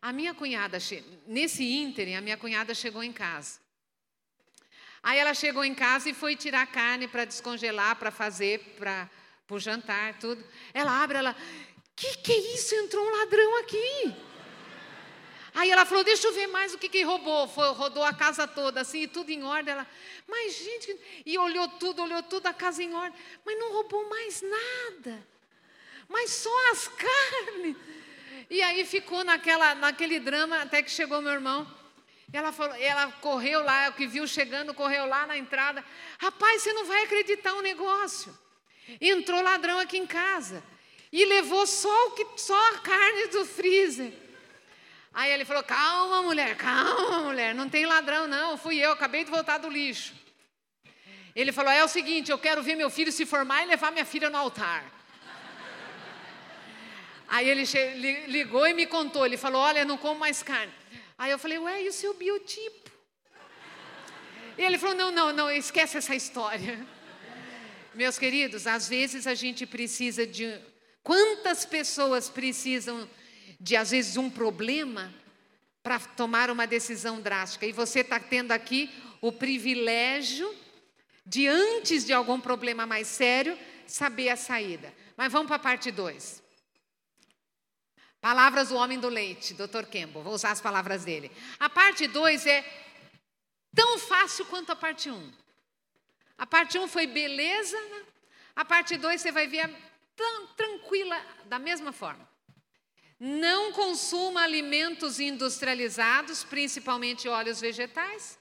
A 0.00 0.12
minha 0.12 0.32
cunhada, 0.34 0.78
nesse 1.26 1.64
ínterim, 1.64 2.14
a 2.14 2.20
minha 2.20 2.36
cunhada 2.36 2.74
chegou 2.74 3.02
em 3.02 3.12
casa. 3.12 3.58
Aí 5.02 5.18
ela 5.18 5.34
chegou 5.34 5.62
em 5.64 5.74
casa 5.74 6.08
e 6.08 6.14
foi 6.14 6.34
tirar 6.34 6.66
carne 6.66 7.06
para 7.06 7.26
descongelar, 7.26 7.96
para 7.96 8.10
fazer 8.10 8.58
para 8.78 9.10
o 9.50 9.58
jantar, 9.58 10.18
tudo. 10.18 10.44
Ela 10.72 11.02
abre, 11.02 11.18
ela, 11.18 11.36
que 11.94 12.18
que 12.18 12.32
é 12.32 12.54
isso? 12.54 12.74
Entrou 12.74 13.04
um 13.04 13.10
ladrão 13.18 13.58
aqui. 13.58 14.14
Aí 15.54 15.70
ela 15.70 15.84
falou, 15.84 16.02
deixa 16.02 16.26
eu 16.26 16.32
ver 16.32 16.48
mais 16.48 16.74
o 16.74 16.78
que, 16.78 16.88
que 16.88 17.02
roubou. 17.02 17.46
Foi, 17.46 17.68
rodou 17.72 18.02
a 18.02 18.12
casa 18.12 18.46
toda, 18.46 18.80
assim, 18.80 19.06
tudo 19.06 19.30
em 19.30 19.44
ordem. 19.44 19.72
Ela, 19.72 19.86
mas 20.26 20.56
gente, 20.56 21.22
e 21.24 21.38
olhou 21.38 21.68
tudo, 21.68 22.02
olhou 22.02 22.22
tudo, 22.22 22.46
a 22.46 22.52
casa 22.52 22.82
em 22.82 22.92
ordem. 22.92 23.18
Mas 23.44 23.58
não 23.58 23.72
roubou 23.72 24.08
mais 24.08 24.42
nada. 24.42 25.26
Mas 26.08 26.30
só 26.30 26.70
as 26.72 26.88
carnes. 26.98 27.76
E 28.50 28.60
aí 28.62 28.84
ficou 28.84 29.22
naquela, 29.22 29.74
naquele 29.76 30.18
drama 30.18 30.62
até 30.62 30.82
que 30.82 30.90
chegou 30.90 31.22
meu 31.22 31.32
irmão. 31.32 31.66
Ela, 32.32 32.50
falou, 32.50 32.74
ela 32.74 33.12
correu 33.12 33.62
lá, 33.62 33.90
o 33.90 33.92
que 33.92 34.08
viu 34.08 34.26
chegando, 34.26 34.74
correu 34.74 35.06
lá 35.06 35.24
na 35.24 35.38
entrada. 35.38 35.84
Rapaz, 36.18 36.62
você 36.62 36.72
não 36.72 36.84
vai 36.84 37.04
acreditar 37.04 37.54
o 37.54 37.58
um 37.58 37.62
negócio. 37.62 38.36
Entrou 39.00 39.42
ladrão 39.42 39.78
aqui 39.78 39.96
em 39.96 40.06
casa 40.06 40.62
e 41.12 41.24
levou 41.24 41.66
só, 41.66 42.08
o 42.08 42.10
que, 42.12 42.26
só 42.36 42.70
a 42.70 42.78
carne 42.78 43.28
do 43.28 43.44
freezer. 43.44 44.12
Aí 45.12 45.30
ele 45.30 45.44
falou: 45.44 45.62
Calma, 45.62 46.22
mulher, 46.22 46.56
calma, 46.56 47.20
mulher, 47.20 47.54
não 47.54 47.68
tem 47.68 47.86
ladrão, 47.86 48.26
não. 48.26 48.58
Fui 48.58 48.76
eu, 48.76 48.90
acabei 48.90 49.24
de 49.24 49.30
voltar 49.30 49.58
do 49.58 49.68
lixo. 49.68 50.12
Ele 51.36 51.52
falou: 51.52 51.70
É 51.72 51.84
o 51.84 51.88
seguinte, 51.88 52.30
eu 52.30 52.38
quero 52.38 52.62
ver 52.62 52.74
meu 52.74 52.90
filho 52.90 53.12
se 53.12 53.24
formar 53.24 53.62
e 53.62 53.66
levar 53.66 53.92
minha 53.92 54.04
filha 54.04 54.28
no 54.28 54.36
altar. 54.36 54.84
Aí 57.28 57.48
ele 57.48 57.64
ligou 58.26 58.66
e 58.66 58.74
me 58.74 58.86
contou. 58.86 59.24
Ele 59.24 59.36
falou: 59.36 59.62
Olha, 59.62 59.84
não 59.84 59.96
como 59.96 60.18
mais 60.18 60.42
carne. 60.42 60.72
Aí 61.16 61.30
eu 61.30 61.38
falei: 61.38 61.58
Ué, 61.58 61.84
e 61.84 61.88
o 61.88 61.92
seu 61.92 62.12
biotipo? 62.14 62.90
E 64.58 64.62
ele 64.62 64.78
falou: 64.78 64.96
Não, 64.96 65.10
não, 65.12 65.32
não, 65.32 65.50
esquece 65.50 65.96
essa 65.96 66.14
história. 66.14 66.84
Meus 67.94 68.18
queridos, 68.18 68.66
às 68.66 68.88
vezes 68.88 69.26
a 69.26 69.34
gente 69.34 69.64
precisa 69.66 70.26
de. 70.26 70.60
Quantas 71.02 71.64
pessoas 71.64 72.28
precisam 72.28 73.08
de, 73.60 73.76
às 73.76 73.90
vezes, 73.92 74.16
um 74.16 74.28
problema 74.28 75.14
para 75.82 76.00
tomar 76.00 76.50
uma 76.50 76.66
decisão 76.66 77.20
drástica? 77.20 77.66
E 77.66 77.72
você 77.72 78.00
está 78.00 78.18
tendo 78.18 78.52
aqui 78.52 78.90
o 79.20 79.30
privilégio 79.30 80.52
de, 81.24 81.46
antes 81.46 82.04
de 82.04 82.12
algum 82.12 82.40
problema 82.40 82.84
mais 82.84 83.06
sério, 83.06 83.56
saber 83.86 84.30
a 84.30 84.36
saída. 84.36 84.92
Mas 85.16 85.32
vamos 85.32 85.46
para 85.46 85.56
a 85.56 85.60
parte 85.60 85.90
2. 85.90 86.42
Palavras 88.20 88.70
do 88.70 88.76
homem 88.76 88.98
do 88.98 89.08
leite, 89.08 89.54
Dr. 89.54 89.84
Campbell. 89.84 90.22
Vou 90.22 90.32
usar 90.32 90.50
as 90.50 90.60
palavras 90.60 91.04
dele. 91.04 91.30
A 91.60 91.68
parte 91.68 92.08
2 92.08 92.46
é 92.46 92.64
tão 93.74 93.98
fácil 93.98 94.46
quanto 94.46 94.72
a 94.72 94.76
parte 94.76 95.10
1. 95.10 95.14
Um. 95.14 95.43
A 96.36 96.46
parte 96.46 96.78
1 96.78 96.82
um 96.82 96.88
foi 96.88 97.06
beleza, 97.06 97.78
a 98.56 98.64
parte 98.64 98.96
2 98.96 99.20
você 99.20 99.30
vai 99.30 99.46
ver 99.46 99.70
tão 100.16 100.46
tranquila, 100.48 101.20
da 101.46 101.58
mesma 101.58 101.92
forma. 101.92 102.28
Não 103.18 103.72
consuma 103.72 104.42
alimentos 104.42 105.20
industrializados, 105.20 106.44
principalmente 106.44 107.28
óleos 107.28 107.60
vegetais. 107.60 108.38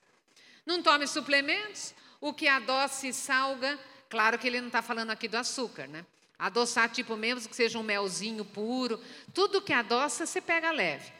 Não 0.66 0.82
tome 0.82 1.08
suplementos. 1.08 1.94
O 2.20 2.34
que 2.34 2.48
adoce 2.48 3.10
e 3.10 3.14
salga, 3.14 3.78
claro 4.10 4.40
que 4.40 4.48
ele 4.48 4.62
não 4.62 4.68
está 4.68 4.82
falando 4.82 5.12
aqui 5.12 5.28
do 5.28 5.38
açúcar, 5.38 5.88
né? 5.88 6.06
Adoçar, 6.40 6.90
tipo, 6.90 7.16
mesmo 7.16 7.50
que 7.50 7.56
seja 7.56 7.78
um 7.78 7.84
melzinho 7.84 8.44
puro. 8.44 9.00
Tudo 9.34 9.62
que 9.62 9.74
adoça, 9.74 10.26
você 10.26 10.42
pega 10.42 10.72
leve. 10.72 11.12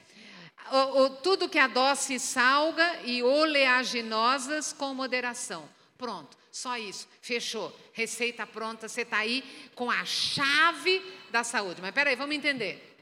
O, 0.72 1.02
o, 1.04 1.10
tudo 1.10 1.50
que 1.50 1.60
adoce 1.60 2.16
e 2.16 2.20
salga 2.20 3.02
e 3.04 3.22
oleaginosas 3.22 4.74
com 4.74 4.94
moderação. 4.94 5.70
Pronto. 5.98 6.43
Só 6.54 6.78
isso, 6.78 7.10
fechou. 7.20 7.76
Receita 7.94 8.46
pronta, 8.46 8.88
você 8.88 9.02
está 9.02 9.18
aí 9.18 9.42
com 9.74 9.90
a 9.90 10.06
chave 10.06 11.02
da 11.32 11.44
saúde. 11.44 11.82
Mas 11.82 11.92
peraí, 11.92 12.16
vamos 12.16 12.36
entender. 12.36 12.96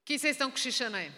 O 0.00 0.04
que 0.04 0.18
vocês 0.18 0.32
estão 0.32 0.50
cochichando 0.50 0.96
aí? 0.96 1.12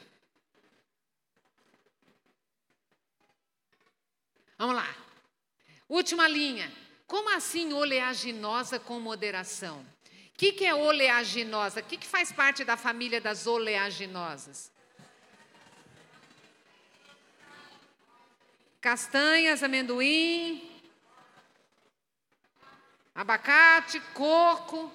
Vamos 4.59 4.77
lá. 4.77 4.95
Última 5.89 6.29
linha. 6.29 6.71
Como 7.07 7.31
assim 7.31 7.73
oleaginosa 7.73 8.79
com 8.79 9.01
moderação? 9.01 9.81
O 9.81 10.37
que, 10.37 10.53
que 10.53 10.67
é 10.67 10.75
oleaginosa? 10.75 11.81
O 11.81 11.85
que, 11.85 11.97
que 11.97 12.07
faz 12.07 12.31
parte 12.31 12.65
da 12.65 12.77
família 12.77 13.19
das 13.19 13.47
oleaginosas? 13.47 14.71
Castanhas, 18.81 19.63
amendoim, 19.63 20.69
abacate, 23.15 24.01
coco. 24.15 24.91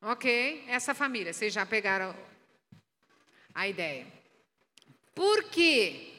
Ok, 0.00 0.64
essa 0.68 0.94
família, 0.94 1.32
vocês 1.32 1.52
já 1.52 1.66
pegaram 1.66 2.14
a 3.54 3.68
ideia. 3.68 4.06
Por 5.14 5.44
quê? 5.44 6.14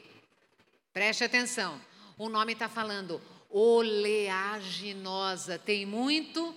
Preste 0.92 1.24
atenção, 1.24 1.80
o 2.18 2.28
nome 2.28 2.52
está 2.52 2.68
falando 2.68 3.22
oleaginosa, 3.48 5.58
tem 5.58 5.86
muito 5.86 6.54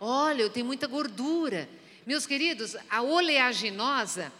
óleo, 0.00 0.50
tem 0.50 0.62
muita 0.62 0.86
gordura. 0.86 1.68
Meus 2.06 2.26
queridos, 2.26 2.76
a 2.88 3.02
oleaginosa 3.02 4.32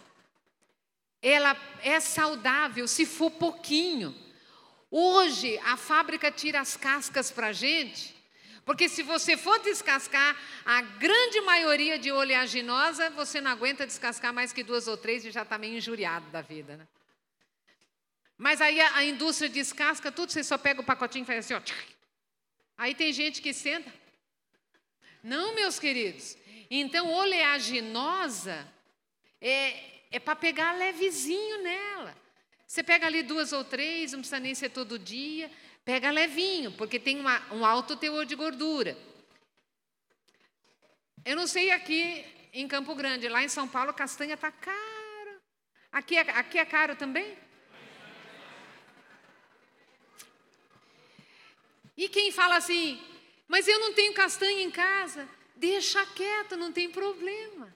ela 1.23 1.57
é 1.81 2.01
saudável 2.01 2.85
se 2.87 3.05
for 3.05 3.31
pouquinho. 3.31 4.13
Hoje 4.91 5.57
a 5.59 5.77
fábrica 5.77 6.29
tira 6.29 6.59
as 6.59 6.75
cascas 6.75 7.31
para 7.31 7.47
a 7.47 7.53
gente, 7.53 8.13
porque 8.65 8.89
se 8.89 9.01
você 9.01 9.35
for 9.37 9.57
descascar, 9.59 10.37
a 10.65 10.81
grande 10.81 11.41
maioria 11.41 11.97
de 11.97 12.11
oleaginosa, 12.11 13.09
você 13.09 13.39
não 13.41 13.51
aguenta 13.51 13.87
descascar 13.87 14.33
mais 14.33 14.53
que 14.53 14.63
duas 14.63 14.87
ou 14.87 14.97
três 14.97 15.25
e 15.25 15.31
já 15.31 15.43
está 15.43 15.57
meio 15.57 15.77
injuriado 15.77 16.29
da 16.29 16.41
vida. 16.41 16.77
Né? 16.77 16.87
Mas 18.37 18.61
aí 18.61 18.79
a, 18.79 18.97
a, 18.97 19.05
indústria 19.05 19.49
descasca 19.49 20.11
tudo, 20.11 20.31
você 20.31 20.43
só 20.43 20.57
pega 20.57 20.81
o 20.81 20.85
pacotinho 20.85 21.23
e 21.23 21.25
faz 21.25 21.39
assim, 21.39 21.53
ó. 21.53 21.61
Aí 22.77 22.93
tem 22.93 23.13
gente 23.13 23.41
que 23.41 23.53
senta. 23.53 23.91
Não, 25.23 25.55
meus 25.55 25.79
queridos. 25.79 26.37
Então, 26.69 27.11
oleaginosa 27.11 28.67
é, 29.39 29.92
é 30.13 30.19
para 30.19 30.35
pegar 30.35 30.73
levezinho 30.73 31.63
nela. 31.63 32.15
Você 32.67 32.83
pega 32.83 33.07
ali 33.07 33.23
duas 33.23 33.51
ou 33.51 33.63
três, 33.63 34.11
não 34.11 34.19
precisa 34.19 34.39
nem 34.39 34.53
ser 34.53 34.69
todo 34.69 34.99
dia, 34.99 35.51
pega 35.83 36.11
levinho, 36.11 36.71
porque 36.73 36.99
tem 36.99 37.19
uma, 37.19 37.41
um 37.51 37.65
alto 37.65 37.97
teor 37.97 38.23
de 38.23 38.35
gordura. 38.35 38.95
Eu 41.25 41.35
não 41.35 41.47
sei 41.47 41.71
aqui 41.71 42.23
em 42.53 42.67
Campo 42.67 42.93
Grande, 42.93 43.27
lá 43.27 43.43
em 43.43 43.49
São 43.49 43.67
Paulo, 43.67 43.91
castanha 43.91 44.35
está 44.35 44.51
caro. 44.51 45.41
Aqui, 45.91 46.15
é, 46.15 46.21
aqui 46.21 46.59
é 46.59 46.65
caro 46.65 46.95
também? 46.95 47.35
E 51.97 52.07
quem 52.07 52.31
fala 52.31 52.57
assim, 52.57 53.03
mas 53.47 53.67
eu 53.67 53.79
não 53.79 53.93
tenho 53.93 54.13
castanha 54.13 54.61
em 54.61 54.69
casa, 54.69 55.27
deixa 55.55 56.05
quieto, 56.05 56.55
não 56.55 56.71
tem 56.71 56.91
problema. 56.91 57.75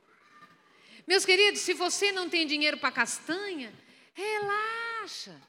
Meus 1.07 1.25
queridos, 1.25 1.61
se 1.61 1.73
você 1.73 2.11
não 2.11 2.29
tem 2.29 2.45
dinheiro 2.45 2.77
para 2.77 2.91
castanha, 2.91 3.73
relaxa. 4.13 5.39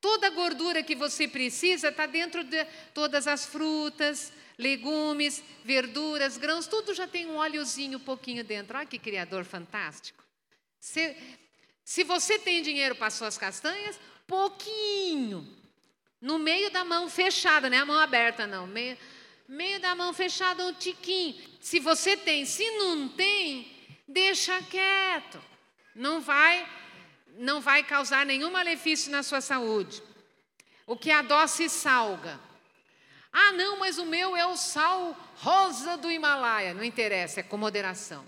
Toda 0.00 0.28
a 0.28 0.30
gordura 0.30 0.82
que 0.82 0.94
você 0.94 1.26
precisa 1.26 1.88
está 1.88 2.06
dentro 2.06 2.44
de 2.44 2.64
todas 2.94 3.26
as 3.26 3.44
frutas, 3.44 4.32
legumes, 4.56 5.42
verduras, 5.64 6.38
grãos, 6.38 6.68
tudo 6.68 6.94
já 6.94 7.08
tem 7.08 7.26
um 7.26 7.36
óleozinho 7.36 7.98
pouquinho 7.98 8.44
dentro. 8.44 8.78
Olha 8.78 8.86
que 8.86 8.98
criador 8.98 9.44
fantástico. 9.44 10.22
Se, 10.78 11.16
se 11.84 12.04
você 12.04 12.38
tem 12.38 12.62
dinheiro 12.62 12.94
para 12.94 13.10
suas 13.10 13.36
castanhas, 13.36 13.98
pouquinho. 14.26 15.46
No 16.20 16.38
meio 16.38 16.70
da 16.70 16.84
mão 16.84 17.10
fechada, 17.10 17.68
não 17.68 17.76
é 17.76 17.80
a 17.80 17.86
mão 17.86 17.98
aberta, 17.98 18.46
não. 18.46 18.68
Meio, 18.68 18.96
meio 19.48 19.80
da 19.80 19.96
mão 19.96 20.12
fechada, 20.12 20.64
um 20.64 20.72
tiquinho. 20.72 21.34
Se 21.60 21.80
você 21.80 22.16
tem, 22.16 22.44
se 22.44 22.70
não 22.78 23.08
tem, 23.08 23.75
deixa 24.06 24.62
quieto. 24.62 25.42
Não 25.94 26.20
vai, 26.20 26.68
não 27.38 27.60
vai 27.60 27.82
causar 27.82 28.26
nenhum 28.26 28.50
malefício 28.50 29.10
na 29.10 29.22
sua 29.22 29.40
saúde. 29.40 30.02
O 30.86 30.96
que 30.96 31.10
adoça 31.10 31.62
e 31.64 31.68
salga. 31.68 32.38
Ah, 33.32 33.52
não, 33.52 33.78
mas 33.78 33.98
o 33.98 34.06
meu 34.06 34.36
é 34.36 34.46
o 34.46 34.56
sal 34.56 35.16
rosa 35.36 35.96
do 35.96 36.10
Himalaia. 36.10 36.72
Não 36.72 36.84
interessa, 36.84 37.40
é 37.40 37.42
com 37.42 37.56
moderação. 37.56 38.24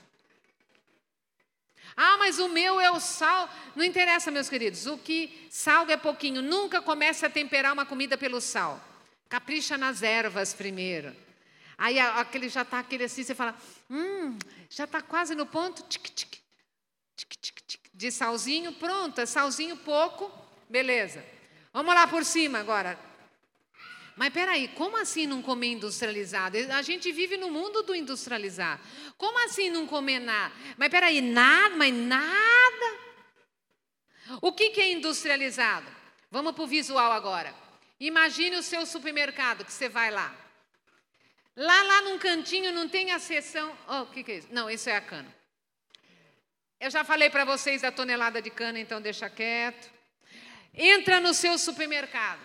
Ah, 1.96 2.16
mas 2.18 2.38
o 2.38 2.48
meu 2.48 2.80
é 2.80 2.90
o 2.90 3.00
sal. 3.00 3.48
Não 3.74 3.84
interessa, 3.84 4.30
meus 4.30 4.48
queridos. 4.48 4.86
O 4.86 4.98
que 4.98 5.48
sal 5.50 5.88
é 5.88 5.96
pouquinho. 5.96 6.40
Nunca 6.40 6.80
comece 6.80 7.26
a 7.26 7.30
temperar 7.30 7.72
uma 7.72 7.86
comida 7.86 8.16
pelo 8.16 8.40
sal. 8.40 8.80
Capricha 9.28 9.76
nas 9.76 10.02
ervas 10.02 10.54
primeiro. 10.54 11.14
Aí 11.76 11.98
aquele 11.98 12.48
já 12.48 12.62
está 12.62 12.80
aquele 12.80 13.04
assim, 13.04 13.22
você 13.22 13.34
fala, 13.34 13.54
hum, 13.88 14.36
já 14.68 14.84
está 14.84 15.00
quase 15.00 15.34
no 15.34 15.46
ponto, 15.46 15.82
tic, 15.84 16.02
tic, 16.10 16.38
tic, 17.16 17.36
tic, 17.40 17.60
tic, 17.66 17.80
de 17.92 18.10
salzinho, 18.10 18.72
pronto, 18.72 19.20
é 19.20 19.26
salzinho 19.26 19.76
pouco, 19.76 20.30
beleza. 20.68 21.24
Vamos 21.72 21.94
lá 21.94 22.06
por 22.06 22.24
cima 22.24 22.58
agora. 22.58 22.98
Mas 24.16 24.32
peraí, 24.32 24.68
como 24.68 24.96
assim 24.96 25.26
não 25.26 25.40
comer 25.40 25.68
industrializado? 25.68 26.56
A 26.72 26.82
gente 26.82 27.12
vive 27.12 27.36
no 27.36 27.50
mundo 27.50 27.84
do 27.84 27.94
industrializado. 27.94 28.82
Como 29.16 29.38
assim 29.44 29.70
não 29.70 29.86
comer 29.86 30.18
nada? 30.18 30.52
Mas 30.76 30.88
peraí, 30.88 31.20
nada, 31.20 31.76
mas 31.76 31.94
nada. 31.94 32.98
O 34.42 34.52
que, 34.52 34.70
que 34.70 34.80
é 34.80 34.92
industrializado? 34.92 35.86
Vamos 36.30 36.52
para 36.52 36.64
o 36.64 36.66
visual 36.66 37.12
agora. 37.12 37.54
Imagine 38.00 38.56
o 38.56 38.62
seu 38.62 38.84
supermercado 38.86 39.64
que 39.64 39.72
você 39.72 39.88
vai 39.88 40.10
lá. 40.10 40.34
Lá, 41.58 41.82
lá 41.82 42.02
num 42.02 42.18
cantinho 42.18 42.70
não 42.70 42.88
tem 42.88 43.10
a 43.10 43.18
seção. 43.18 43.76
Oh, 43.88 44.02
o 44.02 44.06
que, 44.06 44.22
que 44.22 44.30
é 44.30 44.36
isso? 44.36 44.48
Não, 44.52 44.70
isso 44.70 44.88
é 44.88 44.94
a 44.94 45.00
cana. 45.00 45.34
Eu 46.78 46.88
já 46.88 47.02
falei 47.02 47.28
para 47.28 47.44
vocês 47.44 47.82
da 47.82 47.90
tonelada 47.90 48.40
de 48.40 48.48
cana, 48.48 48.78
então 48.78 49.00
deixa 49.00 49.28
quieto. 49.28 49.90
Entra 50.72 51.18
no 51.18 51.34
seu 51.34 51.58
supermercado. 51.58 52.38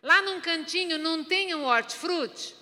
Lá 0.00 0.22
num 0.22 0.40
cantinho 0.40 0.98
não 0.98 1.24
tem 1.24 1.52
um 1.52 1.64
hortifruti? 1.64 2.54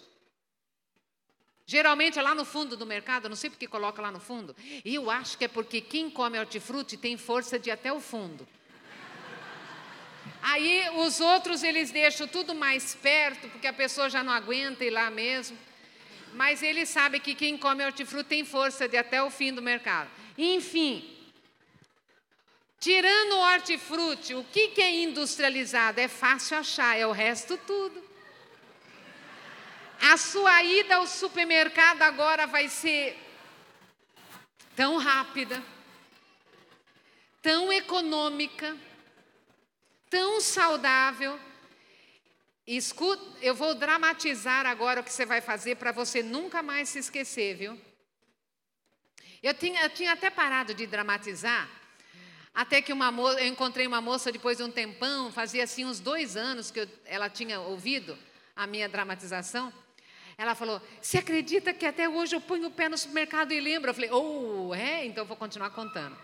Geralmente 1.67 2.19
é 2.19 2.23
lá 2.23 2.35
no 2.35 2.47
fundo 2.47 2.75
do 2.75 2.87
mercado, 2.87 3.29
não 3.29 3.37
sei 3.37 3.51
porque 3.51 3.69
coloca 3.69 4.01
lá 4.01 4.11
no 4.11 4.19
fundo. 4.19 4.57
E 4.83 4.95
eu 4.95 5.11
acho 5.11 5.37
que 5.37 5.45
é 5.45 5.49
porque 5.49 5.83
quem 5.83 6.09
come 6.09 6.39
hortifruti 6.39 6.97
tem 6.97 7.19
força 7.19 7.59
de 7.59 7.69
ir 7.69 7.73
até 7.73 7.93
o 7.93 8.01
fundo. 8.01 8.49
Aí 10.41 10.89
os 10.97 11.21
outros 11.21 11.63
eles 11.63 11.91
deixam 11.91 12.27
tudo 12.27 12.55
mais 12.55 12.95
perto, 12.95 13.47
porque 13.51 13.67
a 13.67 13.73
pessoa 13.75 14.09
já 14.09 14.25
não 14.25 14.33
aguenta 14.33 14.87
ir 14.87 14.91
lá 14.91 15.11
mesmo. 15.11 15.59
Mas 16.35 16.63
ele 16.63 16.87
sabe 16.87 17.21
que 17.21 17.35
quem 17.35 17.57
come 17.57 17.85
hortifruti 17.85 18.29
tem 18.29 18.45
força 18.45 18.89
de 18.89 18.97
até 18.97 19.23
o 19.23 19.31
fim 19.31 19.53
do 19.53 19.63
mercado. 19.63 20.11
Enfim, 20.37 21.13
Tirando 22.83 23.35
o 23.35 23.39
hortifruti, 23.39 24.35
o 24.35 24.43
que, 24.43 24.71
que 24.71 24.83
é 24.83 25.05
industrializado? 25.05 26.01
É 26.01 26.09
fácil 26.09 26.59
achar, 26.59 26.99
é 26.99 27.07
o 27.07 27.13
resto 27.13 27.57
tudo. 27.57 28.03
A 30.01 30.17
sua 30.17 30.65
ida 30.65 30.97
ao 30.97 31.07
supermercado 31.07 32.03
agora 32.03 32.45
vai 32.45 32.69
ser 32.69 33.17
tão 34.75 34.97
rápida, 34.97 35.63
tão 37.41 37.73
econômica, 37.73 38.77
tão 40.11 40.41
saudável. 40.41 41.39
Escuta, 42.67 43.39
eu 43.41 43.55
vou 43.55 43.75
dramatizar 43.75 44.67
agora 44.67 45.01
o 45.01 45.05
que 45.05 45.13
você 45.13 45.27
vai 45.27 45.41
fazer 45.41 45.77
para 45.77 45.91
você 45.91 46.23
nunca 46.23 46.63
mais 46.63 46.89
se 46.89 46.99
esquecer, 47.01 47.57
viu? 47.57 47.81
Eu 49.43 49.53
tinha, 49.53 49.83
eu 49.83 49.91
tinha 49.91 50.13
até 50.13 50.31
parado 50.31 50.73
de 50.73 50.87
dramatizar, 50.87 51.69
até 52.55 52.81
que 52.81 52.93
uma 52.93 53.11
moça, 53.11 53.41
eu 53.41 53.49
encontrei 53.49 53.87
uma 53.87 54.01
moça 54.01 54.31
depois 54.31 54.59
de 54.59 54.63
um 54.63 54.71
tempão, 54.71 55.33
fazia 55.33 55.65
assim 55.65 55.85
uns 55.85 55.99
dois 55.99 56.37
anos 56.37 56.71
que 56.71 56.81
eu, 56.81 56.89
ela 57.05 57.29
tinha 57.29 57.61
ouvido 57.61 58.17
a 58.55 58.67
minha 58.67 58.89
dramatização. 58.89 59.73
Ela 60.39 60.55
falou: 60.55 60.81
Você 61.01 61.19
acredita 61.19 61.73
que 61.73 61.85
até 61.85 62.09
hoje 62.09 62.37
eu 62.37 62.41
ponho 62.41 62.69
o 62.69 62.71
pé 62.71 62.89
no 62.89 62.97
supermercado 62.97 63.53
e 63.53 63.61
lembro? 63.61 63.91
Eu 63.91 63.95
falei: 63.95 64.11
Oh, 64.13 64.73
é? 64.73 65.05
Então 65.05 65.25
vou 65.25 65.37
continuar 65.37 65.71
contando. 65.71 66.17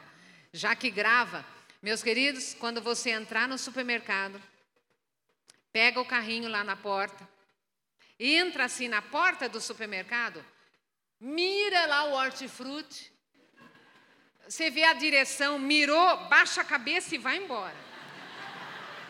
Já 0.52 0.76
que 0.76 0.90
grava, 0.90 1.44
meus 1.82 2.02
queridos, 2.02 2.54
quando 2.54 2.80
você 2.80 3.10
entrar 3.10 3.48
no 3.48 3.58
supermercado, 3.58 4.40
pega 5.78 6.00
o 6.00 6.04
carrinho 6.04 6.48
lá 6.48 6.64
na 6.64 6.74
porta, 6.74 7.28
entra 8.18 8.64
assim 8.64 8.88
na 8.88 9.00
porta 9.00 9.48
do 9.48 9.60
supermercado, 9.60 10.44
mira 11.20 11.86
lá 11.86 12.04
o 12.04 12.14
hortifruti 12.14 13.12
você 14.48 14.70
vê 14.70 14.82
a 14.82 14.94
direção, 14.94 15.58
mirou, 15.58 16.16
baixa 16.28 16.62
a 16.62 16.64
cabeça 16.64 17.14
e 17.14 17.18
vai 17.18 17.36
embora. 17.36 17.76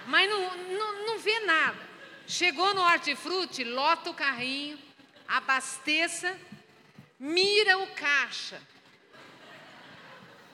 Mas 0.09 0.29
não, 0.29 0.57
não, 0.57 1.07
não 1.07 1.19
vê 1.21 1.39
nada. 1.41 1.79
Chegou 2.27 2.75
no 2.75 2.83
hortifruti, 2.83 3.63
lota 3.63 4.11
o 4.11 4.15
carrinho, 4.15 4.77
abasteça, 5.29 6.37
mira 7.21 7.79
o 7.79 7.87
caixa. 7.95 8.61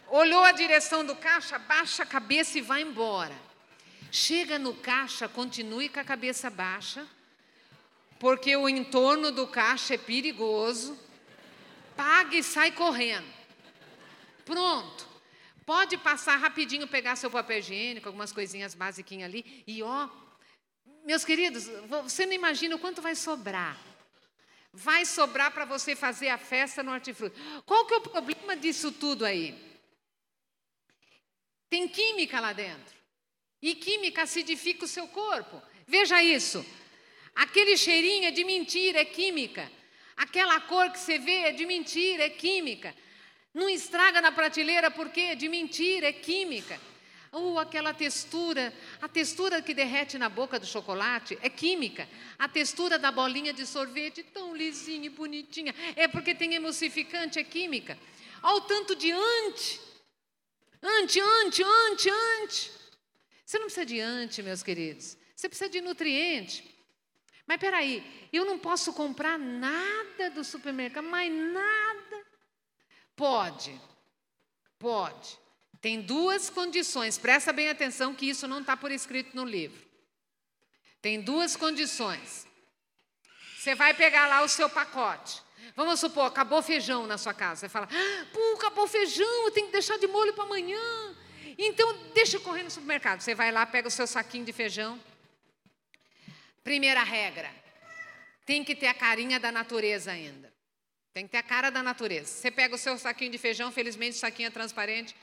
Olhou 0.09 0.45
a 0.45 0.53
direção 0.53 1.03
do 1.03 1.17
caixa, 1.17 1.59
baixa 1.59 2.03
a 2.03 2.07
cabeça 2.07 2.59
e 2.59 2.61
vai 2.61 2.83
embora. 2.83 3.35
Chega 4.17 4.61
no 4.61 4.73
caixa, 4.73 5.29
continue 5.29 5.89
com 5.89 5.99
a 5.99 6.05
cabeça 6.05 6.49
baixa, 6.49 7.05
porque 8.21 8.55
o 8.55 8.69
entorno 8.69 9.33
do 9.33 9.45
caixa 9.45 9.95
é 9.95 9.99
perigoso. 9.99 10.97
Paga 11.97 12.37
e 12.37 12.41
sai 12.41 12.71
correndo. 12.71 13.27
Pronto. 14.45 15.09
Pode 15.67 15.97
passar 15.99 16.37
rapidinho, 16.37 16.87
pegar 16.87 17.17
seu 17.17 17.29
papel 17.29 17.59
higiênico, 17.59 18.07
algumas 18.07 18.31
coisinhas 18.31 18.73
basiquinhas 18.73 19.29
ali. 19.29 19.65
E 19.67 19.83
ó, 19.83 20.09
meus 21.05 21.25
queridos, 21.25 21.69
você 21.89 22.25
não 22.25 22.35
imagina 22.35 22.77
o 22.77 22.79
quanto 22.79 23.03
vai 23.03 23.17
sobrar. 23.17 23.77
Vai 24.73 25.05
sobrar 25.05 25.51
para 25.51 25.65
você 25.65 25.97
fazer 25.97 26.29
a 26.29 26.39
festa 26.39 26.85
no 26.85 26.93
hortifruti. 26.93 27.37
Qual 27.67 27.85
que 27.85 27.95
é 27.95 27.97
o 27.97 28.01
problema 28.01 28.57
disso 28.57 28.93
tudo 28.93 29.25
aí? 29.25 29.61
Tem 31.69 31.89
química 31.89 32.39
lá 32.39 32.53
dentro. 32.53 32.94
E 33.65 33.75
química 33.75 34.25
acidifica 34.25 34.85
o 34.85 34.89
seu 34.97 35.09
corpo. 35.09 35.57
Veja 35.87 36.23
isso. 36.23 36.63
Aquele 37.35 37.79
cheirinho 37.79 38.27
é 38.27 38.31
de 38.31 38.45
mentira, 38.45 39.01
é 39.01 39.07
química. 39.07 39.73
Aquela 40.15 40.61
cor 40.61 40.91
que 40.91 40.99
você 40.99 41.19
vê 41.19 41.39
é 41.49 41.53
de 41.53 41.65
mentira, 41.65 42.25
é 42.25 42.29
química. 42.29 42.95
Não 43.55 43.67
estraga 43.67 44.21
na 44.21 44.31
prateleira 44.31 44.91
porque 44.91 45.35
de 45.35 45.49
mentira, 45.49 46.09
é 46.09 46.13
química. 46.13 46.79
Ou 47.33 47.59
aquela 47.59 47.95
textura, 47.95 48.71
a 49.01 49.09
textura 49.09 49.63
que 49.63 49.73
derrete 49.73 50.19
na 50.19 50.29
boca 50.29 50.61
do 50.61 50.67
chocolate 50.67 51.39
é 51.41 51.49
química. 51.49 52.07
A 52.39 52.47
textura 52.47 52.99
da 52.99 53.11
bolinha 53.11 53.55
de 53.55 53.65
sorvete, 53.65 54.23
tão 54.23 54.55
lisinha 54.55 55.07
e 55.07 55.09
bonitinha, 55.09 55.75
é 55.97 56.07
porque 56.07 56.35
tem 56.35 56.55
emulsificante, 56.55 57.39
é 57.39 57.45
química. 57.45 57.99
Olha 58.43 58.57
o 58.57 58.61
tanto 58.61 58.95
de. 58.95 59.11
Ante, 59.11 59.81
ante, 60.83 61.19
ante, 61.63 62.11
ante. 62.11 62.84
Você 63.45 63.59
não 63.59 63.67
precisa 63.67 63.87
de 63.87 64.01
ante, 64.01 64.43
meus 64.43 64.63
queridos. 64.63 65.17
Você 65.35 65.49
precisa 65.49 65.69
de 65.69 65.81
nutriente. 65.81 66.75
Mas 67.47 67.59
peraí, 67.59 68.29
eu 68.33 68.45
não 68.45 68.59
posso 68.59 68.93
comprar 68.93 69.39
nada 69.39 70.31
do 70.31 70.43
supermercado, 70.43 71.05
mas 71.05 71.31
nada. 71.31 72.27
Pode, 73.15 73.79
pode. 74.79 75.39
Tem 75.81 76.01
duas 76.01 76.49
condições, 76.49 77.19
presta 77.19 77.53
bem 77.53 77.69
atenção 77.69 78.15
que 78.15 78.27
isso 78.27 78.49
não 78.49 78.61
está 78.61 78.77
por 78.77 78.91
escrito 78.91 79.37
no 79.37 79.45
livro. 79.45 79.85
Tem 81.03 81.21
duas 81.21 81.55
condições. 81.55 82.47
Você 83.59 83.75
vai 83.75 83.93
pegar 83.93 84.27
lá 84.27 84.43
o 84.43 84.49
seu 84.49 84.71
pacote. 84.71 85.43
Vamos 85.77 86.01
supor, 86.01 86.25
acabou 86.25 86.63
feijão 86.63 87.07
na 87.07 87.19
sua 87.19 87.35
casa. 87.35 87.61
Você 87.61 87.69
fala, 87.69 87.89
ah, 87.91 88.27
pô, 88.33 88.55
acabou 88.55 88.87
feijão, 88.87 89.45
eu 89.45 89.51
tenho 89.51 89.67
que 89.67 89.73
deixar 89.73 89.99
de 89.99 90.07
molho 90.07 90.33
para 90.33 90.45
amanhã. 90.45 91.15
Então, 91.57 91.97
deixa 92.15 92.37
eu 92.37 92.41
correr 92.41 92.63
no 92.63 92.71
supermercado. 92.71 93.21
Você 93.21 93.35
vai 93.35 93.53
lá, 93.53 93.65
pega 93.65 93.89
o 93.89 93.91
seu 93.91 94.07
saquinho 94.07 94.45
de 94.45 94.53
feijão. 94.53 95.01
Primeira 96.63 97.03
regra: 97.03 97.51
tem 98.45 98.65
que 98.65 98.75
ter 98.75 98.87
a 98.87 98.95
carinha 98.95 99.39
da 99.39 99.53
natureza 99.53 100.11
ainda. 100.11 100.53
Tem 101.13 101.27
que 101.27 101.31
ter 101.31 101.39
a 101.39 101.43
cara 101.43 101.71
da 101.71 101.83
natureza. 101.83 102.27
Você 102.27 102.51
pega 102.51 102.75
o 102.75 102.79
seu 102.79 102.99
saquinho 102.99 103.31
de 103.31 103.39
feijão, 103.39 103.71
felizmente 103.71 104.17
o 104.17 104.21
saquinho 104.21 104.49
é 104.49 104.51
transparente. 104.51 105.15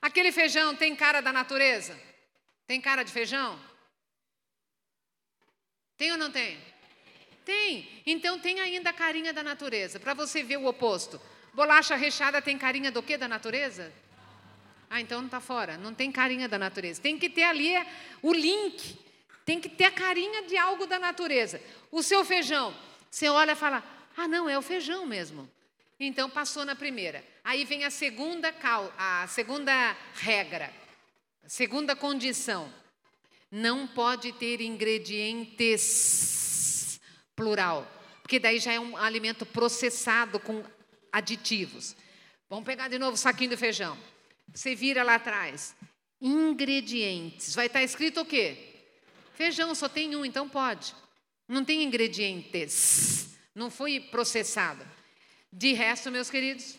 Aquele 0.00 0.30
feijão 0.30 0.74
tem 0.76 0.94
cara 0.94 1.20
da 1.20 1.32
natureza? 1.32 1.98
Tem 2.66 2.80
cara 2.80 3.02
de 3.02 3.10
feijão? 3.10 3.58
Tem 5.96 6.12
ou 6.12 6.18
não 6.18 6.30
tem? 6.30 6.58
Tem. 7.44 8.02
Então 8.04 8.38
tem 8.38 8.60
ainda 8.60 8.90
a 8.90 8.92
carinha 8.92 9.32
da 9.32 9.42
natureza, 9.42 9.98
para 9.98 10.12
você 10.12 10.42
ver 10.42 10.58
o 10.58 10.66
oposto. 10.66 11.20
Bolacha 11.54 11.96
recheada 11.96 12.42
tem 12.42 12.58
carinha 12.58 12.92
do 12.92 13.02
que 13.02 13.16
da 13.16 13.26
natureza? 13.26 13.90
Ah, 14.90 15.00
então 15.00 15.18
não 15.18 15.26
está 15.26 15.40
fora. 15.40 15.76
Não 15.76 15.92
tem 15.92 16.10
carinha 16.10 16.48
da 16.48 16.58
natureza. 16.58 17.00
Tem 17.00 17.18
que 17.18 17.28
ter 17.28 17.44
ali 17.44 17.74
o 18.22 18.32
link. 18.32 18.98
Tem 19.44 19.60
que 19.60 19.68
ter 19.68 19.84
a 19.84 19.90
carinha 19.90 20.42
de 20.42 20.56
algo 20.56 20.86
da 20.86 20.98
natureza. 20.98 21.60
O 21.90 22.02
seu 22.02 22.24
feijão, 22.24 22.74
você 23.10 23.28
olha 23.28 23.52
e 23.52 23.56
fala, 23.56 23.82
ah, 24.16 24.28
não, 24.28 24.48
é 24.48 24.58
o 24.58 24.62
feijão 24.62 25.06
mesmo. 25.06 25.48
Então 26.00 26.30
passou 26.30 26.64
na 26.64 26.76
primeira. 26.76 27.24
Aí 27.42 27.64
vem 27.64 27.84
a 27.84 27.90
segunda 27.90 28.52
cal, 28.52 28.92
a 28.96 29.26
segunda 29.26 29.96
regra, 30.14 30.72
a 31.44 31.48
segunda 31.48 31.96
condição. 31.96 32.72
Não 33.50 33.84
pode 33.86 34.32
ter 34.32 34.60
ingredientes 34.60 37.00
plural, 37.34 37.90
porque 38.22 38.38
daí 38.38 38.58
já 38.58 38.74
é 38.74 38.80
um 38.80 38.94
alimento 38.96 39.46
processado 39.46 40.38
com 40.38 40.62
aditivos. 41.10 41.96
Vamos 42.50 42.66
pegar 42.66 42.88
de 42.88 42.98
novo 42.98 43.14
o 43.14 43.16
saquinho 43.16 43.48
do 43.50 43.56
feijão. 43.56 43.96
Você 44.54 44.74
vira 44.74 45.02
lá 45.02 45.16
atrás. 45.16 45.74
Ingredientes. 46.20 47.54
Vai 47.54 47.66
estar 47.66 47.82
escrito 47.82 48.20
o 48.20 48.24
quê? 48.24 48.74
Feijão, 49.34 49.74
só 49.74 49.88
tem 49.88 50.16
um, 50.16 50.24
então 50.24 50.48
pode. 50.48 50.94
Não 51.46 51.64
tem 51.64 51.82
ingredientes. 51.82 53.36
Não 53.54 53.70
foi 53.70 54.00
processado. 54.00 54.84
De 55.52 55.72
resto, 55.72 56.10
meus 56.10 56.28
queridos, 56.28 56.76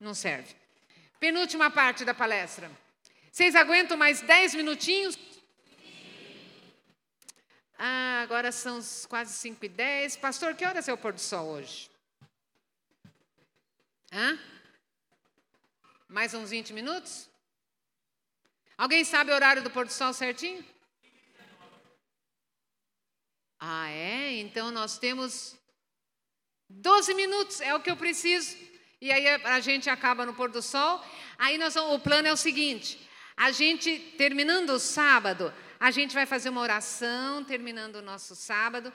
não 0.00 0.14
serve. 0.14 0.54
Penúltima 1.20 1.70
parte 1.70 2.04
da 2.04 2.12
palestra. 2.12 2.70
Vocês 3.30 3.54
aguentam 3.54 3.96
mais 3.96 4.20
dez 4.20 4.54
minutinhos? 4.54 5.18
Ah, 7.78 8.20
agora 8.22 8.50
são 8.50 8.80
quase 9.08 9.34
5 9.34 9.64
e 9.64 9.68
10. 9.68 10.16
Pastor, 10.16 10.54
que 10.54 10.64
horas 10.64 10.88
é 10.88 10.92
o 10.92 10.98
pôr 10.98 11.12
do 11.12 11.20
sol 11.20 11.48
hoje? 11.48 11.90
Hã? 14.10 14.38
Mais 16.08 16.32
uns 16.34 16.50
20 16.50 16.72
minutos? 16.72 17.28
Alguém 18.78 19.02
sabe 19.02 19.32
o 19.32 19.34
horário 19.34 19.62
do 19.62 19.70
pôr 19.70 19.86
do 19.86 19.92
sol 19.92 20.12
certinho? 20.12 20.64
Ah, 23.58 23.90
é? 23.90 24.38
Então 24.38 24.70
nós 24.70 24.98
temos 24.98 25.56
12 26.68 27.12
minutos, 27.14 27.60
é 27.60 27.74
o 27.74 27.80
que 27.80 27.90
eu 27.90 27.96
preciso. 27.96 28.56
E 29.00 29.10
aí 29.10 29.26
a 29.26 29.58
gente 29.58 29.90
acaba 29.90 30.24
no 30.24 30.32
pôr 30.32 30.48
do 30.48 30.62
sol. 30.62 31.04
Aí 31.36 31.58
nós 31.58 31.74
vamos, 31.74 31.96
o 31.96 31.98
plano 31.98 32.28
é 32.28 32.32
o 32.32 32.36
seguinte: 32.36 33.00
a 33.36 33.50
gente, 33.50 33.98
terminando 34.16 34.70
o 34.70 34.78
sábado, 34.78 35.52
a 35.80 35.90
gente 35.90 36.14
vai 36.14 36.24
fazer 36.24 36.50
uma 36.50 36.60
oração, 36.60 37.42
terminando 37.42 37.96
o 37.96 38.02
nosso 38.02 38.36
sábado. 38.36 38.92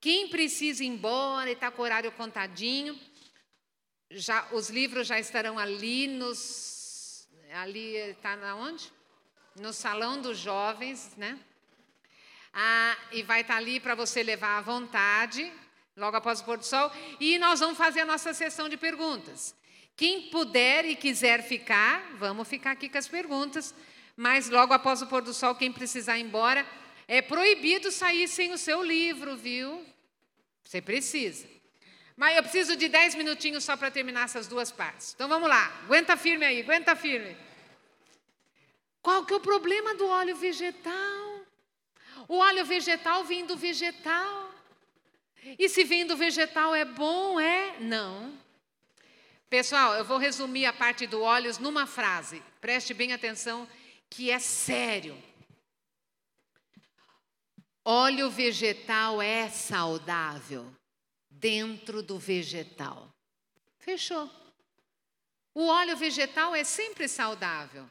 Quem 0.00 0.28
precisa 0.28 0.82
ir 0.82 0.86
embora 0.86 1.50
e 1.50 1.52
está 1.52 1.70
com 1.70 1.82
o 1.82 1.84
horário 1.84 2.10
contadinho, 2.12 2.98
já, 4.14 4.46
os 4.52 4.70
livros 4.70 5.06
já 5.06 5.18
estarão 5.18 5.58
ali 5.58 6.06
nos. 6.06 7.28
Ali 7.52 7.96
está 7.96 8.36
na 8.36 8.54
onde? 8.56 8.90
No 9.56 9.72
salão 9.72 10.20
dos 10.20 10.38
jovens, 10.38 11.12
né? 11.16 11.38
Ah, 12.52 12.96
e 13.12 13.22
vai 13.22 13.40
estar 13.40 13.54
tá 13.54 13.58
ali 13.58 13.78
para 13.80 13.94
você 13.94 14.22
levar 14.22 14.58
à 14.58 14.60
vontade, 14.60 15.52
logo 15.96 16.16
após 16.16 16.40
o 16.40 16.44
pôr 16.44 16.58
do 16.58 16.64
sol. 16.64 16.90
E 17.20 17.38
nós 17.38 17.60
vamos 17.60 17.76
fazer 17.76 18.00
a 18.00 18.06
nossa 18.06 18.32
sessão 18.32 18.68
de 18.68 18.76
perguntas. 18.76 19.54
Quem 19.96 20.30
puder 20.30 20.84
e 20.84 20.96
quiser 20.96 21.42
ficar, 21.42 22.14
vamos 22.16 22.48
ficar 22.48 22.72
aqui 22.72 22.88
com 22.88 22.98
as 22.98 23.08
perguntas. 23.08 23.74
Mas 24.16 24.48
logo 24.48 24.72
após 24.72 25.02
o 25.02 25.06
pôr 25.06 25.22
do 25.22 25.34
sol, 25.34 25.54
quem 25.54 25.72
precisar 25.72 26.18
ir 26.18 26.22
embora, 26.22 26.66
é 27.06 27.20
proibido 27.20 27.90
sair 27.90 28.26
sem 28.28 28.52
o 28.52 28.58
seu 28.58 28.82
livro, 28.82 29.36
viu? 29.36 29.84
Você 30.64 30.80
precisa. 30.80 31.53
Mas 32.16 32.36
eu 32.36 32.42
preciso 32.42 32.76
de 32.76 32.88
10 32.88 33.16
minutinhos 33.16 33.64
só 33.64 33.76
para 33.76 33.90
terminar 33.90 34.24
essas 34.24 34.46
duas 34.46 34.70
partes. 34.70 35.12
Então 35.14 35.28
vamos 35.28 35.48
lá, 35.48 35.64
aguenta 35.84 36.16
firme 36.16 36.44
aí, 36.46 36.60
aguenta 36.60 36.94
firme. 36.94 37.36
Qual 39.02 39.24
que 39.26 39.32
é 39.32 39.36
o 39.36 39.40
problema 39.40 39.94
do 39.94 40.06
óleo 40.06 40.36
vegetal? 40.36 41.44
O 42.28 42.38
óleo 42.38 42.64
vegetal 42.64 43.24
vem 43.24 43.44
do 43.44 43.56
vegetal. 43.56 44.54
E 45.58 45.68
se 45.68 45.84
vem 45.84 46.06
do 46.06 46.16
vegetal 46.16 46.74
é 46.74 46.84
bom? 46.84 47.38
É? 47.38 47.78
Não. 47.80 48.32
Pessoal, 49.50 49.94
eu 49.94 50.04
vou 50.04 50.16
resumir 50.16 50.64
a 50.66 50.72
parte 50.72 51.06
do 51.06 51.20
óleos 51.20 51.58
numa 51.58 51.86
frase. 51.86 52.42
Preste 52.60 52.94
bem 52.94 53.12
atenção 53.12 53.68
que 54.08 54.30
é 54.30 54.38
sério. 54.38 55.20
Óleo 57.84 58.30
vegetal 58.30 59.20
é 59.20 59.50
saudável 59.50 60.74
dentro 61.44 62.02
do 62.02 62.18
vegetal. 62.18 63.14
Fechou. 63.76 64.30
O 65.52 65.66
óleo 65.66 65.94
vegetal 65.94 66.54
é 66.54 66.64
sempre 66.64 67.06
saudável 67.06 67.84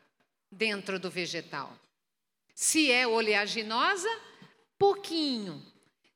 dentro 0.52 0.98
do 0.98 1.08
vegetal. 1.08 1.72
Se 2.56 2.92
é 2.92 3.06
oleaginosa, 3.06 4.10
pouquinho. 4.76 5.64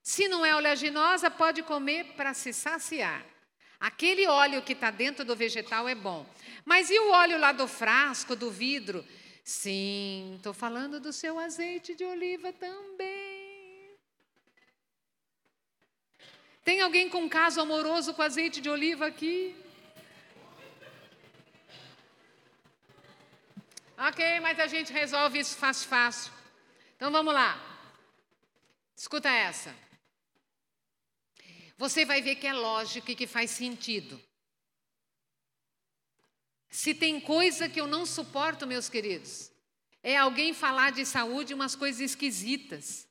Se 0.01 0.27
não 0.27 0.43
é 0.43 0.55
oleaginosa, 0.55 1.29
pode 1.29 1.61
comer 1.61 2.15
para 2.15 2.33
se 2.33 2.51
saciar. 2.51 3.23
Aquele 3.79 4.25
óleo 4.25 4.63
que 4.63 4.73
está 4.73 4.89
dentro 4.89 5.23
do 5.23 5.35
vegetal 5.35 5.87
é 5.87 5.93
bom. 5.93 6.25
Mas 6.65 6.89
e 6.89 6.97
o 6.97 7.11
óleo 7.11 7.37
lá 7.37 7.51
do 7.51 7.67
frasco, 7.67 8.35
do 8.35 8.49
vidro? 8.49 9.05
Sim, 9.43 10.33
estou 10.37 10.55
falando 10.55 10.99
do 10.99 11.13
seu 11.13 11.37
azeite 11.37 11.93
de 11.93 12.03
oliva 12.03 12.51
também. 12.51 13.26
Tem 16.67 16.81
alguém 16.81 17.07
com 17.09 17.21
um 17.21 17.29
caso 17.29 17.61
amoroso 17.61 18.13
com 18.13 18.21
azeite 18.21 18.59
de 18.59 18.69
oliva 18.69 19.07
aqui? 19.07 19.55
Ok, 23.97 24.41
mas 24.41 24.59
a 24.59 24.67
gente 24.67 24.91
resolve 24.91 25.39
isso 25.39 25.55
fácil, 25.55 25.87
fácil. 25.87 26.33
Então 26.97 27.09
vamos 27.09 27.33
lá. 27.33 27.51
Escuta 28.97 29.29
essa. 29.29 29.73
Você 31.77 32.03
vai 32.03 32.21
ver 32.21 32.35
que 32.35 32.47
é 32.47 32.51
lógico 32.51 33.11
e 33.11 33.15
que 33.15 33.27
faz 33.27 33.49
sentido. 33.51 34.21
Se 36.69 36.93
tem 36.93 37.17
coisa 37.21 37.69
que 37.69 37.79
eu 37.79 37.87
não 37.87 38.05
suporto, 38.05 38.67
meus 38.67 38.89
queridos, 38.89 39.49
é 40.03 40.17
alguém 40.17 40.53
falar 40.53 40.91
de 40.91 41.05
saúde 41.05 41.53
umas 41.53 41.77
coisas 41.77 42.01
esquisitas. 42.01 43.06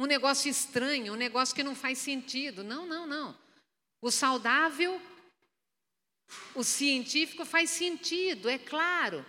Um 0.00 0.06
negócio 0.06 0.50
estranho, 0.50 1.12
um 1.12 1.16
negócio 1.16 1.54
que 1.54 1.62
não 1.62 1.74
faz 1.74 1.98
sentido. 1.98 2.64
Não, 2.64 2.86
não, 2.86 3.06
não. 3.06 3.36
O 4.00 4.10
saudável, 4.10 4.98
o 6.54 6.64
científico 6.64 7.44
faz 7.44 7.68
sentido, 7.68 8.48
é 8.48 8.56
claro. 8.56 9.22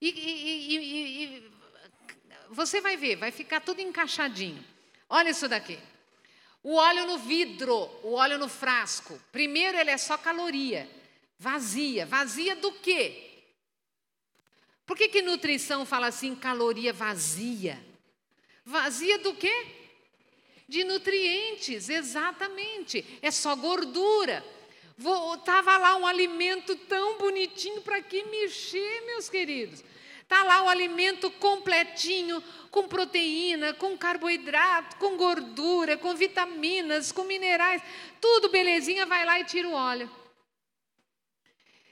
E, 0.00 0.08
e, 0.08 0.74
e, 0.74 1.24
e, 1.24 1.52
você 2.48 2.80
vai 2.80 2.96
ver, 2.96 3.16
vai 3.16 3.30
ficar 3.30 3.60
tudo 3.60 3.82
encaixadinho. 3.82 4.64
Olha 5.06 5.28
isso 5.28 5.46
daqui. 5.50 5.78
O 6.62 6.76
óleo 6.76 7.06
no 7.06 7.18
vidro, 7.18 7.74
o 8.02 8.14
óleo 8.14 8.38
no 8.38 8.48
frasco. 8.48 9.20
Primeiro, 9.30 9.76
ele 9.76 9.90
é 9.90 9.98
só 9.98 10.16
caloria. 10.16 10.90
Vazia. 11.38 12.06
Vazia 12.06 12.56
do 12.56 12.72
quê? 12.72 13.44
Por 14.86 14.96
que, 14.96 15.10
que 15.10 15.20
nutrição 15.20 15.84
fala 15.84 16.06
assim, 16.06 16.34
caloria 16.34 16.90
vazia? 16.90 17.84
Vazia 18.64 19.18
do 19.18 19.34
quê? 19.34 19.75
De 20.68 20.84
nutrientes, 20.84 21.88
exatamente. 21.88 23.04
É 23.22 23.30
só 23.30 23.54
gordura. 23.54 24.44
Estava 25.38 25.76
lá 25.76 25.96
um 25.96 26.06
alimento 26.06 26.74
tão 26.74 27.18
bonitinho 27.18 27.82
para 27.82 28.00
que 28.02 28.24
mexer, 28.24 29.02
meus 29.06 29.28
queridos. 29.28 29.84
Está 30.22 30.42
lá 30.42 30.64
o 30.64 30.68
alimento 30.68 31.30
completinho, 31.30 32.42
com 32.68 32.88
proteína, 32.88 33.72
com 33.74 33.96
carboidrato, 33.96 34.96
com 34.96 35.16
gordura, 35.16 35.96
com 35.96 36.16
vitaminas, 36.16 37.12
com 37.12 37.22
minerais, 37.22 37.80
tudo 38.20 38.48
belezinha, 38.48 39.06
vai 39.06 39.24
lá 39.24 39.38
e 39.38 39.44
tira 39.44 39.68
o 39.68 39.72
óleo. 39.72 40.10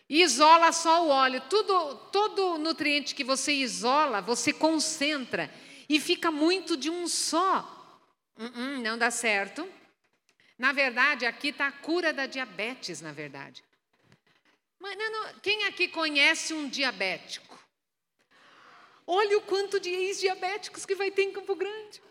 isola 0.09 0.72
só 0.72 1.06
o 1.06 1.10
óleo. 1.10 1.40
Tudo, 1.48 1.94
todo 2.10 2.59
nutriente 2.59 3.14
que 3.14 3.22
você 3.22 3.52
isola, 3.52 4.20
você 4.20 4.52
concentra 4.52 5.48
e 5.88 6.01
fica 6.01 6.30
muito 6.32 6.76
de 6.76 6.90
um 6.90 7.06
só. 7.06 7.73
Uh 8.36 8.44
-uh, 8.44 8.82
não 8.82 8.98
dá 8.98 9.11
certo. 9.11 9.69
Na 10.59 10.73
verdade, 10.73 11.27
aqui 11.27 11.48
está 11.48 11.69
a 11.69 11.73
cura 11.73 12.12
da 12.12 12.27
diabetes, 12.27 13.01
na 13.01 13.12
verdade. 13.12 13.62
Mas 14.78 14.97
não, 14.97 15.11
não, 15.11 15.35
quem 15.40 15.65
aqui 15.65 15.89
conhece 15.89 16.52
um 16.52 16.69
diabético? 16.69 17.59
Olha 19.06 19.39
o 19.39 19.43
quanto 19.43 19.78
de 19.81 19.90
ex-diabéticos 19.90 20.86
que 20.86 20.94
vai 20.94 21.11
ter 21.11 21.23
em 21.23 21.32
Campo 21.32 21.55
Grande. 21.55 22.02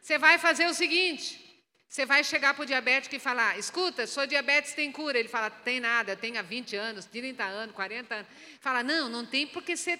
Você 0.00 0.18
vai 0.18 0.38
fazer 0.38 0.66
o 0.66 0.74
seguinte: 0.74 1.40
você 1.88 2.04
vai 2.04 2.24
chegar 2.24 2.54
para 2.54 2.64
o 2.64 2.66
diabético 2.66 3.14
e 3.14 3.18
falar: 3.18 3.58
escuta, 3.58 4.06
sua 4.06 4.26
diabetes 4.26 4.74
tem 4.74 4.90
cura. 4.90 5.18
Ele 5.18 5.28
fala: 5.28 5.50
tem 5.50 5.78
nada, 5.80 6.16
tem 6.16 6.36
há 6.38 6.42
20 6.42 6.76
anos, 6.76 7.04
30 7.06 7.44
anos, 7.44 7.74
40 7.74 8.14
anos. 8.14 8.28
Fala: 8.60 8.82
não, 8.82 9.08
não 9.08 9.24
tem 9.24 9.46
porque 9.46 9.76
você 9.76 9.98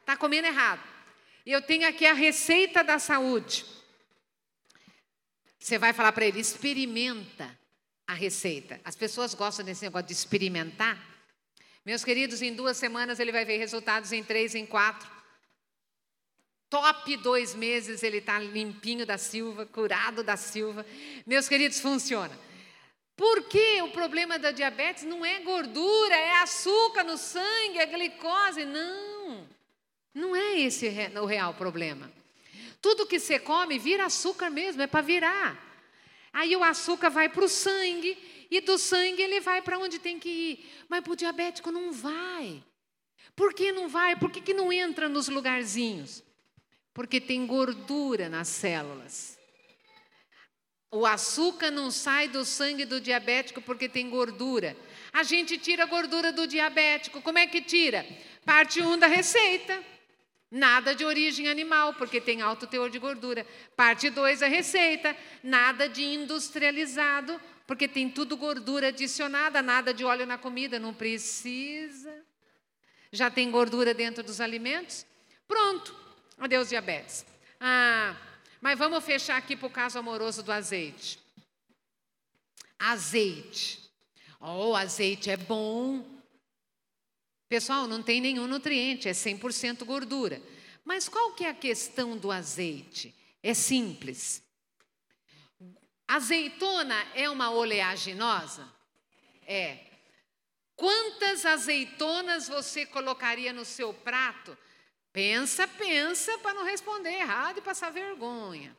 está 0.00 0.16
comendo 0.16 0.46
errado. 0.46 0.82
E 1.44 1.50
eu 1.50 1.60
tenho 1.60 1.88
aqui 1.88 2.06
a 2.06 2.12
receita 2.12 2.84
da 2.84 2.98
saúde. 2.98 3.64
Você 5.62 5.78
vai 5.78 5.92
falar 5.92 6.12
para 6.12 6.26
ele: 6.26 6.40
experimenta 6.40 7.58
a 8.06 8.14
receita. 8.14 8.80
As 8.84 8.96
pessoas 8.96 9.34
gostam 9.34 9.64
desse 9.64 9.84
negócio 9.84 10.06
de 10.06 10.12
experimentar. 10.12 10.98
Meus 11.84 12.04
queridos, 12.04 12.42
em 12.42 12.54
duas 12.54 12.76
semanas 12.76 13.18
ele 13.18 13.32
vai 13.32 13.44
ver 13.44 13.58
resultados 13.58 14.12
em 14.12 14.22
três, 14.22 14.54
em 14.54 14.66
quatro 14.66 15.10
top 16.72 17.18
dois 17.18 17.54
meses 17.54 18.02
ele 18.02 18.16
está 18.16 18.38
limpinho 18.38 19.04
da 19.04 19.18
Silva, 19.18 19.66
curado 19.66 20.22
da 20.22 20.38
Silva. 20.38 20.86
Meus 21.26 21.46
queridos, 21.46 21.78
funciona. 21.78 22.32
Porque 23.14 23.82
o 23.82 23.90
problema 23.90 24.38
da 24.38 24.50
diabetes 24.50 25.02
não 25.02 25.22
é 25.22 25.40
gordura, 25.40 26.14
é 26.14 26.40
açúcar 26.40 27.04
no 27.04 27.18
sangue, 27.18 27.78
é 27.78 27.84
glicose. 27.84 28.64
Não, 28.64 29.46
não 30.14 30.34
é 30.34 30.60
esse 30.60 30.88
o 31.20 31.26
real 31.26 31.52
problema. 31.52 32.10
Tudo 32.82 33.06
que 33.06 33.20
você 33.20 33.38
come 33.38 33.78
vira 33.78 34.06
açúcar 34.06 34.50
mesmo, 34.50 34.82
é 34.82 34.88
para 34.88 35.00
virar. 35.00 35.56
Aí 36.32 36.56
o 36.56 36.64
açúcar 36.64 37.10
vai 37.10 37.28
para 37.28 37.44
o 37.44 37.48
sangue 37.48 38.18
e 38.50 38.60
do 38.60 38.76
sangue 38.76 39.22
ele 39.22 39.40
vai 39.40 39.62
para 39.62 39.78
onde 39.78 40.00
tem 40.00 40.18
que 40.18 40.28
ir. 40.28 40.84
Mas 40.88 41.02
para 41.02 41.12
o 41.12 41.16
diabético 41.16 41.70
não 41.70 41.92
vai. 41.92 42.62
Por 43.36 43.54
que 43.54 43.70
não 43.70 43.88
vai? 43.88 44.16
Por 44.16 44.30
que, 44.30 44.40
que 44.40 44.52
não 44.52 44.72
entra 44.72 45.08
nos 45.08 45.28
lugarzinhos? 45.28 46.22
Porque 46.92 47.20
tem 47.20 47.46
gordura 47.46 48.28
nas 48.28 48.48
células. 48.48 49.38
O 50.90 51.06
açúcar 51.06 51.70
não 51.70 51.90
sai 51.90 52.28
do 52.28 52.44
sangue 52.44 52.84
do 52.84 53.00
diabético 53.00 53.62
porque 53.62 53.88
tem 53.88 54.10
gordura. 54.10 54.76
A 55.12 55.22
gente 55.22 55.56
tira 55.56 55.84
a 55.84 55.86
gordura 55.86 56.32
do 56.32 56.46
diabético. 56.46 57.22
Como 57.22 57.38
é 57.38 57.46
que 57.46 57.62
tira? 57.62 58.04
Parte 58.44 58.82
1 58.82 58.98
da 58.98 59.06
receita. 59.06 59.91
Nada 60.54 60.94
de 60.94 61.02
origem 61.02 61.48
animal, 61.48 61.94
porque 61.94 62.20
tem 62.20 62.42
alto 62.42 62.66
teor 62.66 62.90
de 62.90 62.98
gordura. 62.98 63.46
Parte 63.74 64.10
2 64.10 64.42
a 64.42 64.46
receita. 64.46 65.16
Nada 65.42 65.88
de 65.88 66.04
industrializado, 66.04 67.40
porque 67.66 67.88
tem 67.88 68.10
tudo 68.10 68.36
gordura 68.36 68.88
adicionada, 68.88 69.62
nada 69.62 69.94
de 69.94 70.04
óleo 70.04 70.26
na 70.26 70.36
comida, 70.36 70.78
não 70.78 70.92
precisa. 70.92 72.14
Já 73.10 73.30
tem 73.30 73.50
gordura 73.50 73.94
dentro 73.94 74.22
dos 74.22 74.42
alimentos? 74.42 75.06
Pronto. 75.48 75.96
Adeus 76.36 76.68
diabetes. 76.68 77.24
Ah, 77.58 78.14
mas 78.60 78.78
vamos 78.78 79.02
fechar 79.02 79.38
aqui 79.38 79.56
para 79.56 79.68
o 79.68 79.70
caso 79.70 79.98
amoroso 79.98 80.42
do 80.42 80.52
azeite. 80.52 81.18
Azeite. 82.78 83.90
Oh, 84.38 84.76
azeite 84.76 85.30
é 85.30 85.36
bom. 85.38 86.11
Pessoal, 87.52 87.86
não 87.86 88.02
tem 88.02 88.18
nenhum 88.18 88.46
nutriente, 88.46 89.10
é 89.10 89.12
100% 89.12 89.84
gordura. 89.84 90.40
Mas 90.82 91.06
qual 91.06 91.34
que 91.34 91.44
é 91.44 91.50
a 91.50 91.54
questão 91.54 92.16
do 92.16 92.32
azeite? 92.32 93.14
É 93.42 93.52
simples. 93.52 94.42
Azeitona 96.08 96.96
é 97.14 97.28
uma 97.28 97.50
oleaginosa? 97.50 98.66
É. 99.46 99.80
Quantas 100.74 101.44
azeitonas 101.44 102.48
você 102.48 102.86
colocaria 102.86 103.52
no 103.52 103.66
seu 103.66 103.92
prato 103.92 104.56
Pensa, 105.12 105.68
pensa 105.68 106.38
para 106.38 106.54
não 106.54 106.64
responder 106.64 107.10
errado 107.10 107.58
e 107.58 107.60
passar 107.60 107.90
vergonha. 107.90 108.74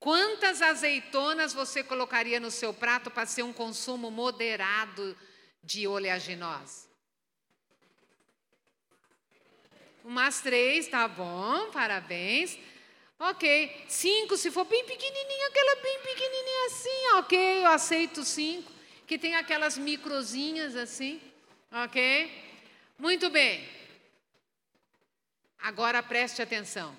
Quantas 0.00 0.62
azeitonas 0.62 1.52
você 1.52 1.84
colocaria 1.84 2.40
no 2.40 2.50
seu 2.50 2.72
prato 2.72 3.10
para 3.10 3.26
ser 3.26 3.42
um 3.42 3.52
consumo 3.52 4.10
moderado 4.10 5.14
de 5.62 5.86
oleaginosa? 5.86 6.91
Umas 10.04 10.40
três, 10.40 10.88
tá 10.88 11.06
bom, 11.06 11.70
parabéns. 11.70 12.58
Ok, 13.18 13.84
cinco, 13.88 14.36
se 14.36 14.50
for 14.50 14.64
bem 14.64 14.84
pequenininha, 14.84 15.46
aquela 15.46 15.76
bem 15.76 15.98
pequenininha 16.00 16.66
assim, 16.66 17.06
ok, 17.18 17.58
eu 17.64 17.66
aceito 17.68 18.24
cinco, 18.24 18.72
que 19.06 19.16
tem 19.16 19.36
aquelas 19.36 19.78
microzinhas 19.78 20.74
assim, 20.74 21.20
ok? 21.70 22.28
Muito 22.98 23.30
bem. 23.30 23.68
Agora 25.60 26.02
preste 26.02 26.42
atenção. 26.42 26.96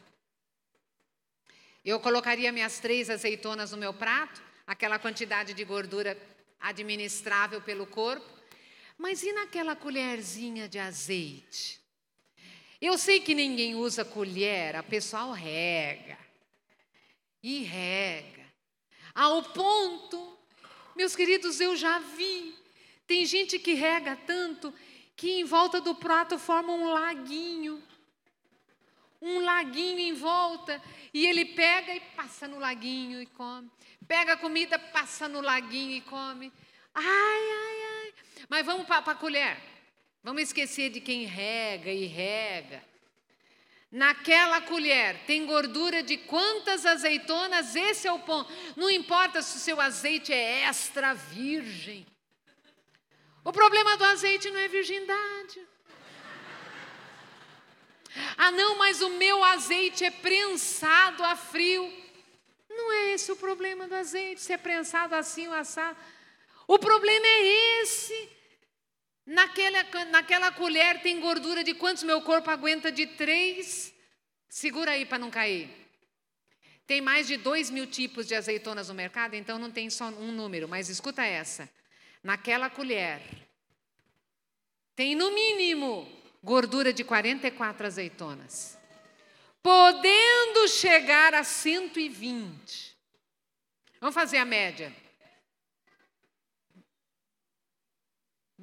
Eu 1.84 2.00
colocaria 2.00 2.54
minhas 2.54 2.80
três 2.80 3.10
azeitonas 3.10 3.72
no 3.72 3.78
meu 3.78 3.94
prato, 3.94 4.42
aquela 4.66 4.98
quantidade 4.98 5.54
de 5.54 5.66
gordura 5.66 6.18
administrável 6.58 7.60
pelo 7.60 7.86
corpo, 7.86 8.26
mas 8.98 9.22
e 9.22 9.34
naquela 9.34 9.76
colherzinha 9.76 10.70
de 10.70 10.80
azeite? 10.80 11.83
Eu 12.86 12.98
sei 12.98 13.22
que 13.22 13.34
ninguém 13.34 13.76
usa 13.76 14.04
colher, 14.04 14.76
a 14.76 14.84
pessoal 14.84 15.32
rega. 15.32 16.18
E 17.42 17.64
rega. 17.64 18.44
Ao 19.16 19.42
ponto, 19.42 20.38
meus 20.94 21.16
queridos, 21.16 21.62
eu 21.62 21.78
já 21.78 22.00
vi. 22.00 22.54
Tem 23.08 23.26
gente 23.26 23.58
que 23.58 23.74
rega 23.74 24.18
tanto 24.28 24.74
que 25.16 25.40
em 25.40 25.46
volta 25.46 25.80
do 25.80 25.96
prato 25.96 26.38
forma 26.38 26.74
um 26.74 26.92
laguinho 26.92 27.82
um 29.24 29.40
laguinho 29.40 30.00
em 30.00 30.14
volta, 30.14 30.82
e 31.14 31.26
ele 31.26 31.46
pega 31.46 31.96
e 31.96 32.02
passa 32.02 32.46
no 32.46 32.60
laguinho 32.60 33.22
e 33.22 33.26
come. 33.26 33.72
Pega 34.06 34.34
a 34.34 34.38
comida, 34.38 34.78
passa 34.78 35.30
no 35.30 35.40
laguinho 35.40 35.96
e 35.96 36.02
come. 36.02 36.52
Ai, 36.94 37.04
ai, 37.06 37.82
ai. 38.04 38.14
Mas 38.50 38.66
vamos 38.66 38.86
para 38.86 39.12
a 39.12 39.16
colher. 39.16 39.73
Vamos 40.24 40.44
esquecer 40.44 40.90
de 40.90 41.02
quem 41.02 41.26
rega 41.26 41.92
e 41.92 42.06
rega. 42.06 42.82
Naquela 43.92 44.62
colher 44.62 45.20
tem 45.28 45.46
gordura 45.46 46.02
de 46.02 46.18
quantas 46.18 46.86
azeitonas? 46.86 47.76
Esse 47.76 48.08
é 48.08 48.12
o 48.12 48.20
ponto. 48.20 48.52
Não 48.78 48.90
importa 48.90 49.42
se 49.42 49.58
o 49.58 49.60
seu 49.60 49.82
azeite 49.82 50.32
é 50.32 50.62
extra 50.62 51.14
virgem. 51.14 52.08
O 53.44 53.52
problema 53.52 53.98
do 53.98 54.06
azeite 54.06 54.50
não 54.50 54.60
é 54.60 54.68
virgindade. 54.70 55.68
Ah, 58.38 58.52
não, 58.52 58.78
mas 58.78 59.02
o 59.02 59.10
meu 59.10 59.44
azeite 59.44 60.06
é 60.06 60.12
prensado 60.12 61.22
a 61.24 61.36
frio. 61.36 61.92
Não 62.70 62.92
é 62.94 63.12
esse 63.12 63.32
o 63.32 63.36
problema 63.36 63.88
do 63.88 63.96
azeite, 63.96 64.42
se 64.42 64.54
é 64.54 64.58
prensado 64.58 65.14
assim 65.16 65.48
ou 65.48 65.54
assado. 65.54 65.98
O 66.66 66.80
problema 66.80 67.26
é 67.28 67.82
esse. 67.82 68.43
Naquela, 69.26 69.84
naquela 70.06 70.52
colher 70.52 71.02
tem 71.02 71.20
gordura 71.20 71.64
de 71.64 71.74
quantos 71.74 72.04
meu 72.04 72.22
corpo 72.22 72.50
aguenta? 72.50 72.92
De 72.92 73.06
três. 73.06 73.94
Segura 74.50 74.92
aí 74.92 75.06
para 75.06 75.18
não 75.18 75.32
cair. 75.32 75.70
Tem 76.86 77.00
mais 77.00 77.28
de 77.28 77.38
dois 77.38 77.70
mil 77.70 77.88
tipos 77.88 78.28
de 78.28 78.36
azeitonas 78.36 78.90
no 78.90 78.94
mercado, 78.94 79.36
então 79.36 79.58
não 79.58 79.72
tem 79.72 79.90
só 79.90 80.06
um 80.06 80.32
número, 80.32 80.68
mas 80.68 80.90
escuta 80.90 81.24
essa. 81.24 81.70
Naquela 82.22 82.70
colher 82.70 83.22
tem 84.96 85.16
no 85.16 85.32
mínimo 85.32 86.08
gordura 86.44 86.94
de 86.94 87.04
44 87.04 87.88
azeitonas, 87.88 88.78
podendo 89.62 90.68
chegar 90.68 91.34
a 91.34 91.44
120. 91.44 92.96
Vamos 94.00 94.14
fazer 94.14 94.38
a 94.38 94.46
média. 94.46 94.94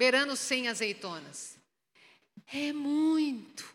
Beirando 0.01 0.35
100 0.35 0.68
azeitonas. 0.68 1.59
É 2.51 2.72
muito. 2.72 3.68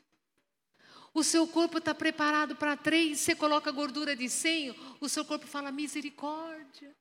O 1.14 1.24
seu 1.24 1.48
corpo 1.48 1.78
está 1.78 1.94
preparado 1.94 2.56
para 2.56 2.76
três, 2.76 3.20
você 3.20 3.36
coloca 3.36 3.70
gordura 3.72 4.16
de 4.16 4.28
100, 4.28 4.76
o 5.00 5.08
seu 5.08 5.24
corpo 5.24 5.46
fala 5.46 5.72
misericórdia. 5.72 6.92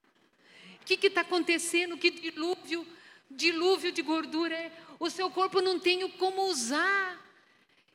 O 0.78 0.84
que 0.84 1.06
está 1.06 1.22
acontecendo? 1.22 1.96
Que 1.96 2.10
dilúvio, 2.10 2.86
dilúvio 3.30 3.90
de 3.92 4.02
gordura 4.02 4.54
é? 4.54 4.70
o 5.00 5.08
seu 5.08 5.30
corpo 5.30 5.62
não 5.62 5.80
tem 5.80 6.06
como 6.18 6.42
usar. 6.42 7.18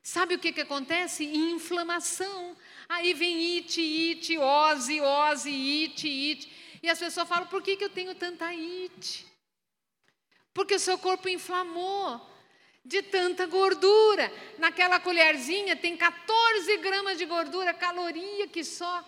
Sabe 0.02 0.34
o 0.34 0.40
que, 0.40 0.52
que 0.52 0.62
acontece? 0.62 1.26
Inflamação. 1.26 2.58
Aí 2.90 3.14
vem 3.14 3.60
it, 3.60 3.80
it, 3.80 4.36
ose, 4.40 5.00
ose, 5.00 5.48
it, 5.48 6.08
it. 6.08 6.80
E 6.82 6.90
as 6.90 6.98
pessoas 6.98 7.30
falam: 7.30 7.46
por 7.46 7.62
que, 7.62 7.78
que 7.78 7.84
eu 7.84 7.90
tenho 7.92 8.16
tanta 8.16 8.48
it? 8.48 9.29
Porque 10.54 10.76
o 10.76 10.80
seu 10.80 10.98
corpo 10.98 11.30
inflamou 11.30 12.30
de 12.84 13.02
tanta 13.04 13.46
gordura. 13.46 14.32
Naquela 14.58 15.00
colherzinha 15.00 15.76
tem 15.76 15.96
14 15.96 16.78
gramas 16.78 17.18
de 17.18 17.26
gordura, 17.26 17.74
caloria 17.74 18.48
que 18.48 18.64
só. 18.64 19.04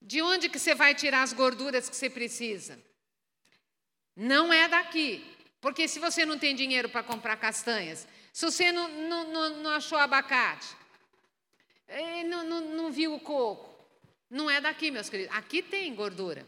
De 0.00 0.22
onde 0.22 0.48
que 0.48 0.58
você 0.58 0.74
vai 0.74 0.94
tirar 0.94 1.22
as 1.22 1.32
gorduras 1.32 1.88
que 1.88 1.96
você 1.96 2.08
precisa? 2.08 2.82
Não 4.16 4.52
é 4.52 4.66
daqui. 4.68 5.24
Porque 5.60 5.88
se 5.88 5.98
você 5.98 6.24
não 6.24 6.38
tem 6.38 6.54
dinheiro 6.54 6.88
para 6.88 7.02
comprar 7.02 7.36
castanhas, 7.36 8.06
se 8.32 8.44
você 8.44 8.70
não, 8.70 8.88
não, 8.88 9.48
não, 9.56 9.70
achou 9.72 9.98
abacate, 9.98 10.68
eh, 11.88 12.22
não, 12.24 12.44
não, 12.44 12.60
não 12.60 12.92
viu 12.92 13.14
o 13.14 13.20
coco, 13.20 13.68
não 14.30 14.48
é 14.48 14.60
daqui, 14.60 14.90
meus 14.90 15.08
queridos. 15.08 15.34
Aqui 15.36 15.62
tem 15.62 15.94
gordura. 15.94 16.46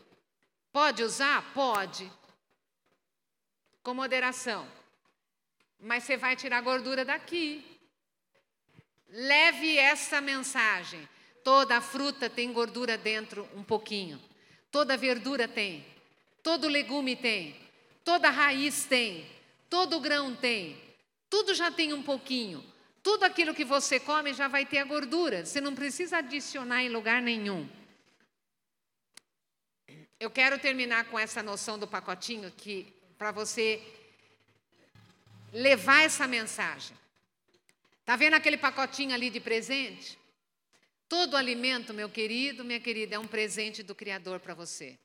Pode 0.73 1.03
usar? 1.03 1.53
Pode. 1.53 2.11
Com 3.83 3.95
moderação. 3.95 4.67
Mas 5.79 6.05
você 6.05 6.17
vai 6.17 6.37
tirar 6.37 6.61
gordura 6.61 7.05
daqui. 7.05 7.65
Leve 9.09 9.77
essa 9.77 10.21
mensagem. 10.21 11.09
Toda 11.43 11.81
fruta 11.81 12.29
tem 12.29 12.53
gordura 12.53 12.99
dentro, 12.99 13.49
um 13.55 13.63
pouquinho. 13.63 14.21
Toda 14.71 14.97
verdura 14.97 15.49
tem. 15.49 15.87
Todo 16.43 16.69
legume 16.69 17.17
tem. 17.17 17.71
Toda 18.05 18.31
raiz 18.31 18.85
tem, 18.87 19.27
todo 19.69 20.01
grão 20.01 20.35
tem, 20.35 20.81
tudo 21.29 21.55
já 21.55 21.71
tem 21.71 21.93
um 21.93 22.03
pouquinho. 22.03 22.65
Tudo 23.03 23.25
aquilo 23.25 23.55
que 23.55 23.65
você 23.65 23.99
come 23.99 24.35
já 24.35 24.49
vai 24.49 24.67
ter 24.67 24.79
a 24.79 24.85
gordura, 24.85 25.47
você 25.47 25.61
não 25.61 25.75
precisa 25.75 26.19
adicionar 26.19 26.83
em 26.83 26.89
lugar 26.89 27.23
nenhum. 27.23 27.69
Eu 30.19 30.31
quero 30.31 30.59
terminar 30.59 31.05
com 31.05 31.19
essa 31.19 31.43
noção 31.43 31.79
do 31.79 31.87
pacotinho 31.87 32.51
que 32.51 32.93
para 33.21 33.33
você 33.33 33.83
levar 35.53 36.05
essa 36.05 36.27
mensagem. 36.27 36.97
Tá 38.03 38.17
vendo 38.17 38.33
aquele 38.33 38.57
pacotinho 38.57 39.13
ali 39.13 39.29
de 39.29 39.39
presente? 39.39 40.19
Todo 41.07 41.37
alimento, 41.37 41.93
meu 41.93 42.09
querido, 42.09 42.65
minha 42.65 42.81
querida, 42.81 43.17
é 43.17 43.19
um 43.19 43.27
presente 43.27 43.83
do 43.83 43.95
Criador 43.95 44.41
para 44.41 44.55
você. 44.55 44.99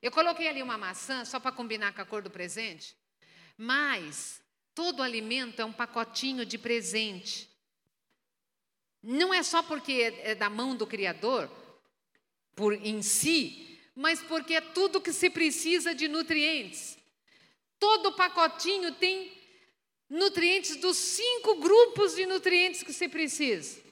Eu 0.00 0.12
coloquei 0.12 0.46
ali 0.46 0.62
uma 0.62 0.78
maçã 0.78 1.24
só 1.24 1.40
para 1.40 1.50
combinar 1.50 1.94
com 1.94 2.02
a 2.02 2.06
cor 2.06 2.22
do 2.22 2.30
presente, 2.30 2.96
mas 3.58 4.40
Todo 4.74 5.02
alimento 5.02 5.60
é 5.60 5.64
um 5.64 5.72
pacotinho 5.72 6.46
de 6.46 6.56
presente. 6.56 7.50
Não 9.02 9.34
é 9.34 9.42
só 9.42 9.62
porque 9.62 10.14
é 10.22 10.34
da 10.34 10.48
mão 10.48 10.74
do 10.74 10.86
Criador, 10.86 11.50
por 12.54 12.72
em 12.72 13.02
si, 13.02 13.71
mas 13.94 14.22
porque 14.22 14.54
é 14.54 14.60
tudo 14.60 15.00
que 15.00 15.12
se 15.12 15.28
precisa 15.30 15.94
de 15.94 16.08
nutrientes. 16.08 16.98
Todo 17.78 18.12
pacotinho 18.12 18.94
tem 18.94 19.32
nutrientes 20.08 20.76
dos 20.76 20.96
cinco 20.96 21.56
grupos 21.56 22.14
de 22.14 22.26
nutrientes 22.26 22.82
que 22.82 22.92
se 22.92 23.08
precisa. 23.08 23.82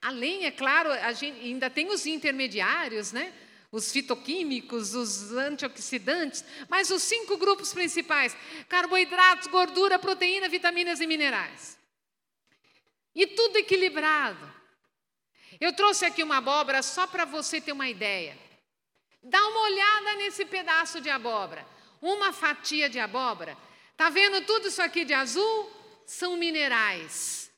Além, 0.00 0.46
é 0.46 0.50
claro, 0.50 0.90
a 0.90 1.12
gente 1.12 1.40
ainda 1.40 1.68
tem 1.68 1.88
os 1.88 2.06
intermediários, 2.06 3.12
né? 3.12 3.32
os 3.72 3.92
fitoquímicos, 3.92 4.94
os 4.94 5.32
antioxidantes, 5.32 6.44
mas 6.68 6.90
os 6.90 7.02
cinco 7.02 7.36
grupos 7.36 7.72
principais: 7.72 8.36
carboidratos, 8.68 9.46
gordura, 9.46 9.98
proteína, 9.98 10.48
vitaminas 10.48 11.00
e 11.00 11.06
minerais. 11.06 11.78
E 13.14 13.26
tudo 13.26 13.56
equilibrado. 13.56 14.59
Eu 15.60 15.72
trouxe 15.74 16.06
aqui 16.06 16.22
uma 16.22 16.38
abóbora 16.38 16.82
só 16.82 17.06
para 17.06 17.24
você 17.24 17.60
ter 17.60 17.72
uma 17.72 17.88
ideia. 17.88 18.36
Dá 19.22 19.46
uma 19.48 19.60
olhada 19.60 20.14
nesse 20.14 20.44
pedaço 20.46 21.00
de 21.00 21.10
abóbora. 21.10 21.66
Uma 22.00 22.32
fatia 22.32 22.88
de 22.88 22.98
abóbora. 22.98 23.56
Tá 23.96 24.08
vendo 24.08 24.44
tudo 24.46 24.68
isso 24.68 24.80
aqui 24.80 25.04
de 25.04 25.12
azul? 25.12 25.70
São 26.06 26.36
minerais. 26.36 27.50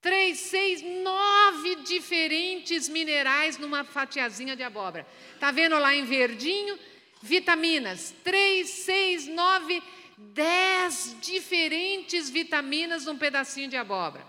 Três, 0.00 0.38
seis, 0.40 0.82
nove 0.82 1.76
diferentes 1.76 2.88
minerais 2.88 3.56
numa 3.56 3.84
fatiazinha 3.84 4.56
de 4.56 4.64
abóbora. 4.64 5.06
Tá 5.38 5.52
vendo 5.52 5.78
lá 5.78 5.94
em 5.94 6.04
verdinho? 6.04 6.76
Vitaminas. 7.22 8.12
Três, 8.24 8.68
seis, 8.68 9.28
nove, 9.28 9.80
dez 10.18 11.16
diferentes 11.22 12.28
vitaminas 12.28 13.06
num 13.06 13.16
pedacinho 13.16 13.68
de 13.68 13.76
abóbora. 13.76 14.26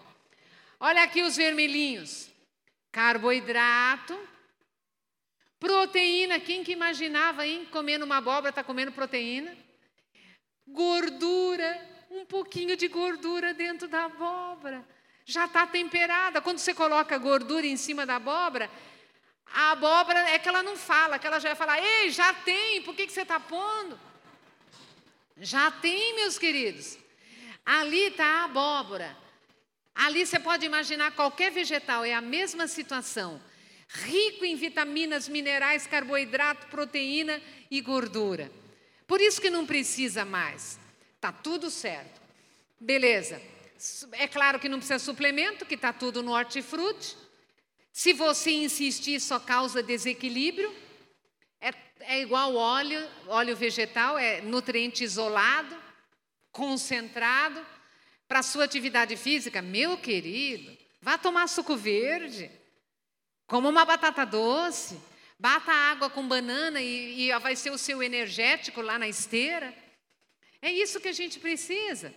Olha 0.80 1.02
aqui 1.02 1.24
os 1.24 1.36
vermelhinhos. 1.36 2.30
Carboidrato, 2.96 4.18
proteína. 5.60 6.40
Quem 6.40 6.64
que 6.64 6.72
imaginava, 6.72 7.46
hein? 7.46 7.68
Comendo 7.70 8.06
uma 8.06 8.20
abóbora, 8.20 8.52
está 8.52 8.64
comendo 8.64 8.94
proteína. 8.94 9.54
Gordura, 10.66 11.70
um 12.10 12.26
pouquinho 12.26 12.78
de 12.78 12.88
gordura 12.88 13.54
dentro 13.54 13.90
da 13.90 14.06
abóbora 14.06 14.88
já 15.26 15.44
está 15.44 15.68
temperada. 15.68 16.40
Quando 16.40 16.60
você 16.60 16.74
coloca 16.74 17.18
gordura 17.18 17.68
em 17.68 17.76
cima 17.76 18.06
da 18.06 18.16
abóbora, 18.16 18.72
a 19.54 19.72
abóbora 19.72 20.30
é 20.30 20.40
que 20.40 20.48
ela 20.48 20.64
não 20.64 20.78
fala, 20.78 21.20
que 21.20 21.28
ela 21.28 21.40
já 21.40 21.50
vai 21.50 21.56
falar: 21.56 21.84
ei, 21.84 22.10
já 22.12 22.34
tem, 22.34 22.82
por 22.84 22.96
que, 22.96 23.06
que 23.06 23.12
você 23.12 23.24
está 23.24 23.42
pondo? 23.42 24.00
Já 25.36 25.70
tem, 25.70 26.16
meus 26.16 26.38
queridos. 26.38 26.98
Ali 27.66 28.04
está 28.04 28.26
a 28.26 28.44
abóbora. 28.46 29.25
Ali 29.96 30.26
você 30.26 30.38
pode 30.38 30.66
imaginar 30.66 31.12
qualquer 31.12 31.52
vegetal, 31.52 32.04
é 32.04 32.14
a 32.14 32.22
mesma 32.22 32.68
situação. 32.68 33.42
Rico 33.88 34.44
em 34.44 34.56
vitaminas, 34.56 35.30
minerais, 35.30 35.88
carboidrato, 35.88 36.68
proteína 36.68 37.42
e 37.72 37.80
gordura. 37.80 38.52
Por 39.08 39.22
isso 39.22 39.40
que 39.40 39.50
não 39.50 39.66
precisa 39.66 40.26
mais. 40.26 40.78
Está 41.16 41.32
tudo 41.32 41.72
certo. 41.72 42.22
Beleza. 42.80 43.42
É 44.14 44.28
claro 44.28 44.60
que 44.60 44.68
não 44.68 44.80
precisa 44.80 45.00
suplemento, 45.00 45.66
que 45.66 45.76
está 45.76 45.94
tudo 45.94 46.22
no 46.22 46.32
hortifruti. 46.32 47.16
Se 47.92 48.12
você 48.12 48.52
insistir, 48.52 49.22
só 49.22 49.40
causa 49.40 49.82
desequilíbrio. 49.82 50.74
É, 51.62 51.74
é 52.02 52.22
igual 52.22 52.56
óleo, 52.56 53.08
óleo 53.28 53.56
vegetal, 53.56 54.18
é 54.18 54.42
nutriente 54.42 55.04
isolado, 55.04 55.76
concentrado. 56.52 57.66
Para 58.28 58.40
a 58.40 58.44
sua 58.44 58.64
atividade 58.64 59.16
física, 59.16 59.62
meu 59.62 59.98
querido, 59.98 60.76
vá 61.02 61.18
tomar 61.18 61.48
suco 61.48 61.76
verde, 61.76 62.50
coma 63.48 63.70
uma 63.70 63.86
batata 63.86 64.26
doce, 64.26 65.00
bata 65.38 65.72
água 65.72 66.10
com 66.10 66.28
banana 66.28 66.82
e, 66.82 67.30
e 67.30 67.40
vai 67.40 67.56
ser 67.56 67.72
o 67.72 67.78
seu 67.78 68.02
energético 68.02 68.82
lá 68.82 68.98
na 68.98 69.08
esteira. 69.08 69.74
É 70.62 70.72
isso 70.72 71.00
que 71.00 71.08
a 71.08 71.14
gente 71.14 71.40
precisa 71.40 72.14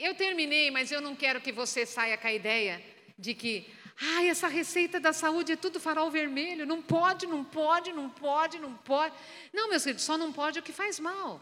eu 0.00 0.14
terminei, 0.14 0.70
mas 0.70 0.90
eu 0.90 1.00
não 1.00 1.14
quero 1.14 1.42
que 1.42 1.52
você 1.52 1.84
saia 1.84 2.16
com 2.16 2.26
a 2.26 2.32
ideia 2.32 2.82
de 3.18 3.34
que, 3.34 3.70
ai, 4.00 4.28
essa 4.28 4.48
receita 4.48 4.98
da 4.98 5.12
saúde 5.12 5.52
é 5.52 5.56
tudo 5.56 5.78
farol 5.78 6.10
vermelho, 6.10 6.66
não 6.66 6.80
pode, 6.80 7.26
não 7.26 7.44
pode, 7.44 7.92
não 7.92 8.08
pode, 8.08 8.58
não 8.58 8.74
pode. 8.74 9.14
Não, 9.52 9.68
meus 9.68 9.82
queridos, 9.82 10.04
só 10.04 10.16
não 10.16 10.32
pode 10.32 10.58
o 10.58 10.62
que 10.62 10.72
faz 10.72 10.98
mal. 10.98 11.40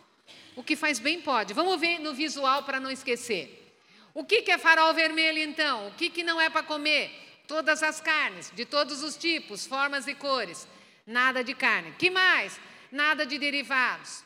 O 0.57 0.63
que 0.63 0.77
faz 0.77 0.99
bem 0.99 1.21
pode. 1.21 1.55
Vamos 1.55 1.81
ver 1.81 1.99
no 1.99 2.15
visual 2.15 2.63
para 2.63 2.81
não 2.81 2.91
esquecer. 2.91 3.77
O 4.15 4.25
que, 4.25 4.43
que 4.43 4.51
é 4.51 4.59
farol 4.59 4.93
vermelho 4.95 5.39
então? 5.39 5.89
O 5.89 5.93
que, 5.93 6.11
que 6.11 6.23
não 6.23 6.41
é 6.41 6.51
para 6.51 6.63
comer? 6.63 7.11
Todas 7.47 7.83
as 7.83 8.01
carnes, 8.01 8.51
de 8.55 8.65
todos 8.65 9.03
os 9.03 9.17
tipos, 9.17 9.67
formas 9.67 10.07
e 10.07 10.15
cores. 10.15 10.67
Nada 11.07 11.43
de 11.43 11.55
carne. 11.55 11.93
Que 11.93 12.11
mais? 12.11 12.61
Nada 12.91 13.25
de 13.25 13.39
derivados. 13.39 14.25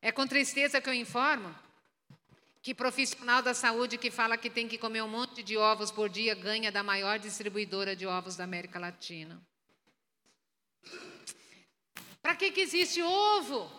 É 0.00 0.10
com 0.12 0.26
tristeza 0.26 0.80
que 0.80 0.88
eu 0.88 0.94
informo 0.94 1.54
que 2.62 2.74
profissional 2.74 3.40
da 3.40 3.54
saúde 3.54 3.96
que 3.96 4.10
fala 4.10 4.36
que 4.36 4.50
tem 4.50 4.68
que 4.68 4.76
comer 4.76 5.02
um 5.02 5.08
monte 5.08 5.42
de 5.42 5.56
ovos 5.56 5.90
por 5.90 6.08
dia 6.08 6.34
ganha 6.34 6.70
da 6.70 6.82
maior 6.82 7.18
distribuidora 7.18 7.96
de 7.96 8.06
ovos 8.06 8.36
da 8.36 8.44
América 8.44 8.78
Latina. 8.78 9.40
Para 12.28 12.36
que, 12.36 12.50
que 12.50 12.60
existe 12.60 13.00
ovo? 13.02 13.72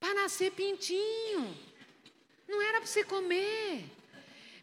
Para 0.00 0.14
nascer 0.14 0.50
pintinho. 0.50 1.56
Não 2.48 2.60
era 2.60 2.78
para 2.78 2.88
você 2.88 3.04
comer. 3.04 3.84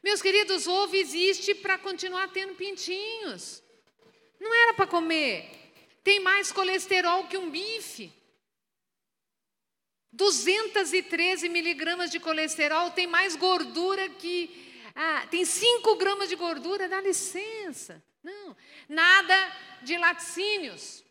Meus 0.04 0.22
queridos, 0.22 0.68
ovo 0.68 0.98
existe 0.98 1.56
para 1.56 1.78
continuar 1.78 2.28
tendo 2.34 2.56
pintinhos. 2.56 3.64
Não 4.38 4.54
era 4.54 4.74
para 4.74 4.86
comer. 4.86 5.50
Tem 6.04 6.20
mais 6.20 6.52
colesterol 6.52 7.26
que 7.28 7.38
um 7.38 7.50
bife. 7.50 8.12
213 10.12 11.48
miligramas 11.48 12.12
de 12.12 12.20
colesterol, 12.20 12.92
tem 12.92 13.08
mais 13.08 13.38
gordura 13.38 14.10
que. 14.10 14.84
Ah, 14.94 15.26
tem 15.32 15.46
5 15.46 15.96
gramas 15.96 16.28
de 16.28 16.36
gordura, 16.36 16.90
dá 16.90 17.00
licença. 17.00 18.04
Não, 18.22 18.58
nada 18.90 19.58
de 19.84 19.98
laticínios. 19.98 21.02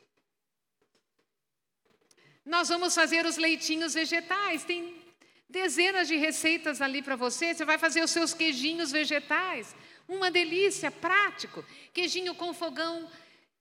Nós 2.51 2.68
vamos 2.68 2.97
fazer 2.97 3.24
os 3.27 3.36
leitinhos 3.36 3.94
vegetais, 3.94 4.64
tem 4.64 5.01
dezenas 5.48 6.09
de 6.09 6.16
receitas 6.16 6.81
ali 6.81 7.01
para 7.01 7.14
você. 7.14 7.55
Você 7.55 7.64
vai 7.64 7.78
fazer 7.78 8.02
os 8.02 8.10
seus 8.10 8.35
queijinhos 8.35 8.90
vegetais. 8.90 9.72
Uma 10.09 10.32
delícia, 10.32 10.90
prático. 10.90 11.64
Queijinho 11.94 12.35
com 12.35 12.52
fogão, 12.52 13.09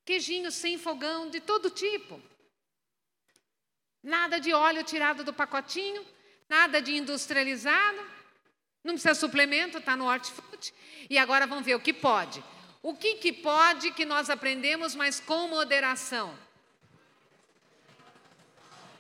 queijinho 0.04 0.50
sem 0.52 0.80
fogão, 0.80 1.30
de 1.30 1.40
todo 1.40 1.70
tipo. 1.70 2.20
Nada 4.02 4.40
de 4.40 4.54
óleo 4.54 4.84
tirado 4.84 5.24
do 5.24 5.34
pacotinho, 5.34 6.04
nada 6.50 6.82
de 6.82 6.96
industrializado, 6.96 8.00
não 8.84 8.94
precisa 8.96 9.14
suplemento, 9.14 9.78
está 9.78 9.96
no 9.96 10.06
hortifruti. 10.06 10.74
E 11.08 11.16
agora 11.20 11.46
vamos 11.46 11.64
ver 11.64 11.76
o 11.76 11.80
que 11.80 11.94
pode. 11.94 12.44
O 12.82 12.96
que, 12.96 13.16
que 13.18 13.32
pode 13.32 13.92
que 13.92 14.04
nós 14.04 14.32
aprendemos, 14.32 14.96
mas 14.96 15.20
com 15.20 15.48
moderação? 15.48 16.49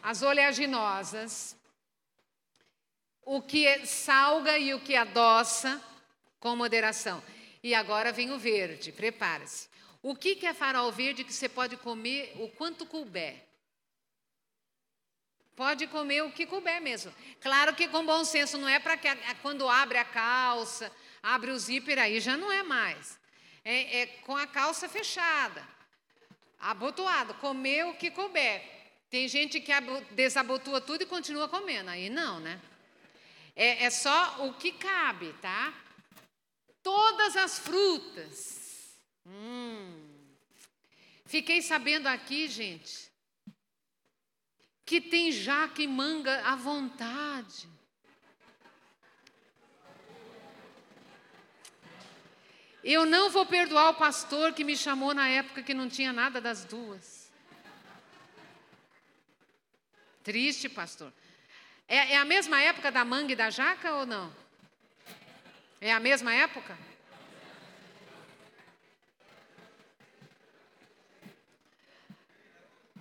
As 0.02 0.22
oleaginosas, 0.22 1.56
o 3.24 3.42
que 3.42 3.86
salga 3.86 4.58
e 4.58 4.74
o 4.74 4.80
que 4.80 4.96
adoça, 4.96 5.82
com 6.40 6.56
moderação. 6.56 7.22
E 7.62 7.76
agora 7.76 8.12
vem 8.12 8.32
o 8.32 8.40
verde, 8.40 8.92
prepare-se. 8.92 9.68
O 10.02 10.16
que, 10.16 10.36
que 10.36 10.46
é 10.46 10.54
farol 10.54 10.92
verde 10.92 11.24
que 11.24 11.34
você 11.34 11.50
pode 11.50 11.76
comer 11.78 12.34
o 12.40 12.48
quanto 12.50 12.86
couber? 12.86 13.46
Pode 15.56 15.88
comer 15.88 16.24
o 16.24 16.32
que 16.32 16.46
couber 16.46 16.82
mesmo. 16.82 17.14
Claro 17.42 17.76
que 17.76 17.88
com 17.90 18.06
bom 18.06 18.24
senso, 18.24 18.58
não 18.58 18.70
é 18.70 18.80
para 18.80 18.96
que 18.96 19.10
quando 19.42 19.68
abre 19.68 19.98
a 19.98 20.06
calça, 20.06 20.90
abre 21.22 21.52
o 21.52 21.60
zíper, 21.60 22.00
aí 22.00 22.22
já 22.22 22.38
não 22.38 22.50
é 22.50 22.64
mais. 22.64 23.20
É, 23.66 24.00
é 24.00 24.06
com 24.08 24.38
a 24.38 24.48
calça 24.48 24.88
fechada, 24.88 25.68
abotoado, 26.58 27.34
comer 27.36 27.86
o 27.88 27.94
que 27.94 28.10
couber. 28.10 28.79
Tem 29.10 29.28
gente 29.28 29.60
que 29.60 29.72
desabotua 30.12 30.80
tudo 30.80 31.02
e 31.02 31.08
continua 31.08 31.50
comendo, 31.50 31.90
aí 31.90 32.10
não, 32.10 32.40
né? 32.40 32.62
É, 33.56 33.86
é 33.86 33.90
só 33.90 34.46
o 34.46 34.54
que 34.54 34.72
cabe, 34.72 35.34
tá? 35.42 35.74
Todas 36.84 37.36
as 37.36 37.58
frutas. 37.58 38.96
Hum. 39.26 40.10
Fiquei 41.26 41.62
sabendo 41.62 42.08
aqui, 42.08 42.48
gente, 42.48 43.12
que 44.86 45.02
tem 45.02 45.32
jaca 45.32 45.82
e 45.82 45.88
manga 45.88 46.42
à 46.44 46.56
vontade. 46.56 47.68
Eu 52.84 53.06
não 53.06 53.30
vou 53.30 53.46
perdoar 53.46 53.90
o 53.90 53.96
pastor 53.96 54.54
que 54.54 54.64
me 54.64 54.78
chamou 54.78 55.14
na 55.14 55.28
época 55.28 55.64
que 55.64 55.74
não 55.74 55.90
tinha 55.90 56.14
nada 56.14 56.40
das 56.40 56.64
duas. 56.64 57.19
Triste, 60.30 60.70
pastor. 60.70 61.12
É, 61.88 62.14
é 62.14 62.18
a 62.18 62.24
mesma 62.24 62.62
época 62.62 62.92
da 62.92 63.04
manga 63.04 63.34
e 63.34 63.36
da 63.36 63.50
jaca 63.50 63.96
ou 63.96 64.06
não? 64.06 64.32
É 65.82 65.92
a 65.92 66.00
mesma 66.00 66.32
época? 66.32 66.78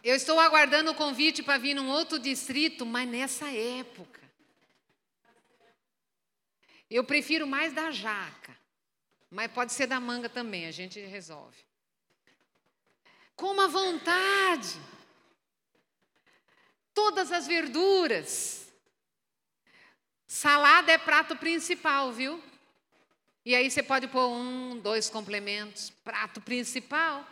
Eu 0.03 0.17
estou 0.17 0.41
aguardando 0.41 0.91
o 0.91 0.95
convite 0.95 1.43
para 1.43 1.59
vir 1.59 1.75
num 1.75 1.91
outro 1.91 2.19
distrito, 2.19 2.87
mas 2.87 3.07
nessa 3.07 3.51
época. 3.51 4.23
Eu 6.91 7.05
prefiro 7.05 7.47
mais 7.47 7.75
da 7.75 7.91
jaca, 7.91 8.57
mas 9.31 9.53
pode 9.53 9.75
ser 9.75 9.87
da 9.87 10.01
manga 10.01 10.31
também, 10.31 10.65
a 10.65 10.73
gente 10.73 10.99
resolve. 10.99 11.63
Coma 13.37 13.69
vontade. 13.69 14.81
Todas 16.99 17.31
as 17.31 17.47
verduras. 17.47 18.67
Salada 20.27 20.91
é 20.91 20.99
prato 20.99 21.37
principal, 21.37 22.11
viu? 22.11 22.43
E 23.45 23.55
aí 23.55 23.71
você 23.71 23.85
pode 23.85 24.09
pôr 24.09 24.27
um, 24.27 24.81
dois 24.81 25.09
complementos. 25.09 25.91
Prato 26.03 26.41
principal. 26.41 27.25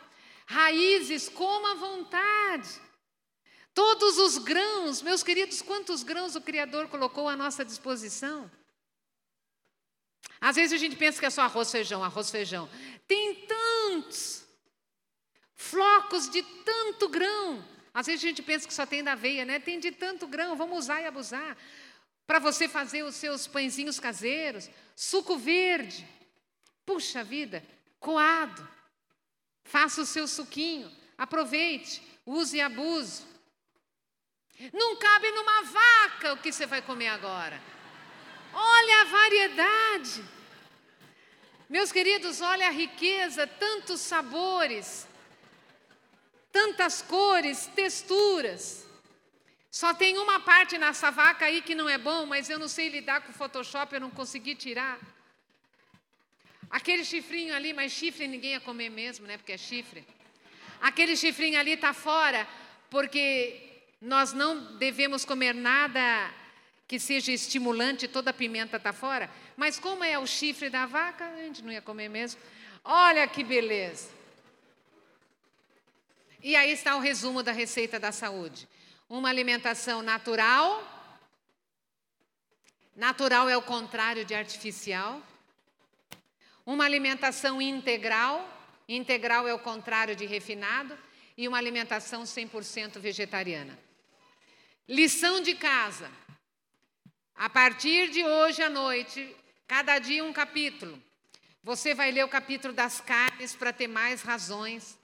Raízes, 0.45 1.27
coma 1.27 1.73
à 1.73 1.75
vontade. 1.75 2.69
Todos 3.73 4.17
os 4.17 4.37
grãos, 4.37 5.01
meus 5.01 5.21
queridos, 5.21 5.61
quantos 5.61 6.01
grãos 6.01 6.37
o 6.37 6.41
Criador 6.41 6.87
colocou 6.87 7.27
à 7.27 7.35
nossa 7.35 7.65
disposição? 7.65 8.49
Às 10.39 10.55
vezes 10.55 10.71
a 10.71 10.77
gente 10.77 10.95
pensa 10.95 11.19
que 11.19 11.25
é 11.25 11.29
só 11.29 11.41
arroz, 11.41 11.69
feijão, 11.69 12.01
arroz, 12.01 12.31
feijão. 12.31 12.69
Tem 13.05 13.45
tantos 13.45 14.45
flocos 15.53 16.29
de 16.29 16.41
tanto 16.41 17.09
grão. 17.09 17.76
Às 17.97 18.05
vezes 18.05 18.23
a 18.23 18.27
gente 18.27 18.43
pensa 18.43 18.67
que 18.67 18.73
só 18.75 18.85
tem 18.85 19.03
da 19.03 19.13
aveia, 19.13 19.43
né? 19.43 19.57
Tem 19.59 19.79
de 19.79 19.91
tanto 19.91 20.27
grão, 20.27 20.55
vamos 20.55 20.77
usar 20.77 21.01
e 21.01 21.07
abusar. 21.07 21.57
Para 22.27 22.37
você 22.37 22.69
fazer 22.69 23.01
os 23.01 23.15
seus 23.15 23.47
pãezinhos 23.47 23.99
caseiros, 23.99 24.69
suco 24.95 25.35
verde. 25.35 26.07
Puxa 26.85 27.23
vida, 27.23 27.65
coado. 27.99 28.69
Faça 29.63 29.99
o 29.99 30.05
seu 30.05 30.27
suquinho, 30.27 30.95
aproveite, 31.17 32.03
use 32.23 32.57
e 32.57 32.61
abuse. 32.61 33.23
Não 34.71 34.95
cabe 34.97 35.31
numa 35.31 35.63
vaca 35.63 36.33
o 36.33 36.37
que 36.37 36.51
você 36.51 36.67
vai 36.67 36.83
comer 36.83 37.07
agora. 37.07 37.59
Olha 38.53 39.01
a 39.01 39.05
variedade. 39.05 40.23
Meus 41.67 41.91
queridos, 41.91 42.41
olha 42.41 42.67
a 42.67 42.71
riqueza, 42.71 43.47
tantos 43.47 44.01
sabores, 44.01 45.06
tantas 46.57 47.03
cores, 47.03 47.67
texturas. 47.75 48.83
Só 49.69 49.93
tem 49.93 50.17
uma 50.17 50.39
parte 50.39 50.75
nessa 50.75 51.11
vaca 51.11 51.45
aí 51.45 51.61
que 51.61 51.75
não 51.75 51.87
é 51.87 51.99
bom, 51.99 52.25
mas 52.25 52.49
eu 52.49 52.57
não 52.57 52.67
sei 52.67 52.89
lidar 52.89 53.21
com 53.21 53.29
o 53.29 53.35
Photoshop, 53.35 53.93
eu 53.93 54.01
não 54.01 54.09
consegui 54.09 54.55
tirar. 54.55 54.97
Aquele 56.67 57.05
chifrinho 57.05 57.53
ali, 57.55 57.73
mas 57.73 57.91
chifre 57.91 58.27
ninguém 58.27 58.53
ia 58.53 58.59
comer 58.59 58.89
mesmo, 58.89 59.27
né? 59.27 59.37
Porque 59.37 59.51
é 59.51 59.57
chifre. 59.57 60.03
Aquele 60.81 61.15
chifrinho 61.15 61.59
ali 61.59 61.73
está 61.73 61.93
fora, 61.93 62.47
porque 62.89 63.83
nós 64.01 64.33
não 64.33 64.77
devemos 64.77 65.23
comer 65.23 65.53
nada 65.53 66.33
que 66.87 66.99
seja 66.99 67.31
estimulante, 67.31 68.07
toda 68.07 68.31
a 68.31 68.33
pimenta 68.33 68.77
está 68.77 68.91
fora. 68.91 69.29
Mas 69.55 69.77
como 69.77 70.03
é 70.03 70.17
o 70.17 70.25
chifre 70.25 70.71
da 70.71 70.87
vaca, 70.87 71.23
a 71.23 71.43
gente 71.43 71.63
não 71.63 71.71
ia 71.71 71.83
comer 71.83 72.09
mesmo. 72.09 72.41
Olha 72.83 73.27
que 73.27 73.43
beleza. 73.43 74.16
E 76.41 76.55
aí 76.55 76.71
está 76.71 76.95
o 76.95 76.99
resumo 76.99 77.41
da 77.41 77.51
receita 77.51 77.99
da 77.99 78.11
saúde. 78.11 78.67
Uma 79.09 79.29
alimentação 79.29 80.01
natural. 80.01 80.85
Natural 82.95 83.49
é 83.49 83.57
o 83.57 83.61
contrário 83.61 84.23
de 84.23 84.35
artificial. 84.35 85.21
Uma 86.65 86.85
alimentação 86.85 87.61
integral. 87.61 88.47
Integral 88.87 89.47
é 89.47 89.53
o 89.53 89.59
contrário 89.59 90.15
de 90.15 90.25
refinado. 90.25 90.97
E 91.35 91.47
uma 91.47 91.57
alimentação 91.57 92.23
100% 92.23 92.99
vegetariana. 92.99 93.77
Lição 94.87 95.41
de 95.41 95.55
casa. 95.55 96.11
A 97.35 97.49
partir 97.49 98.09
de 98.09 98.23
hoje 98.23 98.61
à 98.61 98.69
noite, 98.69 99.35
cada 99.67 99.99
dia 99.99 100.23
um 100.23 100.33
capítulo. 100.33 101.01
Você 101.63 101.93
vai 101.93 102.11
ler 102.11 102.23
o 102.23 102.29
capítulo 102.29 102.73
das 102.73 103.01
carnes 103.01 103.55
para 103.55 103.73
ter 103.73 103.87
mais 103.87 104.21
razões. 104.21 104.96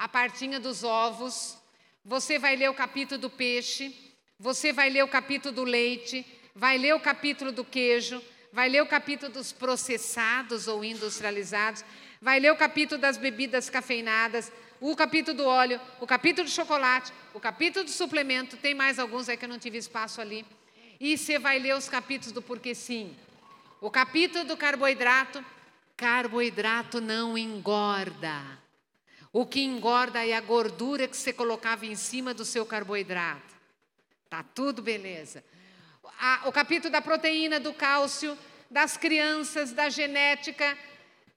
A 0.00 0.08
partinha 0.08 0.58
dos 0.58 0.82
ovos. 0.82 1.58
Você 2.02 2.38
vai 2.38 2.56
ler 2.56 2.70
o 2.70 2.74
capítulo 2.74 3.20
do 3.20 3.28
peixe. 3.28 3.94
Você 4.38 4.72
vai 4.72 4.88
ler 4.88 5.04
o 5.04 5.08
capítulo 5.08 5.54
do 5.54 5.62
leite. 5.62 6.24
Vai 6.54 6.78
ler 6.78 6.94
o 6.94 7.00
capítulo 7.00 7.52
do 7.52 7.62
queijo. 7.62 8.22
Vai 8.50 8.70
ler 8.70 8.82
o 8.82 8.86
capítulo 8.86 9.30
dos 9.30 9.52
processados 9.52 10.66
ou 10.68 10.82
industrializados. 10.82 11.84
Vai 12.18 12.40
ler 12.40 12.50
o 12.50 12.56
capítulo 12.56 12.98
das 12.98 13.18
bebidas 13.18 13.68
cafeinadas. 13.68 14.50
O 14.80 14.96
capítulo 14.96 15.36
do 15.36 15.44
óleo. 15.44 15.78
O 16.00 16.06
capítulo 16.06 16.48
do 16.48 16.50
chocolate. 16.50 17.12
O 17.34 17.38
capítulo 17.38 17.84
do 17.84 17.90
suplemento. 17.90 18.56
Tem 18.56 18.74
mais 18.74 18.98
alguns 18.98 19.28
aí 19.28 19.36
que 19.36 19.44
eu 19.44 19.50
não 19.50 19.58
tive 19.58 19.76
espaço 19.76 20.18
ali. 20.18 20.46
E 20.98 21.18
você 21.18 21.38
vai 21.38 21.58
ler 21.58 21.76
os 21.76 21.90
capítulos 21.90 22.32
do 22.32 22.40
porquê 22.40 22.74
sim. 22.74 23.14
O 23.82 23.90
capítulo 23.90 24.44
do 24.44 24.56
carboidrato, 24.56 25.44
carboidrato 25.94 27.02
não 27.02 27.36
engorda. 27.36 28.59
O 29.32 29.46
que 29.46 29.60
engorda 29.60 30.26
é 30.26 30.34
a 30.34 30.40
gordura 30.40 31.06
que 31.06 31.16
você 31.16 31.32
colocava 31.32 31.86
em 31.86 31.94
cima 31.94 32.34
do 32.34 32.44
seu 32.44 32.66
carboidrato. 32.66 33.54
Tá 34.28 34.42
tudo 34.42 34.82
beleza. 34.82 35.44
o 36.44 36.52
capítulo 36.52 36.90
da 36.90 37.00
proteína, 37.00 37.60
do 37.60 37.72
cálcio, 37.72 38.36
das 38.70 38.96
crianças, 38.96 39.72
da 39.72 39.88
genética, 39.88 40.76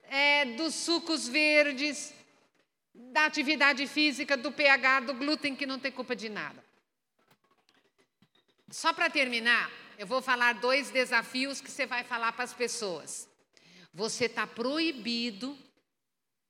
é, 0.04 0.44
dos 0.56 0.74
sucos 0.74 1.28
verdes, 1.28 2.12
da 2.94 3.26
atividade 3.26 3.86
física, 3.86 4.36
do 4.36 4.52
pH, 4.52 5.00
do 5.00 5.14
glúten, 5.14 5.56
que 5.56 5.66
não 5.66 5.78
tem 5.78 5.90
culpa 5.90 6.14
de 6.14 6.28
nada. 6.28 6.64
Só 8.70 8.92
para 8.92 9.10
terminar, 9.10 9.70
eu 9.98 10.06
vou 10.06 10.20
falar 10.20 10.54
dois 10.54 10.90
desafios 10.90 11.60
que 11.60 11.70
você 11.70 11.86
vai 11.86 12.02
falar 12.02 12.32
para 12.32 12.44
as 12.44 12.52
pessoas. 12.52 13.28
Você 13.92 14.24
está 14.24 14.46
proibido, 14.46 15.56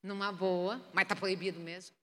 numa 0.04 0.30
boa, 0.30 0.80
mas 0.92 1.04
está 1.04 1.16
proibido 1.16 1.58
mesmo. 1.58 1.96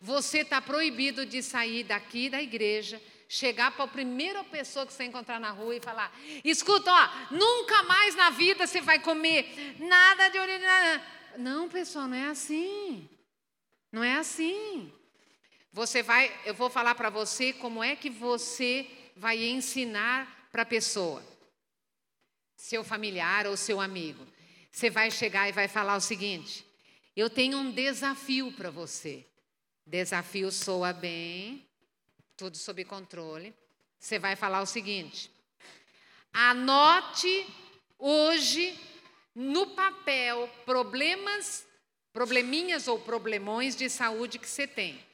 Você 0.00 0.38
está 0.38 0.60
proibido 0.62 1.26
de 1.26 1.42
sair 1.42 1.84
daqui 1.84 2.30
da 2.30 2.40
igreja, 2.42 3.00
chegar 3.28 3.70
para 3.72 3.84
a 3.84 3.88
primeira 3.88 4.42
pessoa 4.42 4.86
que 4.86 4.92
você 4.92 5.04
encontrar 5.04 5.38
na 5.38 5.50
rua 5.50 5.76
e 5.76 5.80
falar: 5.80 6.10
escuta, 6.42 6.90
ó, 6.90 7.34
nunca 7.34 7.82
mais 7.82 8.14
na 8.14 8.30
vida 8.30 8.66
você 8.66 8.80
vai 8.80 8.98
comer 9.00 9.76
nada 9.78 10.28
de 10.28 10.38
orina. 10.38 11.02
Não, 11.36 11.68
pessoal, 11.68 12.08
não 12.08 12.16
é 12.16 12.28
assim. 12.28 13.08
Não 13.92 14.02
é 14.02 14.14
assim. 14.14 14.92
Você 15.72 16.02
vai, 16.02 16.34
eu 16.46 16.54
vou 16.54 16.70
falar 16.70 16.94
para 16.94 17.10
você 17.10 17.52
como 17.52 17.84
é 17.84 17.94
que 17.94 18.08
você 18.08 18.88
vai 19.14 19.44
ensinar 19.44 20.48
para 20.50 20.62
a 20.62 20.66
pessoa, 20.66 21.22
seu 22.56 22.82
familiar 22.82 23.46
ou 23.46 23.56
seu 23.56 23.80
amigo. 23.80 24.26
Você 24.72 24.88
vai 24.88 25.10
chegar 25.10 25.48
e 25.48 25.52
vai 25.52 25.68
falar 25.68 25.96
o 25.96 26.00
seguinte: 26.00 26.67
eu 27.20 27.28
tenho 27.28 27.58
um 27.58 27.70
desafio 27.70 28.52
para 28.52 28.70
você. 28.70 29.26
Desafio 29.84 30.52
soa 30.52 30.92
bem, 30.92 31.66
tudo 32.36 32.56
sob 32.56 32.84
controle. 32.84 33.52
Você 33.98 34.18
vai 34.18 34.36
falar 34.36 34.60
o 34.60 34.66
seguinte: 34.66 35.30
anote 36.32 37.46
hoje 37.98 38.78
no 39.34 39.68
papel 39.68 40.48
problemas, 40.64 41.66
probleminhas 42.12 42.86
ou 42.86 43.00
problemões 43.00 43.74
de 43.74 43.88
saúde 43.88 44.38
que 44.38 44.48
você 44.48 44.66
tem. 44.66 45.04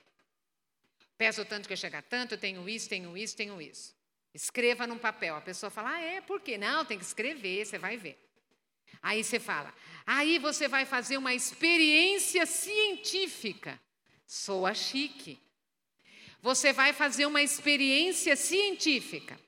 Peço 1.17 1.45
tanto 1.45 1.69
que 1.69 1.77
chegar 1.77 2.03
tanto, 2.03 2.35
eu 2.35 2.39
tenho 2.39 2.69
isso, 2.69 2.89
tenho 2.89 3.17
isso, 3.17 3.37
tenho 3.37 3.63
isso. 3.63 3.95
Escreva 4.35 4.87
num 4.87 4.99
papel. 4.99 5.37
A 5.37 5.41
pessoa 5.41 5.71
fala, 5.71 5.95
ah, 5.95 6.01
é, 6.01 6.21
por 6.21 6.41
quê? 6.41 6.59
Não, 6.59 6.85
tem 6.85 6.99
que 6.99 7.05
escrever, 7.05 7.65
você 7.65 7.79
vai 7.79 7.97
ver. 7.97 8.24
Aí 9.03 9.23
você 9.23 9.39
fala, 9.39 9.75
aí 10.07 10.39
você 10.39 10.69
vai 10.69 10.85
fazer 10.85 11.17
uma 11.17 11.35
experiência 11.35 12.47
científica. 12.47 13.81
Soa 14.27 14.75
chique. 14.75 15.39
Você 16.41 16.73
vai 16.73 16.93
fazer 16.93 17.27
uma 17.27 17.43
experiência 17.43 18.37
científica. 18.37 19.39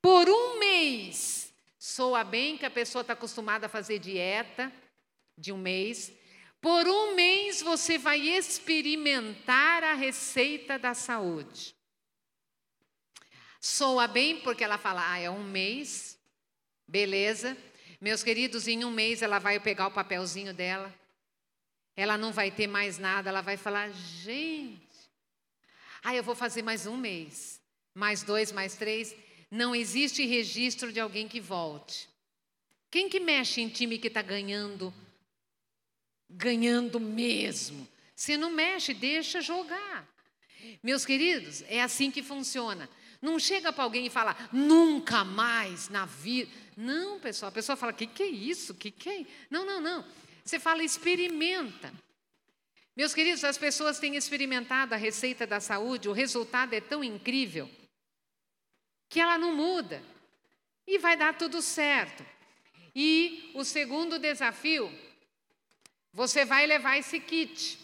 Por 0.00 0.28
um 0.28 0.58
mês. 0.58 1.52
Soa 1.78 2.24
bem 2.24 2.58
que 2.58 2.66
a 2.66 2.70
pessoa 2.70 3.02
está 3.02 3.12
acostumada 3.12 3.66
a 3.66 3.68
fazer 3.68 3.98
dieta 3.98 4.72
de 5.38 5.52
um 5.52 5.58
mês. 5.58 6.12
Por 6.60 6.88
um 6.88 7.14
mês 7.14 7.62
você 7.62 7.96
vai 7.96 8.18
experimentar 8.20 9.84
a 9.84 9.94
receita 9.94 10.78
da 10.78 10.94
saúde. 10.94 11.76
Soa 13.60 14.06
bem 14.06 14.40
porque 14.40 14.64
ela 14.64 14.78
fala, 14.78 15.12
ah, 15.12 15.18
é 15.18 15.30
um 15.30 15.44
mês, 15.44 16.18
beleza. 16.86 17.56
Meus 18.00 18.22
queridos, 18.22 18.68
em 18.68 18.84
um 18.84 18.90
mês 18.90 19.22
ela 19.22 19.38
vai 19.38 19.58
pegar 19.58 19.86
o 19.86 19.90
papelzinho 19.90 20.52
dela, 20.52 20.94
ela 21.96 22.18
não 22.18 22.32
vai 22.32 22.50
ter 22.50 22.66
mais 22.66 22.98
nada, 22.98 23.30
ela 23.30 23.40
vai 23.40 23.56
falar, 23.56 23.90
gente, 23.90 24.86
ah, 26.02 26.14
eu 26.14 26.22
vou 26.22 26.34
fazer 26.34 26.62
mais 26.62 26.86
um 26.86 26.96
mês. 26.96 27.60
mais 27.94 28.22
dois, 28.22 28.52
mais 28.52 28.76
três. 28.76 29.16
Não 29.50 29.74
existe 29.74 30.24
registro 30.26 30.92
de 30.92 31.00
alguém 31.00 31.26
que 31.26 31.40
volte. 31.40 32.08
Quem 32.90 33.08
que 33.08 33.18
mexe 33.18 33.60
em 33.60 33.68
time 33.68 33.98
que 33.98 34.08
está 34.08 34.20
ganhando? 34.20 34.92
Ganhando 36.28 37.00
mesmo. 37.00 37.88
Você 38.14 38.36
não 38.36 38.50
mexe, 38.50 38.92
deixa 38.92 39.40
jogar. 39.40 40.06
Meus 40.82 41.06
queridos, 41.06 41.62
é 41.68 41.82
assim 41.82 42.10
que 42.10 42.22
funciona. 42.22 42.88
Não 43.20 43.38
chega 43.38 43.72
para 43.72 43.84
alguém 43.84 44.06
e 44.06 44.10
fala, 44.10 44.36
nunca 44.52 45.24
mais 45.24 45.88
na 45.88 46.04
vida. 46.04 46.50
Não, 46.76 47.18
pessoal, 47.18 47.48
a 47.48 47.52
pessoa 47.52 47.74
fala, 47.74 47.92
o 47.92 47.94
que, 47.94 48.06
que 48.06 48.22
é 48.22 48.26
isso? 48.26 48.74
que, 48.74 48.90
que 48.90 49.08
é? 49.08 49.26
Não, 49.50 49.64
não, 49.64 49.80
não. 49.80 50.04
Você 50.44 50.60
fala, 50.60 50.84
experimenta. 50.84 51.92
Meus 52.94 53.14
queridos, 53.14 53.42
as 53.44 53.56
pessoas 53.56 53.98
têm 53.98 54.14
experimentado 54.16 54.94
a 54.94 54.98
receita 54.98 55.46
da 55.46 55.58
saúde, 55.58 56.08
o 56.08 56.12
resultado 56.12 56.74
é 56.74 56.80
tão 56.80 57.02
incrível 57.02 57.70
que 59.08 59.20
ela 59.20 59.38
não 59.38 59.54
muda 59.54 60.02
e 60.86 60.98
vai 60.98 61.16
dar 61.16 61.36
tudo 61.36 61.62
certo. 61.62 62.24
E 62.94 63.50
o 63.54 63.64
segundo 63.64 64.18
desafio, 64.18 64.90
você 66.12 66.44
vai 66.44 66.66
levar 66.66 66.96
esse 66.96 67.20
kit. 67.20 67.78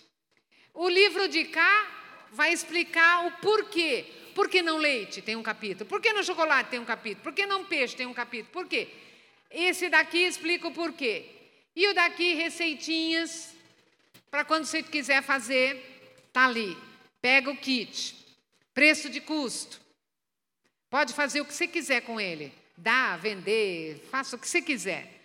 O 0.73 0.89
livro 0.89 1.29
de 1.29 1.45
cá 1.45 2.02
vai 2.33 2.53
explicar 2.53 3.27
o 3.27 3.33
porquê. 3.33 4.07
Por 4.35 4.49
que 4.49 4.63
não 4.63 4.79
leite? 4.79 5.21
Tem 5.21 5.37
um 5.37 5.43
capítulo. 5.43 5.89
Por 5.89 6.01
que 6.01 6.13
não 6.13 6.23
chocolate? 6.23 6.71
Tem 6.71 6.81
um 6.81 6.85
capítulo. 6.85 7.23
Por 7.23 7.33
que 7.35 7.47
não 7.47 7.65
peixe? 7.65 7.95
Tem 7.95 8.07
um 8.07 8.15
capítulo. 8.15 8.51
Por 8.53 8.67
quê? 8.67 8.89
Esse 9.51 9.91
daqui 9.91 10.19
explica 10.19 10.67
o 10.67 10.73
porquê. 10.73 11.27
E 11.77 11.87
o 11.89 11.95
daqui, 11.95 12.35
receitinhas, 12.35 13.55
para 14.31 14.45
quando 14.45 14.65
você 14.65 14.83
quiser 14.83 15.23
fazer, 15.23 16.29
tá 16.33 16.47
ali. 16.47 16.77
Pega 17.21 17.51
o 17.51 17.57
kit. 17.57 18.17
Preço 18.73 19.11
de 19.11 19.21
custo. 19.21 19.81
Pode 20.89 21.13
fazer 21.13 21.43
o 21.43 21.45
que 21.45 21.55
você 21.55 21.69
quiser 21.69 22.01
com 22.01 22.19
ele. 22.19 22.53
Dá, 22.77 23.17
vender, 23.17 24.07
faça 24.11 24.37
o 24.37 24.39
que 24.39 24.49
você 24.49 24.63
quiser. 24.63 25.21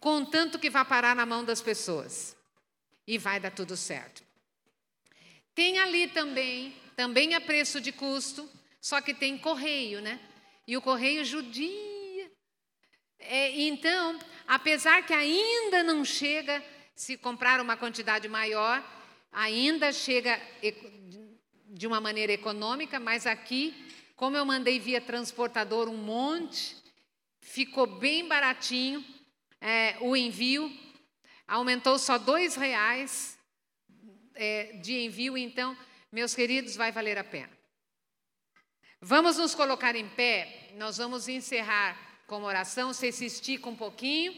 Contanto 0.00 0.58
que 0.58 0.68
vá 0.68 0.84
parar 0.84 1.14
na 1.14 1.24
mão 1.24 1.44
das 1.44 1.62
pessoas. 1.62 2.36
E 3.06 3.16
vai 3.16 3.38
dar 3.40 3.50
tudo 3.52 3.76
certo. 3.76 4.27
Tem 5.58 5.76
ali 5.80 6.06
também, 6.06 6.72
também 6.94 7.34
a 7.34 7.40
preço 7.40 7.80
de 7.80 7.90
custo, 7.90 8.48
só 8.80 9.00
que 9.00 9.12
tem 9.12 9.36
correio, 9.36 10.00
né? 10.00 10.20
E 10.68 10.76
o 10.76 10.80
correio 10.80 11.24
judia. 11.24 12.30
É, 13.18 13.60
então, 13.62 14.16
apesar 14.46 15.04
que 15.04 15.12
ainda 15.12 15.82
não 15.82 16.04
chega, 16.04 16.64
se 16.94 17.16
comprar 17.16 17.60
uma 17.60 17.76
quantidade 17.76 18.28
maior, 18.28 18.80
ainda 19.32 19.92
chega 19.92 20.40
de 21.70 21.88
uma 21.88 22.00
maneira 22.00 22.32
econômica, 22.32 23.00
mas 23.00 23.26
aqui 23.26 23.74
como 24.14 24.36
eu 24.36 24.44
mandei 24.44 24.78
via 24.78 25.00
transportador 25.00 25.88
um 25.88 25.96
monte, 25.96 26.76
ficou 27.40 27.84
bem 27.98 28.28
baratinho 28.28 29.04
é, 29.60 29.96
o 30.02 30.16
envio, 30.16 30.72
aumentou 31.48 31.98
só 31.98 32.16
dois 32.16 32.54
reais 32.54 33.37
é, 34.38 34.72
de 34.74 35.04
envio, 35.04 35.36
então, 35.36 35.76
meus 36.12 36.32
queridos, 36.32 36.76
vai 36.76 36.92
valer 36.92 37.18
a 37.18 37.24
pena. 37.24 37.50
Vamos 39.00 39.36
nos 39.36 39.54
colocar 39.54 39.96
em 39.96 40.08
pé, 40.08 40.70
nós 40.76 40.96
vamos 40.96 41.28
encerrar 41.28 41.98
com 42.26 42.38
uma 42.38 42.46
oração, 42.46 42.92
você 42.92 43.10
se 43.10 43.26
estica 43.26 43.68
um 43.68 43.74
pouquinho, 43.76 44.32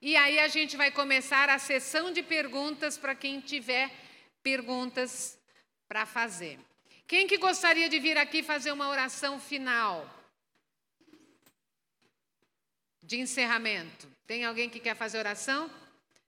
e 0.00 0.16
aí 0.16 0.40
a 0.40 0.48
gente 0.48 0.76
vai 0.76 0.90
começar 0.90 1.48
a 1.48 1.58
sessão 1.58 2.12
de 2.12 2.22
perguntas 2.22 2.98
para 2.98 3.14
quem 3.14 3.40
tiver 3.40 3.90
perguntas 4.42 5.38
para 5.86 6.04
fazer. 6.04 6.58
Quem 7.06 7.26
que 7.26 7.38
gostaria 7.38 7.88
de 7.88 8.00
vir 8.00 8.18
aqui 8.18 8.42
fazer 8.42 8.72
uma 8.72 8.88
oração 8.88 9.38
final? 9.38 10.08
De 13.00 13.20
encerramento. 13.20 14.08
Tem 14.26 14.44
alguém 14.44 14.68
que 14.68 14.80
quer 14.80 14.96
fazer 14.96 15.18
oração? 15.18 15.70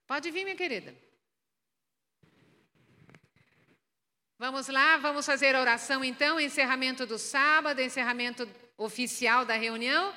Pode 0.06 0.30
vir, 0.30 0.44
minha 0.44 0.56
querida. 0.56 1.03
Vamos 4.36 4.66
lá, 4.66 4.96
vamos 4.96 5.24
fazer 5.24 5.54
a 5.54 5.60
oração 5.60 6.02
então, 6.04 6.40
encerramento 6.40 7.06
do 7.06 7.16
sábado, 7.18 7.80
encerramento 7.80 8.48
oficial 8.76 9.44
da 9.44 9.54
reunião. 9.54 10.12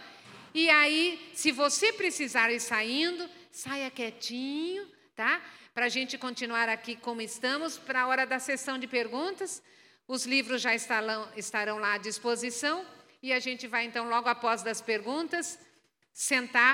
E 0.56 0.72
aí, 0.72 1.32
se 1.36 1.52
você 1.52 1.94
precisar 1.94 2.52
ir 2.52 2.60
saindo, 2.60 3.30
saia 3.52 3.92
quietinho, 3.92 4.88
tá? 5.16 5.40
Para 5.72 5.86
a 5.86 5.90
gente 5.90 6.18
continuar 6.18 6.68
aqui 6.68 6.96
como 6.96 7.22
estamos, 7.22 7.78
para 7.78 8.02
a 8.02 8.08
hora 8.08 8.26
da 8.26 8.40
sessão 8.40 8.80
de 8.80 8.88
perguntas. 8.88 9.62
Os 10.08 10.26
livros 10.26 10.64
já 10.64 10.74
estarão, 10.74 11.30
estarão 11.38 11.78
lá 11.78 11.94
à 11.94 11.98
disposição 12.00 12.84
e 13.22 13.32
a 13.32 13.40
gente 13.40 13.68
vai 13.68 13.86
então, 13.86 14.10
logo 14.10 14.28
após 14.28 14.64
das 14.64 14.82
perguntas, 14.82 15.60
sentar 16.12 16.66